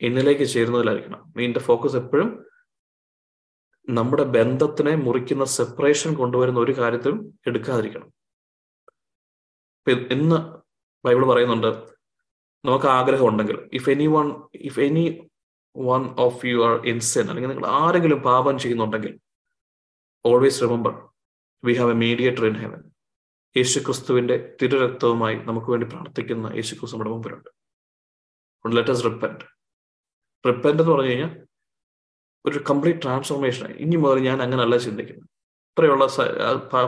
എന്നിലേക്ക് 0.00 0.44
ചേരുന്നതിലായിരിക്കണം. 0.44 1.32
നിന്റെ 1.36 1.60
ഫോക്കസ് 1.60 1.96
എപ്പോഴും 1.96 2.46
നമ്മുടെ 3.88 4.22
ബന്ധത്തിനെ 4.22 4.96
മുറിക്കുന്ന 4.96 5.44
സെപ്പറേഷൻ 5.44 6.14
കൊണ്ടുവരുന്ന 6.14 6.60
ഒരു 6.60 6.72
കാര്യത്തിലും 6.72 7.38
എടുക്കാതിരിക്കണം. 7.46 8.12
ഇന്ന് 10.16 10.38
ബൈബിൾ 11.04 11.26
പറയുന്നുണ്ട് 11.26 11.70
നമുക്ക് 12.64 12.86
ആഗ്രഹം 12.86 13.28
ഉണ്ടെങ്കിൽ 13.28 13.70
if 13.72 13.90
any 13.90 14.06
one 14.06 14.42
if 14.54 14.80
any 14.80 15.30
one 15.76 16.14
of 16.18 16.46
you 16.46 16.64
are 16.64 16.86
in 16.86 17.00
sin 17.00 17.28
അല്ലെങ്കിൽ 17.28 17.50
നിങ്ങൾ 17.50 17.68
ആരെങ്കിലും 17.68 18.22
പാപം 18.22 18.58
ചെയ്യുന്നുണ്ടെങ്കിൽ 18.58 19.20
always 20.26 20.62
remember 20.62 21.08
we 21.64 21.72
have 21.72 21.90
a 21.90 21.94
mediator 21.94 22.46
in 22.46 22.54
heaven 22.54 22.82
Yeshu 23.56 23.80
ക്രിസ്തുവിന്റെ 23.80 24.56
തിരുരക്തവുമായി 24.62 25.36
നമുക്ക് 25.36 25.66
വേണ്ടി 25.66 25.86
പ്രാർത്ഥിക്കുന്ന 25.86 26.46
യേശു 26.54 26.74
ക്രിസ്തു 26.74 26.96
നമ്മുടെ 26.96 27.10
മുമ്പിലുണ്ട്. 27.10 27.48
ലെറ്റസ് 28.76 29.04
റിപ്പന്റ് 29.04 29.44
റിപ്പന്റ് 30.46 30.82
എന്ന് 30.82 30.92
പറഞ്ഞു 30.92 31.10
കഴിഞ്ഞാൽ 31.10 31.46
ഒരു 32.46 32.64
കംപ്ലീറ്റ് 32.70 33.02
ട്രാൻസ്ഫോർമേഷൻ 33.02 33.66
ഇനി 33.66 33.96
മുതൽ 33.96 34.18
ഞാൻ 34.18 34.42
അങ്ങനെയല്ല 34.42 34.76
ചിന്തിക്കുന്നത്. 34.76 35.28
ഇത്രയുള്ള 35.70 36.06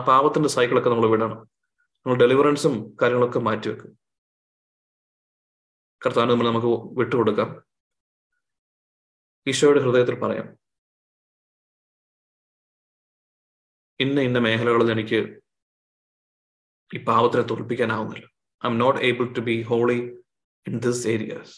പാപത്തിന്റെ 0.07 0.49
സൈക്കിളൊക്കെ 0.49 0.89
നമ്മൾ 0.89 1.09
വിടണം. 1.09 1.37
നമ്മൾ 2.05 2.17
ഡെലിവറൻസും 2.17 2.97
കാര്യങ്ങളൊക്കെ 3.01 3.39
മാറ്റിവെക്കും. 3.39 3.99
കർത്താവിന് 6.05 6.31
നമ്മൾ 6.31 6.47
നമുക്ക് 6.49 6.97
വിട്ടുകൊടുക്കാം. 6.99 7.74
ഈശോയുടെ 9.51 9.81
ഹൃദയത്തിൽ 9.85 10.15
പറയാം. 10.23 10.47
ഇന്ന 14.03 14.21
ഇന്ന 14.27 14.39
മേഖലകളിൽ 14.45 14.89
എനിക്ക് 14.95 15.19
ഈ 16.91 16.97
പാവത്തിനെ 17.09 17.43
തോൽപ്പിക്കാനാവുന്നില്ല. 17.51 18.25
I 18.63 18.67
am 18.69 18.75
not 18.83 18.99
able 19.09 19.25
to 19.37 19.41
be 19.49 19.55
holy 19.69 19.99
in 20.69 20.75
this 20.85 21.03
areas 21.13 21.55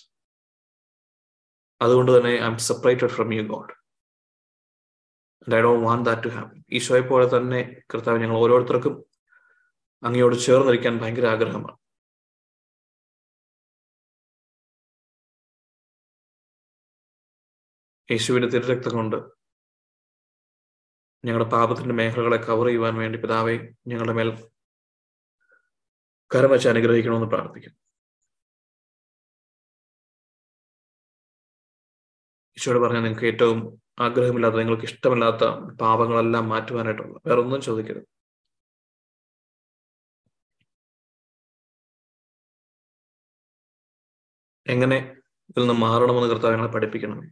അതുകൊണ്ട് 1.82 2.12
തന്നെ 2.18 2.34
I 2.44 2.46
am 2.52 2.58
separated 2.68 3.14
from 3.16 3.30
you 3.38 3.44
God 3.54 3.74
I 5.58 5.60
don't 5.66 5.84
want 5.88 6.06
that 6.10 6.24
to 6.28 6.30
happen 6.38 6.60
ഈശോയെ 6.78 7.04
പോലെ 7.12 7.26
തന്നെ 7.36 7.60
കർത്താവ് 7.92 8.22
ഞങ്ങൾ 8.24 8.38
ഓരോരുത്തർക്കും 8.44 8.96
അങ്ങയോട് 10.04 10.36
ചേർന്നിരിക്കാൻ 10.46 10.94
ഭയങ്കര 11.02 11.28
ആഗ്രഹമാണ്. 11.36 11.78
യേശുവിന്റെ 18.10 18.48
തിരുരക്തം 18.54 18.94
കൊണ്ട് 18.98 19.18
ഞങ്ങളുടെ 21.24 21.48
പാപത്തിന്റെ 21.56 21.94
മേഖലകളെ 22.00 22.38
കവർ 22.48 22.68
ചെയ്യുവാൻ 22.68 22.96
വേണ്ടി 23.02 23.18
പിതാവെ 23.24 23.56
ഞങ്ങളുടെ 23.92 24.14
മേൽ 24.20 24.30
കരം 26.32 26.52
വെച്ച് 26.54 26.68
അനുഗ്രഹിക്കണമെന്ന് 26.72 27.30
പ്രാർത്ഥിക്കുന്നു. 27.34 27.78
ഈശോട് 32.58 32.80
പറഞ്ഞാൽ 32.84 33.04
നിങ്ങൾക്ക് 33.06 33.28
ഏറ്റവും 33.32 33.60
ആഗ്രഹമില്ലാത്ത 34.06 34.58
നിങ്ങൾക്ക് 34.62 34.88
ഇഷ്ടമില്ലാത്ത 34.92 35.44
പാപങ്ങളെല്ലാം 35.82 36.46
മാറ്റുവാനായിട്ടുള്ള 36.54 37.18
വേറെ 37.28 37.40
ഒന്നും 37.46 37.62
ചോദിക്കരുത്. 37.68 38.08
എങ്ങനെ 44.74 44.98
ഇതിൽ 45.50 45.62
നിന്ന് 45.64 45.76
മാറണമെന്ന് 45.86 46.30
കർത്താവ് 46.32 46.54
ഞങ്ങളെ 46.56 46.72
പഠിപ്പിക്കണമേ 46.76 47.28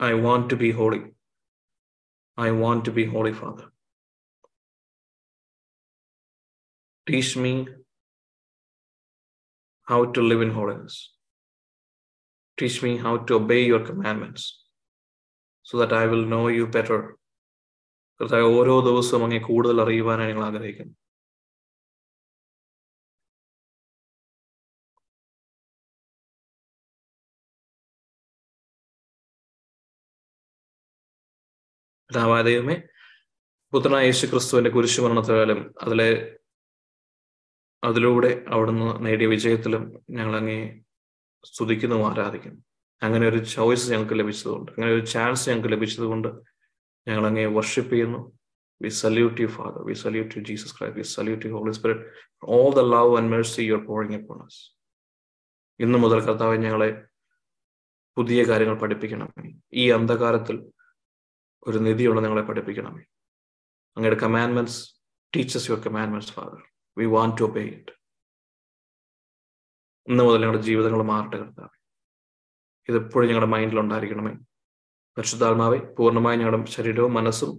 I 0.00 0.14
want 0.14 0.50
to 0.50 0.56
be 0.56 0.70
holy. 0.72 1.02
I 2.38 2.50
want 2.50 2.84
to 2.86 2.90
be 2.90 3.04
holy, 3.04 3.32
Father. 3.32 3.66
Teach 7.06 7.36
me 7.36 7.68
how 9.88 10.06
to 10.06 10.20
live 10.20 10.40
in 10.40 10.50
holiness. 10.50 11.12
Teach 12.58 12.82
me 12.82 12.96
how 12.96 13.18
to 13.18 13.34
obey 13.34 13.64
your 13.64 13.84
commandments 13.84 14.64
so 15.66 15.78
that 15.78 15.92
I 15.92 16.06
will 16.06 16.26
know 16.26 16.46
you 16.48 16.66
better. 16.78 17.00
കർത്താവ് 18.20 18.50
ഓരോ 18.58 18.74
ദിവസവും 18.88 19.22
അങ്ങേ 19.26 19.38
കൂടുതൽ 19.46 19.76
അറിയുവാനാണ് 19.84 20.28
ഞങ്ങൾ 20.30 20.44
ആഗ്രഹിക്കുന്നത് 20.48 20.97
പിതാവായ 32.09 32.41
പുത്രനായ 33.73 34.05
യേശു 34.05 34.27
ക്രിസ്തുവിന്റെ 34.27 34.69
കുരിശുമരണത്താലും 34.69 35.75
അതിലെ 35.81 36.37
അതിലൂടെ 37.83 38.45
അവിടുന്ന് 38.47 39.05
നേടിയ 39.05 39.27
വിജയത്തിലും 39.27 39.83
ഞങ്ങൾ 40.09 40.35
അങ്ങേ 40.35 40.81
സ്തുതിക്കുന്നു 41.43 41.95
ആരാധിക്കുന്നു. 41.95 42.61
അങ്ങനെ 43.03 43.27
ഒരു 43.27 43.37
ചോയ്സ് 43.37 43.91
ഞങ്ങൾക്ക് 43.91 44.13
ലഭിച്ചതുകൊണ്ട് 44.13 44.71
അങ്ങനെ 44.71 44.91
ഒരു 44.93 45.05
ചാൻസ് 45.05 45.49
ഞങ്ങൾക്ക് 45.49 45.69
ലഭിച്ചതുകൊണ്ട് 45.69 46.27
ഞങ്ങൾ 47.07 47.27
അങ്ങേ 47.27 47.45
വർഷിപ്പ് 47.45 47.91
ചെയ്യുന്നു. 47.91 48.39
We 48.81 48.89
salute 48.89 49.41
you 49.41 49.47
father 49.47 49.81
we 49.85 49.93
salute 49.93 50.33
you 50.37 50.43
Jesus 50.43 50.79
Christ 50.79 50.99
we 50.99 51.05
salute 51.05 51.45
you 51.45 51.51
holy 51.51 51.71
spirit 51.71 52.05
all 52.43 52.73
the 52.73 52.79
love 52.95 53.17
and 53.17 53.31
mercy 53.31 53.61
your 53.61 53.81
you're 53.81 54.13
a 54.13 54.25
പോണസ്. 54.25 54.59
ഇന്നു 55.79 55.97
മുതൽ 55.97 56.19
കർത്താവ് 56.19 56.57
ഞങ്ങളെ 56.57 57.05
പുതിയ 58.17 58.43
കാര്യങ്ങൾ 58.43 58.79
പഠിപ്പിക്കണം 58.79 59.29
ഈ 59.73 59.89
അന്ധകാരത്തിൽ 59.89 60.57
ഒരു 61.67 61.77
നിധിയുള്ള 61.77 62.21
ഞങ്ങളെ 62.21 62.41
പഠിപ്പിക്കണമേ 62.41 63.03
അങ്ങയുടെ 63.97 64.19
commandments 64.21 64.79
teach us 65.35 65.71
your 65.71 65.79
commandments 65.85 66.33
father 66.33 66.61
we 66.97 67.05
want 67.05 67.37
to 67.39 67.43
obey 67.43 67.63
it 67.63 67.93
ഇന്ന് 70.07 70.23
മുതൽ 70.23 70.41
ഞങ്ങളുടെ 70.41 70.63
ജീവിതങ്ങൾ 70.63 71.01
മാറട്ടെ 71.03 71.37
കർത്താവ്. 71.37 71.73
ഇതെപ്പോഴും 72.89 73.27
ഞങ്ങളുടെ 73.29 73.51
മൈൻഡിൽ 73.51 73.79
ഉണ്ടായിരിക്കണമേ. 73.79 74.33
പരിശുദ്ധാത്മാവെ 75.17 75.79
പൂർണമായി 75.97 76.37
ഞങ്ങളുടെ 76.37 76.71
ശരീരവും 76.71 77.13
മനസ്സും 77.13 77.51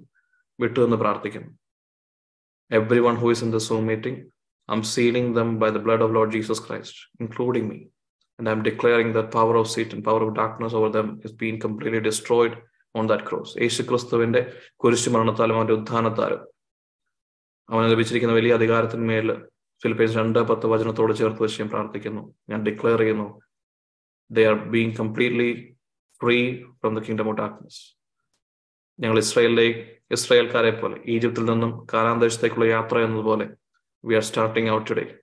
വിട്ടു 0.61 0.81
എന്ന് 0.81 0.97
പ്രാർത്ഥിക്കുന്നു. 0.97 1.53
Every 2.71 3.01
one 3.01 3.15
who 3.15 3.31
is 3.31 3.45
in 3.45 3.51
the 3.51 3.57
Zoom 3.57 3.87
meeting 3.87 4.21
I 4.69 4.75
am 4.77 4.83
sealing 4.83 5.37
them 5.37 5.49
by 5.59 5.71
the 5.71 5.81
blood 5.87 6.05
of 6.07 6.15
lord 6.15 6.33
Jesus 6.33 6.63
Christ 6.69 7.01
including 7.21 7.69
me 7.73 7.81
and 8.39 8.49
I'm 8.49 8.63
declaring 8.63 9.13
that 9.13 9.31
power 9.31 9.55
of 9.57 9.67
Satan, 9.69 10.03
power 10.03 10.23
of 10.27 10.35
darkness 10.35 10.73
over 10.73 10.89
them 10.89 11.09
is 11.23 11.33
being 11.33 11.61
completely 11.61 12.01
destroyed. 12.01 12.53
On 12.99 13.07
that 13.07 13.25
cross 13.25 13.59
Yeshu 13.63 13.83
ക്രിസ്തുവിന്റെ 13.83 14.53
കുരിശു 14.77 15.11
മരണത്താലും 15.11 15.57
അവന്റെ 15.57 15.73
ഉത്ഥാനത്താലും. 15.73 16.41
അവന് 17.71 17.91
ലഭിച്ചിരിക്കുന്ന 17.91 18.35
വലിയ 18.35 18.55
അധികാരത്തിന്മേൽ 18.55 19.47
Philippines 19.83 20.17
രണ്ട് 20.17 20.39
പത്ത് 20.39 20.67
വചനത്തോട് 20.67 21.13
ചേർത്ത് 21.15 21.43
വെച്ച് 21.43 21.63
ഞാൻ 21.63 21.71
പ്രാർത്ഥിക്കുന്നു. 21.71 22.35
ഞാൻ 22.49 22.63
ഡിക്ലെയർ 22.63 22.99
ചെയ്യുന്നു 22.99 23.41
they 24.31 24.45
are 24.45 24.55
being 24.55 24.97
completely 24.97 25.77
free 26.23 26.65
from 26.65 27.01
the 27.01 27.03
kingdom 27.03 27.29
of 27.29 27.37
darkness 27.37 27.97
ഞങ്ങൾ 29.01 29.19
ഇസ്രായേലിലെ 29.19 29.97
ഇസ്രായേൽക്കാരെ 30.11 30.71
പോലെ 30.71 30.97
ഈജിപ്തിൽ 31.07 31.45
നിന്നും 31.45 31.87
കാലാന്തേശത്തേക്കുള്ള 31.95 32.65
യാത്ര 32.65 32.99
എന്നതുപോലെ 32.99 33.51
we 34.05 34.15
are 34.15 34.23
starting 34.23 34.71
out 34.71 34.91
today 34.91 35.17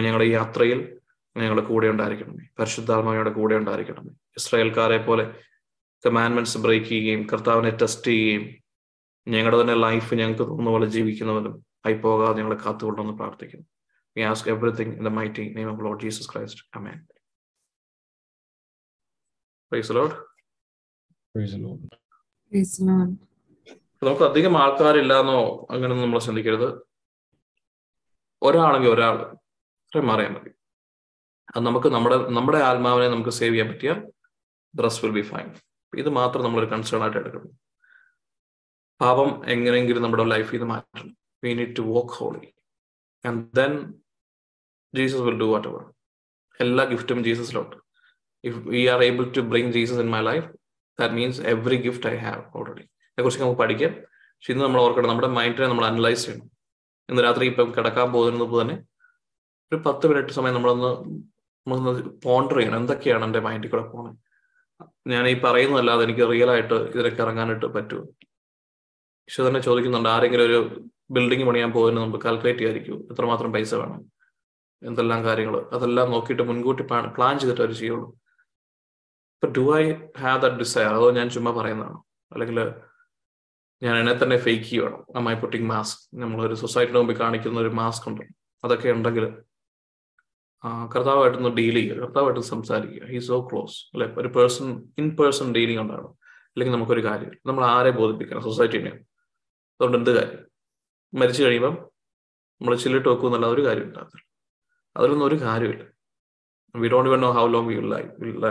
ഞങ്ങളുടെ 0.00 0.24
ഈ 0.24 0.30
യാത്രയിൽ 0.30 0.98
ഞങ്ങളുടെ 1.36 1.62
കൂടെ 1.62 1.86
ഉണ്ടായിരിക്കണമേ. 1.86 2.44
പരിശുദ്ധാത്മാവയുടെ 2.58 3.30
കൂടെ 3.30 3.54
ഉണ്ടായിരിക്കണമേ. 3.54 4.10
ഇസ്രായേൽക്കാരെ 4.36 4.98
പോലെ 4.98 5.34
കമാൻഡ്മെന്റ്സ് 6.04 6.58
ബ്രേക്ക് 6.64 6.88
ചെയ്യുകയും 6.88 7.22
കർത്താവിനെ 7.32 7.70
ടെസ്റ്റ് 7.82 8.10
ചെയ്യുകയും 8.10 8.44
ഞങ്ങളുടെ 9.26 9.58
തന്നെ 9.60 9.76
ലൈഫ് 9.86 10.14
ഞങ്ങൾക്ക് 10.14 10.42
തോന്നുന്ന 10.42 10.70
പോലെ 10.70 10.86
ജീവിക്കുന്നവരും 10.86 11.54
ആയി 11.86 11.96
പോകാതെ 12.02 12.36
ഞങ്ങളെ 12.40 12.56
കാത്തുകൊണ്ടെന്ന് 12.64 13.14
പ്രാർത്ഥിക്കുന്നു. 13.20 13.66
We 14.16 14.22
ask 14.22 14.48
everything 14.52 14.94
in 14.98 15.04
the 15.04 15.12
mighty 15.18 15.44
name 15.56 15.68
of 15.72 15.82
Lord 15.86 16.02
Jesus 16.04 16.30
Christ 16.32 16.64
amen 16.78 16.98
praise 19.72 19.92
Lord 19.98 20.16
Praise 21.34 21.52
the 21.52 21.60
Lord. 21.62 21.80
Praise 22.52 22.72
the 22.78 22.84
Lord. 22.88 23.12
നമുക്ക് 24.02 24.24
അധികം 24.28 24.54
ആൾക്കാരില്ലാന്നോ 24.58 25.38
അങ്ങനെ 25.70 25.94
നമ്മൾ 26.00 26.18
ചിന്തിക്കരുത് 26.26 26.68
ഒരാളെങ്കിൽ 28.42 28.90
ഒരാൾ 28.92 29.14
അത്രയും 29.84 30.06
മാറിയാൽ 30.10 30.32
മതി. 30.34 30.50
അത് 31.48 31.62
നമുക്ക് 31.68 31.88
നമ്മുടെ 31.96 32.16
നമ്മുടെ 32.36 32.60
ആത്മാവിനെ 32.68 33.08
നമുക്ക് 33.08 33.32
സേവ് 33.38 33.52
ചെയ്യാൻ 33.54 33.68
പറ്റിയാൽ 33.70 33.98
ഡ്രസ് 34.74 35.00
വിൽ 35.04 35.14
ബി 35.18 35.24
ഫൈൻ 35.30 35.48
ഇത് 36.02 36.10
മാത്രം 36.20 36.42
നമ്മൾ 36.44 36.58
ഒരു 36.62 36.68
കൺസേൺ 36.72 37.02
ആയിട്ട് 37.02 37.18
എടുക്കണം. 37.22 37.50
പാപം 39.00 39.30
എങ്ങനെയെങ്കിലും 39.52 40.02
നമ്മുടെ 40.02 40.24
ലൈഫിൽ 40.24 40.56
നിന്ന് 40.56 40.68
മാറ്റണം. 40.74 41.16
We 41.44 41.52
need 41.60 41.76
to 41.78 41.82
walk 41.94 42.14
holy 42.18 42.46
and 43.24 43.42
then 43.58 43.72
Jesus 44.96 45.22
will 45.28 45.38
do 45.40 45.48
whatever 45.68 45.82
എല്ലാ 46.60 46.84
ഗിഫ്റ്റും 46.84 47.20
ജീസസിലോട്ട് 47.24 47.76
if 48.44 48.58
we 48.72 48.86
are 48.86 49.00
able 49.04 49.24
to 49.36 49.40
bring 49.52 49.72
Jesus 49.76 50.00
in 50.04 50.10
my 50.16 50.20
life 50.30 50.46
that 50.98 51.14
means 51.14 51.40
every 51.52 51.78
gift 51.86 52.08
I 52.14 52.16
have 52.16 52.42
already 52.56 52.84
അതിനെക്കുറിച്ച് 52.84 53.42
നമുക്ക് 53.44 53.60
പഠിക്കാം. 53.62 53.92
പക്ഷെ 54.36 54.52
ഇന്ന് 54.52 54.64
നമ്മൾ 54.64 54.80
ഓർക്കണം 54.80 55.08
നമ്മുടെ 55.08 55.28
മൈൻഡിനെ 55.38 55.66
നമ്മൾ 55.68 55.84
അനലൈസ് 55.86 56.24
ചെയ്യണം. 56.26 56.48
ഇന്ന് 57.10 57.22
രാത്രി 57.22 57.44
ഇപ്പം 57.52 57.68
കിടക്കാൻ 57.76 58.08
പോകുന്നത് 58.12 58.54
തന്നെ 58.62 58.76
ഒരു 59.72 59.82
പത്ത് 59.86 60.06
മിനിറ്റ് 60.10 60.32
സമയം 60.38 60.54
നമ്മളൊന്ന് 60.54 60.90
നമ്മളൊന്ന് 61.66 61.92
പോണ്ടർ 62.24 62.56
ചെയ്യണം. 62.58 62.78
എന്തൊക്കെയാണ് 62.82 63.24
എന്റെ 63.24 63.40
മൈൻഡിൽ 63.46 63.70
കൂടെ 63.70 63.84
പോണത് 63.92 64.18
ഞാൻ 65.06 65.24
ഈ 65.28 65.34
പറയുന്നതല്ലാതെ 65.44 66.02
എനിക്ക് 66.06 66.24
റിയൽ 66.32 66.50
ആയിട്ട് 66.50 66.74
ഇതിലൊക്കെ 66.74 67.22
ഇറങ്ങാനായിട്ട് 67.22 67.66
പറ്റുമോ 67.76 68.04
ഈശോ 69.28 69.42
തന്നെ 69.46 69.60
ചോദിക്കുന്നുണ്ട് 69.60 70.08
ആരെങ്കിലും 70.08 70.44
ഒരു 70.48 70.58
ബിൽഡിംഗ് 71.16 71.46
പണിയാൻ 71.48 71.70
പോകുന്നത് 71.72 72.04
നമുക്ക് 72.04 72.22
കാൽക്കുലേറ്റ് 72.24 72.60
ചെയ്യാതിരിക്കും? 72.60 72.98
എത്രമാത്രം 73.12 73.50
പൈസ 73.52 73.72
വേണം? 73.74 74.00
എന്തെല്ലാം 74.82 75.20
കാര്യങ്ങൾ 75.24 75.56
അതെല്ലാം 75.76 76.08
നോക്കിയിട്ട് 76.14 76.44
മുൻകൂട്ടി 76.50 76.84
പ്ലാൻ 77.16 77.34
ചെയ്തിട്ട് 77.40 77.62
അവർ 77.64 77.72
ചെയ്യുള്ളൂ. 77.82 78.08
ഇപ്പൊ 79.34 79.48
do 79.56 79.64
I 79.80 79.84
have 80.22 80.40
the 80.42 80.50
desire 80.62 80.90
അതോ 80.98 81.08
ഞാൻ 81.18 81.28
ചുമ്മാ 81.30 81.52
പറയുന്നതാണ്? 81.60 81.98
അല്ലെങ്കിൽ 82.32 82.58
ഞാൻ 83.82 83.94
എന്നെ 84.00 84.14
തന്നെ 84.22 84.36
ഫേക്ക് 84.36 84.66
ചെയ്യണം 84.68 85.00
അമ്മായി 85.16 85.38
പൊട്ടിങ് 85.42 85.68
മാസ്ക് 85.72 86.00
നമ്മളൊരു 86.22 86.54
സൊസൈറ്റിയുടെ 86.54 86.98
മുമ്പിൽ 86.98 87.16
കാണിക്കുന്ന 87.22 87.58
ഒരു 87.60 87.72
മാസ്ക് 87.80 88.06
ഉണ്ട് 88.10 88.22
അതൊക്കെ 88.64 88.88
ഉണ്ടെങ്കിൽ 88.88 89.24
കർത്താവായിട്ടൊന്ന് 90.94 91.48
ഡീൽ 91.48 91.74
ചെയ്യുക 91.74 91.96
കർത്താവായിട്ട് 91.96 92.40
സംസാരിക്കുക. 92.40 93.06
ഹി 93.06 93.18
സോ 93.18 93.48
ക്ലോസ് 93.52 93.86
അല്ലെ? 93.94 94.14
ഒരു 94.18 94.28
പേഴ്സൺ 94.28 94.82
ഇൻ 94.98 95.16
പേഴ്സൺ 95.16 95.54
ഡീലിംഗ് 95.54 95.80
ഉണ്ടാകണം 95.80 96.12
അല്ലെങ്കിൽ 96.48 96.74
നമുക്കൊരു 96.74 97.04
കാര്യം 97.04 97.32
നമ്മൾ 97.46 97.64
ആരെ 97.64 97.90
ബോധിപ്പിക്കണം? 97.90 98.42
സൊസൈറ്റിനെ 98.42 98.90
അതുകൊണ്ട് 98.90 99.98
എന്ത് 99.98 100.10
കാര്യം? 100.10 100.44
മരിച്ചു 101.14 101.44
കഴിയുമ്പം 101.44 101.74
നമ്മൾ 102.60 102.74
ചില്ലിട്ട് 102.76 103.08
വെക്കും 103.08 103.26
എന്നുള്ള 103.26 103.46
ഒരു 103.46 103.66
കാര്യം 103.66 103.84
ഉണ്ടാകത്തില്ല. 103.84 104.24
അതിലൊന്നും 104.96 105.26
ഒരു 105.26 105.34
കാര്യമില്ല. 105.34 105.84
We 106.76 106.88
don't 106.88 107.10
even 107.10 107.20
know 107.20 107.32
how 107.32 107.46
long 107.46 107.68
we 107.68 107.74
live 107.74 108.02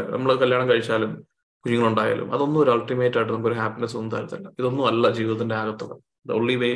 നമ്മൾ 0.10 0.36
കല്യാണം 0.36 0.70
കഴിച്ചാലും 0.70 1.28
കുഞ്ഞുങ്ങളുണ്ടായാലും 1.66 2.34
അതൊന്നും 2.34 2.60
ഒരു 2.60 2.72
അൾട്ടിമേറ്റ് 2.72 3.18
ആയിട്ട് 3.18 3.34
നമുക്കൊരു 3.34 3.56
ഹാപ്പിനെസ് 3.56 3.98
ഒന്നും 3.98 4.20
തരത്തില്ല. 4.20 4.50
ഇതൊന്നും 4.60 4.88
അല്ല 4.88 5.10
ജീവിതത്തിന്റെ 5.10 5.56
ആകത്തുക 5.56 5.98
ദ 6.28 6.32
ഓൺലി 6.32 6.56
വേ 6.56 6.72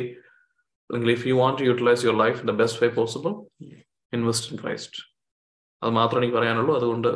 അല്ലെങ്കിൽ 0.90 1.10
if 1.12 1.26
you 1.26 1.34
want 1.34 1.58
to 1.60 1.64
utilise 1.64 2.06
your 2.06 2.18
life 2.18 2.46
the 2.46 2.50
best 2.50 2.86
way 2.86 2.94
possible 2.94 3.32
invest 4.12 4.52
in 4.52 4.62
Christ 4.62 5.07
അത് 5.82 5.90
മാത്രമേ 5.90 6.22
എനിക്ക് 6.22 6.38
പറയാനുള്ളൂ. 6.38 6.76
അതുകൊണ്ട് 6.76 7.08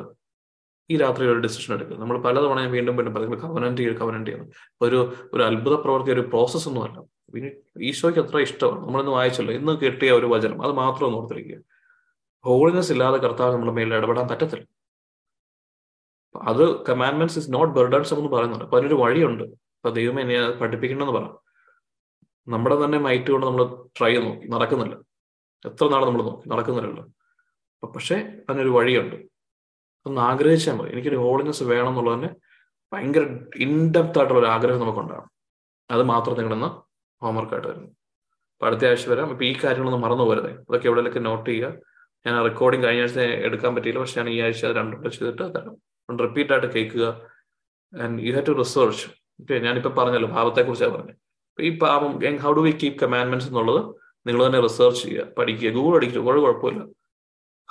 ഈ 0.91 0.97
രാത്രി 0.97 1.27
ഒരു 1.27 1.39
ഡിസിഷൻ 1.39 1.75
എടുക്കുക. 1.75 1.97
നമ്മൾ 1.97 2.19
പലതവണ 2.19 2.61
ഞാൻ 2.61 2.71
വീണ്ടും 2.71 2.97
വീണ്ടും 2.97 3.15
പറയുന്നത് 3.15 3.41
കവനന്റ് 3.41 3.81
ചെയ്ത് 3.81 3.97
കവനന്റ് 3.99 4.31
ചെയ്യുന്നു 4.31 4.53
ഒരു 4.83 5.15
ഒരു 5.35 5.43
അത്ഭുത 5.43 5.75
പ്രവർത്തി 5.75 6.11
ഒരു 6.11 6.21
പ്രോസസ് 6.21 6.69
ഒന്നുമല്ല 6.69 7.13
ഈശോയ്ക്ക് 7.83 8.21
അത്ര 8.21 8.39
ഇഷ്ടമാണ്. 8.39 8.87
നമ്മളിന്ന് 8.87 9.13
വായിച്ചല്ലോ. 9.13 9.55
ഇന്ന് 9.55 9.73
കിട്ടിയ 9.73 10.13
ഒരു 10.13 10.27
വചനം 10.27 10.63
അത് 10.63 10.73
മാത്രം 10.73 11.07
ഒന്ന് 11.07 11.19
ഓർത്തിരിക്കുക. 11.19 11.59
ഹോളിനെസ് 12.45 12.93
ഇല്ലാതെ 12.93 13.17
കർത്താവ് 13.17 13.53
നമ്മുടെ 13.53 13.73
മേലിൽ 13.73 13.95
ഇടപെടാൻ 13.95 14.29
പറ്റത്തില്ല. 14.29 14.67
അത് 16.43 16.87
കമാൻഡ്മെന്റ്സ് 16.87 17.39
ഇസ് 17.39 17.55
നോട്ട് 17.55 17.75
ബർഡൻസ് 17.75 18.15
എന്ന് 18.15 18.29
പറയുന്നുണ്ട്. 18.29 18.65
അപ്പൊ 18.65 18.79
അതിനൊരു 18.79 18.95
വഴിയുണ്ട്. 18.95 19.45
അപ്പൊ 19.45 19.91
ദൈവം 19.91 20.21
എന്നെ 20.21 20.51
പഠിപ്പിക്കണമെന്ന് 20.51 21.21
പറ. 21.21 21.35
നമ്മുടെ 22.49 22.85
തന്നെ 22.85 22.99
മൈറ്റ് 22.99 23.31
കൊണ്ട് 23.31 23.47
നമ്മൾ 23.47 23.87
ട്രൈ 23.99 24.17
നോക്കി. 24.17 24.47
നടക്കുന്നില്ല. 24.49 24.95
എത്ര 25.67 25.89
നാൾ 25.89 26.07
നമ്മൾ 26.07 26.23
നോക്കി? 26.23 26.49
നടക്കുന്നില്ലല്ലോ. 26.49 27.05
പക്ഷെ 27.87 28.43
അതിനൊരു 28.51 28.69
വഴിയുണ്ട്. 28.69 29.17
ഒന്ന് 30.07 30.21
ആഗ്രഹിച്ചാൽ 30.21 30.75
മതി. 30.75 30.93
എനിക്കൊരു 30.93 31.17
ഹോളിനെസ് 31.17 31.63
വേണം 31.63 31.89
എന്നുള്ളത് 31.89 32.15
തന്നെ 32.15 32.31
ഭയങ്കര 32.93 33.21
ഇൻഡെപ്ത് 33.57 34.19
ആയിട്ടുള്ള 34.19 34.41
ഒരു 34.41 34.47
ആഗ്രഹം 34.47 34.81
നമുക്കുണ്ടാകും 34.81 35.31
അത് 35.91 36.03
മാത്രം 36.03 36.35
നിങ്ങളിന്ന് 36.35 36.67
ഹോംവർക്കായിട്ട് 37.23 37.69
വരുന്നു 37.69 37.87
അപ്പൊ 37.87 38.67
അടുത്ത 38.67 38.85
ആഴ്ച 38.85 39.09
വരാം. 39.09 39.31
ഇപ്പൊ 39.31 39.45
ഈ 39.45 39.53
കാര്യങ്ങളൊന്നും 39.53 40.01
മറന്നു 40.01 40.25
പോരുത്. 40.25 40.51
അതൊക്കെ 40.51 40.87
എവിടെയൊക്കെ 40.87 41.19
നോട്ട് 41.19 41.51
ചെയ്യുക. 41.51 41.75
ഞാൻ 42.27 42.45
റെക്കോർഡിങ് 42.45 42.85
കഴിഞ്ഞ 42.85 43.01
ആഴ്ച 43.01 43.19
എടുക്കാൻ 43.19 43.75
പറ്റിയില്ല. 43.75 44.01
പക്ഷെ 44.01 44.23
ഞാൻ 44.23 44.31
ഈ 44.31 44.41
ആഴ്ച 44.41 44.67
അത് 44.67 44.77
രണ്ടുകൂടെ 44.77 45.09
ചെയ്തിട്ട് 45.09 45.55
തരാം. 45.55 46.19
റിപ്പീറ്റ് 46.19 46.53
ആയിട്ട് 46.53 46.73
കേൾക്കുക. 46.73 47.27
And 48.01 48.23
you 48.23 48.33
have 48.33 48.47
to 48.47 48.51
research 48.51 49.07
okay 49.41 49.59
ഞാനിപ്പോ 49.59 50.05
പറഞ്ഞല്ലോ 50.05 50.29
ഭാവത്തെ 50.29 50.63
കുറിച്ചാണ് 50.63 50.93
പറഞ്ഞത് 50.93 51.17
ഈ 51.61 51.79
പാപം 51.79 52.37
how 52.37 52.53
do 52.53 52.61
we 52.61 52.71
keep 52.71 53.01
commandments 53.01 53.49
എന്നുള്ളത് 53.49 53.95
നിങ്ങൾ 54.27 54.47
തന്നെ 54.47 54.61
റിസർച്ച് 54.61 55.03
ചെയ്യുക. 55.03 55.25
പഠിക്കുക. 55.39 55.71
ഗൂഗിൾ 55.71 55.97
അടിക്കുക. 55.97 56.21
ഒരു 56.21 56.39
കുഴപ്പമില്ല 56.39 57.02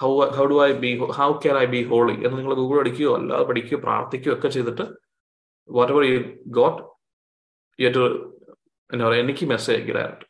how 0.01 0.11
how 0.37 0.45
do 0.45 0.57
I 0.65 0.71
be 0.83 0.91
how 1.19 1.29
can 1.43 1.57
I 1.57 1.65
be 1.65 1.81
holy 1.83 2.15
എന്ന് 2.25 2.35
നിങ്ങൾ 2.37 2.53
ഗൂഗിൾ 2.53 2.79
അടിക്കുകയോ 2.79 3.15
അല്ലാതെ 3.19 3.43
പഠിക്കുകയോ 3.43 3.79
പ്രാർത്ഥിക്കുകയോ 3.79 4.35
ഒക്കെ 4.37 4.47
ചെയ്തിട്ട് 4.47 4.85
വാട്ട് 5.69 5.93
എവർ 5.93 6.03
യു 6.03 6.19
ഗോട്ട് 6.59 6.81
ഏറ്റവും 7.79 8.13
എന്താ 8.93 9.03
പറയുക 9.07 9.23
എനിക്ക് 9.23 9.45
മെസ്സേജ് 9.45 9.77
അയക്കുക 9.77 9.95
ഡയറക്റ്റ് 9.97 10.27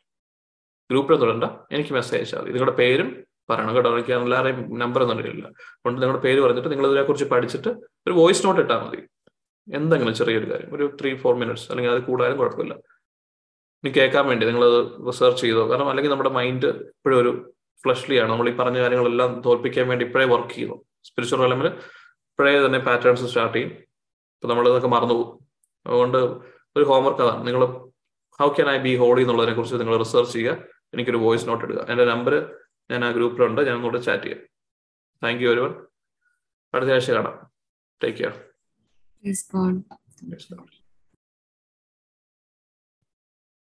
ഗ്രൂപ്പിൽ 0.90 1.16
തുടരണ്ട 1.16 1.46
എനിക്ക് 1.74 1.92
മെസ്സേജ് 1.94 2.20
അയച്ചാൽ 2.20 2.40
മതി. 2.40 2.52
നിങ്ങളുടെ 2.52 2.76
പേരും 2.76 3.08
പറയണം 3.50 3.74
കേട്ടോ. 3.76 3.90
എനിക്ക് 3.96 4.12
എല്ലാവരെയും 4.12 4.58
നമ്പർ 4.78 5.02
ഒന്നും 5.02 5.20
ഇല്ല 5.20 5.46
അതുകൊണ്ട് 5.46 6.02
നിങ്ങളുടെ 6.02 6.22
പേര് 6.26 6.40
പറഞ്ഞിട്ട് 6.44 6.70
നിങ്ങൾ 6.70 6.86
ഇതിനെക്കുറിച്ച് 6.86 7.24
പഠിച്ചിട്ട് 7.24 7.70
ഒരു 8.06 8.14
വോയിസ് 8.20 8.46
നോട്ട് 8.46 8.60
ഇട്ടാൽ 8.60 8.80
മതി. 8.84 9.00
എന്തെങ്കിലും 9.68 10.14
ചെറിയൊരു 10.14 10.50
കാര്യം 10.52 10.70
ഒരു 10.76 10.84
ത്രീ 11.00 11.10
ഫോർ 11.16 11.34
മിനിറ്റ്സ് 11.34 11.66
അല്ലെങ്കിൽ 11.70 11.92
അത് 11.92 12.02
കൂടാനും 12.02 12.38
കുഴപ്പമില്ല. 12.38 12.74
ഇനി 13.84 13.92
കേൾക്കാൻ 13.98 14.24
വേണ്ടി 14.26 14.46
നിങ്ങളത് 14.46 14.78
റിസർച്ച് 15.08 15.42
ചെയ്തോ. 15.42 15.70
കാരണം 15.70 15.88
അല്ലെങ്കിൽ 15.88 16.10
നമ്മുടെ 16.10 16.30
മൈൻഡ് 16.30 16.66
ഇപ്പോഴും 16.66 17.18
ഒരു 17.20 17.32
ഫ്ലഷ്ലി 17.84 18.16
ആണ് 18.16 18.30
നമ്മൾ 18.30 18.48
ഈ 18.48 18.52
പറഞ്ഞ 18.52 18.80
കാര്യങ്ങളെല്ലാം 18.80 19.42
തോൽപ്പിക്കാൻ 19.46 19.88
വേണ്ടി 19.88 20.04
ഇപ്പോഴേ 20.04 20.24
വർക്ക് 20.24 20.54
ചെയ്യുന്നു. 20.54 20.84
സ്പിരിച്വൽ 21.04 21.40
റെലമിൽ 21.40 21.66
ഇപ്പോഴേ 21.66 22.66
തന്നെ 22.66 22.78
പാറ്റേൺസ് 22.78 23.24
സ്റ്റാർട്ട് 23.24 23.58
ചെയ്യും. 23.58 23.70
ഇപ്പൊ 23.70 24.48
നമ്മൾ 24.48 24.68
ഇതൊക്കെ 24.68 24.88
മറന്നു 24.88 25.14
പോകും. 25.14 25.38
അതുകൊണ്ട് 25.86 26.18
ഒരു 26.76 26.84
ഹോംവർക്ക് 26.84 27.22
അതാണ്. 27.22 27.46
നിങ്ങൾ 27.46 27.66
how 28.40 28.48
can 28.48 28.70
I 28.70 28.78
be 28.78 28.96
holy 28.96 29.20
എന്നുള്ളതിനെ 29.20 29.54
കുറിച്ച് 29.54 29.76
നിങ്ങൾ 29.76 29.96
റിസർച്ച് 29.96 30.32
ചെയ്യുക. 30.32 30.56
എനിക്കൊരു 30.94 31.16
വോയിസ് 31.16 31.48
നോട്ട് 31.48 31.64
എടുക്കുക 31.64 31.86
എന്റെ 31.90 32.04
നമ്പർ 32.04 32.54
ഞാൻ 32.90 33.04
ആ 33.04 33.10
ഗ്രൂപ്പിലുണ്ട്. 33.10 33.60
ഞാൻ 33.60 33.74
ഒന്നുകൂടെ 33.74 33.98
ചാറ്റ് 33.98 34.24
ചെയ്യാം. 34.24 34.40
താങ്ക് 35.22 35.42
യു 35.42 35.48
ഒരുവൺ 35.48 35.86
അടുത്ത 36.74 36.90
ആഴ്ച 36.90 37.10
കാണാം. 37.10 37.50
Take 38.04 38.18
care. 38.18 38.42